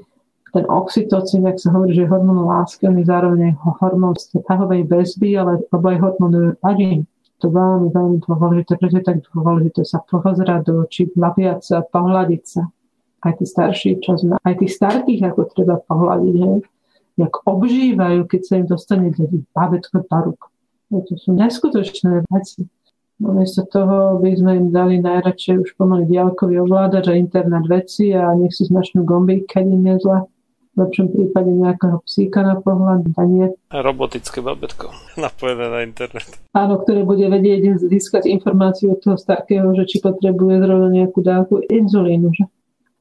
ten 0.55 0.65
oxytocín, 0.71 1.43
ak 1.43 1.59
sa 1.59 1.75
hovorí, 1.75 1.91
že 1.91 2.07
je 2.07 2.11
hormón 2.15 2.47
lásky, 2.47 2.87
on 2.87 2.95
je 2.95 3.11
zároveň 3.11 3.59
hormón 3.59 4.15
vzťahovej 4.15 4.87
väzby, 4.87 5.35
ale 5.35 5.59
alebo 5.67 5.85
aj 5.91 5.97
hormón 5.99 6.55
padín. 6.63 7.03
To 7.43 7.51
veľmi, 7.51 7.91
veľmi 7.91 8.17
dôležité, 8.23 8.79
preto 8.79 8.95
je 8.95 9.03
tak 9.03 9.17
dôležité 9.35 9.83
sa 9.83 9.99
pozerať 10.07 10.71
do 10.71 10.87
očí, 10.87 11.11
napiať 11.19 11.59
sa, 11.67 11.83
pohľadiť 11.83 12.43
sa. 12.47 12.71
Aj 13.27 13.35
tí 13.35 13.43
starší, 13.43 13.99
čo 13.99 14.15
sme, 14.15 14.39
aj 14.39 14.55
tí 14.63 14.71
starých, 14.71 15.35
ako 15.35 15.51
treba 15.51 15.75
pohľadiť, 15.83 16.35
hej. 16.39 16.63
Jak 17.19 17.33
obžívajú, 17.43 18.23
keď 18.23 18.41
sa 18.47 18.53
im 18.55 18.67
dostane 18.71 19.11
deti, 19.11 19.43
bábetko 19.51 20.07
do 20.07 20.17
rúk. 20.31 20.41
To 20.95 21.13
sú 21.19 21.35
neskutočné 21.35 22.23
veci. 22.31 22.63
No, 23.19 23.31
miesto 23.31 23.63
toho 23.67 24.19
by 24.19 24.31
sme 24.35 24.51
im 24.59 24.67
dali 24.75 24.99
najradšej 24.99 25.55
už 25.63 25.69
pomaly 25.79 26.03
diálkový 26.07 26.59
ovládač 26.59 27.07
a 27.07 27.15
internet 27.15 27.63
veci 27.67 28.11
a 28.11 28.35
nech 28.35 28.51
si 28.51 28.67
značnú 28.67 29.07
gombík, 29.07 29.47
keď 29.47 29.65
im 29.71 29.83
je 29.87 29.95
zle 30.03 30.17
v 30.75 30.83
lepšom 30.83 31.07
prípade 31.07 31.49
nejakého 31.55 32.03
psíka 32.03 32.43
na 32.43 32.59
pohľad, 32.59 33.07
a 33.15 33.23
nie. 33.23 33.47
Robotické 33.71 34.43
babetko 34.43 34.91
napojené 35.15 35.65
na 35.71 35.79
internet. 35.87 36.27
Áno, 36.51 36.83
ktoré 36.83 37.07
bude 37.07 37.23
vedieť 37.31 37.79
získať 37.79 38.27
informáciu 38.27 38.93
od 38.93 38.99
toho 38.99 39.15
starkého, 39.15 39.71
že 39.71 39.87
či 39.87 40.03
potrebuje 40.03 40.59
zrovna 40.59 40.91
nejakú 40.91 41.19
dávku 41.23 41.63
inzulínu. 41.63 42.35
Že? 42.35 42.45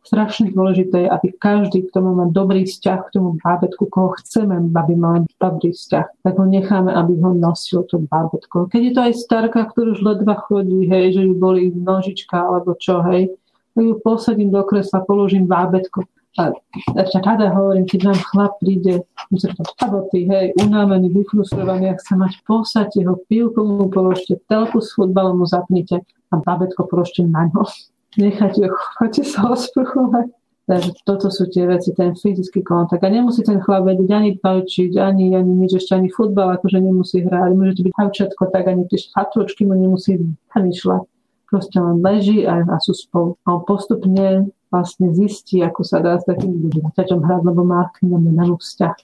strašne 0.05 0.53
dôležité 0.53 1.09
je, 1.09 1.09
aby 1.09 1.29
každý, 1.41 1.89
kto 1.89 2.05
má 2.05 2.29
dobrý 2.29 2.69
vzťah 2.69 2.99
k 3.09 3.13
tomu 3.17 3.41
bábetku, 3.41 3.89
koho 3.89 4.13
chceme, 4.21 4.61
aby 4.61 4.93
mal 4.95 5.25
dobrý 5.41 5.73
vzťah, 5.73 6.21
tak 6.21 6.35
ho 6.37 6.45
necháme, 6.45 6.93
aby 6.93 7.17
ho 7.25 7.33
nosil 7.33 7.89
to 7.89 8.05
bábetko. 8.05 8.69
Keď 8.69 8.83
je 8.85 8.93
to 8.93 9.01
aj 9.01 9.15
starka, 9.17 9.65
ktorú 9.65 9.97
už 9.97 10.05
ledva 10.05 10.37
chodí, 10.45 10.85
hej, 10.87 11.17
že 11.17 11.21
ju 11.25 11.35
boli 11.35 11.73
nožička 11.73 12.37
alebo 12.37 12.77
čo, 12.77 13.01
hej, 13.09 13.33
tak 13.75 13.83
ju 13.83 13.97
posadím 14.05 14.53
do 14.53 14.63
kresla, 14.63 15.03
položím 15.03 15.49
bábetko. 15.49 16.05
A 16.35 16.51
ešte 16.99 17.23
rada 17.23 17.55
hovorím, 17.55 17.87
keď 17.87 18.11
nám 18.11 18.19
chlap 18.27 18.59
príde, 18.59 19.07
myslím, 19.31 19.55
to 19.55 19.63
taboty, 19.79 20.27
hej, 20.27 20.51
unávený, 20.59 21.15
vyfrustrovaný, 21.15 21.95
ak 21.95 22.03
sa 22.03 22.19
mať 22.19 22.43
posať 22.43 22.99
jeho 22.99 23.23
pivku 23.31 23.63
mu 23.63 23.87
položte, 23.87 24.43
telku 24.51 24.83
s 24.83 24.99
futbalom 24.99 25.39
mu 25.39 25.47
zapnite 25.47 26.03
a 26.03 26.35
bábetko 26.43 26.91
položte 26.91 27.23
na 27.23 27.47
ňo 27.55 27.63
nechať 28.23 28.53
ju, 28.59 28.67
chodte 28.99 29.23
sa 29.23 29.47
osprchovať. 29.55 30.27
Takže 30.65 30.91
toto 31.05 31.29
sú 31.29 31.45
tie 31.53 31.69
veci, 31.69 31.93
ten 31.93 32.17
fyzický 32.17 32.65
kontakt. 32.65 33.05
A 33.05 33.13
nemusí 33.13 33.45
ten 33.45 33.61
chlap 33.61 33.85
vedieť 33.85 34.11
ani 34.17 34.31
palčiť, 34.41 34.97
ani, 34.97 35.37
ani 35.37 35.53
nič, 35.61 35.77
ešte 35.77 35.93
ani 35.93 36.09
futbal, 36.09 36.57
akože 36.57 36.81
nemusí 36.81 37.21
hrať. 37.21 37.53
Môže 37.53 37.77
to 37.77 37.83
byť 37.85 37.93
havčatko, 37.93 38.43
tak 38.49 38.65
ani 38.73 38.89
tie 38.89 38.97
šatôčky 38.97 39.69
mu 39.69 39.77
nemusí 39.77 40.17
vyšľať. 40.57 41.05
Proste 41.53 41.77
len 41.77 42.01
leží 42.01 42.49
a, 42.49 42.65
a 42.65 42.81
sú 42.81 42.97
spolu. 42.97 43.37
A 43.45 43.61
on 43.61 43.63
postupne 43.69 44.49
vlastne 44.75 45.15
zistí, 45.15 45.63
ako 45.63 45.87
sa 45.87 46.03
dá 46.03 46.19
s 46.19 46.27
takým 46.27 46.67
dieťaťom 46.67 47.23
hrať, 47.23 47.43
lebo 47.47 47.63
má 47.63 47.87
k 47.95 48.11
nemu 48.11 48.35
na 48.35 48.51
vzťah. 48.51 48.99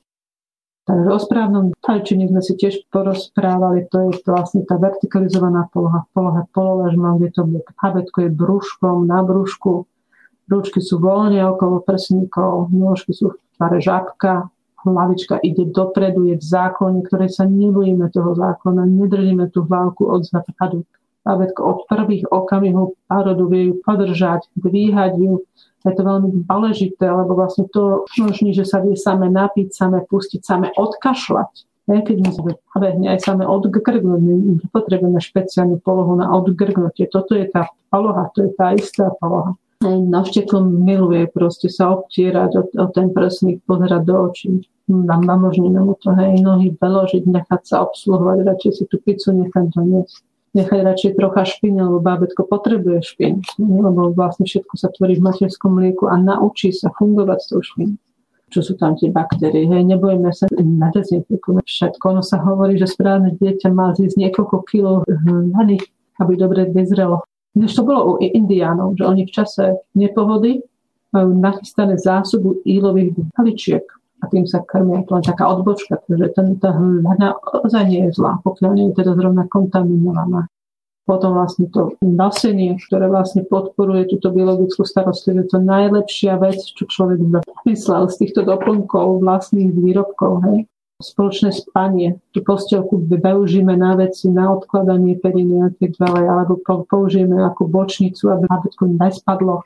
Takže 0.90 1.06
o 1.06 1.18
správnom 1.22 1.70
tajčení 1.86 2.26
sme 2.26 2.42
si 2.42 2.58
tiež 2.58 2.90
porozprávali, 2.90 3.86
to 3.86 4.10
je 4.10 4.26
vlastne 4.26 4.66
tá 4.66 4.74
vertikalizovaná 4.74 5.70
poloha, 5.70 6.02
poloha 6.10 6.50
pololežma, 6.50 7.14
kde 7.14 7.28
to 7.30 7.42
habetko 7.78 8.26
je 8.26 8.30
brúškom 8.34 9.06
na 9.06 9.22
brúšku, 9.22 9.86
rúčky 10.50 10.82
sú 10.82 10.98
voľne 10.98 11.46
okolo 11.46 11.86
prsníkov, 11.86 12.74
nôžky 12.74 13.14
sú 13.14 13.30
v 13.30 13.38
tvare 13.54 13.78
žabka, 13.78 14.50
hlavička 14.82 15.38
ide 15.46 15.70
dopredu, 15.70 16.26
je 16.26 16.36
v 16.40 16.44
zákone, 16.44 17.06
ktoré 17.06 17.30
sa 17.30 17.46
nebojíme 17.46 18.10
toho 18.10 18.34
zákona, 18.34 18.82
nedržíme 18.82 19.46
tú 19.54 19.62
hlavku 19.62 20.10
od 20.10 20.26
západu. 20.26 20.82
Bábätko 21.20 21.60
od 21.60 21.78
prvých 21.84 22.24
okamihov 22.32 22.96
parodu 23.04 23.44
vie 23.52 23.68
ju 23.70 23.74
podržať, 23.84 24.48
dvíhať 24.56 25.20
ju, 25.20 25.44
je 25.80 25.92
to 25.96 26.02
veľmi 26.04 26.44
dôležité, 26.44 27.08
lebo 27.08 27.32
vlastne 27.32 27.64
to 27.72 28.04
umožní, 28.20 28.52
že 28.52 28.68
sa 28.68 28.84
vie 28.84 28.96
same 28.96 29.32
napiť, 29.32 29.72
same 29.72 30.04
pustiť, 30.04 30.40
same 30.44 30.68
odkašľať. 30.76 31.52
Ja, 31.88 32.04
keď 32.04 32.16
my 32.22 32.30
sme 32.30 32.52
behne 32.76 33.06
aj 33.16 33.24
same 33.24 33.44
odgrgnúť, 33.48 34.20
my 34.20 34.64
potrebujeme 34.70 35.18
špeciálnu 35.18 35.80
polohu 35.80 36.20
na 36.20 36.28
odgrgnutie. 36.36 37.08
Toto 37.08 37.32
je 37.32 37.48
tá 37.48 37.72
poloha, 37.88 38.28
to 38.36 38.46
je 38.46 38.50
tá 38.54 38.76
istá 38.76 39.08
poloha. 39.18 39.56
Navštekom 39.80 40.84
miluje 40.84 41.24
proste 41.32 41.72
sa 41.72 41.96
obtierať 41.96 42.50
o, 42.60 42.62
o 42.68 42.86
ten 42.92 43.08
prsník, 43.16 43.64
pozerať 43.64 44.02
do 44.04 44.14
očí. 44.28 44.48
Nám 44.92 45.24
namožníme 45.24 45.80
mu 45.80 45.96
to, 45.96 46.12
hej, 46.12 46.44
nohy 46.44 46.76
veložiť, 46.76 47.24
nechať 47.24 47.62
sa 47.64 47.88
obsluhovať, 47.88 48.44
radšej 48.44 48.72
si 48.76 48.84
tú 48.84 49.00
pizzu 49.00 49.32
nechať 49.32 49.72
doniesť 49.72 50.29
nechať 50.54 50.80
radšej 50.82 51.12
trocha 51.14 51.42
špiny, 51.46 51.78
lebo 51.78 52.02
bábetko 52.02 52.42
potrebuje 52.46 53.06
špin, 53.06 53.38
lebo 53.58 54.10
vlastne 54.10 54.46
všetko 54.46 54.74
sa 54.74 54.90
tvorí 54.90 55.18
v 55.18 55.26
materskom 55.26 55.78
mlieku 55.78 56.10
a 56.10 56.18
naučí 56.18 56.74
sa 56.74 56.90
fungovať 56.94 57.38
s 57.38 57.48
tou 57.50 57.62
špinou 57.62 57.98
čo 58.50 58.66
sú 58.66 58.74
tam 58.74 58.98
tie 58.98 59.14
baktérie. 59.14 59.64
Hej, 59.64 59.86
nebojme 59.86 60.34
sa, 60.34 60.50
nedezinfikujeme 60.50 61.62
všetko. 61.62 62.02
Ono 62.18 62.22
sa 62.26 62.42
hovorí, 62.42 62.74
že 62.76 62.90
správne 62.90 63.38
dieťa 63.38 63.70
má 63.70 63.94
zísť 63.94 64.18
niekoľko 64.18 64.56
kilov 64.66 65.06
hlady, 65.06 65.78
aby 66.18 66.32
dobre 66.34 66.66
vyzrelo. 66.66 67.22
Než 67.54 67.78
to 67.78 67.86
bolo 67.86 68.14
u 68.14 68.14
indiánov, 68.18 68.98
že 68.98 69.06
oni 69.06 69.22
v 69.26 69.34
čase 69.34 69.78
nepohody 69.94 70.66
majú 71.10 71.30
nachystané 71.34 71.98
zásobu 71.98 72.62
ílových 72.66 73.14
haličiek 73.34 73.86
a 74.20 74.24
tým 74.28 74.44
sa 74.44 74.60
krmia. 74.60 75.02
To 75.08 75.16
len 75.16 75.24
taká 75.24 75.48
odbočka, 75.48 76.00
pretože 76.04 76.36
ten, 76.36 76.60
tá 76.60 76.76
hľadná 76.76 77.36
ozaj 77.64 77.84
nie 77.88 78.08
je 78.08 78.20
zlá, 78.20 78.38
pokiaľ 78.44 78.70
nie 78.76 78.86
je 78.92 79.00
teda 79.00 79.16
zrovna 79.16 79.48
kontaminovaná. 79.48 80.46
Potom 81.08 81.34
vlastne 81.34 81.66
to 81.72 81.98
nosenie, 82.04 82.78
ktoré 82.86 83.10
vlastne 83.10 83.42
podporuje 83.42 84.06
túto 84.06 84.30
biologickú 84.30 84.86
starostlivosť, 84.86 85.50
to 85.50 85.58
najlepšia 85.58 86.38
vec, 86.38 86.60
čo 86.60 86.86
človek 86.86 87.18
vymyslel 87.18 88.06
z 88.06 88.16
týchto 88.20 88.46
doplnkov 88.46 89.18
vlastných 89.18 89.74
výrobkov. 89.74 90.44
Hej? 90.46 90.58
Spoločné 91.00 91.50
spanie. 91.56 92.20
Tú 92.30 92.44
postielku 92.44 93.00
využijeme 93.08 93.74
na 93.74 93.96
veci, 93.96 94.28
na 94.28 94.52
odkladanie 94.52 95.16
periny 95.18 95.66
a 95.66 95.68
tak 95.72 95.96
ďalej, 95.96 96.24
alebo 96.28 96.52
použijeme 96.86 97.40
ako 97.42 97.66
bočnicu, 97.66 98.30
aby 98.30 98.44
bábätko 98.46 98.84
nespadlo 98.94 99.64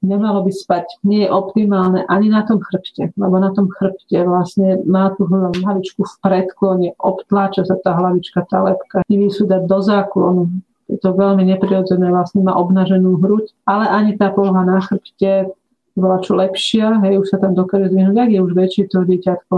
nemalo 0.00 0.44
by 0.44 0.52
spať. 0.52 0.86
Nie 1.04 1.28
je 1.28 1.30
optimálne 1.30 2.04
ani 2.08 2.32
na 2.32 2.42
tom 2.44 2.60
chrbte, 2.60 3.12
lebo 3.16 3.36
na 3.36 3.52
tom 3.52 3.68
chrbte 3.68 4.16
vlastne 4.24 4.80
má 4.88 5.12
tú 5.14 5.28
hlavičku 5.28 6.02
v 6.04 6.14
predklone, 6.24 6.96
obtláča 6.96 7.68
sa 7.68 7.76
tá 7.80 7.96
hlavička, 7.96 8.48
tá 8.48 8.64
lepka, 8.64 9.04
sú 9.06 9.44
dať 9.46 9.62
do 9.68 9.78
záklonu. 9.84 10.42
Je 10.90 10.98
to 10.98 11.14
veľmi 11.14 11.46
neprirodzené, 11.46 12.10
vlastne 12.10 12.42
má 12.42 12.56
obnaženú 12.58 13.22
hruď, 13.22 13.54
ale 13.62 13.86
ani 13.86 14.18
tá 14.18 14.34
poloha 14.34 14.66
na 14.66 14.82
chrbte 14.82 15.54
bola 15.94 16.18
čo 16.18 16.34
lepšia, 16.34 16.98
hej, 17.06 17.20
už 17.22 17.30
sa 17.30 17.38
tam 17.38 17.54
dokáže 17.54 17.92
zvihnúť, 17.92 18.16
ak 18.18 18.30
je 18.32 18.40
už 18.40 18.52
väčšie 18.56 18.84
to 18.90 19.04
dieťatko, 19.06 19.54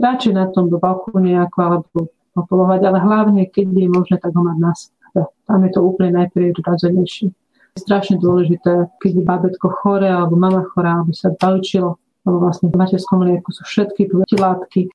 radšej 0.00 0.32
na 0.32 0.48
tom 0.48 0.72
balku 0.72 1.12
nejako, 1.18 1.58
alebo 1.60 2.08
popolovať, 2.32 2.80
ale 2.86 2.98
hlavne, 3.02 3.42
keď 3.50 3.66
je 3.68 3.88
možné, 3.90 4.16
tak 4.22 4.32
ho 4.32 4.40
mať 4.40 4.58
na 4.60 4.72
sebe. 4.72 5.20
Tam 5.44 5.60
je 5.66 5.70
to 5.74 5.80
úplne 5.82 6.16
najprirodzenejšie 6.16 7.28
strašne 7.76 8.18
dôležité, 8.18 8.90
keď 8.98 9.10
je 9.16 9.22
bábetko 9.24 9.68
chore 9.82 10.08
alebo 10.08 10.34
mama 10.38 10.66
chorá, 10.70 11.02
aby 11.02 11.14
sa 11.14 11.34
balčilo, 11.34 12.00
lebo 12.26 12.36
vlastne 12.42 12.68
v 12.68 12.78
materskom 12.78 13.22
lieku 13.24 13.50
sú 13.50 13.62
všetky 13.64 14.10
protilátky. 14.10 14.90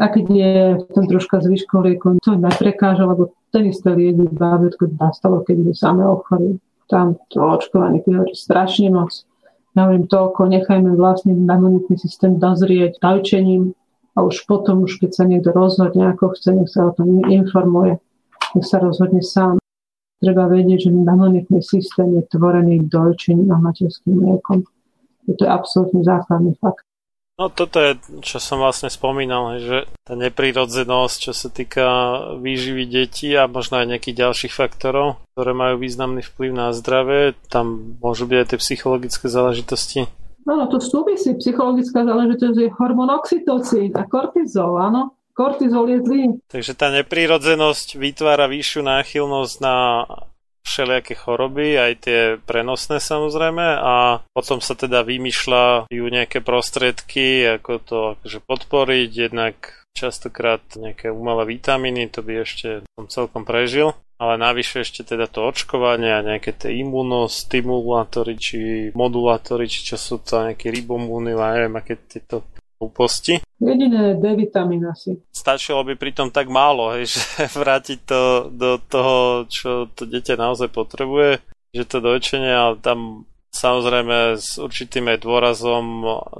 A 0.00 0.08
keď 0.08 0.24
je 0.32 0.52
ten 0.88 1.04
troška 1.04 1.44
zvyškom 1.44 1.84
lieku, 1.84 2.16
to 2.24 2.32
neprekáža, 2.32 3.04
lebo 3.04 3.36
ten 3.52 3.68
istý 3.68 3.92
liek 3.92 4.16
by 4.16 4.26
bábetko 4.32 4.88
nastalo, 4.96 5.44
keď 5.44 5.68
je 5.68 5.74
samé 5.76 6.08
ochorie. 6.08 6.56
Tam 6.88 7.20
to 7.28 7.40
očkovanie 7.40 8.00
je 8.04 8.36
strašne 8.36 8.88
moc. 8.88 9.12
Ja 9.72 9.88
hovorím 9.88 10.04
toľko, 10.08 10.52
nechajme 10.52 10.92
vlastne 10.96 11.32
imunitný 11.32 11.96
systém 11.96 12.36
dozrieť 12.36 13.00
dajčením 13.00 13.72
a 14.12 14.18
už 14.20 14.44
potom, 14.44 14.84
už 14.84 15.00
keď 15.00 15.10
sa 15.16 15.24
niekto 15.24 15.48
rozhodne, 15.56 16.12
ako 16.12 16.36
chce, 16.36 16.52
nech 16.52 16.68
sa 16.68 16.88
o 16.88 16.92
tom 16.92 17.24
informuje, 17.24 17.96
nech 18.52 18.66
sa 18.68 18.84
rozhodne 18.84 19.24
sám 19.24 19.61
treba 20.22 20.46
vedieť, 20.46 20.86
že 20.86 20.90
imunitný 20.94 21.58
systém 21.58 22.14
je 22.14 22.22
tvorený 22.30 22.86
dojčením 22.86 23.50
a 23.50 23.58
materským 23.58 24.14
mliekom. 24.22 24.62
To 25.26 25.42
je 25.42 25.50
absolútne 25.50 26.06
základný 26.06 26.54
fakt. 26.62 26.86
No 27.40 27.48
toto 27.48 27.80
je, 27.80 27.98
čo 28.22 28.38
som 28.38 28.62
vlastne 28.62 28.92
spomínal, 28.92 29.58
že 29.58 29.88
tá 30.06 30.14
neprírodzenosť, 30.14 31.16
čo 31.18 31.32
sa 31.32 31.48
týka 31.50 31.86
výživy 32.38 32.84
detí 32.86 33.34
a 33.34 33.50
možno 33.50 33.82
aj 33.82 33.88
nejakých 33.88 34.28
ďalších 34.28 34.52
faktorov, 34.54 35.18
ktoré 35.34 35.50
majú 35.56 35.80
významný 35.80 36.22
vplyv 36.22 36.50
na 36.52 36.70
zdravie, 36.76 37.34
tam 37.50 37.98
môžu 37.98 38.28
byť 38.30 38.36
aj 38.36 38.46
tie 38.52 38.58
psychologické 38.62 39.26
záležitosti. 39.26 40.00
Áno, 40.44 40.68
to 40.68 40.78
súvisí. 40.78 41.34
Psychologická 41.38 42.04
záležitosť 42.04 42.56
je 42.58 42.74
hormón 42.78 43.10
oxytocín 43.10 43.94
a 43.96 44.06
kortizol, 44.06 44.78
áno. 44.78 45.16
Kortizol 45.32 45.96
je 45.96 45.98
zlý. 46.04 46.24
Takže 46.52 46.72
tá 46.76 46.92
neprírodzenosť 46.92 47.96
vytvára 47.96 48.48
vyššiu 48.52 48.84
náchylnosť 48.84 49.54
na 49.64 49.76
všelijaké 50.62 51.18
choroby, 51.18 51.74
aj 51.74 51.92
tie 52.06 52.20
prenosné 52.38 53.02
samozrejme 53.02 53.66
a 53.82 54.22
potom 54.30 54.62
sa 54.62 54.78
teda 54.78 55.02
vymýšľajú 55.02 56.04
nejaké 56.06 56.38
prostriedky, 56.38 57.58
ako 57.58 57.72
to 57.82 57.98
akože 58.16 58.38
podporiť, 58.46 59.10
jednak 59.10 59.56
častokrát 59.92 60.62
nejaké 60.78 61.12
umelé 61.12 61.58
vitamíny, 61.58 62.08
to 62.08 62.24
by 62.24 62.46
ešte 62.46 62.86
som 62.96 63.10
celkom 63.10 63.44
prežil, 63.44 63.92
ale 64.16 64.38
navyše 64.38 64.86
ešte 64.86 65.02
teda 65.02 65.26
to 65.26 65.44
očkovanie 65.44 66.14
a 66.14 66.24
nejaké 66.24 66.54
tie 66.54 66.78
imunostimulátory 66.80 68.38
či 68.38 68.58
modulátory, 68.94 69.66
či 69.66 69.92
čo 69.92 69.96
sú 69.98 70.22
to 70.22 70.46
nejaké 70.46 70.70
ribomúny, 70.70 71.34
neviem, 71.34 71.74
aké 71.74 71.98
tieto 71.98 72.46
hlúposti. 72.82 73.38
Jediné 73.62 74.18
D 74.18 74.24
vitamín 74.34 74.82
asi. 74.90 75.22
Stačilo 75.30 75.86
by 75.86 75.94
pritom 75.94 76.34
tak 76.34 76.50
málo, 76.50 76.98
hej, 76.98 77.06
že 77.14 77.22
vrátiť 77.54 77.98
to 78.02 78.50
do 78.50 78.82
toho, 78.82 79.46
čo 79.46 79.86
to 79.94 80.02
dieťa 80.02 80.34
naozaj 80.34 80.66
potrebuje, 80.74 81.38
že 81.70 81.86
to 81.86 82.02
dojčenie, 82.02 82.50
ale 82.50 82.82
tam 82.82 83.30
samozrejme 83.52 84.40
s 84.40 84.56
určitým 84.56 85.12
aj 85.12 85.18
dôrazom 85.22 85.84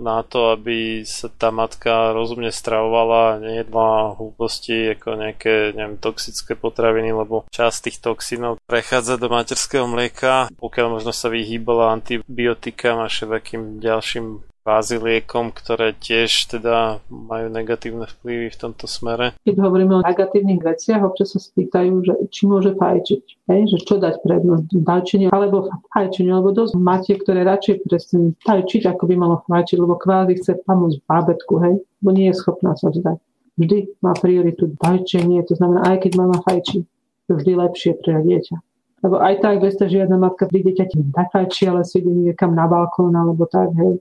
na 0.00 0.24
to, 0.24 0.56
aby 0.56 1.04
sa 1.04 1.28
tá 1.28 1.52
matka 1.52 2.10
rozumne 2.16 2.48
stravovala 2.48 3.36
a 3.36 3.40
nejedla 3.40 4.16
hlúposti 4.16 4.96
ako 4.96 5.20
nejaké 5.20 5.76
neviem, 5.76 6.00
toxické 6.00 6.56
potraviny, 6.56 7.12
lebo 7.12 7.44
časť 7.52 7.78
tých 7.84 7.98
toxínov 8.00 8.58
prechádza 8.64 9.20
do 9.20 9.28
materského 9.28 9.84
mlieka, 9.84 10.48
pokiaľ 10.56 10.98
možno 10.98 11.12
sa 11.12 11.28
vyhýbala 11.28 11.92
antibiotikám 11.92 13.04
a 13.04 13.12
všetkým 13.12 13.78
ďalším 13.84 14.51
kvázi 14.62 15.02
liekom, 15.02 15.50
ktoré 15.50 15.90
tiež 15.90 16.46
teda 16.54 17.02
majú 17.10 17.50
negatívne 17.50 18.06
vplyvy 18.06 18.54
v 18.54 18.60
tomto 18.62 18.86
smere. 18.86 19.34
Keď 19.42 19.58
hovoríme 19.58 19.98
o 19.98 20.06
negatívnych 20.06 20.62
veciach, 20.62 21.02
občas 21.02 21.34
sa 21.34 21.42
spýtajú, 21.42 22.06
že 22.06 22.14
či 22.30 22.46
môže 22.46 22.70
fajčiť, 22.78 23.22
hej? 23.50 23.60
že 23.66 23.78
čo 23.82 23.98
dať 23.98 24.22
prednosť, 24.22 24.70
dajčeniu 24.70 25.34
alebo 25.34 25.66
fajčeniu, 25.90 26.38
alebo 26.38 26.54
dosť 26.54 26.78
máte, 26.78 27.12
ktoré 27.18 27.42
radšej 27.42 27.82
prestanú 27.90 28.38
fajčiť, 28.46 28.82
ako 28.86 29.02
by 29.10 29.14
malo 29.18 29.36
fajčiť, 29.50 29.76
lebo 29.82 29.98
kvázi 29.98 30.38
chce 30.38 30.52
pomôcť 30.62 30.98
bábetku, 31.10 31.54
hej? 31.66 31.74
bo 31.98 32.14
nie 32.14 32.30
je 32.30 32.38
schopná 32.38 32.78
sa 32.78 32.94
vzdať. 32.94 33.18
Vždy 33.58 33.98
má 34.00 34.14
prioritu 34.14 34.70
dajčenie, 34.78 35.42
to 35.42 35.58
znamená, 35.58 35.90
aj 35.90 36.06
keď 36.06 36.12
mama 36.22 36.38
fajčí, 36.46 36.86
to 37.26 37.32
vždy 37.34 37.52
lepšie 37.58 37.98
pre 37.98 38.22
dieťa. 38.22 38.56
Lebo 39.02 39.18
aj 39.18 39.42
tak, 39.42 39.58
bez 39.58 39.74
toho 39.74 39.90
žiadna 39.90 40.14
matka 40.14 40.46
pri 40.46 40.62
dieťati 40.62 40.94
nefajčí, 41.10 41.66
ale 41.66 41.82
si 41.82 41.98
ide 41.98 42.30
niekam 42.30 42.54
na 42.54 42.70
balkón 42.70 43.10
alebo 43.18 43.50
tak, 43.50 43.74
hej 43.74 43.98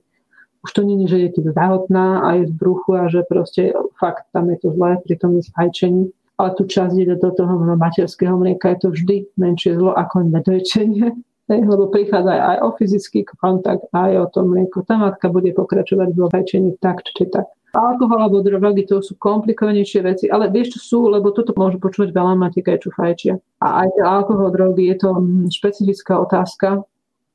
už 0.62 0.70
to 0.72 0.80
je, 0.86 1.06
že 1.10 1.18
je 1.18 1.30
tu 1.34 1.40
zdahotná 1.42 2.22
a 2.22 2.28
je 2.38 2.46
v 2.46 2.54
bruchu 2.54 2.94
a 2.94 3.10
že 3.10 3.26
proste 3.26 3.74
fakt 3.98 4.30
tam 4.30 4.50
je 4.50 4.58
to 4.62 4.68
zlé 4.78 4.98
pri 5.02 5.14
tom 5.18 5.42
fajčení. 5.42 6.14
Ale 6.38 6.50
tu 6.58 6.64
časť 6.64 6.94
ide 6.96 7.18
do 7.18 7.30
toho 7.30 7.54
materského 7.76 8.34
mlieka, 8.38 8.74
je 8.74 8.78
to 8.82 8.88
vždy 8.90 9.16
menšie 9.36 9.78
zlo 9.78 9.94
ako 9.94 10.26
nedojčenie. 10.26 11.12
lebo 11.50 11.90
prichádza 11.90 12.32
aj 12.32 12.58
o 12.62 12.68
fyzický 12.78 13.26
kontakt, 13.36 13.84
aj 13.92 14.12
o 14.16 14.26
to 14.30 14.40
mlieko. 14.46 14.86
Tá 14.86 14.96
matka 14.96 15.28
bude 15.28 15.52
pokračovať 15.52 16.08
vo 16.14 16.30
fajčení 16.30 16.78
tak 16.80 17.02
či 17.04 17.28
tak. 17.28 17.50
Alkohol 17.72 18.20
alebo 18.20 18.44
drogy, 18.44 18.84
to 18.84 19.00
sú 19.00 19.16
komplikovanejšie 19.16 20.04
veci, 20.04 20.24
ale 20.28 20.52
vieš, 20.52 20.76
čo 20.76 20.80
sú, 20.84 20.98
lebo 21.08 21.32
toto 21.32 21.56
môžu 21.56 21.80
počuť 21.80 22.12
veľa 22.12 22.36
matek 22.36 22.68
aj 22.68 22.78
čo 22.84 22.90
fajčia. 22.92 23.34
A 23.64 23.88
aj 23.88 23.88
alkohol, 24.04 24.52
drogy, 24.52 24.92
je 24.92 24.96
to 25.00 25.16
mm, 25.16 25.48
špecifická 25.48 26.20
otázka, 26.20 26.84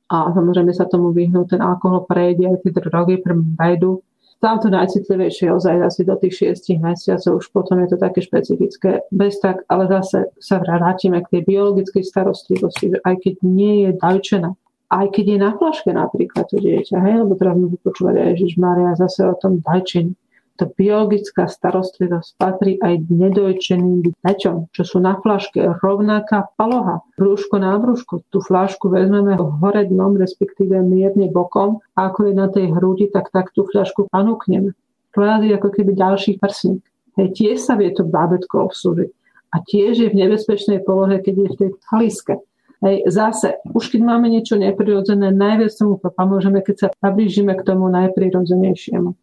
a 0.08 0.32
samozrejme 0.32 0.72
sa 0.72 0.88
tomu 0.88 1.12
vyhnú, 1.12 1.44
ten 1.44 1.60
alkohol 1.60 2.08
prejde, 2.08 2.48
aj 2.48 2.64
tie 2.64 2.72
drogy 2.72 3.20
prejdu. 3.20 4.00
Tam 4.38 4.62
to 4.62 4.70
najcitlivejšie 4.70 5.50
ozaj 5.50 5.82
asi 5.82 6.06
do 6.06 6.14
tých 6.14 6.54
6 6.54 6.78
mesiacov, 6.78 7.42
už 7.42 7.46
potom 7.50 7.82
je 7.82 7.90
to 7.90 7.96
také 7.98 8.22
špecifické. 8.22 9.02
Bez 9.10 9.42
tak, 9.42 9.66
ale 9.66 9.90
zase 9.90 10.30
sa 10.38 10.62
vrátime 10.62 11.18
k 11.26 11.30
tej 11.38 11.42
biologickej 11.42 12.06
starostlivosti, 12.06 12.94
že 12.94 12.98
aj 13.02 13.14
keď 13.18 13.34
nie 13.42 13.74
je 13.84 13.90
dajčená, 13.98 14.50
aj 14.94 15.06
keď 15.10 15.24
je 15.26 15.38
na 15.42 15.50
flaške 15.58 15.90
napríklad 15.90 16.46
to 16.46 16.62
dieťa, 16.62 16.96
hej, 17.02 17.14
lebo 17.26 17.34
teraz 17.34 17.58
môžu 17.58 17.76
počúvať 17.82 18.14
aj 18.14 18.26
Ježiš 18.38 18.52
Maria 18.62 18.94
zase 18.94 19.26
o 19.26 19.34
tom 19.34 19.58
dajčení 19.58 20.14
to 20.58 20.66
biologická 20.74 21.46
starostlivosť 21.46 22.34
patrí 22.34 22.82
aj 22.82 23.06
nedojčeným 23.06 24.10
deťom, 24.26 24.74
čo 24.74 24.82
sú 24.82 24.98
na 24.98 25.14
flaške 25.22 25.78
rovnaká 25.78 26.50
paloha. 26.58 27.06
Brúško 27.14 27.62
na 27.62 27.78
brúško. 27.78 28.26
Tú 28.34 28.42
flašku 28.42 28.90
vezmeme 28.90 29.38
hore 29.38 29.86
dnom, 29.86 30.18
respektíve 30.18 30.82
mierne 30.82 31.30
bokom 31.30 31.78
a 31.94 32.10
ako 32.10 32.20
je 32.28 32.34
na 32.34 32.50
tej 32.50 32.74
hrudi, 32.74 33.06
tak 33.06 33.30
tak 33.30 33.54
tú 33.54 33.62
flašku 33.70 34.10
panúkneme. 34.10 34.74
Kvázi 35.14 35.54
ako 35.54 35.70
keby 35.70 35.94
ďalší 35.94 36.42
prsník. 36.42 36.82
Hej, 37.14 37.38
tiež 37.38 37.56
sa 37.62 37.78
vie 37.78 37.94
to 37.94 38.02
bábetko 38.02 38.68
obsúžiť. 38.68 39.10
A 39.54 39.64
tiež 39.64 40.04
je 40.04 40.08
v 40.10 40.18
nebezpečnej 40.18 40.82
polohe, 40.84 41.22
keď 41.22 41.34
je 41.34 41.48
v 41.48 41.58
tej 41.58 41.70
chaliske. 41.88 42.34
Hej, 42.78 43.10
zase, 43.10 43.58
už 43.74 43.90
keď 43.90 44.00
máme 44.06 44.30
niečo 44.30 44.54
neprirodzené, 44.54 45.34
najviac 45.34 45.74
tomu 45.74 45.98
pomôžeme, 45.98 46.62
keď 46.62 46.76
sa 46.78 46.88
priblížime 46.94 47.58
k 47.58 47.66
tomu 47.66 47.90
najprirodzenejšiemu 47.90 49.18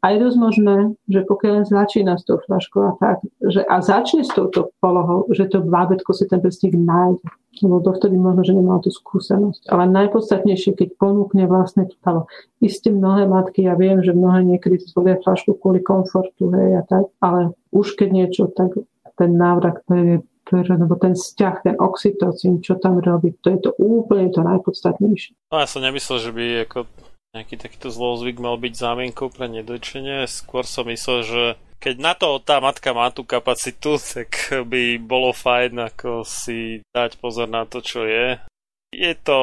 a 0.00 0.04
je 0.10 0.18
dosť 0.24 0.38
možné, 0.40 0.76
že 1.12 1.20
pokiaľ 1.28 1.68
začína 1.68 2.16
s 2.16 2.24
tou 2.24 2.40
flaškou 2.40 2.80
a 2.88 2.92
tak, 2.96 3.20
že 3.44 3.60
a 3.68 3.84
začne 3.84 4.24
s 4.24 4.32
touto 4.32 4.72
polohou, 4.80 5.28
že 5.32 5.48
to 5.52 5.60
bábetko 5.60 6.16
si 6.16 6.24
ten 6.24 6.40
prsník 6.40 6.72
nájde. 6.72 7.20
Lebo 7.60 7.82
dovtedy 7.82 8.14
možno, 8.14 8.46
že 8.46 8.54
nemá 8.56 8.78
tú 8.78 8.94
skúsenosť. 8.94 9.68
Ale 9.68 9.90
najpodstatnejšie, 9.90 10.78
keď 10.78 10.88
ponúkne 10.96 11.44
vlastne 11.50 11.84
to 11.84 11.98
talo. 12.00 12.30
Isté 12.62 12.94
mnohé 12.94 13.26
matky, 13.26 13.66
ja 13.66 13.74
viem, 13.74 14.00
že 14.00 14.16
mnohé 14.16 14.46
niekedy 14.46 14.80
zvolia 14.86 15.18
flašku 15.20 15.58
kvôli 15.58 15.82
komfortu, 15.82 16.48
hej, 16.54 16.80
a 16.80 16.82
tak, 16.86 17.10
ale 17.20 17.52
už 17.74 17.98
keď 17.98 18.08
niečo, 18.14 18.48
tak 18.54 18.78
ten 19.18 19.36
návrat, 19.36 19.82
to 19.84 19.92
je 19.98 20.22
lebo 20.50 20.94
ten 20.98 21.14
vzťah, 21.14 21.54
ten 21.62 21.76
oxytocín, 21.78 22.58
čo 22.58 22.78
tam 22.78 22.98
robí, 22.98 23.34
to 23.38 23.54
je 23.54 23.58
to 23.62 23.70
úplne 23.78 24.34
to 24.34 24.42
najpodstatnejšie. 24.42 25.36
No 25.52 25.62
ja 25.62 25.68
som 25.70 25.84
nemyslel, 25.84 26.18
že 26.18 26.30
by 26.34 26.44
ako 26.66 26.78
nejaký 27.30 27.62
takýto 27.62 27.94
zlozvyk 27.94 28.42
mal 28.42 28.58
byť 28.58 28.74
zámienkou 28.74 29.30
pre 29.30 29.46
nedojčenie. 29.46 30.26
Skôr 30.26 30.66
som 30.66 30.90
myslel, 30.90 31.20
že 31.22 31.44
keď 31.78 31.94
na 32.02 32.12
to 32.18 32.36
tá 32.42 32.58
matka 32.58 32.90
má 32.90 33.08
tú 33.14 33.22
kapacitu, 33.22 33.96
tak 33.96 34.50
by 34.66 34.98
bolo 34.98 35.30
fajn 35.30 35.94
ako 35.94 36.26
si 36.26 36.82
dať 36.90 37.16
pozor 37.22 37.46
na 37.46 37.64
to, 37.64 37.80
čo 37.80 38.04
je 38.04 38.36
je 38.90 39.14
to 39.14 39.38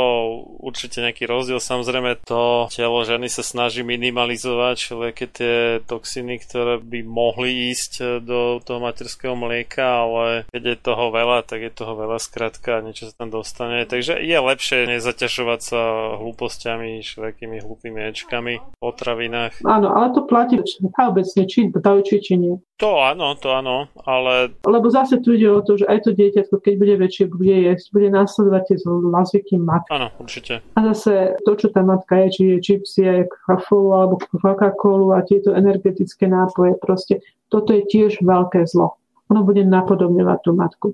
určite 0.60 1.00
nejaký 1.00 1.24
rozdiel. 1.24 1.64
Samozrejme 1.64 2.20
to 2.28 2.68
telo 2.68 3.00
ženy 3.08 3.32
sa 3.32 3.42
snaží 3.48 3.80
minimalizovať 3.80 4.76
všelijaké 4.76 5.26
tie 5.32 5.56
toxiny, 5.88 6.44
ktoré 6.44 6.84
by 6.84 7.00
mohli 7.08 7.72
ísť 7.72 8.22
do 8.28 8.60
toho 8.60 8.80
materského 8.84 9.40
mlieka, 9.40 10.04
ale 10.04 10.26
keď 10.52 10.64
je 10.68 10.78
toho 10.84 11.06
veľa, 11.16 11.48
tak 11.48 11.64
je 11.64 11.72
toho 11.72 11.96
veľa 11.96 12.20
skratka 12.20 12.80
a 12.80 12.84
niečo 12.84 13.08
sa 13.08 13.24
tam 13.24 13.32
dostane. 13.32 13.88
Takže 13.88 14.20
je 14.20 14.38
lepšie 14.38 14.92
nezaťažovať 15.00 15.60
sa 15.64 15.82
hlúpostiami, 16.20 17.00
všelijakými 17.00 17.64
hlúpými 17.64 18.00
ečkami 18.12 18.60
v 18.60 18.78
potravinách. 18.84 19.64
Áno, 19.64 19.96
ale 19.96 20.12
to 20.12 20.28
platí 20.28 20.60
všeobecne, 20.60 21.42
či 21.48 21.72
dajú, 21.72 22.00
či, 22.04 22.16
či 22.20 22.34
nie. 22.36 22.56
To 22.78 23.02
áno, 23.02 23.34
to 23.34 23.58
áno, 23.58 23.90
ale... 24.06 24.54
Lebo 24.62 24.86
zase 24.94 25.18
tu 25.18 25.34
ide 25.34 25.50
o 25.50 25.66
to, 25.66 25.82
že 25.82 25.90
aj 25.90 26.06
to 26.06 26.12
dieťa, 26.14 26.46
keď 26.62 26.74
bude 26.78 26.96
väčšie, 27.02 27.26
bude 27.26 27.58
jesť, 27.74 27.90
bude 27.90 28.14
následovať 28.14 28.62
tie 28.70 28.78
zvyky 28.78 29.58
matky. 29.58 29.98
Áno, 29.98 30.14
určite. 30.22 30.62
A 30.78 30.86
zase 30.94 31.34
to, 31.42 31.58
čo 31.58 31.74
tá 31.74 31.82
matka 31.82 32.22
je, 32.22 32.28
či 32.30 32.42
je 32.54 32.58
čipsy, 32.62 33.02
aj 33.02 33.34
kafolu 33.50 33.98
alebo 33.98 34.22
Coca-Colu 34.30 35.10
a 35.18 35.26
tieto 35.26 35.58
energetické 35.58 36.30
nápoje, 36.30 36.78
proste 36.78 37.26
toto 37.50 37.74
je 37.74 37.82
tiež 37.90 38.22
veľké 38.22 38.70
zlo. 38.70 39.02
Ono 39.34 39.42
bude 39.42 39.66
napodobňovať 39.66 40.40
tú 40.46 40.52
matku. 40.54 40.88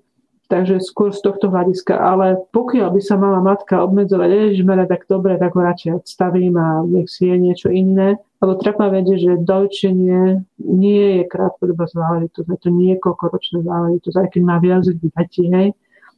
Takže 0.47 0.79
skôr 0.85 1.11
z 1.11 1.19
tohto 1.19 1.51
hľadiska. 1.51 1.99
Ale 1.99 2.47
pokiaľ 2.55 2.95
by 2.95 3.01
sa 3.03 3.19
mala 3.19 3.43
matka 3.43 3.83
obmedzovať, 3.83 4.29
ježišmere, 4.31 4.87
tak 4.87 5.03
dobre, 5.11 5.35
tak 5.35 5.51
ho 5.51 5.61
radšej 5.65 5.99
odstavím 5.99 6.55
a 6.55 6.79
nech 6.87 7.11
si 7.11 7.27
je 7.27 7.35
niečo 7.41 7.67
iné. 7.73 8.21
Lebo 8.43 8.59
treba 8.59 8.91
vedieť, 8.91 9.19
že 9.23 9.33
dojčenie 9.47 10.43
nie 10.59 11.05
je 11.15 11.23
krátkodobá 11.31 11.87
záležitosť, 11.87 12.43
je 12.51 12.59
to 12.59 12.69
niekoľkoročná 12.75 13.63
záležitosť, 13.63 14.17
aj 14.19 14.27
keď 14.35 14.41
má 14.43 14.59
viac 14.59 14.83
detí, 14.83 15.47
hej, 15.47 15.71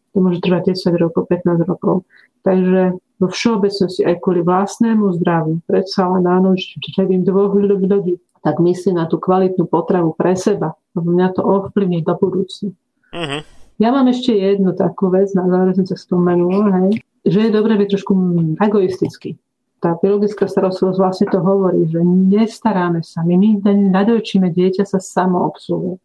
to 0.10 0.18
môže 0.26 0.41
trvať 0.41 0.73
10 0.73 1.06
rokov, 1.06 1.30
15 1.30 1.69
rokov. 1.69 2.02
Takže 2.41 2.97
vo 3.22 3.27
všeobecnosti 3.30 4.02
aj 4.10 4.26
kvôli 4.26 4.41
vlastnému 4.41 5.22
zdraviu, 5.22 5.61
predsa 5.69 6.10
len 6.18 6.26
áno, 6.26 6.57
im 6.57 7.22
dvoch 7.22 7.53
ľudí, 7.53 8.18
tak 8.41 8.57
myslí 8.57 8.97
na 8.97 9.06
tú 9.06 9.22
kvalitnú 9.22 9.69
potravu 9.69 10.18
pre 10.18 10.34
seba, 10.34 10.73
lebo 10.97 11.14
mňa 11.14 11.30
to 11.38 11.45
ovplyvní 11.45 12.02
do 12.02 12.18
budúcna. 12.18 12.73
Uh-huh. 13.14 13.41
Ja 13.77 13.93
mám 13.93 14.10
ešte 14.10 14.34
jednu 14.34 14.73
takú 14.73 15.14
vec, 15.14 15.30
na 15.38 15.45
záver 15.45 15.77
som 15.77 15.85
sa 15.85 15.93
spomenul, 15.93 16.73
hej, 16.73 17.06
že 17.22 17.38
je 17.45 17.52
dobré 17.53 17.77
byť 17.77 17.89
trošku 17.93 18.14
egoistický 18.65 19.38
tá 19.86 19.94
biologická 20.02 20.49
starostlivosť 20.49 20.98
vlastne 20.98 21.28
to 21.30 21.38
hovorí, 21.45 21.86
že 21.86 22.02
nestaráme 22.02 23.06
sa, 23.06 23.22
my 23.22 23.62
nadojčíme, 23.94 24.49
dieťa 24.49 24.82
sa 24.82 24.98
samo 24.98 25.45
obsluhuje. 25.45 26.02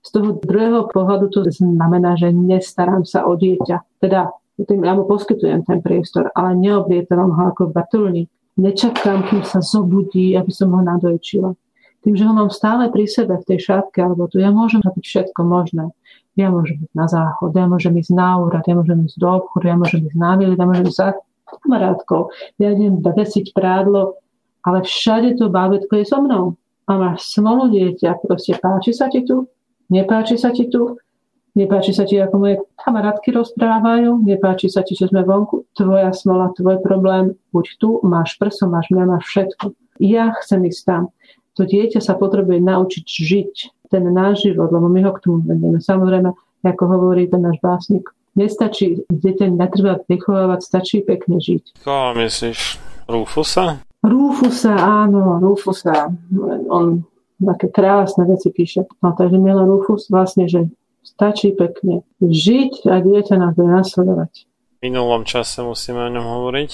Z 0.00 0.08
toho 0.16 0.40
druhého 0.40 0.88
pohľadu 0.88 1.28
to 1.28 1.44
znamená, 1.52 2.16
že 2.16 2.32
nestarám 2.32 3.04
sa 3.04 3.28
o 3.28 3.36
dieťa. 3.36 4.00
Teda 4.00 4.32
tým 4.56 4.88
ja 4.88 4.96
mu 4.96 5.04
poskytujem 5.04 5.68
ten 5.68 5.84
priestor, 5.84 6.32
ale 6.32 6.56
neoblietam 6.56 7.28
ho 7.28 7.42
ako 7.52 7.68
batulník. 7.68 8.32
Nečakám, 8.56 9.28
kým 9.28 9.44
sa 9.44 9.60
zobudí, 9.60 10.32
aby 10.32 10.48
som 10.48 10.72
ho 10.72 10.80
nadojčila. 10.80 11.52
Tým, 12.00 12.16
že 12.16 12.24
ho 12.24 12.32
mám 12.32 12.48
stále 12.48 12.88
pri 12.88 13.04
sebe 13.04 13.36
v 13.36 13.44
tej 13.44 13.60
šatke 13.60 14.00
alebo 14.00 14.32
tu, 14.32 14.40
ja 14.40 14.48
môžem 14.48 14.80
robiť 14.80 15.04
všetko 15.04 15.40
možné. 15.44 15.92
Ja 16.40 16.48
môžem 16.48 16.80
ísť 16.88 16.96
na 16.96 17.04
záchod, 17.04 17.52
ja 17.52 17.68
môžem 17.68 17.92
ísť 18.00 18.16
na 18.16 18.40
úrad, 18.40 18.64
ja 18.64 18.72
môžem 18.72 19.04
ísť 19.04 19.20
do 19.20 19.28
obchodu, 19.28 19.68
ja 19.68 19.76
môžem 19.76 20.08
ísť 20.08 20.16
na 20.16 20.32
výlet, 20.40 20.56
ja 20.56 20.64
môžem 20.64 20.88
ísť 20.88 21.00
kamarátkou, 21.58 22.30
ja 22.62 22.70
idem 22.70 23.02
vesiť 23.02 23.50
prádlo, 23.50 24.20
ale 24.62 24.84
všade 24.84 25.40
to 25.40 25.48
bábetko 25.48 25.98
je 25.98 26.04
so 26.06 26.20
mnou. 26.22 26.54
A 26.86 26.98
máš 26.98 27.34
smolu 27.34 27.70
dieťa, 27.70 28.22
proste 28.26 28.58
páči 28.58 28.94
sa 28.94 29.06
ti 29.06 29.22
tu, 29.22 29.46
nepáči 29.90 30.38
sa 30.38 30.50
ti 30.50 30.66
tu, 30.66 30.98
nepáči 31.54 31.94
sa 31.94 32.06
ti, 32.06 32.18
ako 32.18 32.36
moje 32.38 32.56
kamarátky 32.82 33.30
rozprávajú, 33.34 34.22
nepáči 34.26 34.70
sa 34.70 34.82
ti, 34.82 34.98
že 34.98 35.10
sme 35.10 35.22
vonku, 35.22 35.66
tvoja 35.74 36.10
smola, 36.14 36.54
tvoj 36.54 36.82
problém, 36.82 37.34
buď 37.54 37.66
tu, 37.78 37.98
máš 38.02 38.34
prso, 38.38 38.66
máš 38.66 38.90
mňa, 38.90 39.04
máš 39.06 39.24
všetko. 39.30 39.64
Ja 40.02 40.34
chcem 40.42 40.66
ísť 40.66 40.82
tam. 40.86 41.02
To 41.58 41.66
dieťa 41.66 42.00
sa 42.00 42.14
potrebuje 42.16 42.62
naučiť 42.62 43.04
žiť 43.06 43.54
ten 43.90 44.06
náš 44.06 44.46
život, 44.46 44.70
lebo 44.70 44.86
my 44.86 45.02
ho 45.02 45.12
k 45.14 45.22
tomu 45.26 45.42
vedieme. 45.42 45.82
Samozrejme, 45.82 46.30
ako 46.62 46.84
hovorí 46.86 47.26
ten 47.26 47.42
náš 47.42 47.58
básnik, 47.58 48.06
Nestačí, 48.38 49.02
dieťa 49.10 49.50
netreba 49.50 49.98
vychovávať, 50.06 50.60
stačí 50.62 51.02
pekne 51.02 51.42
žiť. 51.42 51.82
Koho 51.82 52.14
myslíš? 52.14 52.78
Rufusa? 53.10 53.82
Rufusa, 54.06 54.74
áno, 54.78 55.42
Rufusa. 55.42 56.14
On 56.70 57.02
také 57.40 57.72
krásne 57.72 58.28
veci 58.28 58.52
píše. 58.52 58.84
No 59.00 59.16
takže 59.16 59.40
Milan 59.40 59.68
Rufus 59.68 60.12
vlastne, 60.12 60.46
že 60.46 60.68
stačí 61.00 61.56
pekne 61.56 62.04
žiť 62.20 62.86
a 62.86 63.00
dieťa 63.00 63.34
nás 63.40 63.52
bude 63.56 63.72
nasledovať. 63.72 64.32
V 64.80 64.88
minulom 64.88 65.24
čase 65.24 65.60
musíme 65.64 66.00
o 66.00 66.12
ňom 66.12 66.24
hovoriť. 66.24 66.70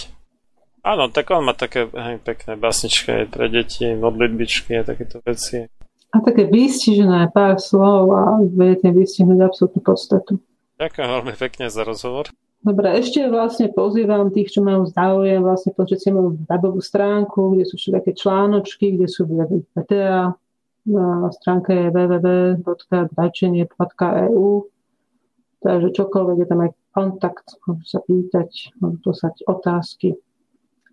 Áno, 0.86 1.10
tak 1.10 1.34
on 1.34 1.50
má 1.50 1.54
také 1.54 1.90
hej, 1.90 2.22
pekné 2.22 2.54
basničky 2.54 3.10
aj 3.10 3.26
pre 3.34 3.50
deti, 3.50 3.90
modlitbičky 3.90 4.78
a 4.78 4.86
takéto 4.86 5.18
veci. 5.26 5.66
A 6.14 6.22
také 6.22 6.46
vystižené 6.46 7.34
pár 7.34 7.58
slov 7.58 8.14
a 8.14 8.38
viete 8.46 8.94
vystihnúť 8.94 9.50
absolútnu 9.50 9.82
podstatu. 9.82 10.38
Ďakujem 10.76 11.08
veľmi 11.08 11.34
pekne 11.36 11.70
za 11.72 11.84
rozhovor. 11.84 12.28
Dobre, 12.60 12.98
ešte 12.98 13.30
vlastne 13.30 13.68
pozývam 13.70 14.34
tých, 14.34 14.58
čo 14.58 14.64
majú 14.64 14.86
záujem, 14.90 15.38
vlastne 15.38 15.70
pozrieť 15.72 16.00
si 16.02 16.10
moju 16.10 16.36
webovú 16.50 16.82
stránku, 16.82 17.54
kde 17.54 17.64
sú 17.68 17.76
všetké 17.78 18.12
článočky, 18.16 18.98
kde 18.98 19.06
sú 19.06 19.22
videá. 19.28 20.34
Na 20.86 21.34
stránke 21.34 21.74
je 21.74 21.90
www.dajčenie.eu 21.90 24.70
Takže 25.66 25.98
čokoľvek 25.98 26.38
je 26.38 26.46
tam 26.46 26.62
aj 26.62 26.70
kontakt, 26.94 27.58
môžu 27.66 27.82
sa 27.90 27.98
pýtať, 28.04 28.70
môžu 28.78 28.98
poslať 29.02 29.42
otázky. 29.50 30.14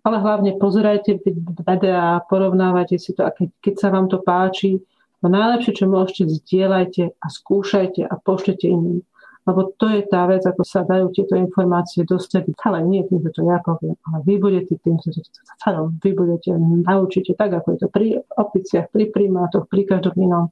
Ale 0.02 0.18
hlavne 0.18 0.58
pozerajte 0.58 1.22
videá, 1.64 2.18
porovnávajte 2.26 2.98
si 2.98 3.14
to 3.14 3.22
a 3.24 3.32
keď 3.34 3.74
sa 3.78 3.90
vám 3.94 4.08
to 4.10 4.18
páči, 4.20 4.82
to 5.22 5.28
najlepšie, 5.30 5.72
čo 5.78 5.86
môžete, 5.88 6.28
zdieľajte 6.28 7.16
a 7.16 7.26
skúšajte 7.30 8.02
a 8.04 8.14
pošlete 8.18 8.68
iným. 8.68 9.00
Lebo 9.44 9.76
to 9.76 9.92
je 9.92 10.00
tá 10.08 10.24
vec, 10.24 10.40
ako 10.40 10.64
sa 10.64 10.88
dajú 10.88 11.12
tieto 11.12 11.36
informácie 11.36 12.08
dostať, 12.08 12.56
ale 12.64 12.80
nie 12.88 13.04
tým, 13.04 13.20
že 13.20 13.30
to 13.36 13.44
ja 13.44 13.60
poviem, 13.60 13.92
ale 14.08 14.24
vy 14.24 14.34
budete 14.40 14.80
tým, 14.80 14.96
že 15.04 15.20
to 15.20 15.92
vy 16.00 16.10
budete, 16.16 16.56
naučite 16.88 17.36
tak, 17.36 17.52
ako 17.52 17.76
je 17.76 17.78
to 17.84 17.88
pri 17.92 18.08
opiciach, 18.40 18.88
pri 18.88 19.12
primátoch, 19.12 19.68
pri 19.68 19.84
každom 19.84 20.16
inom 20.16 20.44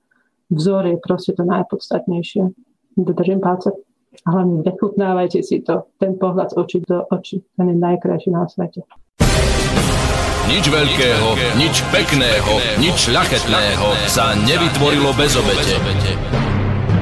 vzore, 0.53 1.01
proste 1.01 1.33
to 1.33 1.49
najpodstatnejšie. 1.49 2.53
Držím 3.01 3.41
palce. 3.41 3.73
A 4.29 4.29
hlavne 4.29 4.61
nechutnávajte 4.61 5.41
si 5.41 5.65
to, 5.65 5.89
ten 5.97 6.21
pohľad 6.21 6.53
z 6.53 6.55
očí 6.61 6.79
do 6.85 7.01
očí, 7.09 7.41
ten 7.57 7.73
je 7.73 7.77
najkrajší 7.81 8.29
na 8.29 8.45
svete. 8.45 8.85
Nič 10.53 10.69
veľkého, 10.69 11.29
nič 11.57 11.81
pekného, 11.89 12.53
nič 12.77 13.09
šľachetného 13.09 13.89
sa 14.05 14.37
nevytvorilo 14.37 15.17
bez 15.17 15.33
obete. 15.41 15.81